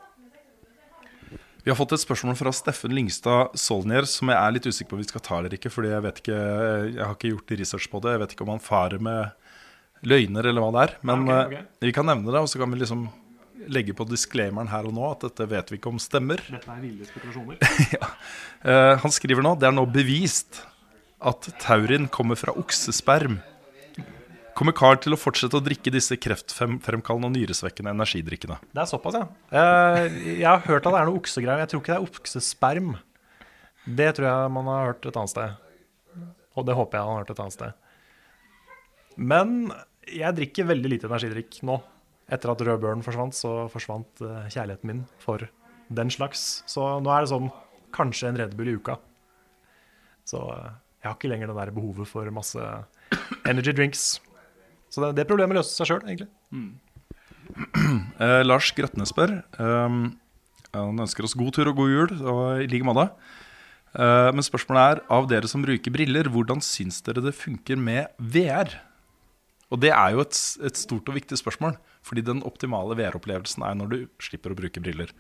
Vi 1.64 1.72
har 1.72 1.76
fått 1.76 1.92
et 1.92 2.00
spørsmål 2.00 2.36
fra 2.38 2.52
Steffen 2.54 2.94
Lyngstad 2.96 3.56
Solnier 3.60 4.06
som 4.08 4.30
jeg 4.32 4.38
er 4.38 4.54
litt 4.54 4.68
usikker 4.68 4.88
på 4.88 4.96
om 4.96 5.02
vi 5.02 5.08
skal 5.10 5.24
ta 5.26 5.40
eller 5.40 5.52
ikke. 5.52 5.72
Fordi 5.72 5.90
jeg 5.90 6.04
vet 6.06 6.20
ikke, 6.22 6.38
jeg 6.94 7.02
har 7.02 7.16
ikke 7.16 7.32
gjort 7.34 7.52
research 7.60 7.88
på 7.92 8.00
det. 8.04 8.14
Jeg 8.14 8.22
vet 8.22 8.32
ikke 8.32 8.46
om 8.46 8.52
han 8.54 8.64
farer 8.64 9.02
med 9.04 9.47
løgner 10.06 10.46
eller 10.50 10.62
hva 10.62 10.70
det 10.76 10.84
er. 10.88 10.94
Men 11.08 11.24
okay, 11.28 11.46
ok. 11.46 11.56
eh, 11.58 11.88
vi 11.88 11.92
kan 11.96 12.06
nevne 12.06 12.30
det, 12.34 12.42
og 12.44 12.48
så 12.50 12.60
kan 12.60 12.70
vi 12.74 12.78
liksom 12.82 13.08
legge 13.68 13.92
på 13.98 14.06
disclaimeren 14.08 14.70
her 14.70 14.86
og 14.88 14.94
nå 14.96 15.04
at 15.10 15.24
dette 15.26 15.46
vet 15.50 15.70
vi 15.72 15.76
ikke 15.80 15.90
om 15.90 15.98
stemmer. 16.00 16.40
Dette 16.48 16.70
er 16.72 16.82
ville 16.84 17.08
spekulasjoner. 17.08 17.58
Eh, 18.58 18.96
han 18.98 19.12
skriver 19.14 19.44
nå 19.46 19.52
det 19.54 19.68
er 19.68 19.74
nå 19.76 19.84
bevist 19.86 20.64
at 21.22 21.46
taurin 21.62 22.08
kommer 22.10 22.34
fra 22.34 22.50
oksesperm. 22.58 23.36
Kommer 24.58 24.74
Carl 24.74 24.96
til 24.98 25.14
å 25.14 25.18
fortsette 25.20 25.54
å 25.54 25.62
drikke 25.62 25.92
disse 25.94 26.16
kreftfremkallende 26.18 27.28
og 27.30 27.36
nyresvekkende 27.36 27.92
energidrikkene? 27.94 28.56
Det 28.74 28.82
er 28.82 28.88
såpass, 28.90 29.14
ja. 29.20 29.28
Eh, 29.54 30.08
Jeg 30.40 30.48
har 30.48 30.64
hørt 30.66 30.88
at 30.90 30.96
det 30.96 30.98
er 31.04 31.06
noe 31.06 31.20
oksegreier. 31.20 31.62
Jeg 31.62 31.70
tror 31.70 31.84
ikke 31.84 31.92
det 31.94 32.00
er 32.00 32.08
oksesperm. 32.08 32.90
Det 33.86 34.08
tror 34.18 34.26
jeg 34.26 34.50
man 34.58 34.72
har 34.72 34.88
hørt 34.90 35.06
et 35.06 35.20
annet 35.22 35.32
sted. 35.36 35.54
Og 36.58 36.66
det 36.66 36.74
håper 36.74 36.98
jeg 36.98 37.06
han 37.06 37.14
har 37.14 37.22
hørt 37.22 37.30
et 37.36 37.44
annet 37.46 37.54
sted. 37.60 37.78
Men 39.18 39.72
jeg 40.08 40.36
drikker 40.38 40.68
veldig 40.70 40.92
lite 40.94 41.08
energidrikk 41.10 41.60
nå. 41.66 41.78
Etter 42.28 42.52
at 42.52 42.60
rødbøren 42.64 43.02
forsvant, 43.04 43.34
så 43.36 43.52
forsvant 43.72 44.20
eh, 44.24 44.48
kjærligheten 44.52 44.90
min 44.90 45.04
for 45.22 45.46
den 45.88 46.10
slags. 46.12 46.62
Så 46.68 46.84
nå 47.00 47.12
er 47.12 47.24
det 47.24 47.30
sånn 47.32 47.48
kanskje 47.96 48.28
en 48.28 48.38
Red 48.40 48.52
Bull 48.56 48.68
i 48.68 48.76
uka. 48.76 48.98
Så 50.28 50.42
eh, 50.52 50.74
jeg 51.00 51.08
har 51.08 51.16
ikke 51.16 51.30
lenger 51.32 51.50
det 51.50 51.56
der 51.56 51.72
behovet 51.72 52.10
for 52.10 52.28
masse 52.34 52.60
energy 53.48 53.72
drinks. 53.72 54.18
Så 54.92 55.02
det, 55.04 55.14
det 55.20 55.26
problemet 55.28 55.56
løste 55.56 55.76
seg 55.78 55.92
sjøl, 55.92 56.04
egentlig. 56.06 56.30
Eh, 58.18 58.42
Lars 58.44 58.68
Grøtne 58.76 59.06
spør 59.08 59.30
Eh, 59.56 59.92
Han 60.76 61.00
ønsker 61.00 61.24
oss 61.24 61.32
god 61.38 61.54
tur 61.56 61.70
og 61.70 61.78
god 61.78 61.88
jul, 61.94 62.10
og 62.28 62.60
i 62.60 62.66
like 62.68 62.84
måte. 62.84 63.06
Eh, 63.96 64.28
men 64.36 64.44
spørsmålet 64.44 64.82
er, 64.98 65.00
av 65.16 65.28
dere 65.30 65.48
som 65.48 65.64
bruker 65.64 65.94
briller, 65.94 66.28
hvordan 66.28 66.60
syns 66.60 67.00
dere 67.06 67.24
det 67.24 67.32
funker 67.38 67.80
med 67.80 68.12
VR? 68.20 68.74
Og 69.68 69.80
det 69.82 69.90
er 69.92 70.14
jo 70.14 70.22
et, 70.22 70.36
et 70.64 70.78
stort 70.80 71.10
og 71.10 71.16
viktig 71.18 71.36
spørsmål. 71.36 71.76
Fordi 72.06 72.24
den 72.24 72.40
optimale 72.46 72.96
VR-opplevelsen 72.96 73.64
er 73.66 73.76
når 73.76 73.90
du 73.92 73.98
slipper 74.24 74.54
å 74.54 74.56
bruke 74.56 74.80
briller. 74.80 75.12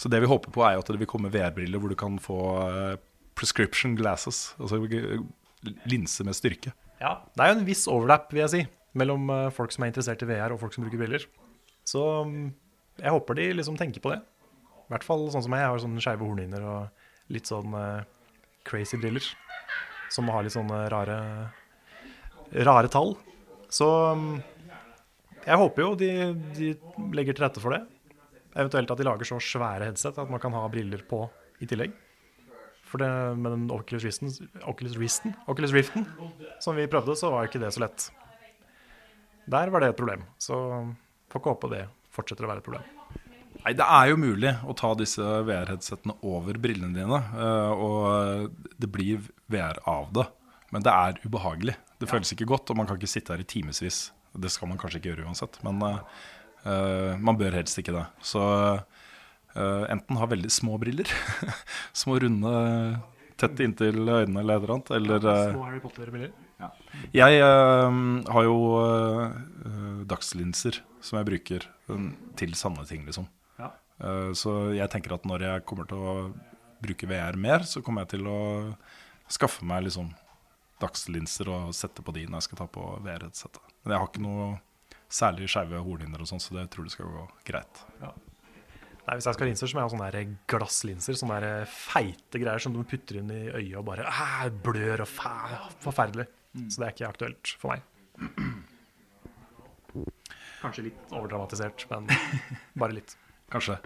Så 0.00 0.08
det 0.12 0.22
vi 0.22 0.30
håper 0.30 0.54
på, 0.54 0.64
er 0.64 0.76
jo 0.76 0.84
at 0.84 0.92
det 0.92 1.00
vil 1.02 1.10
komme 1.10 1.32
VR-briller 1.32 1.82
hvor 1.82 1.92
du 1.92 1.98
kan 2.00 2.16
få 2.22 2.38
eh, 2.64 2.94
prescription 3.36 3.96
glasses. 3.98 4.54
Altså 4.60 4.80
linse 5.90 6.24
med 6.24 6.38
styrke. 6.38 6.72
Ja, 7.00 7.18
det 7.36 7.44
er 7.44 7.52
jo 7.52 7.58
en 7.58 7.68
viss 7.68 7.86
overlap, 7.88 8.32
vil 8.32 8.44
jeg 8.44 8.52
si, 8.52 8.62
mellom 8.96 9.28
eh, 9.32 9.52
folk 9.56 9.72
som 9.74 9.84
er 9.84 9.92
interessert 9.92 10.24
i 10.24 10.28
VR 10.28 10.54
og 10.54 10.60
folk 10.62 10.76
som 10.76 10.84
bruker 10.86 11.00
briller. 11.00 11.28
Så 11.88 12.02
mm, 12.28 12.50
jeg 13.00 13.14
håper 13.16 13.38
de 13.38 13.48
liksom 13.58 13.78
tenker 13.80 14.04
på 14.04 14.12
det. 14.14 14.20
I 14.20 14.94
hvert 14.94 15.06
fall 15.06 15.28
sånn 15.32 15.44
som 15.44 15.54
jeg. 15.54 15.62
Jeg 15.62 15.72
har 15.72 15.84
sånne 15.84 16.02
skeive 16.02 16.26
hornhinner 16.26 16.64
og 16.66 17.32
litt 17.32 17.48
sånn 17.48 17.76
eh, 17.78 18.04
crazy 18.68 18.98
briller. 19.00 19.24
Som 20.10 20.28
har 20.32 20.42
litt 20.42 20.56
sånne 20.56 20.86
rare, 20.90 21.18
rare 22.66 22.90
tall. 22.90 23.14
Så 23.70 23.88
mm, 24.18 24.42
jeg 25.46 25.58
håper 25.62 25.84
jo 25.84 25.90
de, 25.98 26.10
de 26.58 26.70
legger 27.16 27.36
til 27.36 27.46
rette 27.46 27.62
for 27.62 27.76
det. 27.76 27.82
Eventuelt 28.58 28.90
at 28.90 29.00
de 29.00 29.06
lager 29.06 29.28
så 29.28 29.38
svære 29.42 29.86
headset 29.88 30.18
at 30.18 30.30
man 30.30 30.42
kan 30.42 30.54
ha 30.56 30.64
briller 30.72 31.04
på 31.08 31.24
i 31.62 31.68
tillegg. 31.70 31.94
For 32.90 32.98
det, 32.98 33.10
med 33.38 33.54
den 33.54 33.68
Oculus 33.70 34.02
Riften, 34.02 34.32
Oculus 34.66 34.96
Riften, 34.98 35.36
Oculus 35.46 35.74
Riften 35.76 36.08
som 36.62 36.74
vi 36.74 36.88
prøvde, 36.90 37.14
så 37.14 37.30
var 37.30 37.46
ikke 37.46 37.60
det 37.62 37.70
så 37.76 37.84
lett. 37.84 38.08
Der 39.50 39.70
var 39.70 39.82
det 39.82 39.92
et 39.92 39.98
problem. 39.98 40.24
Så 40.42 40.58
får 41.30 41.42
ikke 41.42 41.54
håpe 41.54 41.70
det 41.70 41.84
fortsetter 42.14 42.46
å 42.46 42.50
være 42.50 42.62
et 42.62 42.66
problem. 42.66 42.88
Nei, 43.60 43.74
Det 43.76 43.86
er 43.86 44.10
jo 44.10 44.18
mulig 44.18 44.52
å 44.66 44.74
ta 44.74 44.92
disse 44.98 45.22
VR-headsetene 45.22 46.16
over 46.26 46.58
brillene 46.58 46.96
dine, 46.96 47.20
eh, 47.36 47.70
og 47.70 48.50
det 48.80 48.90
blir 48.90 49.30
VR 49.52 49.78
av 49.86 50.12
det. 50.16 50.26
Men 50.72 50.82
det 50.86 50.92
er 50.94 51.20
ubehagelig. 51.26 51.76
Det 52.00 52.08
føles 52.08 52.32
ikke 52.34 52.48
godt, 52.48 52.72
og 52.72 52.80
man 52.80 52.88
kan 52.88 52.98
ikke 52.98 53.10
sitte 53.12 53.34
her 53.34 53.42
i 53.42 53.48
timevis. 53.48 54.08
Det 54.32 54.50
skal 54.52 54.70
man 54.70 54.80
kanskje 54.80 55.00
ikke 55.00 55.12
gjøre 55.12 55.28
uansett, 55.28 55.58
men 55.66 55.82
eh, 55.84 56.00
eh, 56.64 57.12
man 57.20 57.38
bør 57.40 57.58
helst 57.58 57.80
ikke 57.82 57.94
det. 57.96 58.06
Så 58.24 58.40
uh, 58.40 59.84
enten 59.90 60.20
ha 60.20 60.28
veldig 60.30 60.50
små 60.54 60.78
briller, 60.80 61.10
små 62.02 62.20
runde 62.22 62.54
tett 63.40 63.60
inntil 63.64 64.04
øynene 64.04 64.42
eller 64.42 64.56
et 64.56 64.62
eller 64.62 64.74
annet, 64.76 64.94
eller 64.96 65.26
ja, 65.26 65.36
Små 65.54 65.66
Harry 65.66 65.80
Potter-briller. 65.82 66.32
jeg 67.16 67.40
uh, 67.40 68.00
har 68.34 68.46
jo 68.46 68.56
eh, 68.84 70.02
dagslinser 70.10 70.80
som 71.04 71.20
jeg 71.20 71.28
bruker 71.30 71.66
eh, 71.66 72.08
til 72.40 72.56
sanne 72.58 72.84
ting, 72.88 73.06
liksom. 73.08 73.28
Ja. 73.60 73.72
Eh, 74.04 74.32
så 74.36 74.72
jeg 74.76 74.90
tenker 74.92 75.16
at 75.16 75.28
når 75.28 75.46
jeg 75.46 75.66
kommer 75.68 75.88
til 75.88 76.00
å 76.00 76.16
bruke 76.80 77.08
VR 77.08 77.38
mer, 77.40 77.64
så 77.68 77.84
kommer 77.84 78.04
jeg 78.04 78.16
til 78.16 78.28
å 78.28 78.40
skaffe 79.30 79.64
meg 79.68 79.86
liksom 79.88 80.10
dagslinser 80.80 81.50
og 81.52 81.76
sette 81.76 82.04
på 82.04 82.14
de 82.16 82.26
når 82.26 82.40
jeg 82.40 82.48
skal 82.50 82.62
ta 82.62 82.66
på 82.72 82.86
VR-headsetet. 83.04 83.76
Men 83.84 83.94
jeg 83.94 84.02
har 84.02 84.10
ikke 84.10 84.24
noe 84.24 84.50
særlig 85.10 85.48
skeive 85.50 85.82
hornhinner 85.84 86.22
og 86.22 86.30
sånn, 86.30 86.42
så 86.42 86.56
det 86.56 86.68
tror 86.72 86.86
jeg 86.86 86.94
skal 86.94 87.14
gå 87.14 87.24
greit. 87.48 87.84
Nei, 88.00 89.16
Hvis 89.16 89.26
jeg 89.26 89.36
skal 89.36 89.46
ha 89.46 89.50
linser, 89.50 89.70
så 89.70 89.76
må 89.76 89.82
jeg 89.82 89.88
ha 89.88 89.94
sånne 89.94 90.24
glasslinser. 90.50 91.16
Sånne 91.18 91.38
der 91.42 91.70
feite 91.70 92.42
greier 92.42 92.62
som 92.62 92.74
du 92.76 92.82
putter 92.86 93.20
inn 93.22 93.32
i 93.34 93.40
øyet 93.48 93.78
og 93.80 93.88
bare 93.88 94.06
blør 94.62 95.02
og 95.06 95.10
forferdelig. 95.10 95.80
forferdelig. 95.82 96.28
Så 96.70 96.82
det 96.82 96.86
er 96.86 96.94
ikke 96.94 97.10
aktuelt 97.10 97.54
for 97.60 97.74
meg. 97.74 97.80
Kanskje 100.60 100.90
litt 100.90 101.12
overdramatisert, 101.14 101.86
men 101.90 102.10
bare 102.78 102.98
litt. 102.98 103.16
Kanskje. 103.54 103.80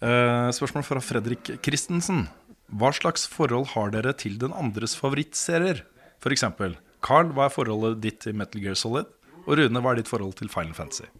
Uh, 0.00 0.50
spørsmål 0.54 0.86
fra 0.86 1.02
Fredrik 1.04 1.52
Christensen. 1.62 2.24
Hva 2.74 2.90
slags 2.96 3.28
forhold 3.30 3.70
har 3.74 3.92
dere 3.94 4.14
til 4.18 4.38
den 4.40 4.54
andres 4.56 4.96
favorittserier? 4.98 5.84
F.eks. 6.24 6.46
Carl, 7.04 7.34
hva 7.36 7.50
er 7.50 7.52
forholdet 7.52 7.98
ditt 8.00 8.22
til 8.24 8.32
Metal 8.38 8.62
Gear 8.64 8.78
Solid? 8.80 9.10
Og 9.44 9.58
Rune, 9.60 9.80
hva 9.84 9.92
er 9.92 10.00
ditt 10.00 10.08
forhold 10.08 10.32
til 10.38 10.48
Final 10.48 10.72
Fantasy? 10.72 11.10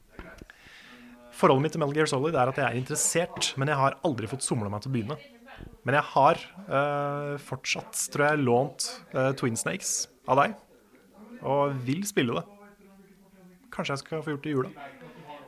Forholdet 1.35 1.67
mitt 1.67 1.75
til 1.77 1.83
Metal 1.83 1.99
Gear 1.99 2.09
Solid 2.09 2.39
er 2.41 2.49
at 2.49 2.61
jeg 2.61 2.65
er 2.65 2.79
interessert, 2.79 3.51
men 3.61 3.69
jeg 3.69 3.77
har 3.77 3.99
aldri 4.07 4.31
fått 4.31 4.47
somla 4.47 4.71
meg 4.73 4.81
til 4.81 4.93
å 4.93 4.95
begynne. 4.95 5.19
Men 5.85 5.99
jeg 5.99 6.09
har 6.15 6.41
øh, 6.65 7.35
fortsatt, 7.43 8.01
tror 8.15 8.31
jeg, 8.31 8.45
lånt 8.49 8.89
øh, 9.13 9.33
Twin 9.37 9.61
Snakes 9.61 10.07
av 10.31 10.41
deg, 10.41 10.57
og 11.45 11.77
vil 11.85 12.01
spille 12.09 12.39
det. 12.39 12.47
Kanskje 13.75 13.99
jeg 13.99 14.05
skal 14.07 14.25
få 14.25 14.33
gjort 14.33 14.47
det 14.47 14.55
i 14.55 14.57
jula. 14.57 14.89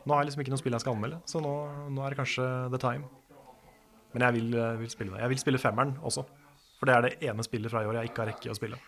Nå 0.05 0.13
har 0.13 0.21
jeg 0.21 0.29
liksom 0.29 0.45
ikke 0.45 0.53
noe 0.53 0.61
spill 0.61 0.77
jeg 0.77 0.85
skal 0.85 0.99
anmelde, 0.99 1.23
så 1.31 1.41
nå, 1.41 1.55
nå 1.97 2.05
er 2.05 2.13
det 2.13 2.21
kanskje 2.21 2.45
the 2.75 2.83
time. 2.83 3.09
Men 4.13 4.29
jeg 4.29 4.37
vil, 4.37 4.53
eh, 4.61 4.77
vil 4.83 4.93
spille 4.93 5.17
det. 5.17 5.25
Jeg 5.25 5.33
vil 5.33 5.45
spille 5.47 5.65
femmeren 5.65 5.97
også, 6.05 6.29
for 6.77 6.91
det 6.91 6.97
er 6.97 7.07
det 7.07 7.31
ene 7.31 7.47
spillet 7.47 7.73
fra 7.73 7.83
i 7.83 7.89
år 7.89 8.03
jeg 8.03 8.13
ikke 8.13 8.27
har 8.27 8.35
rekke 8.35 8.53
å 8.53 8.59
spille. 8.59 8.83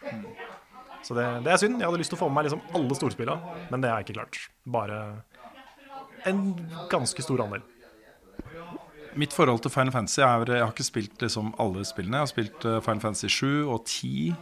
Så 1.06 1.16
det, 1.16 1.26
det 1.46 1.52
er 1.54 1.60
synd. 1.60 1.78
Jeg 1.78 1.88
hadde 1.88 2.00
lyst 2.00 2.12
til 2.12 2.18
å 2.18 2.22
få 2.24 2.28
med 2.30 2.40
meg 2.40 2.48
liksom 2.48 2.78
alle 2.78 2.98
storspillene, 2.98 3.56
men 3.72 3.82
det 3.82 3.90
har 3.90 4.00
jeg 4.00 4.08
ikke 4.08 4.18
klart. 4.20 4.40
Bare 4.68 5.00
en 6.28 6.42
ganske 6.90 7.22
stor 7.22 7.42
andel. 7.44 7.64
Mitt 9.18 9.34
forhold 9.34 9.62
til 9.64 9.72
Final 9.72 9.92
Fantasy 9.94 10.20
er 10.22 10.52
Jeg 10.52 10.62
har 10.62 10.72
ikke 10.72 10.86
spilt 10.86 11.22
liksom 11.22 11.54
alle 11.58 11.84
spillene. 11.86 12.20
Jeg 12.20 12.26
har 12.26 12.32
spilt 12.32 12.66
eh, 12.68 12.80
Final 12.84 13.00
Fantasy 13.02 13.30
7 13.32 13.46
og 13.66 13.80
10. 13.86 14.34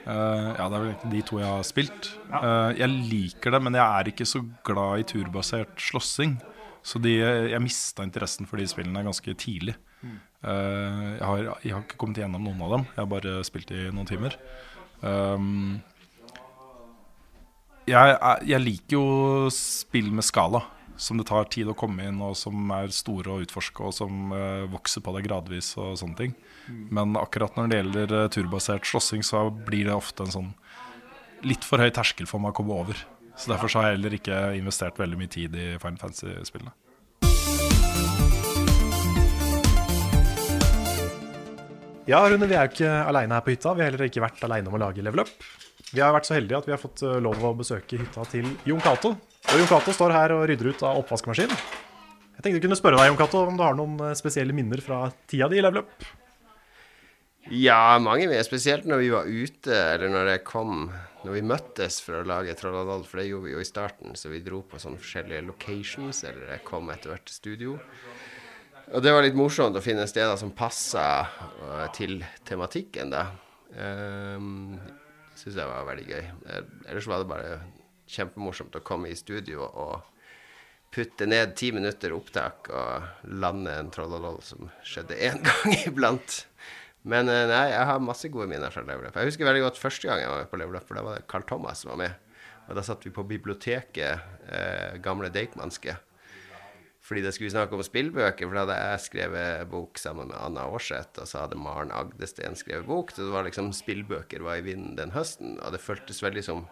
Uh, 0.00 0.56
ja, 0.56 0.66
det 0.72 0.78
er 0.78 0.84
vel 0.84 1.10
de 1.12 1.20
to 1.28 1.38
jeg 1.38 1.50
har 1.50 1.66
spilt. 1.66 2.08
Uh, 2.32 2.72
jeg 2.78 2.88
liker 2.88 3.52
det, 3.52 3.60
men 3.62 3.76
jeg 3.76 3.84
er 3.84 4.08
ikke 4.08 4.26
så 4.26 4.40
glad 4.64 5.02
i 5.02 5.06
turbasert 5.10 5.74
slåssing. 5.90 6.38
Så 6.82 6.98
de, 7.02 7.12
jeg 7.52 7.60
mista 7.60 8.06
interessen 8.06 8.48
for 8.48 8.56
de 8.56 8.64
spillene 8.70 9.04
ganske 9.04 9.34
tidlig. 9.36 9.76
Uh, 10.00 11.18
jeg, 11.18 11.26
har, 11.26 11.42
jeg 11.60 11.74
har 11.76 11.84
ikke 11.84 12.00
kommet 12.00 12.22
igjennom 12.22 12.48
noen 12.48 12.64
av 12.64 12.76
dem. 12.78 12.88
Jeg 12.94 13.02
har 13.02 13.12
bare 13.12 13.36
spilt 13.46 13.74
i 13.76 13.84
noen 13.92 14.08
timer. 14.08 14.38
Um, 15.00 15.80
jeg, 17.88 18.18
jeg 18.46 18.62
liker 18.62 18.96
jo 18.96 19.06
spill 19.54 20.10
med 20.14 20.26
skala, 20.26 20.62
som 21.00 21.18
det 21.18 21.26
tar 21.30 21.48
tid 21.52 21.70
å 21.72 21.76
komme 21.78 22.06
inn, 22.06 22.20
og 22.22 22.36
som 22.38 22.70
er 22.76 22.92
store 22.94 23.34
å 23.34 23.40
utforske, 23.44 23.86
og 23.86 23.96
som 23.96 24.34
uh, 24.34 24.66
vokser 24.70 25.04
på 25.04 25.14
deg 25.16 25.26
gradvis 25.28 25.72
og 25.80 25.96
sånne 26.00 26.18
ting. 26.18 26.34
Men 26.92 27.16
akkurat 27.18 27.56
når 27.56 27.70
det 27.70 27.80
gjelder 27.80 28.16
uh, 28.18 28.26
turbasert 28.32 28.86
slåssing, 28.88 29.24
så 29.26 29.48
blir 29.50 29.88
det 29.88 29.96
ofte 29.96 30.26
en 30.26 30.36
sånn 30.36 30.52
litt 31.46 31.64
for 31.64 31.80
høy 31.80 31.88
terskel 31.96 32.28
for 32.28 32.42
meg 32.42 32.52
å 32.52 32.60
komme 32.60 32.76
over. 32.82 33.00
Så 33.40 33.48
derfor 33.48 33.72
så 33.72 33.80
har 33.80 33.90
jeg 33.90 33.98
heller 33.98 34.14
ikke 34.18 34.38
investert 34.58 34.98
veldig 35.00 35.16
mye 35.16 35.32
tid 35.32 35.54
i 35.56 35.66
Final 35.80 36.00
Fantasy-spillene. 36.02 36.74
Ja, 42.10 42.24
Rune, 42.26 42.46
vi 42.50 42.56
er 42.58 42.66
jo 42.66 42.72
ikke 42.72 42.92
aleine 43.06 43.36
her 43.36 43.42
på 43.46 43.52
hytta. 43.52 43.70
Vi 43.76 43.84
har 43.84 43.92
heller 43.92 44.08
ikke 44.08 44.22
vært 44.24 44.40
aleine 44.42 44.66
om 44.66 44.74
å 44.74 44.80
lage 44.82 45.02
Level 45.04 45.22
Up. 45.22 45.28
Vi 45.92 46.00
har 46.02 46.10
vært 46.10 46.26
så 46.26 46.34
heldige 46.34 46.58
at 46.58 46.66
vi 46.66 46.72
har 46.74 46.80
fått 46.82 47.04
eh, 47.06 47.20
lov 47.22 47.44
å 47.46 47.52
besøke 47.54 48.00
hytta 48.00 48.24
til 48.32 48.48
Jon 48.66 48.82
Cato. 48.82 49.12
Og 49.14 49.60
Jon 49.60 49.68
Cato 49.70 49.94
står 49.94 50.14
her 50.16 50.34
og 50.34 50.42
rydder 50.50 50.72
ut 50.72 50.82
av 50.88 50.98
oppvaskmaskin. 51.04 51.52
Jeg 51.54 52.42
tenkte 52.42 52.56
jeg 52.56 52.64
kunne 52.64 52.78
spørre 52.80 52.98
deg, 52.98 53.12
Jon 53.12 53.20
Cato, 53.20 53.44
om 53.46 53.54
du 53.54 53.62
har 53.62 53.78
noen 53.78 53.94
eh, 54.08 54.16
spesielle 54.18 54.56
minner 54.56 54.82
fra 54.82 55.04
tida 55.30 55.46
di 55.52 55.60
i 55.60 55.62
Level 55.62 55.84
Up? 55.84 56.08
Ja, 57.54 57.78
mange 58.02 58.26
mer. 58.32 58.42
Spesielt 58.48 58.90
når 58.90 59.04
vi 59.04 59.14
var 59.14 59.30
ute, 59.30 59.76
eller 59.76 60.10
når 60.10 60.32
jeg 60.34 60.44
kom 60.50 60.90
Når 61.20 61.34
vi 61.36 61.44
møttes 61.44 62.00
for 62.00 62.16
å 62.16 62.26
lage 62.26 62.56
Trolladal, 62.56 63.02
for 63.06 63.20
det 63.20 63.28
gjorde 63.28 63.46
vi 63.46 63.54
jo 63.54 63.62
i 63.62 63.68
starten. 63.68 64.18
Så 64.18 64.32
vi 64.32 64.42
dro 64.42 64.64
på 64.66 64.82
sånne 64.82 64.98
forskjellige 64.98 65.46
locations, 65.46 66.24
eller 66.24 66.56
jeg 66.56 66.66
kom 66.66 66.90
etter 66.90 67.12
hvert 67.12 67.26
til 67.28 67.38
studio. 67.38 67.78
Og 68.90 69.02
det 69.04 69.12
var 69.14 69.22
litt 69.22 69.38
morsomt 69.38 69.76
å 69.78 69.82
finne 69.84 70.06
steder 70.10 70.34
som 70.40 70.50
passa 70.56 71.04
uh, 71.22 71.86
til 71.94 72.24
tematikken, 72.48 73.12
da. 73.14 73.28
Um, 73.70 74.74
Syns 75.40 75.56
jeg 75.56 75.70
var 75.70 75.86
veldig 75.88 76.04
gøy. 76.04 76.24
Eh, 76.52 76.64
ellers 76.90 77.06
var 77.08 77.22
det 77.22 77.28
bare 77.30 77.52
kjempemorsomt 78.10 78.74
å 78.76 78.82
komme 78.84 79.08
i 79.08 79.16
studio 79.16 79.64
og 79.64 80.02
putte 80.92 81.24
ned 81.28 81.54
ti 81.56 81.70
minutter 81.72 82.12
opptak 82.12 82.68
og 82.74 83.30
lande 83.40 83.72
en 83.78 83.88
Trolladal 83.94 84.40
som 84.44 84.68
skjedde 84.84 85.16
én 85.16 85.40
gang 85.46 85.76
iblant. 85.78 86.42
Men 87.08 87.30
eh, 87.32 87.46
nei, 87.48 87.62
jeg 87.72 87.88
har 87.88 88.04
masse 88.04 88.28
gode 88.32 88.50
minner 88.50 88.74
fra 88.74 88.84
Level 88.84 89.08
Up. 89.08 89.16
Jeg 89.16 89.30
husker 89.30 89.48
veldig 89.48 89.64
godt 89.64 89.80
første 89.80 90.10
gang 90.10 90.20
jeg 90.20 90.32
var 90.34 90.42
med 90.42 90.52
på 90.52 90.60
Level 90.60 90.76
Up, 90.76 90.88
for 90.90 90.98
da 90.98 91.06
var 91.06 91.16
det 91.16 91.28
Carl 91.30 91.46
Thomas 91.48 91.86
som 91.86 91.94
var 91.94 92.02
med. 92.02 92.44
Og 92.68 92.76
da 92.76 92.84
satt 92.86 93.06
vi 93.06 93.14
på 93.14 93.24
biblioteket, 93.26 94.28
eh, 94.52 95.00
gamle 95.02 95.32
Deichmanske. 95.32 95.96
Fordi 97.10 97.24
det 97.24 97.32
skulle 97.34 97.48
vi 97.48 97.56
snakke 97.56 97.74
om 97.74 97.80
spillbøker, 97.82 98.46
for 98.46 98.54
da 98.54 98.62
hadde 98.62 98.74
jeg 98.78 99.02
skrevet 99.02 99.70
bok 99.72 99.98
sammen 99.98 100.28
med 100.30 100.36
Anna 100.38 100.68
Aarseth, 100.70 101.18
og 101.18 101.26
så 101.26 101.40
hadde 101.42 101.58
Maren 101.58 101.90
Agdesten 101.90 102.54
skrevet 102.54 102.86
bok. 102.86 103.10
Så 103.10 103.24
det 103.24 103.32
var 103.34 103.48
liksom 103.48 103.72
spillbøker 103.74 104.44
var 104.46 104.60
i 104.60 104.62
vinden 104.68 104.94
den 104.94 105.10
høsten, 105.10 105.56
og 105.58 105.74
det 105.74 105.82
føltes 105.82 106.22
veldig 106.22 106.44
som 106.46 106.68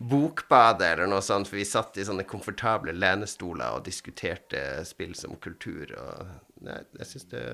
Bokbadet 0.00 0.94
eller 0.94 1.10
noe 1.12 1.20
sånt, 1.22 1.46
for 1.46 1.60
vi 1.60 1.66
satt 1.68 1.98
i 2.00 2.06
sånne 2.08 2.24
komfortable 2.26 2.94
lenestoler 2.96 3.76
og 3.76 3.84
diskuterte 3.84 4.80
spill 4.88 5.12
som 5.14 5.36
kultur, 5.44 5.92
og 5.92 6.64
nei, 6.64 6.80
jeg 6.98 7.10
syns 7.12 7.30
det 7.30 7.44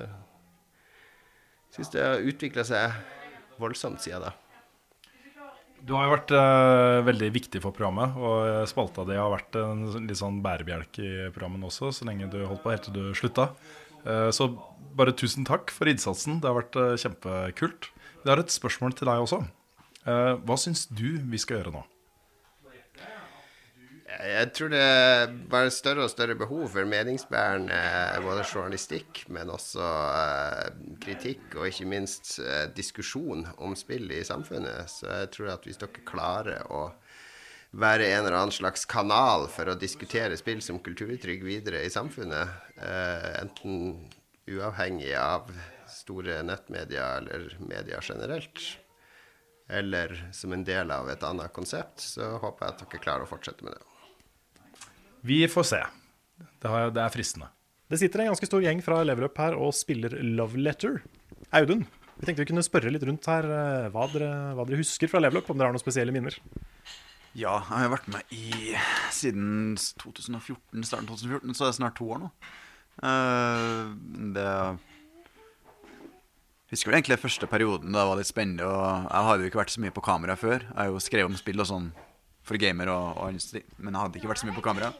det 1.93 2.01
har 2.06 2.22
utvikla 2.24 2.64
seg 2.64 2.94
voldsomt 3.60 4.01
siden 4.01 4.24
da. 4.24 4.30
Du 5.87 5.95
har 5.95 6.09
jo 6.09 6.15
vært 6.17 6.33
uh, 6.35 7.05
veldig 7.07 7.29
viktig 7.37 7.61
for 7.63 7.75
programmet, 7.75 8.17
og 8.19 8.41
eh, 8.43 8.63
spalta 8.67 9.05
di 9.07 9.15
har 9.15 9.31
vært 9.31 9.55
en 9.61 9.85
litt 10.03 10.19
sånn 10.19 10.41
bærebjelke 10.43 11.05
i 11.05 11.29
programmet 11.31 11.69
også, 11.69 11.93
så 11.95 12.09
lenge 12.09 12.27
du 12.33 12.41
holdt 12.43 12.65
på 12.65 12.73
helt 12.73 12.89
til 12.89 12.97
du 12.97 13.05
slutta. 13.15 13.53
Uh, 14.03 14.33
så 14.35 14.49
bare 14.99 15.15
tusen 15.15 15.47
takk 15.47 15.71
for 15.71 15.87
innsatsen. 15.87 16.41
Det 16.43 16.51
har 16.51 16.59
vært 16.59 16.81
uh, 16.81 16.97
kjempekult. 16.99 17.93
Vi 18.25 18.33
har 18.33 18.43
et 18.43 18.51
spørsmål 18.51 18.99
til 18.99 19.07
deg 19.07 19.23
også. 19.23 19.45
Eh, 20.07 20.33
hva 20.47 20.57
syns 20.59 20.87
du 20.87 21.19
vi 21.27 21.39
skal 21.43 21.61
gjøre 21.61 21.75
nå? 21.75 21.83
Jeg 24.16 24.52
tror 24.56 24.70
det 24.72 24.80
er 24.80 25.32
bare 25.51 25.70
større 25.74 26.06
og 26.06 26.10
større 26.12 26.36
behov 26.38 26.68
for 26.72 26.88
meningsbærende 26.88 27.76
både 28.24 28.44
journalistikk, 28.48 29.24
men 29.32 29.51
også 29.52 29.82
eh, 29.82 30.76
kritikk 31.02 31.56
og 31.59 31.66
ikke 31.68 31.88
minst 31.90 32.38
eh, 32.40 32.64
diskusjon 32.76 33.44
om 33.60 33.74
spill 33.76 34.09
i 34.14 34.22
samfunnet. 34.24 34.88
Så 34.88 35.10
jeg 35.10 35.32
tror 35.34 35.52
at 35.56 35.66
hvis 35.68 35.80
dere 35.82 36.05
klarer 36.09 36.64
å 36.72 36.86
være 37.76 38.06
en 38.14 38.22
eller 38.22 38.38
annen 38.38 38.55
slags 38.55 38.86
kanal 38.88 39.48
for 39.52 39.68
å 39.68 39.76
diskutere 39.76 40.38
spill 40.40 40.62
som 40.64 40.80
kulturuttrykk 40.80 41.44
videre 41.44 41.82
i 41.84 41.93
samfunnet, 41.93 42.55
eh, 42.80 43.32
enten 43.43 44.06
uavhengig 44.48 45.12
av 45.18 45.51
store 45.93 46.40
nettmedier 46.47 47.20
eller 47.20 47.59
medier 47.60 48.01
generelt, 48.01 48.62
eller 49.68 50.14
som 50.32 50.55
en 50.55 50.64
del 50.64 50.94
av 50.94 51.10
et 51.10 51.26
annet 51.26 51.52
konsept, 51.52 52.01
så 52.01 52.36
håper 52.38 52.64
jeg 52.64 52.72
at 52.72 52.82
dere 52.86 53.02
klarer 53.02 53.26
å 53.26 53.30
fortsette 53.30 53.66
med 53.66 53.76
det. 53.76 53.95
Vi 55.27 55.43
får 55.51 55.65
se. 55.66 55.82
Det, 56.39 56.69
har, 56.70 56.90
det 56.94 57.03
er 57.03 57.11
fristende. 57.11 57.48
Det 57.90 57.98
sitter 57.98 58.23
en 58.23 58.32
ganske 58.32 58.47
stor 58.47 58.62
gjeng 58.62 58.82
fra 58.82 59.01
Level 59.07 59.27
Up 59.27 59.39
her 59.43 59.57
og 59.59 59.74
spiller 59.74 60.15
Love 60.23 60.59
Letter. 60.61 61.01
Audun, 61.55 61.85
vi 62.16 62.27
tenkte 62.27 62.44
vi 62.44 62.48
kunne 62.53 62.65
spørre 62.66 62.93
litt 62.94 63.05
rundt 63.07 63.27
her 63.31 63.47
eh, 63.47 63.89
hva 63.94 64.07
dere, 64.12 64.31
hva 64.55 64.66
dere 64.66 64.81
husker 64.81 65.11
fra 65.11 65.23
Level 65.23 65.43
Up, 65.43 65.51
om 65.51 65.59
dere 65.59 65.70
har 65.70 65.77
noen 65.77 65.82
spesielle 65.82 66.15
minner. 66.15 66.39
Ja, 67.36 67.59
jeg 67.59 67.82
har 67.85 67.93
vært 67.93 68.09
med 68.09 68.32
i 68.32 68.77
siden 69.12 69.74
2014, 70.01 70.86
starten 70.86 71.11
2014, 71.11 71.53
så 71.59 71.66
er 71.66 71.73
det 71.73 71.78
snart 71.81 71.98
to 71.98 72.07
år 72.15 72.23
nå. 72.23 72.31
Uh, 73.03 73.93
det 74.32 74.47
Husker 76.73 76.90
vel 76.90 76.97
egentlig 76.97 77.20
første 77.23 77.47
perioden 77.47 77.93
da 77.94 78.01
det 78.03 78.11
var 78.11 78.19
litt 78.19 78.31
spennende. 78.31 78.66
Og 78.66 79.05
jeg 79.07 79.27
hadde 79.28 79.44
jo 79.44 79.51
ikke 79.51 79.61
vært 79.61 79.74
så 79.74 79.82
mye 79.85 79.94
på 79.94 80.03
kamera 80.03 80.35
før. 80.39 80.65
Jeg 80.65 80.78
har 80.81 80.89
jo 80.90 81.03
skrevet 81.03 81.31
om 81.31 81.36
spill 81.39 81.62
og 81.62 81.69
sånn 81.69 81.93
for 82.47 82.59
gamer 82.60 82.90
og, 82.93 83.06
og 83.18 83.32
industri. 83.35 83.62
men 83.78 83.93
jeg 83.93 84.02
hadde 84.02 84.20
ikke 84.20 84.31
vært 84.31 84.43
så 84.43 84.48
mye 84.48 84.56
på 84.56 84.64
kamera. 84.64 84.93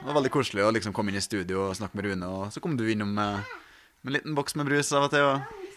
det 0.00 0.08
var 0.08 0.16
veldig 0.16 0.32
koselig 0.34 0.64
å 0.64 0.72
liksom 0.74 0.94
komme 0.96 1.12
inn 1.12 1.20
i 1.20 1.24
studio 1.24 1.68
og 1.68 1.76
snakke 1.78 1.98
med 1.98 2.08
Rune. 2.08 2.30
Og 2.30 2.54
så 2.54 2.62
kom 2.62 2.74
du 2.78 2.86
innom 2.90 3.12
med, 3.14 3.52
med 4.02 4.12
en 4.12 4.18
liten 4.18 4.38
boks 4.38 4.56
med 4.58 4.70
brus 4.70 4.90
av 4.96 5.06
og 5.06 5.14
til. 5.14 5.26
Og, 5.28 5.76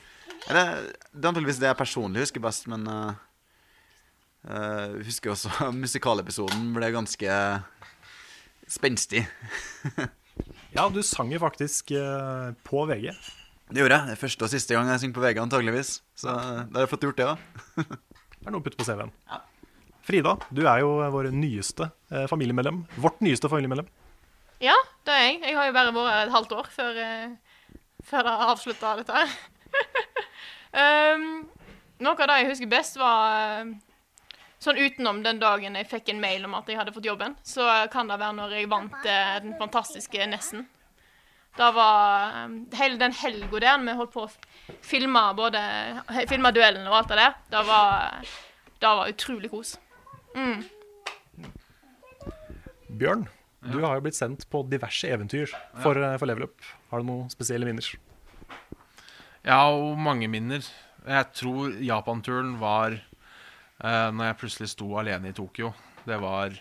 eller, 0.49 0.89
det 1.11 1.21
er 1.21 1.29
antakeligvis 1.29 1.61
det 1.61 1.69
jeg 1.69 1.79
personlig 1.81 2.25
husker 2.25 2.43
best, 2.43 2.65
men 2.71 2.87
uh, 2.89 3.13
uh, 4.47 4.97
husker 5.03 5.35
også 5.35 5.69
musikalepisoden 5.83 6.73
ble 6.77 6.91
ganske 6.95 7.39
spenstig. 8.71 9.25
Ja, 10.73 10.87
du 10.89 11.03
sang 11.05 11.29
jo 11.29 11.37
faktisk 11.37 11.91
uh, 11.93 12.49
på 12.65 12.87
VG. 12.89 13.11
Det 13.73 13.81
gjorde 13.81 13.97
jeg. 13.97 14.05
Det 14.05 14.13
er 14.13 14.21
første 14.21 14.45
og 14.45 14.51
siste 14.51 14.75
gang 14.75 14.89
jeg 14.91 15.01
synger 15.01 15.15
på 15.17 15.23
VG, 15.23 15.39
antageligvis. 15.41 15.95
Så 16.13 16.29
da 16.29 16.77
har 16.77 16.83
jeg 16.83 16.91
fått 16.91 17.05
gjort 17.07 17.17
det 17.17 17.25
da. 17.31 17.37
Det 18.43 18.49
er 18.49 18.53
noe 18.53 18.59
å 18.59 18.65
putte 18.65 18.75
på 18.77 18.83
CV-en. 18.83 19.11
Frida, 20.03 20.33
du 20.51 20.65
er 20.67 20.81
jo 20.83 20.97
vår 21.13 21.29
nyeste 21.31 21.87
eh, 22.11 22.25
familiemedlem. 22.27 22.81
Vårt 22.99 23.21
nyeste 23.23 23.47
familiemedlem. 23.47 23.87
Ja, 24.59 24.75
det 25.07 25.15
er 25.15 25.23
jeg. 25.23 25.37
Jeg 25.47 25.55
har 25.55 25.69
jo 25.69 25.75
bare 25.77 25.93
vært 25.95 26.11
her 26.11 26.25
et 26.27 26.33
halvt 26.35 26.55
år 26.57 26.67
før, 26.75 26.99
eh, 27.05 27.77
før 28.03 28.27
det 28.27 28.33
avslutta 28.49 28.91
dette 28.99 29.21
her. 29.21 29.33
um, 31.15 31.25
noe 32.03 32.13
av 32.19 32.29
det 32.33 32.37
jeg 32.41 32.51
husker 32.51 32.71
best, 32.75 32.99
var 32.99 33.63
eh, 33.63 33.73
sånn 34.63 34.83
utenom 34.83 35.23
den 35.23 35.39
dagen 35.39 35.79
jeg 35.79 35.89
fikk 35.95 36.11
en 36.11 36.21
mail 36.21 36.45
om 36.49 36.59
at 36.59 36.67
jeg 36.67 36.81
hadde 36.81 36.93
fått 36.93 37.07
jobben, 37.07 37.39
så 37.47 37.71
kan 37.95 38.11
det 38.11 38.19
være 38.19 38.37
når 38.43 38.57
jeg 38.59 38.71
vant 38.75 38.99
eh, 39.07 39.37
den 39.47 39.55
fantastiske 39.59 40.29
Nessen. 40.29 40.67
Da 41.57 41.69
var 41.75 42.33
eh, 42.33 42.55
hele 42.79 42.97
den 43.01 43.13
helga 43.13 43.61
der 43.61 43.81
vi 43.83 43.97
holdt 43.99 44.13
på 44.15 44.25
å 44.25 44.31
filme 44.81 45.21
både 45.37 45.61
filme 46.29 46.51
duellen 46.55 46.87
og 46.89 46.97
alt 47.01 47.13
det 47.13 47.19
der, 47.19 47.35
det 47.53 47.61
var, 47.67 48.31
det 48.81 48.93
var 48.99 49.11
utrolig 49.11 49.51
kos. 49.53 49.75
Mm. 50.33 50.63
Bjørn, 52.93 53.27
du 53.69 53.79
har 53.83 53.97
jo 53.97 54.05
blitt 54.05 54.17
sendt 54.17 54.47
på 54.49 54.63
diverse 54.69 55.09
eventyr 55.09 55.51
for, 55.83 55.97
ja. 55.97 56.15
for 56.17 56.29
Level 56.29 56.49
Up. 56.49 56.73
Har 56.91 57.01
du 57.01 57.09
noen 57.09 57.29
spesielle 57.33 57.69
minner? 57.69 57.85
Har 59.45 59.71
jo 59.75 59.93
mange 59.99 60.29
minner. 60.31 60.65
Jeg 61.03 61.29
tror 61.35 61.73
Japan-turen 61.83 62.53
var 62.61 62.95
uh, 62.95 64.09
når 64.13 64.29
jeg 64.29 64.39
plutselig 64.41 64.69
sto 64.71 64.87
alene 65.01 65.33
i 65.33 65.35
Tokyo. 65.35 65.73
Det 66.07 66.19
var 66.21 66.55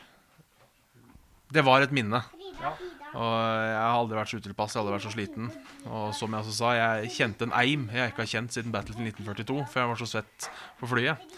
Det 1.53 1.65
var 1.65 1.85
et 1.85 1.93
minne. 1.93 2.23
Og 3.13 3.33
jeg 3.37 3.77
har 3.77 3.95
aldri 3.99 4.17
vært 4.17 4.31
så 4.33 4.39
utilpass, 4.41 4.73
jeg 4.73 4.81
har 4.81 4.87
aldri 4.87 4.97
vært 4.97 5.07
så 5.07 5.13
sliten. 5.13 5.49
Og 5.85 6.13
som 6.17 6.33
jeg 6.33 6.45
også 6.45 6.55
sa, 6.57 6.71
jeg 6.79 7.11
kjente 7.13 7.49
en 7.49 7.57
eim 7.61 7.89
jeg 7.93 8.13
ikke 8.13 8.25
har 8.25 8.31
kjent 8.31 8.55
siden 8.57 8.73
Battlefield 8.73 9.13
1942, 9.13 9.67
for 9.69 9.83
jeg 9.83 9.91
var 9.91 10.01
så 10.01 10.09
svett 10.09 10.49
på 10.81 10.89
flyet. 10.89 11.35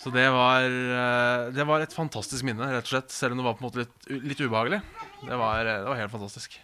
Så 0.00 0.10
det 0.12 0.24
var, 0.32 0.64
eh, 0.64 1.50
det 1.54 1.66
var 1.68 1.84
et 1.84 1.94
fantastisk 1.94 2.44
minne, 2.46 2.66
rett 2.72 2.88
og 2.88 2.94
slett. 2.96 3.12
Selv 3.14 3.34
om 3.34 3.40
det 3.40 3.46
var 3.46 3.54
på 3.56 3.62
en 3.62 3.68
måte 3.68 3.84
litt, 3.84 4.08
litt 4.32 4.42
ubehagelig. 4.42 4.80
Det 5.22 5.38
var, 5.38 5.60
eh, 5.64 5.80
det 5.84 5.88
var 5.88 6.00
helt 6.00 6.12
fantastisk. 6.12 6.58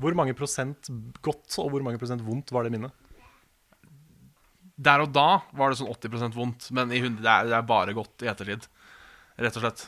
Hvor 0.00 0.16
mange 0.16 0.34
prosent 0.38 0.88
godt 1.20 1.58
og 1.60 1.70
hvor 1.74 1.84
mange 1.84 2.00
prosent 2.00 2.24
vondt 2.24 2.50
var 2.54 2.64
det 2.64 2.72
minnet? 2.72 2.94
Der 4.80 5.02
og 5.04 5.12
da 5.12 5.42
var 5.52 5.70
det 5.70 5.80
sånn 5.82 5.92
80% 5.92 6.34
vondt, 6.38 6.70
men 6.72 6.90
i 6.94 7.02
100, 7.02 7.20
det, 7.20 7.28
er, 7.28 7.50
det 7.50 7.58
er 7.58 7.68
bare 7.68 7.92
godt 7.92 8.24
i 8.24 8.30
ettertid. 8.32 8.64
Rett 9.36 9.58
og 9.58 9.66
slett. 9.66 9.84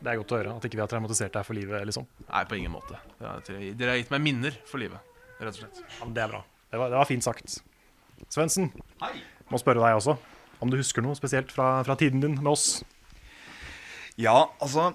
Det 0.00 0.08
er 0.08 0.16
godt 0.20 0.32
å 0.32 0.38
høre 0.40 0.52
at 0.56 0.64
ikke 0.64 0.78
vi 0.78 0.82
har 0.84 0.88
traumatisert 0.88 1.34
deg 1.36 1.44
for 1.44 1.56
livet. 1.58 1.84
liksom 1.88 2.06
Nei, 2.24 2.44
på 2.48 2.56
ingen 2.56 2.72
måte. 2.72 2.96
Dere 3.20 3.92
har 3.92 4.00
gitt 4.00 4.12
meg 4.14 4.22
minner 4.24 4.56
for 4.68 4.80
livet, 4.80 5.00
rett 5.40 5.52
og 5.52 5.60
slett. 5.60 5.82
Ja, 5.84 6.06
men 6.06 6.14
det 6.16 6.24
er 6.24 6.32
bra. 6.32 6.40
Det 6.70 6.80
var, 6.80 6.92
det 6.92 7.00
var 7.02 7.08
fint 7.10 7.26
sagt. 7.26 7.58
Svendsen, 8.30 8.70
må 9.50 9.60
spørre 9.60 9.82
deg 9.82 9.98
også 9.98 10.16
om 10.60 10.72
du 10.72 10.76
husker 10.76 11.04
noe 11.04 11.16
spesielt 11.16 11.52
fra, 11.52 11.80
fra 11.86 11.96
tiden 12.00 12.20
din 12.22 12.36
med 12.38 12.50
oss. 12.52 12.82
Ja, 14.20 14.50
altså 14.60 14.90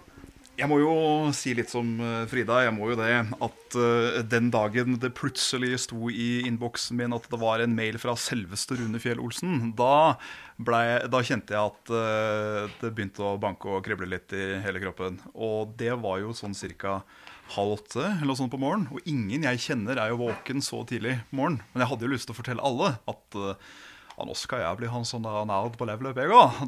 Jeg 0.56 0.70
må 0.72 0.78
jo 0.80 0.92
si 1.36 1.52
litt 1.58 1.68
som 1.68 1.88
eh, 2.00 2.24
Frida. 2.32 2.62
Jeg 2.64 2.74
må 2.78 2.88
jo 2.88 2.96
det 2.96 3.12
at 3.44 3.76
eh, 3.76 4.20
den 4.32 4.48
dagen 4.54 4.96
det 5.04 5.12
plutselig 5.18 5.82
sto 5.84 6.08
i 6.08 6.46
innboksen 6.48 6.96
min 6.96 7.16
at 7.16 7.28
det 7.28 7.40
var 7.42 7.60
en 7.60 7.76
mail 7.76 7.98
fra 8.00 8.16
selveste 8.16 8.78
Rune 8.80 9.02
Fjell 9.04 9.20
Olsen, 9.20 9.74
da, 9.76 10.16
da 10.56 11.22
kjente 11.28 11.58
jeg 11.58 11.60
at 11.60 11.92
eh, 12.00 12.72
det 12.80 12.94
begynte 12.96 13.26
å 13.28 13.36
banke 13.42 13.68
og 13.68 13.84
krible 13.84 14.08
litt 14.14 14.32
i 14.32 14.46
hele 14.64 14.80
kroppen. 14.84 15.20
Og 15.36 15.76
det 15.76 15.92
var 16.00 16.24
jo 16.24 16.32
sånn 16.38 16.56
cirka 16.56 17.02
halv 17.58 17.76
åtte 17.76 18.08
eller 18.14 18.40
sånn 18.40 18.54
på 18.54 18.62
morgenen. 18.62 18.88
Og 18.96 19.12
ingen 19.12 19.44
jeg 19.50 19.64
kjenner 19.68 20.00
er 20.00 20.16
jo 20.16 20.24
våken 20.24 20.64
så 20.64 20.86
tidlig 20.88 21.18
på 21.34 21.42
morgenen. 21.42 21.68
Men 21.74 21.84
jeg 21.84 21.92
hadde 21.92 22.08
jo 22.08 22.16
lyst 22.16 22.32
til 22.32 22.38
å 22.38 22.40
fortelle 22.40 22.64
alle 22.64 22.96
at 23.12 23.42
ja, 23.44 24.24
nå 24.24 24.40
skal 24.40 24.64
jeg 24.64 24.80
bli 24.80 24.96
han 24.96 25.04
sånn 25.04 25.28
der 25.28 25.44
nerd 25.52 25.76
på 25.76 25.92
level 25.92 26.14
up, 26.14 26.24
jeg 26.24 26.32
òg. 26.32 26.64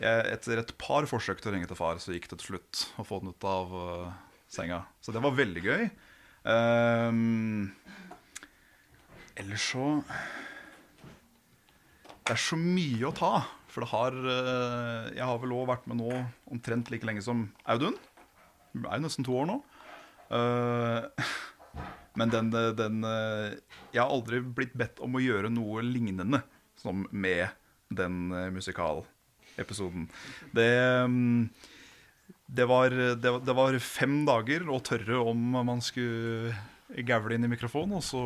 Jeg, 0.00 0.26
Etter 0.34 0.58
et 0.58 0.72
par 0.80 1.06
forsøk 1.06 1.40
til 1.40 1.52
å 1.52 1.54
ringe 1.54 1.68
til 1.70 1.78
far, 1.78 2.00
så 2.02 2.14
gikk 2.14 2.26
det 2.32 2.40
til 2.40 2.54
slutt 2.54 2.84
å 2.98 3.06
få 3.06 3.20
den 3.22 3.34
ut 3.34 3.46
av 3.46 3.74
uh, 3.74 4.08
senga. 4.50 4.82
Så 5.04 5.14
det 5.14 5.22
var 5.22 5.36
veldig 5.38 5.62
gøy. 5.62 5.84
Um, 6.44 7.70
ellers 9.40 9.62
så 9.72 9.84
Det 12.20 12.34
er 12.34 12.42
så 12.42 12.58
mye 12.58 13.06
å 13.08 13.14
ta. 13.16 13.34
For 13.70 13.82
det 13.82 13.90
har 13.94 14.18
uh, 14.18 15.14
Jeg 15.14 15.24
har 15.24 15.40
vel 15.42 15.54
òg 15.56 15.70
vært 15.70 15.88
med 15.90 16.02
nå 16.02 16.10
omtrent 16.50 16.90
like 16.92 17.06
lenge 17.06 17.24
som 17.24 17.46
Audun. 17.70 17.96
Det 18.74 18.88
er 18.88 18.98
jo 18.98 19.06
nesten 19.06 19.26
to 19.26 19.38
år 19.38 19.50
nå. 19.52 19.60
Uh, 20.34 21.06
men 22.18 22.34
den, 22.34 22.50
den 22.50 23.02
Jeg 23.04 24.00
har 24.00 24.10
aldri 24.10 24.42
blitt 24.42 24.74
bedt 24.74 25.02
om 25.04 25.14
å 25.14 25.22
gjøre 25.22 25.54
noe 25.54 25.86
lignende 25.86 26.42
som 26.78 27.06
med 27.14 27.46
den 27.94 28.32
uh, 28.34 28.50
musikalepisoden. 29.54 30.08
Det, 30.52 31.04
um, 31.04 31.48
det, 32.46 32.64
var, 32.66 32.90
det, 32.90 33.40
det 33.44 33.54
var 33.54 33.78
fem 33.78 34.24
dager 34.26 34.68
å 34.68 34.80
tørre 34.80 35.18
om 35.18 35.38
man 35.64 35.80
skulle 35.80 36.54
gavle 37.06 37.34
inn 37.34 37.44
i 37.44 37.48
mikrofonen, 37.48 37.96
og 37.96 38.04
så 38.04 38.24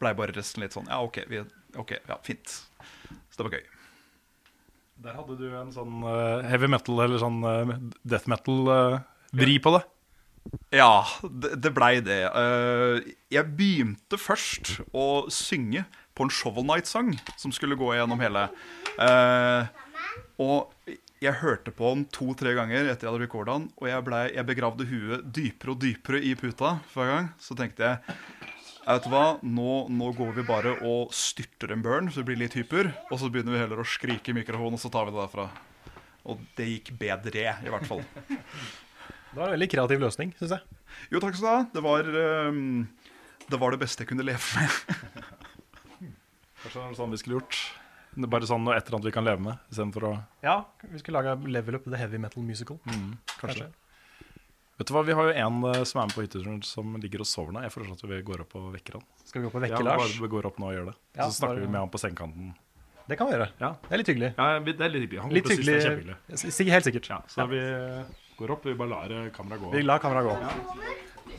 blei 0.00 0.14
bare 0.14 0.34
resten 0.34 0.62
litt 0.62 0.74
sånn 0.74 0.88
Ja, 0.88 1.02
OK, 1.02 1.24
vi, 1.28 1.42
okay 1.76 1.98
ja, 2.08 2.18
fint. 2.22 2.48
Så 3.30 3.38
det 3.38 3.46
var 3.48 3.56
gøy. 3.56 3.64
Der 5.04 5.16
hadde 5.18 5.36
du 5.36 5.48
en 5.50 5.72
sånn 5.74 6.04
uh, 6.04 6.44
heavy 6.46 6.68
metal 6.70 7.02
eller 7.02 7.18
sånn 7.18 7.42
uh, 7.42 7.74
death 8.04 8.30
metal-vri 8.30 9.58
på 9.60 9.74
det. 9.74 9.82
Ja, 10.76 11.06
det, 11.24 11.54
det 11.64 11.70
blei 11.72 12.02
det. 12.04 12.20
Jeg 13.32 13.52
begynte 13.56 14.18
først 14.20 14.74
å 14.92 15.24
synge 15.32 15.86
på 16.14 16.26
en 16.26 16.30
Shovel 16.30 16.66
Night-sang 16.68 17.14
som 17.40 17.52
skulle 17.54 17.78
gå 17.80 17.88
gjennom 17.96 18.20
hele. 18.20 18.44
Uh, 19.00 19.64
og 20.42 20.72
jeg 21.22 21.40
hørte 21.40 21.72
på 21.74 21.92
den 21.94 22.04
to-tre 22.12 22.52
ganger 22.56 22.88
etter 22.90 23.06
jeg 23.06 23.12
hadde 23.12 23.24
recorda 23.24 23.58
den, 23.58 23.68
og 23.80 23.88
jeg, 23.88 24.04
ble, 24.06 24.20
jeg 24.34 24.48
begravde 24.48 24.88
huet 24.88 25.28
dypere 25.34 25.74
og 25.74 25.80
dypere 25.82 26.20
i 26.20 26.34
puta 26.38 26.76
hver 26.92 27.12
gang. 27.12 27.30
Så 27.40 27.56
tenkte 27.58 27.86
jeg 27.86 28.18
Vet 28.84 29.06
du 29.06 29.08
hva, 29.14 29.38
nå, 29.40 29.86
nå 29.88 30.10
går 30.12 30.34
vi 30.36 30.42
bare 30.44 30.74
og 30.84 31.12
styrter 31.16 31.70
en 31.72 31.80
burn, 31.80 32.10
så 32.12 32.20
det 32.20 32.28
blir 32.28 32.36
litt 32.42 32.56
hyper. 32.58 32.90
Og 33.08 33.16
så 33.16 33.30
begynner 33.32 33.54
vi 33.54 33.62
heller 33.62 33.80
å 33.80 33.86
skrike 33.88 34.28
i 34.28 34.36
mikrofonen, 34.36 34.76
og 34.76 34.82
så 34.82 34.90
tar 34.92 35.08
vi 35.08 35.14
det 35.14 35.22
derfra. 35.22 35.46
Og 36.28 36.42
det 36.58 36.66
gikk 36.68 36.90
bedre, 37.00 37.54
i 37.64 37.72
hvert 37.72 37.88
fall. 37.88 38.02
Det 38.28 39.38
var 39.38 39.48
en 39.48 39.56
veldig 39.56 39.70
kreativ 39.72 40.04
løsning, 40.04 40.34
syns 40.36 40.52
jeg. 40.58 40.76
Jo, 41.14 41.22
takk 41.24 41.38
skal 41.38 41.46
du 41.46 41.48
ha. 41.48 41.62
Det 41.72 41.84
var, 41.86 42.10
ehm, 42.20 42.84
det 43.48 43.62
var 43.64 43.72
det 43.72 43.80
beste 43.86 44.04
jeg 44.04 44.12
kunne 44.12 44.28
leve 44.28 44.60
med. 44.60 44.76
Kanskje 46.60 46.76
det 46.76 46.84
er 46.84 47.00
sånn 47.00 47.16
vi 47.16 47.22
skulle 47.24 47.40
gjort. 47.40 47.62
Det 48.14 48.22
er 48.28 48.30
Bare 48.30 48.46
sånn 48.46 48.62
noe 48.64 48.76
et 48.76 48.84
eller 48.86 48.98
annet 48.98 49.08
vi 49.10 49.14
kan 49.14 49.24
leve 49.26 49.42
med, 49.42 49.58
istedenfor 49.72 50.04
å 50.06 50.12
Ja, 50.44 50.56
vi 50.86 50.98
skulle 51.02 51.20
lage 51.22 51.48
Level 51.50 51.74
Up 51.80 51.84
The 51.88 51.98
Heavy 51.98 52.18
Metal 52.22 52.42
Musical. 52.46 52.78
Mm, 52.86 53.16
kanskje. 53.40 53.70
Vet 54.78 54.88
du 54.90 54.92
hva, 54.94 55.04
Vi 55.06 55.14
har 55.14 55.28
jo 55.30 55.34
en 55.38 55.58
eh, 55.70 55.84
som 55.86 56.00
er 56.02 56.08
med 56.08 56.14
på 56.16 56.22
hytteturen 56.24 56.62
som 56.66 56.96
ligger 56.98 57.22
og 57.22 57.26
sover 57.30 57.54
nå. 57.54 57.62
Jeg 57.62 57.70
foreslår 57.74 57.98
at 57.98 58.08
vi 58.10 58.20
går 58.26 58.40
opp 58.42 58.54
og 58.58 58.72
vekker 58.74 58.98
han. 58.98 59.04
Skal 59.24 59.40
vi 59.40 59.44
gå 59.46 59.50
opp 59.52 59.58
og 59.60 59.62
vekke 59.66 59.78
ja, 59.78 59.86
Lars? 59.86 60.14
Ja, 60.16 60.22
vi 60.24 60.30
går 60.32 60.48
opp 60.50 60.58
nå 60.62 60.70
og 60.70 60.74
gjør 60.74 60.88
det. 60.90 60.94
Ja, 61.14 61.28
så 61.28 61.38
snakker 61.38 61.54
bare- 61.54 61.66
vi 61.66 61.72
med 61.74 61.80
han 61.84 61.90
på 61.94 62.00
sengekanten. 62.02 62.54
Det 63.06 63.18
kan 63.20 63.28
vi 63.28 63.34
gjøre. 63.36 63.48
Ja. 63.60 63.70
Det 63.84 63.92
er 63.92 64.00
litt 64.00 64.08
hyggelig. 64.10 64.30
Ja, 64.38 64.46
det 64.64 64.80
er 64.80 64.88
litt 64.94 65.02
hyggelig. 65.04 65.20
Han 65.20 65.30
Litt 65.36 65.48
hyggelig. 65.52 65.66
det 65.66 65.74
er 65.76 65.90
kjempehyggelig. 65.90 66.72
Helt 66.74 66.84
sikkert. 66.88 67.08
Ja, 67.12 67.18
så 67.28 67.46
vi 67.50 67.60
går 68.38 68.50
opp. 68.54 68.64
Vi 68.64 68.74
bare 68.74 68.88
lar 68.94 69.12
eh, 69.12 69.30
kameraet 69.30 69.60
gå. 69.62 69.72
Vi 69.74 69.82
lar 69.84 69.98
kameraet 70.02 70.30
gå. 70.30 70.36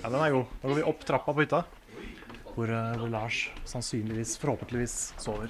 Ja, 0.03 0.09
den 0.09 0.19
er 0.21 0.31
god. 0.31 0.45
Da 0.61 0.67
går 0.69 0.75
vi 0.75 0.83
opp 0.93 1.05
trappa 1.09 1.33
på 1.33 1.41
hytta, 1.43 1.63
hvor, 2.53 2.69
eh, 2.69 2.95
hvor 3.01 3.09
Lars 3.09 3.49
sannsynligvis, 3.65 4.37
forhåpentligvis, 4.39 5.13
sover. 5.19 5.49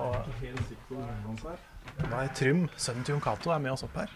Og 0.00 0.14
Nei, 2.10 2.26
Trym, 2.36 2.64
sønnen 2.80 3.04
til 3.04 3.14
Jon 3.14 3.22
Cato, 3.24 3.50
er 3.52 3.60
med 3.62 3.72
oss 3.74 3.84
opp 3.84 3.96
her. 4.00 4.12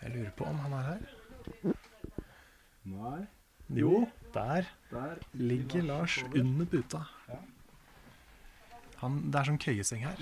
Jeg 0.00 0.12
lurer 0.14 0.32
på 0.36 0.46
om 0.48 0.58
han 0.64 0.74
er 0.78 0.88
her. 0.88 1.74
Nei. 2.90 3.20
Jo, 3.76 4.00
der 4.34 4.66
ligger 5.38 5.84
Lars 5.86 6.16
under 6.34 6.66
puta. 6.66 7.04
Han, 9.00 9.20
det 9.30 9.38
er 9.40 9.48
sånn 9.48 9.60
køyeseng 9.62 10.02
her. 10.04 10.18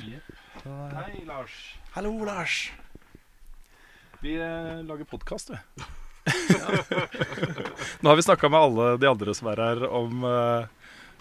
Så- 0.62 0.88
Hei, 0.94 1.24
Lars. 1.26 1.54
Hallo, 1.94 2.12
Lars. 2.28 2.58
Vi 4.20 4.34
eh, 4.36 4.82
lager 4.84 5.04
podkast, 5.08 5.50
vi. 5.54 5.58
Nå 8.02 8.10
har 8.10 8.16
vi 8.18 8.22
snakka 8.26 8.48
med 8.52 8.60
alle 8.60 8.86
de 9.00 9.08
andre 9.08 9.34
som 9.34 9.48
er 9.48 9.62
her, 9.64 9.84
om, 9.88 10.24
eh, 10.28 10.66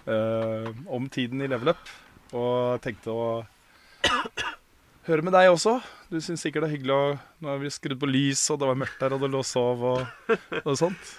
eh, 0.07 0.69
om 0.87 1.07
tiden 1.11 1.43
i 1.43 1.49
Level 1.51 1.73
Up. 1.73 1.93
Og 2.35 2.81
tenkte 2.83 3.13
å 3.13 3.27
høre 5.07 5.23
med 5.23 5.35
deg 5.35 5.51
også. 5.51 5.77
Du 6.11 6.19
syns 6.23 6.43
sikkert 6.43 6.65
det 6.65 6.71
er 6.71 6.75
hyggelig 6.77 6.95
å 6.95 7.05
Nå 7.43 7.51
har 7.51 7.61
vi 7.61 7.71
skrudd 7.73 7.99
på 8.01 8.09
lys, 8.09 8.41
og 8.53 8.61
det 8.61 8.69
var 8.69 8.79
mørkt 8.79 8.99
der, 9.01 9.13
og 9.15 9.21
du 9.21 9.29
lå 9.29 9.43
og 9.43 9.47
sov 9.47 9.83
og, 9.91 10.31
og 10.63 10.73
sånt. 10.79 11.13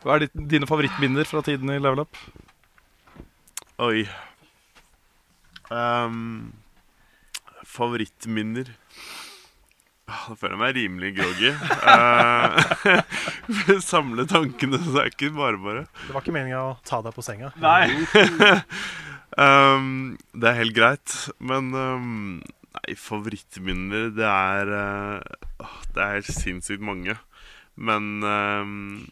Hva 0.00 0.16
er 0.16 0.24
ditt, 0.24 0.36
dine 0.54 0.68
favorittminner 0.68 1.28
fra 1.28 1.42
tiden 1.44 1.68
i 1.74 1.80
Level 1.80 2.06
Up? 2.06 2.20
Oi. 3.80 4.04
um, 5.72 6.50
favorittminner 7.68 8.72
Da 10.10 10.34
føler 10.34 10.56
jeg 10.56 10.60
meg 10.60 10.72
rimelig 10.76 11.10
groggy. 11.18 11.50
Eh, 12.90 13.76
samle 13.92 14.24
tankene, 14.30 14.80
så 14.82 14.94
det 14.96 15.02
er 15.02 15.10
ikke 15.12 15.30
bare 15.36 15.60
bare. 15.62 15.82
Det 16.06 16.14
var 16.16 16.24
ikke 16.24 16.34
meninga 16.34 16.62
å 16.64 16.72
ta 16.86 16.98
deg 17.04 17.14
på 17.14 17.22
senga. 17.22 17.52
Ehm, 19.38 20.16
det 20.40 20.50
er 20.50 20.58
helt 20.58 20.74
greit. 20.74 21.14
Men 21.38 21.70
um, 21.76 22.40
nei, 22.74 22.96
favorittminner, 22.98 24.10
det 24.16 24.26
er 24.26 24.72
uh, 24.74 25.68
Det 25.94 26.02
er 26.02 26.16
helt 26.18 26.32
sinnssykt 26.34 26.82
mange. 26.82 27.14
Men 27.78 28.18
um, 28.26 29.04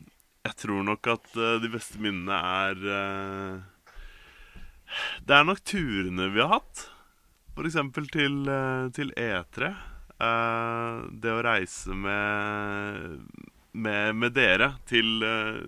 jeg 0.49 0.59
tror 0.65 0.83
nok 0.89 1.13
at 1.15 1.31
uh, 1.39 1.59
de 1.63 1.71
beste 1.71 2.01
minnene 2.03 2.41
er 2.65 2.83
Det 5.23 5.37
er 5.37 5.47
nok 5.47 5.63
turene 5.63 6.33
vi 6.35 6.43
har 6.43 6.57
hatt. 6.59 6.89
For 7.55 7.71
eksempel 7.71 8.11
til, 8.11 8.43
til 8.95 9.15
E3. 9.19 9.71
Eh, 10.19 10.95
det 11.23 11.31
å 11.31 11.43
reise 11.47 11.95
med, 11.95 13.21
med, 13.71 14.17
med 14.19 14.35
dere 14.35 14.73
til, 14.91 15.23
eh, 15.23 15.61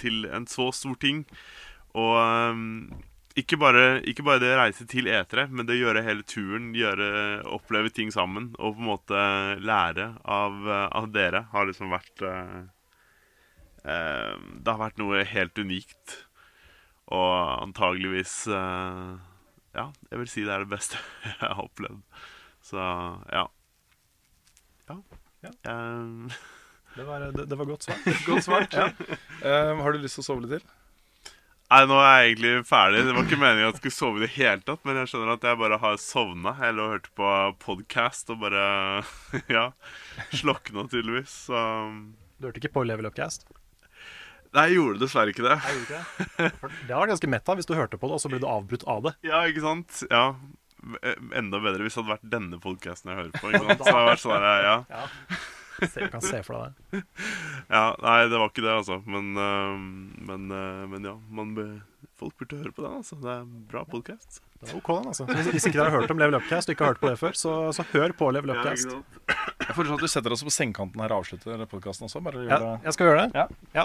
til 0.00 0.24
en 0.32 0.46
så 0.48 0.70
stor 0.72 0.96
ting. 1.02 1.24
Og 1.98 2.14
eh, 2.22 2.62
ikke, 3.42 3.58
bare, 3.60 4.00
ikke 4.08 4.24
bare 4.24 4.40
det 4.42 4.54
å 4.54 4.60
reise 4.62 4.86
til 4.88 5.10
E3, 5.12 5.48
men 5.52 5.68
det 5.68 5.76
å 5.76 5.82
gjøre 5.82 6.06
hele 6.06 6.24
turen, 6.24 6.70
gjøre, 6.76 7.10
oppleve 7.52 7.92
ting 7.92 8.12
sammen. 8.14 8.54
Og 8.56 8.78
på 8.78 8.84
en 8.84 8.90
måte 8.94 9.26
lære 9.60 10.14
av, 10.24 10.64
av 10.88 11.10
dere 11.12 11.44
har 11.52 11.68
liksom 11.68 11.92
vært 11.92 12.24
eh, 12.24 12.64
Det 13.84 14.72
har 14.72 14.80
vært 14.80 14.98
noe 15.00 15.20
helt 15.28 15.60
unikt. 15.60 16.16
Og 17.12 17.36
antageligvis 17.64 18.42
eh, 18.52 19.12
Ja, 19.76 19.86
jeg 20.10 20.24
vil 20.24 20.32
si 20.32 20.42
det 20.48 20.56
er 20.56 20.64
det 20.64 20.72
beste 20.72 20.96
jeg 21.28 21.44
har 21.44 21.64
opplevd. 21.68 22.00
Så 22.64 22.80
ja. 23.32 23.46
Ja. 24.88 25.52
Um. 25.72 26.30
Det 26.98 27.04
var, 27.06 27.20
det, 27.30 27.44
det 27.46 27.54
var 27.54 27.68
godt 27.68 27.84
svart. 27.84 28.06
Godt 28.26 28.42
svart. 28.42 28.72
ja. 28.74 28.88
um, 29.70 29.82
har 29.84 29.92
du 29.94 30.00
lyst 30.02 30.16
til 30.18 30.24
å 30.24 30.26
sove 30.26 30.42
litt 30.42 30.56
til? 30.56 30.64
Nei, 31.68 31.82
nå 31.86 31.98
er 32.00 32.08
jeg 32.16 32.30
egentlig 32.32 32.52
ferdig. 32.66 33.02
Det 33.06 33.12
var 33.14 33.26
ikke 33.28 33.38
meningen 33.38 33.68
at 33.68 33.76
jeg 33.76 33.82
skulle 33.82 33.94
sove 33.98 34.18
i 34.18 34.22
det 34.24 34.30
hele 34.34 34.64
tatt, 34.66 34.80
men 34.88 34.98
jeg 34.98 35.10
skjønner 35.12 35.34
at 35.36 35.44
jeg 35.46 35.60
bare 35.60 35.78
har 35.82 35.98
sovna. 36.00 36.54
Jeg 36.64 36.74
lå 36.74 36.86
og 36.88 36.94
hørte 36.96 37.12
på 37.20 37.32
podcast 37.62 38.32
og 38.34 38.40
bare 38.40 38.64
Ja. 39.58 39.66
Slokna 40.32 40.86
tydeligvis. 40.88 41.36
Så 41.52 41.60
Du 42.40 42.48
hørte 42.48 42.62
ikke 42.64 42.72
på 42.80 42.86
Level 42.88 43.06
Upcast? 43.12 43.44
Nei, 44.56 44.64
jeg 44.70 44.78
gjorde 44.80 45.02
dessverre 45.04 45.34
ikke 45.36 45.44
det. 45.44 45.58
Jeg 45.60 45.76
gjorde 45.76 46.00
ikke 46.00 46.48
det. 46.48 46.72
Det 46.88 46.96
var 46.96 47.12
ganske 47.12 47.30
meta 47.36 47.58
hvis 47.60 47.68
du 47.68 47.76
hørte 47.76 48.00
på 48.00 48.08
det, 48.08 48.16
og 48.16 48.24
så 48.24 48.32
ble 48.32 48.40
du 48.40 48.48
avbrutt 48.48 48.88
av 48.88 49.04
det. 49.10 49.14
Ja, 49.28 49.44
ikke 49.52 49.62
sant? 49.68 50.02
Ja. 50.08 50.24
Eh, 51.02 51.14
Enda 51.40 51.58
bedre 51.62 51.84
hvis 51.86 51.96
det 51.96 52.02
hadde 52.04 52.14
vært 52.16 52.26
denne 52.32 52.58
podcasten 52.62 53.10
jeg 53.12 53.18
hører 53.22 53.32
på. 53.38 53.50
Ikke 53.52 53.64
sant? 53.68 53.78
Så 53.78 53.84
det 53.88 53.94
hadde 53.96 54.10
vært 54.12 54.24
sånn 54.24 54.44
der, 54.48 54.66
ja. 54.68 54.76
Ja. 54.90 55.06
Se, 55.78 56.08
kan 56.10 56.22
se 56.26 56.40
for 56.42 56.58
deg 56.58 56.74
det. 56.90 57.02
Ja, 57.76 57.84
nei, 58.02 58.16
det 58.32 58.38
var 58.40 58.48
ikke 58.50 58.64
det, 58.64 58.72
altså. 58.80 58.96
Men, 59.06 59.28
uh, 59.38 59.76
men, 60.26 60.48
uh, 60.50 60.86
men 60.90 61.04
ja. 61.06 61.12
Man 61.30 61.52
be, 61.54 61.66
folk 62.18 62.34
burde 62.40 62.58
høre 62.62 62.72
på 62.74 62.82
den, 62.86 62.96
altså. 63.02 63.18
Det 63.22 63.30
er 63.30 63.44
en 63.44 63.60
bra 63.70 63.84
podkast. 63.86 64.40
Det 64.58 64.74
ok, 64.74 64.88
den, 64.96 65.10
altså. 65.12 65.28
Hvis, 65.28 65.52
hvis 65.54 65.68
ikke 65.68 65.78
dere 65.78 65.92
har 65.92 66.00
hørt 66.02 66.14
om 66.14 66.18
Level 66.18 66.38
Upcast 66.40 66.70
og 66.70 66.74
ikke 66.74 66.86
har 66.88 66.96
hørt 66.96 67.02
på 67.04 67.12
det 67.12 67.20
før, 67.20 67.38
så, 67.38 67.54
så 67.76 67.86
hør 67.92 68.14
på 68.18 68.30
Level 68.34 68.54
Ja, 68.56 68.58
Upcast. 68.62 68.90
sant? 68.90 69.57
Jeg 69.68 69.76
foreslår 69.76 70.00
at 70.00 70.06
du 70.06 70.10
setter 70.10 70.34
oss 70.34 70.42
på 70.46 70.52
sengekanten 70.54 71.02
her 71.04 71.12
og 71.12 71.22
avslutter 71.22 71.64
podkasten 71.68 72.08
også. 72.08 72.22
Bare 72.24 72.46
gjør 72.46 72.52
Ja, 72.54 72.72
jeg 72.86 72.96
skal 72.96 73.10
gjøre 73.10 73.26
det. 73.26 73.42
Ja. 73.42 73.46
Ja. 73.76 73.84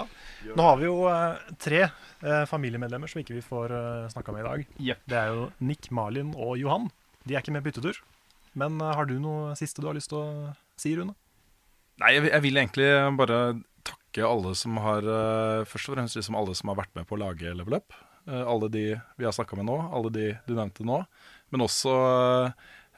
Nå 0.56 0.64
har 0.64 0.80
vi 0.80 0.88
jo 0.88 0.96
eh, 1.12 1.54
tre 1.60 1.82
eh, 1.84 2.44
familiemedlemmer 2.48 3.10
som 3.10 3.20
ikke 3.20 3.36
vi 3.36 3.44
får 3.44 3.74
uh, 3.74 4.08
snakka 4.14 4.32
med 4.32 4.44
i 4.44 4.48
dag. 4.48 4.66
Det 5.04 5.20
er 5.20 5.32
jo 5.34 5.50
Nick, 5.60 5.90
Malin 5.92 6.32
og 6.34 6.56
Johan. 6.60 6.88
De 7.28 7.36
er 7.36 7.44
ikke 7.44 7.54
med 7.56 7.64
byttetur. 7.66 8.00
Men 8.58 8.80
eh, 8.80 8.94
har 8.96 9.08
du 9.10 9.18
noe 9.20 9.52
siste 9.58 9.82
du 9.82 9.90
har 9.90 9.98
lyst 9.98 10.12
til 10.12 10.22
å 10.22 10.54
si, 10.80 10.94
Rune? 10.96 11.14
Nei, 12.02 12.16
jeg, 12.16 12.26
jeg 12.30 12.42
vil 12.46 12.58
egentlig 12.58 12.88
bare 13.18 13.38
takke 13.86 14.26
alle 14.26 14.54
som 14.58 14.78
har 14.82 15.06
eh, 15.06 15.66
Først 15.68 15.90
og 15.90 15.98
fremst 15.98 16.18
liksom 16.18 16.38
alle 16.38 16.54
som 16.58 16.72
har 16.72 16.80
vært 16.80 16.94
med 16.96 17.08
på 17.10 17.18
å 17.18 17.22
lage 17.26 17.54
Level 17.54 17.78
Up. 17.80 17.96
Eh, 18.28 18.40
alle 18.40 18.70
de 18.72 18.86
vi 19.18 19.26
har 19.26 19.34
snakka 19.36 19.58
med 19.58 19.68
nå, 19.68 19.78
alle 19.92 20.12
de 20.14 20.30
du 20.46 20.54
nevnte 20.54 20.86
nå. 20.86 21.02
Men 21.52 21.66
også 21.66 21.94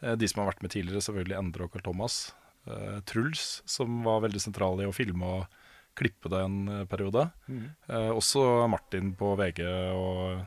eh, 0.02 0.14
de 0.16 0.28
som 0.30 0.42
har 0.42 0.52
vært 0.52 0.64
med 0.64 0.74
tidligere, 0.76 1.04
selvfølgelig 1.04 1.40
Endre 1.40 1.66
og 1.66 1.74
Carl 1.74 1.86
Thomas. 1.88 2.20
Eh, 2.66 3.00
Truls, 3.06 3.62
som 3.64 4.02
var 4.02 4.24
veldig 4.24 4.42
sentral 4.42 4.80
i 4.82 4.88
å 4.88 4.94
filme 4.94 5.26
og 5.38 5.58
klippe 5.96 6.30
det 6.32 6.42
en 6.44 6.58
eh, 6.68 6.84
periode. 6.90 7.28
Mm. 7.46 7.66
Uh, 7.88 8.12
også 8.16 8.42
Martin 8.70 9.14
på 9.16 9.32
VG 9.38 9.62
og 9.96 10.44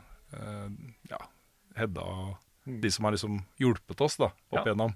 ja, 1.10 1.18
Hedda 1.74 2.02
og 2.06 2.36
mm. 2.68 2.76
de 2.84 2.90
som 2.94 3.06
har 3.08 3.16
liksom 3.16 3.40
hjulpet 3.58 4.04
oss 4.06 4.14
da, 4.20 4.28
opp 4.30 4.60
Ja. 4.60 4.68
igjennom 4.68 4.94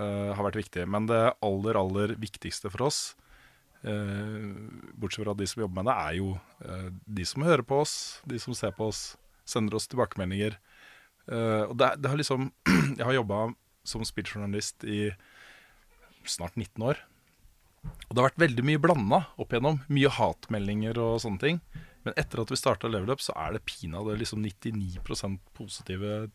har 0.00 0.42
vært 0.46 0.58
viktig. 0.58 0.84
Men 0.90 1.06
det 1.06 1.18
aller, 1.42 1.76
aller 1.78 2.12
viktigste 2.18 2.70
for 2.70 2.86
oss, 2.86 2.98
bortsett 3.82 5.22
fra 5.22 5.34
de 5.38 5.46
som 5.50 5.62
jobber 5.64 5.80
med 5.80 5.88
det, 5.90 5.96
er 5.98 6.14
jo 6.18 6.98
de 7.18 7.26
som 7.26 7.44
hører 7.46 7.62
på 7.66 7.80
oss, 7.82 7.94
de 8.26 8.38
som 8.42 8.54
ser 8.54 8.74
på 8.74 8.86
oss, 8.90 9.00
sender 9.46 9.76
oss 9.78 9.90
tilbakemeldinger. 9.90 10.56
Uh, 11.30 11.68
og 11.68 11.74
det, 11.78 11.92
det 12.02 12.10
har 12.10 12.18
liksom 12.18 12.48
Jeg 12.98 13.04
har 13.04 13.18
jobba 13.18 13.50
som 13.86 14.02
spilljournalist 14.06 14.86
i 14.86 15.10
snart 16.28 16.56
19 16.56 16.84
år. 16.90 17.00
Og 17.84 18.12
det 18.12 18.20
har 18.20 18.28
vært 18.28 18.42
veldig 18.42 18.64
mye 18.66 18.82
blanda 18.82 19.20
opp 19.40 19.54
igjennom. 19.54 19.80
Mye 19.92 20.10
hatmeldinger 20.12 20.98
og 21.00 21.20
sånne 21.24 21.42
ting. 21.42 21.62
Men 22.04 22.16
etter 22.20 22.42
at 22.42 22.52
vi 22.52 22.58
starta 22.58 22.90
Level 22.90 23.12
Up, 23.12 23.22
så 23.24 23.34
er 23.38 23.56
det 23.56 23.64
pinadø 23.68 24.16
liksom 24.18 24.42
99% 24.44 25.40
positive 25.56 26.28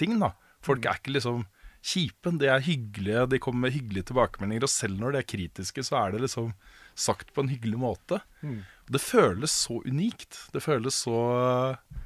ting. 0.00 0.18
da 0.20 0.34
Folk 0.64 0.84
er 0.84 1.00
ikke 1.00 1.16
liksom 1.16 1.46
kjipe, 1.80 2.32
de 2.36 2.48
er 2.52 2.60
hyggelige, 2.64 3.24
de 3.32 3.40
kommer 3.40 3.68
med 3.68 3.76
hyggelige 3.76 4.10
tilbakemeldinger. 4.10 4.66
Og 4.66 4.72
selv 4.72 5.00
når 5.00 5.14
de 5.14 5.22
er 5.22 5.30
kritiske, 5.32 5.84
så 5.86 6.02
er 6.02 6.14
det 6.14 6.24
liksom 6.26 6.52
sagt 6.98 7.32
på 7.32 7.44
en 7.44 7.52
hyggelig 7.52 7.80
måte. 7.80 8.20
Mm. 8.44 8.60
Det 8.90 9.00
føles 9.00 9.54
så 9.64 9.80
unikt. 9.86 10.36
Det 10.52 10.62
føles 10.64 11.02
så 11.06 11.16
uh, 11.16 12.00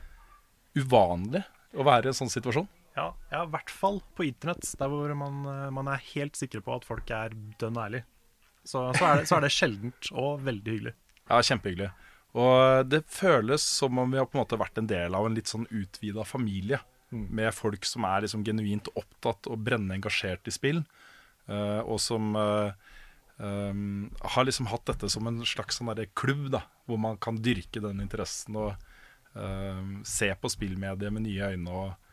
uvanlig 0.79 1.43
å 1.75 1.87
være 1.87 2.09
i 2.09 2.13
en 2.13 2.21
sånn 2.23 2.33
situasjon. 2.33 2.69
Ja, 2.95 3.09
ja, 3.33 3.43
i 3.43 3.51
hvert 3.51 3.73
fall 3.75 3.99
på 4.15 4.27
internett, 4.29 4.67
der 4.79 4.91
hvor 4.91 5.11
man, 5.19 5.43
eh, 5.51 5.71
man 5.75 5.91
er 5.91 6.03
helt 6.15 6.39
sikker 6.39 6.63
på 6.63 6.77
at 6.77 6.87
folk 6.87 7.11
er 7.11 7.35
dønn 7.61 7.79
ærlige. 7.81 8.07
Så, 8.65 8.87
så, 8.97 9.05
er 9.05 9.21
det, 9.21 9.29
så 9.29 9.37
er 9.37 9.45
det 9.45 9.53
sjeldent 9.53 10.11
og 10.15 10.45
veldig 10.47 10.77
hyggelig. 10.77 10.95
Ja, 11.29 11.41
kjempehyggelig. 11.45 11.91
Og 12.41 12.89
det 12.89 13.03
føles 13.13 13.65
som 13.67 13.99
om 14.01 14.15
vi 14.15 14.19
har 14.19 14.29
på 14.31 14.39
en 14.39 14.43
måte 14.43 14.59
vært 14.59 14.79
en 14.81 14.89
del 14.91 15.15
av 15.15 15.27
en 15.27 15.37
litt 15.37 15.51
sånn 15.51 15.67
utvida 15.71 16.25
familie. 16.27 16.81
Mm. 17.13 17.27
Med 17.41 17.55
folk 17.55 17.85
som 17.87 18.07
er 18.09 18.25
liksom 18.25 18.47
genuint 18.47 18.89
opptatt 18.95 19.51
og 19.51 19.61
brennende 19.67 19.99
engasjert 19.99 20.49
i 20.49 20.55
spill. 20.55 20.83
eh, 21.47 21.81
og 21.83 22.01
som 22.01 22.33
um, 22.35 24.11
har 24.23 24.47
liksom 24.47 24.71
hatt 24.71 24.87
dette 24.89 25.11
som 25.13 25.27
en 25.29 25.43
slags 25.45 25.79
sånn 25.81 25.93
klubb, 26.15 26.49
da, 26.55 26.63
hvor 26.87 26.99
man 27.03 27.19
kan 27.19 27.43
dyrke 27.43 27.83
den 27.85 28.01
interessen 28.01 28.57
og 28.57 28.73
um, 29.35 30.01
se 30.07 30.31
på 30.35 30.51
spillmediet 30.51 31.13
med 31.13 31.27
nye 31.27 31.53
øyne. 31.53 31.71
og 31.71 32.04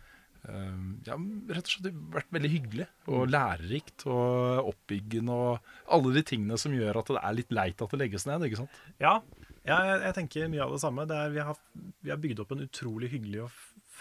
ja, 1.06 1.16
rett 1.54 1.68
og 1.68 1.70
slett 1.70 1.98
vært 2.16 2.32
veldig 2.34 2.50
hyggelig 2.50 2.88
og 3.08 3.28
Mm. 3.28 3.32
lærerikt 3.36 4.06
og 4.10 4.72
oppbyggende 4.72 5.36
og 5.36 5.74
alle 5.88 6.14
de 6.16 6.24
tingene 6.26 6.58
som 6.58 6.74
gjør 6.74 6.98
at 7.02 7.12
det 7.14 7.22
er 7.22 7.36
litt 7.38 7.52
leit 7.54 7.82
at 7.82 7.92
det 7.94 8.00
legges 8.02 8.26
ned. 8.26 8.42
ikke 8.48 8.62
sant? 8.64 8.80
Ja, 9.00 9.22
ja 9.68 9.78
jeg, 9.86 10.00
jeg 10.08 10.16
tenker 10.18 10.50
mye 10.50 10.64
av 10.66 10.74
det 10.74 10.82
samme. 10.82 11.06
Det 11.06 11.18
er, 11.18 11.30
vi, 11.36 11.44
har, 11.46 11.60
vi 12.02 12.10
har 12.10 12.18
bygd 12.24 12.42
opp 12.42 12.56
en 12.56 12.66
utrolig 12.66 13.12
hyggelig 13.14 13.44
og 13.46 13.52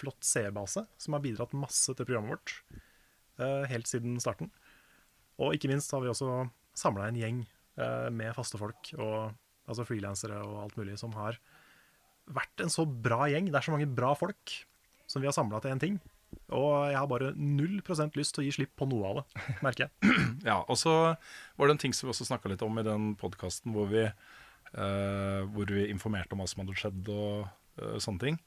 flott 0.00 0.24
seerbase 0.24 0.86
som 0.96 1.12
har 1.16 1.20
bidratt 1.20 1.52
masse 1.52 1.92
til 1.92 2.08
programmet 2.08 2.32
vårt 2.38 2.54
eh, 3.38 3.68
helt 3.68 3.90
siden 3.90 4.16
starten. 4.22 4.48
Og 5.40 5.52
ikke 5.56 5.68
minst 5.68 5.92
har 5.92 6.00
vi 6.00 6.08
også 6.08 6.46
samla 6.76 7.10
en 7.10 7.20
gjeng 7.20 7.42
eh, 7.76 8.08
med 8.16 8.32
faste 8.36 8.56
folk, 8.60 8.94
og, 8.96 9.34
altså 9.68 9.84
frilansere 9.84 10.40
og 10.40 10.62
alt 10.64 10.80
mulig, 10.80 10.96
som 11.00 11.12
har 11.18 11.36
vært 12.30 12.64
en 12.64 12.72
så 12.72 12.86
bra 12.88 13.26
gjeng. 13.28 13.52
Det 13.52 13.60
er 13.60 13.68
så 13.68 13.74
mange 13.74 13.90
bra 13.92 14.14
folk 14.16 14.56
som 15.10 15.20
vi 15.20 15.28
har 15.28 15.36
samla 15.36 15.60
til 15.60 15.72
én 15.74 15.80
ting. 15.82 16.00
Og 16.56 16.90
jeg 16.90 16.98
har 16.98 17.08
bare 17.10 17.32
null 17.38 17.80
prosent 17.86 18.16
lyst 18.18 18.34
til 18.34 18.42
å 18.42 18.46
gi 18.46 18.54
slipp 18.58 18.72
på 18.78 18.88
noe 18.90 19.10
av 19.10 19.20
det, 19.20 19.44
merker 19.64 19.86
jeg. 19.86 20.16
Ja, 20.50 20.62
og 20.62 20.78
så 20.80 20.94
var 21.12 21.68
det 21.68 21.76
en 21.76 21.82
ting 21.82 21.94
som 21.96 22.08
vi 22.08 22.14
også 22.14 22.28
snakka 22.28 22.50
litt 22.52 22.64
om 22.64 22.78
i 22.80 22.86
den 22.86 23.12
podkasten 23.20 23.74
hvor, 23.76 23.90
vi, 23.92 24.06
eh, 24.06 25.40
hvor 25.52 25.70
vi 25.70 25.88
informerte 25.92 26.34
om 26.34 26.42
hva 26.42 26.48
som 26.50 26.62
hadde 26.64 26.76
skjedd 26.80 27.10
og 27.12 27.46
uh, 27.80 27.98
sånne 28.00 28.24
ting. 28.24 28.40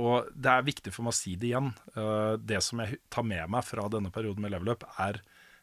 Og 0.00 0.30
det 0.34 0.50
er 0.50 0.66
viktig 0.66 0.92
for 0.94 1.06
meg 1.06 1.14
å 1.14 1.18
si 1.18 1.34
det 1.38 1.50
igjen. 1.52 1.72
Uh, 1.98 2.34
det 2.38 2.62
som 2.66 2.82
jeg 2.82 3.00
tar 3.12 3.26
med 3.26 3.50
meg 3.50 3.66
fra 3.66 3.86
denne 3.92 4.12
perioden 4.14 4.46
med 4.46 4.54
level 4.54 4.74
up, 4.74 4.86
er 5.02 5.20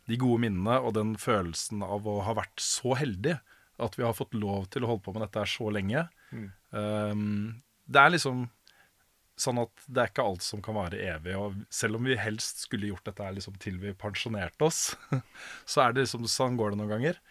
de 0.10 0.20
gode 0.20 0.44
minnene 0.44 0.80
og 0.82 0.96
den 0.98 1.16
følelsen 1.20 1.84
av 1.86 2.08
å 2.10 2.22
ha 2.26 2.36
vært 2.38 2.62
så 2.64 2.96
heldig 3.00 3.38
at 3.82 3.98
vi 3.98 4.06
har 4.06 4.16
fått 4.18 4.36
lov 4.38 4.68
til 4.72 4.86
å 4.86 4.94
holde 4.94 5.06
på 5.06 5.14
med 5.16 5.24
dette 5.26 5.42
her 5.42 5.50
så 5.50 5.72
lenge. 5.74 6.06
Mm. 6.32 6.48
Um, 6.72 7.62
det 7.92 8.02
er 8.02 8.14
liksom 8.14 8.46
sånn 9.42 9.60
at 9.64 9.86
det 9.88 10.04
er 10.04 10.12
ikke 10.12 10.26
alt 10.30 10.46
som 10.46 10.62
kan 10.64 10.78
vare 10.78 11.00
evig. 11.02 11.34
Og 11.38 11.62
selv 11.74 11.98
om 11.98 12.08
vi 12.08 12.18
helst 12.20 12.64
skulle 12.68 12.92
gjort 12.92 13.08
dette 13.10 13.30
liksom 13.38 13.58
til 13.62 13.80
vi 13.82 13.94
pensjonerte 13.98 14.68
oss, 14.68 14.84
så 15.72 15.86
er 15.86 15.96
det 15.96 16.06
liksom 16.06 16.28
sånn 16.30 16.60
går 16.60 16.74
det 16.74 16.82
noen 16.82 16.94
ganger. 16.94 17.22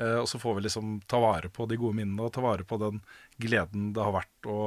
Eh, 0.00 0.16
og 0.20 0.28
så 0.30 0.40
får 0.42 0.58
vi 0.58 0.66
liksom 0.66 0.98
ta 1.10 1.20
vare 1.22 1.50
på 1.52 1.66
de 1.70 1.78
gode 1.80 1.98
minnene 2.00 2.26
og 2.26 2.34
ta 2.34 2.44
vare 2.44 2.66
på 2.66 2.78
den 2.82 3.02
gleden 3.42 3.92
det 3.96 4.04
har 4.04 4.16
vært 4.20 4.50
å 4.50 4.60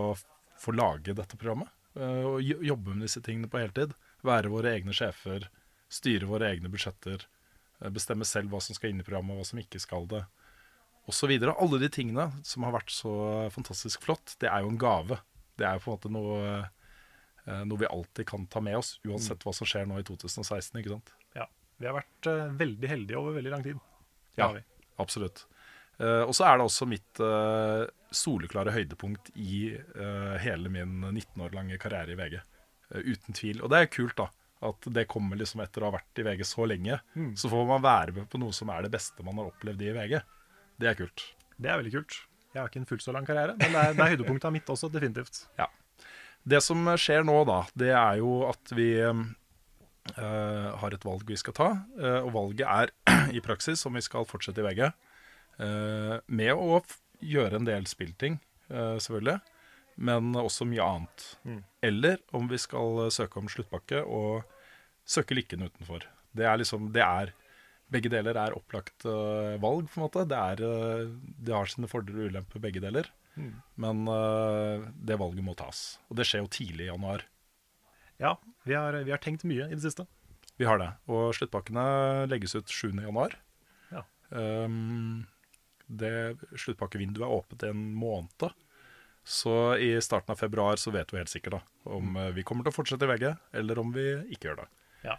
få 0.63 0.75
lage 0.75 1.15
dette 1.17 1.39
programmet. 1.39 1.71
Eh, 1.97 2.23
og 2.27 2.41
jobbe 2.43 2.95
med 2.95 3.07
disse 3.07 3.21
tingene 3.25 3.49
på 3.51 3.61
heltid. 3.61 3.95
Være 4.23 4.51
våre 4.53 4.71
egne 4.77 4.95
sjefer, 4.95 5.49
styre 5.91 6.29
våre 6.29 6.51
egne 6.53 6.71
budsjetter. 6.73 7.25
eh, 7.81 7.91
Bestemme 7.93 8.25
selv 8.27 8.53
hva 8.53 8.61
som 8.63 8.77
skal 8.77 8.93
inn 8.93 9.03
i 9.03 9.07
programmet, 9.07 9.35
og 9.35 9.43
hva 9.43 9.49
som 9.51 9.61
ikke 9.61 9.81
skal 9.81 10.07
det. 10.11 10.23
Og 11.03 11.15
så 11.17 11.27
videre. 11.27 11.55
Alle 11.59 11.81
de 11.81 11.89
tingene 11.91 12.29
som 12.47 12.63
har 12.63 12.77
vært 12.77 12.93
så 12.95 13.11
fantastisk 13.51 14.05
flott, 14.05 14.37
det 14.39 14.47
er 14.47 14.63
jo 14.63 14.71
en 14.71 14.79
gave. 14.79 15.19
Det 15.59 15.65
er 15.67 15.75
jo 15.75 15.83
på 15.83 15.91
en 15.91 15.97
måte 15.97 16.11
noe, 16.13 16.53
noe 17.67 17.81
vi 17.81 17.89
alltid 17.89 18.27
kan 18.29 18.45
ta 18.47 18.61
med 18.63 18.77
oss, 18.79 18.95
uansett 19.07 19.43
hva 19.43 19.53
som 19.55 19.67
skjer 19.67 19.87
nå 19.89 19.97
i 19.99 20.05
2016. 20.07 20.79
ikke 20.79 20.93
sant? 20.93 21.09
Ja, 21.35 21.47
Vi 21.81 21.89
har 21.89 21.97
vært 21.97 22.29
eh, 22.31 22.53
veldig 22.61 22.87
heldige 22.91 23.19
over 23.19 23.35
veldig 23.35 23.51
lang 23.51 23.63
tid. 23.65 23.81
Ja, 24.39 24.47
absolutt. 25.01 25.45
Eh, 25.99 26.23
og 26.23 26.31
så 26.37 26.45
er 26.47 26.57
det 26.57 26.65
også 26.67 26.87
mitt 26.89 27.19
eh, 27.21 27.83
soleklare 28.13 28.73
høydepunkt 28.73 29.33
i 29.35 29.73
eh, 29.75 30.37
hele 30.45 30.71
min 30.73 31.01
19 31.11 31.43
år 31.43 31.53
lange 31.57 31.77
karriere 31.81 32.15
i 32.15 32.17
VG. 32.17 32.39
Eh, 32.93 33.11
uten 33.13 33.35
tvil. 33.37 33.61
Og 33.61 33.69
det 33.73 33.83
er 33.83 33.91
kult, 33.93 34.15
da. 34.17 34.29
At 34.63 34.87
det 34.95 35.09
kommer 35.11 35.35
liksom 35.35 35.59
etter 35.59 35.83
å 35.83 35.89
ha 35.89 35.97
vært 35.97 36.21
i 36.21 36.25
VG 36.29 36.45
så 36.47 36.65
lenge. 36.69 37.01
Mm. 37.19 37.33
Så 37.37 37.51
får 37.51 37.65
man 37.67 37.83
være 37.83 38.15
med 38.15 38.29
på 38.31 38.39
noe 38.39 38.55
som 38.55 38.71
er 38.71 38.85
det 38.85 38.93
beste 38.93 39.25
man 39.27 39.41
har 39.41 39.51
opplevd 39.51 39.83
i 39.83 39.91
VG. 39.97 40.21
Det 40.79 40.89
er 40.89 40.97
kult. 40.97 41.25
Det 41.59 41.69
er 41.69 41.81
veldig 41.81 41.93
kult. 41.97 42.21
Jeg 42.53 42.61
har 42.61 42.69
ikke 42.69 42.79
en 42.83 42.87
fullt 42.89 43.03
så 43.03 43.13
lang 43.15 43.25
karriere, 43.25 43.55
men 43.57 43.73
det 43.73 43.81
er, 43.81 43.95
det 43.97 44.03
er 44.05 44.11
høydepunktet 44.13 44.53
mitt 44.53 44.67
også, 44.69 44.87
definitivt. 44.93 45.39
Ja. 45.57 45.65
Det 46.43 46.59
som 46.63 46.83
skjer 46.99 47.23
nå, 47.23 47.37
da, 47.47 47.61
det 47.79 47.93
er 47.95 48.17
jo 48.19 48.41
at 48.49 48.73
vi 48.75 48.89
eh, 48.99 50.69
har 50.81 50.95
et 50.95 51.05
valg 51.07 51.23
vi 51.27 51.37
skal 51.39 51.55
ta. 51.55 51.69
eh, 51.99 52.19
og 52.19 52.33
valget 52.35 52.67
er 52.67 52.91
i 53.37 53.41
praksis 53.43 53.85
om 53.87 53.95
vi 53.95 54.03
skal 54.03 54.27
fortsette 54.27 54.59
i 54.63 54.67
VG. 54.67 54.83
eh, 55.63 56.17
med 56.27 56.53
å 56.53 56.81
gjøre 57.23 57.61
en 57.61 57.69
del 57.69 57.87
spillting, 57.87 58.39
eh, 58.69 58.97
selvfølgelig. 58.99 59.39
Men 60.03 60.33
også 60.33 60.65
mye 60.65 60.83
annet. 60.83 61.25
Mm. 61.45 61.61
Eller 61.85 62.17
om 62.33 62.47
vi 62.49 62.57
skal 62.57 63.11
søke 63.13 63.37
om 63.39 63.47
sluttpakke 63.47 64.01
og 64.03 64.41
søke 65.05 65.37
lykken 65.37 65.67
utenfor. 65.67 66.07
Det 66.33 66.47
er 66.49 66.57
liksom 66.57 66.91
Det 66.91 67.03
er 67.05 67.33
Begge 67.93 68.09
deler 68.09 68.33
er 68.33 68.55
opplagt 68.57 69.03
valg, 69.05 69.85
på 69.85 69.99
en 69.99 70.01
måte. 70.01 70.23
Det, 70.25 70.33
er, 70.33 71.11
det 71.45 71.53
har 71.53 71.67
sine 71.69 71.85
fordeler 71.85 72.23
og 72.23 72.31
ulemper, 72.31 72.57
begge 72.63 72.81
deler. 72.81 73.05
Mm. 73.35 73.53
Men 73.81 74.03
uh, 74.07 74.89
det 74.95 75.19
valget 75.21 75.45
må 75.45 75.55
tas. 75.57 75.85
Og 76.09 76.19
det 76.19 76.27
skjer 76.29 76.43
jo 76.43 76.51
tidlig 76.53 76.87
i 76.87 76.91
januar. 76.91 77.25
Ja, 78.21 78.35
vi 78.67 78.75
har, 78.77 78.95
vi 79.03 79.11
har 79.11 79.21
tenkt 79.21 79.45
mye 79.49 79.67
i 79.67 79.75
det 79.75 79.83
siste. 79.83 80.05
Vi 80.59 80.67
har 80.69 80.77
det. 80.79 80.91
Og 81.09 81.33
sluttpakkene 81.35 81.85
legges 82.29 82.53
ut 82.55 82.69
7. 82.69 82.91
januar. 83.01 83.39
Ja. 83.91 84.03
Um, 84.29 85.25
det 85.87 86.37
sluttpakkevinduet 86.55 87.25
er 87.25 87.33
åpent 87.33 87.65
en 87.67 87.89
måned. 87.97 88.53
Så 89.23 89.77
i 89.77 90.01
starten 90.01 90.33
av 90.33 90.39
februar 90.39 90.75
så 90.75 90.91
vet 90.91 91.13
vi 91.13 91.21
helt 91.21 91.31
sikkert 91.31 91.57
da, 91.57 91.59
om 91.95 92.17
eh, 92.19 92.31
vi 92.35 92.43
kommer 92.43 92.65
til 92.65 92.73
å 92.73 92.75
fortsette 92.75 93.07
i 93.07 93.11
VG, 93.13 93.29
eller 93.55 93.79
om 93.79 93.93
vi 93.95 94.07
ikke 94.35 94.49
gjør 94.49 94.57
det. 94.59 94.65
Ja. 95.05 95.15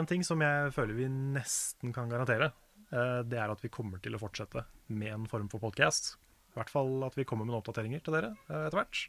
En 0.00 0.08
ting 0.10 0.24
som 0.26 0.42
jeg 0.42 0.72
føler 0.74 0.98
vi 0.98 1.06
nesten 1.08 1.94
kan 1.94 2.10
garantere, 2.10 2.50
eh, 2.90 3.20
det 3.22 3.38
er 3.38 3.52
at 3.54 3.62
vi 3.62 3.70
kommer 3.70 4.02
til 4.02 4.18
å 4.18 4.22
fortsette 4.22 4.64
med 4.90 5.14
en 5.14 5.28
form 5.30 5.46
for 5.52 5.62
podcast. 5.62 6.16
I 6.58 6.60
hvert 6.64 6.72
fall 6.74 7.04
at 7.06 7.14
vi 7.14 7.22
kommer 7.22 7.46
med 7.46 7.52
noen 7.52 7.62
oppdateringer 7.62 8.00
til 8.02 8.16
dere 8.16 8.32
eh, 8.48 8.64
etter 8.66 8.80
hvert. 8.80 9.02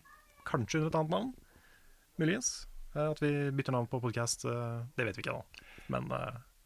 Kanskje 0.46 0.78
under 0.84 0.92
et 0.92 0.98
annet 1.00 1.14
navn. 1.16 1.32
Muligens. 2.22 2.50
Eh, 2.94 3.08
At 3.08 3.22
vi 3.24 3.32
bytter 3.58 3.74
navn 3.74 3.90
på 3.90 4.02
podcast, 4.04 4.46
eh, 4.46 4.84
det 4.94 5.08
vet 5.08 5.18
vi 5.18 5.26
ikke 5.26 5.34
ennå. 5.34 5.66
Men, 5.90 6.14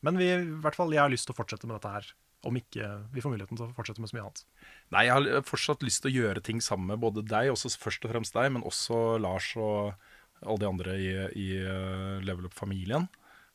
men 0.03 0.19
vi, 0.19 0.27
i 0.35 0.57
hvert 0.65 0.76
fall, 0.76 0.91
jeg 0.91 0.99
har 1.05 1.14
lyst 1.14 1.30
til 1.30 1.35
å 1.35 1.38
fortsette 1.39 1.69
med 1.69 1.77
dette 1.77 1.93
her. 1.93 2.10
Om 2.43 2.60
ikke 2.60 2.89
vi 3.14 3.23
får 3.23 3.31
muligheten 3.31 3.55
til 3.55 3.69
å 3.69 3.77
fortsette 3.77 4.03
med 4.03 4.11
så 4.11 4.18
mye 4.18 4.26
annet. 4.26 4.43
Nei, 4.91 5.05
jeg 5.07 5.15
har 5.15 5.47
fortsatt 5.47 5.88
lyst 5.88 6.03
til 6.03 6.11
å 6.11 6.18
gjøre 6.18 6.43
ting 6.43 6.60
sammen 6.60 6.91
med 6.91 6.99
både 6.99 7.23
deg, 7.23 7.53
også 7.53 7.72
først 7.80 8.03
og 8.03 8.11
fremst 8.11 8.35
deg, 8.35 8.51
men 8.51 8.68
også 8.68 9.15
Lars 9.23 9.53
og 9.55 9.93
alle 10.43 10.60
de 10.60 10.68
andre 10.68 10.97
i, 10.99 11.11
i 11.39 11.47
Level 12.27 12.49
Up-familien. 12.49 13.07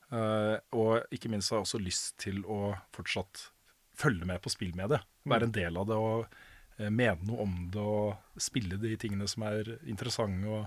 Uh, 0.09 0.57
og 0.73 1.05
ikke 1.13 1.29
minst 1.29 1.53
har 1.53 1.59
jeg 1.59 1.67
også 1.67 1.83
lyst 1.85 2.15
til 2.25 2.41
å 2.49 2.73
fortsatt 2.97 3.51
følge 3.99 4.25
med 4.25 4.41
på 4.41 4.49
spillmediet. 4.55 5.05
Være 5.29 5.51
en 5.51 5.53
del 5.53 5.77
av 5.77 5.91
det 5.91 5.99
og 6.01 6.39
mene 6.79 7.19
noe 7.27 7.43
om 7.43 7.55
det 7.75 7.83
og 7.83 8.41
spille 8.41 8.79
de 8.79 8.95
tingene 9.01 9.27
som 9.31 9.43
er 9.49 9.73
interessante 9.91 10.47
og 10.47 10.67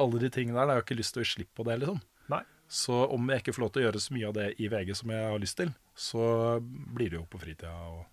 alle 0.00 0.18
de 0.22 0.30
tingene 0.32 0.56
der. 0.56 0.66
Da 0.66 0.72
har 0.74 0.80
jeg 0.80 0.86
ikke 0.88 0.98
lyst 1.02 1.14
til 1.14 1.20
å 1.22 1.24
gi 1.26 1.32
slipp 1.34 1.52
på 1.54 1.66
det, 1.68 1.76
liksom. 1.82 2.00
Nei. 2.32 2.40
Så 2.66 2.96
om 3.12 3.28
jeg 3.30 3.42
ikke 3.42 3.52
får 3.54 3.62
lov 3.66 3.72
til 3.74 3.82
å 3.82 3.86
gjøre 3.86 4.00
så 4.00 4.14
mye 4.16 4.28
av 4.30 4.34
det 4.38 4.46
i 4.64 4.68
VG 4.72 4.94
som 4.96 5.12
jeg 5.12 5.28
har 5.28 5.42
lyst 5.42 5.58
til, 5.60 5.70
så 5.94 6.24
blir 6.64 7.12
det 7.12 7.18
jo 7.20 7.26
på 7.30 7.38
fritida 7.42 7.74
og 7.92 8.06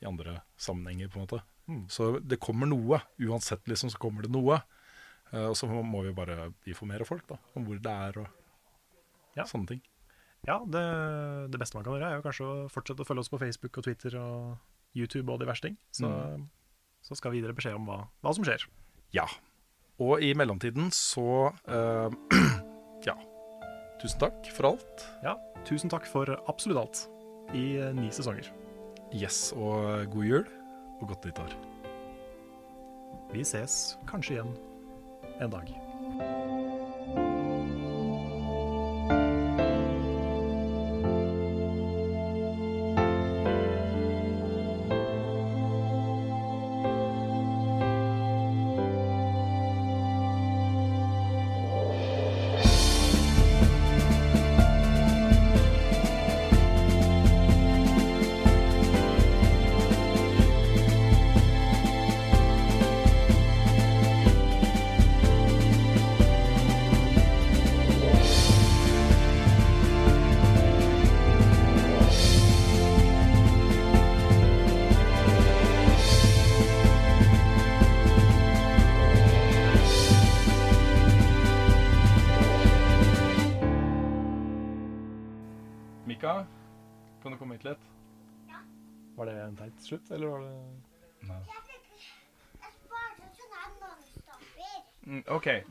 i 0.00 0.06
andre 0.06 0.36
sammenhenger, 0.56 1.10
på 1.10 1.18
en 1.18 1.24
måte. 1.26 1.40
Mm. 1.66 1.82
Så 1.90 2.12
det 2.22 2.38
kommer 2.40 2.70
noe. 2.70 3.00
Uansett, 3.18 3.66
liksom, 3.68 3.90
så 3.90 3.98
kommer 4.00 4.22
det 4.24 4.30
noe. 4.32 4.60
Eh, 5.32 5.48
og 5.50 5.56
så 5.58 5.66
må 5.68 6.04
vi 6.06 6.14
bare 6.16 6.52
informere 6.70 7.04
folk 7.04 7.26
da, 7.28 7.36
om 7.58 7.66
hvor 7.66 7.80
det 7.82 7.92
er 8.06 8.20
og 8.22 9.42
sånne 9.50 9.74
ting. 9.74 9.82
Ja, 10.46 10.60
det, 10.64 10.84
det 11.52 11.58
beste 11.60 11.76
man 11.76 11.84
kan 11.84 11.98
gjøre, 11.98 12.08
er 12.12 12.20
jo 12.20 12.24
kanskje 12.24 12.46
å 12.46 12.68
fortsette 12.72 13.02
å 13.02 13.08
følge 13.08 13.26
oss 13.26 13.32
på 13.32 13.40
Facebook 13.42 13.80
og 13.80 13.84
Twitter 13.88 14.14
og 14.22 14.96
YouTube 14.96 15.34
og 15.34 15.42
diverse 15.42 15.66
ting. 15.66 15.76
Så, 15.90 16.06
Mm. 16.08 16.46
Så 17.08 17.16
skal 17.16 17.32
vi 17.32 17.40
gi 17.40 17.46
dere 17.46 17.56
beskjed 17.56 17.78
om 17.78 17.88
hva, 17.88 18.02
hva 18.20 18.34
som 18.36 18.44
skjer. 18.44 18.66
Ja. 19.16 19.24
Og 19.98 20.22
i 20.22 20.34
mellomtiden 20.36 20.92
så 20.94 21.50
uh, 21.50 22.08
Ja. 23.08 23.16
Tusen 24.02 24.20
takk 24.22 24.50
for 24.54 24.74
alt. 24.74 25.06
Ja, 25.24 25.34
tusen 25.66 25.90
takk 25.90 26.06
for 26.06 26.30
absolutt 26.50 26.78
alt 26.84 27.00
i 27.56 27.80
eh, 27.80 27.90
ni 27.96 28.10
sesonger. 28.14 28.50
Yes, 29.16 29.48
og 29.56 30.06
god 30.12 30.28
jul 30.28 30.44
og 31.00 31.08
godt 31.08 31.26
nyttår. 31.26 31.56
Vi 33.32 33.44
ses 33.46 33.96
kanskje 34.10 34.38
igjen 34.38 34.54
en 35.40 35.54
dag. 35.54 35.87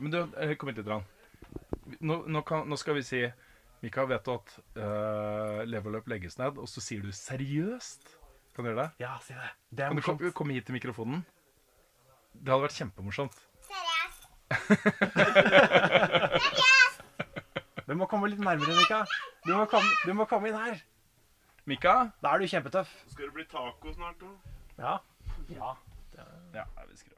Men 0.08 0.14
du, 0.14 0.18
eh, 0.40 0.54
kom 0.56 0.68
hit 0.72 0.80
litt. 0.80 0.88
Nå, 2.00 2.14
nå, 2.28 2.40
kan, 2.48 2.64
nå 2.68 2.76
skal 2.80 2.94
vi 2.98 3.02
si 3.06 3.20
Mikael, 3.82 4.08
vet 4.10 4.24
du 4.26 4.32
at 4.34 4.48
uh, 4.80 5.60
level 5.68 5.96
up 6.00 6.08
legges 6.10 6.38
ned, 6.40 6.56
og 6.58 6.66
så 6.68 6.80
sier 6.82 7.02
du 7.04 7.12
seriøst? 7.14 8.08
Kan 8.56 8.64
du 8.66 8.70
gjøre 8.72 8.82
det? 8.88 8.92
Ja, 9.04 9.12
si 9.22 9.32
det. 9.36 9.50
Det 9.70 9.84
er 9.84 9.88
kan 9.92 9.96
du 9.96 10.00
morsomt. 10.02 10.20
kom- 10.24 10.32
komme 10.42 10.52
hit 10.56 10.66
til 10.66 10.74
mikrofonen? 10.74 11.20
Det 12.34 12.50
hadde 12.50 12.64
vært 12.64 12.78
kjempemorsomt. 12.80 13.36
Seriøst. 13.68 14.22
Du 17.88 17.94
må 17.96 18.04
komme 18.04 18.28
litt 18.28 18.40
nærmere, 18.44 18.74
Mika. 18.76 18.98
Du 19.46 19.54
må 19.56 19.62
komme, 19.70 19.88
du 20.04 20.10
må 20.12 20.26
komme 20.28 20.50
inn 20.50 20.58
her. 20.60 20.76
Mika? 21.68 21.94
Da 22.20 22.34
er 22.34 22.42
du 22.42 22.46
kjempetøff. 22.50 22.90
Skal 23.14 23.30
det 23.30 23.34
bli 23.38 23.46
taco 23.48 23.88
snart 23.94 24.20
òg? 24.28 24.34
Ja. 24.76 24.98
Ja. 25.56 25.70
Det... 26.12 26.26
Ja, 26.58 26.64
vi 26.84 26.96
skriver. 27.00 27.17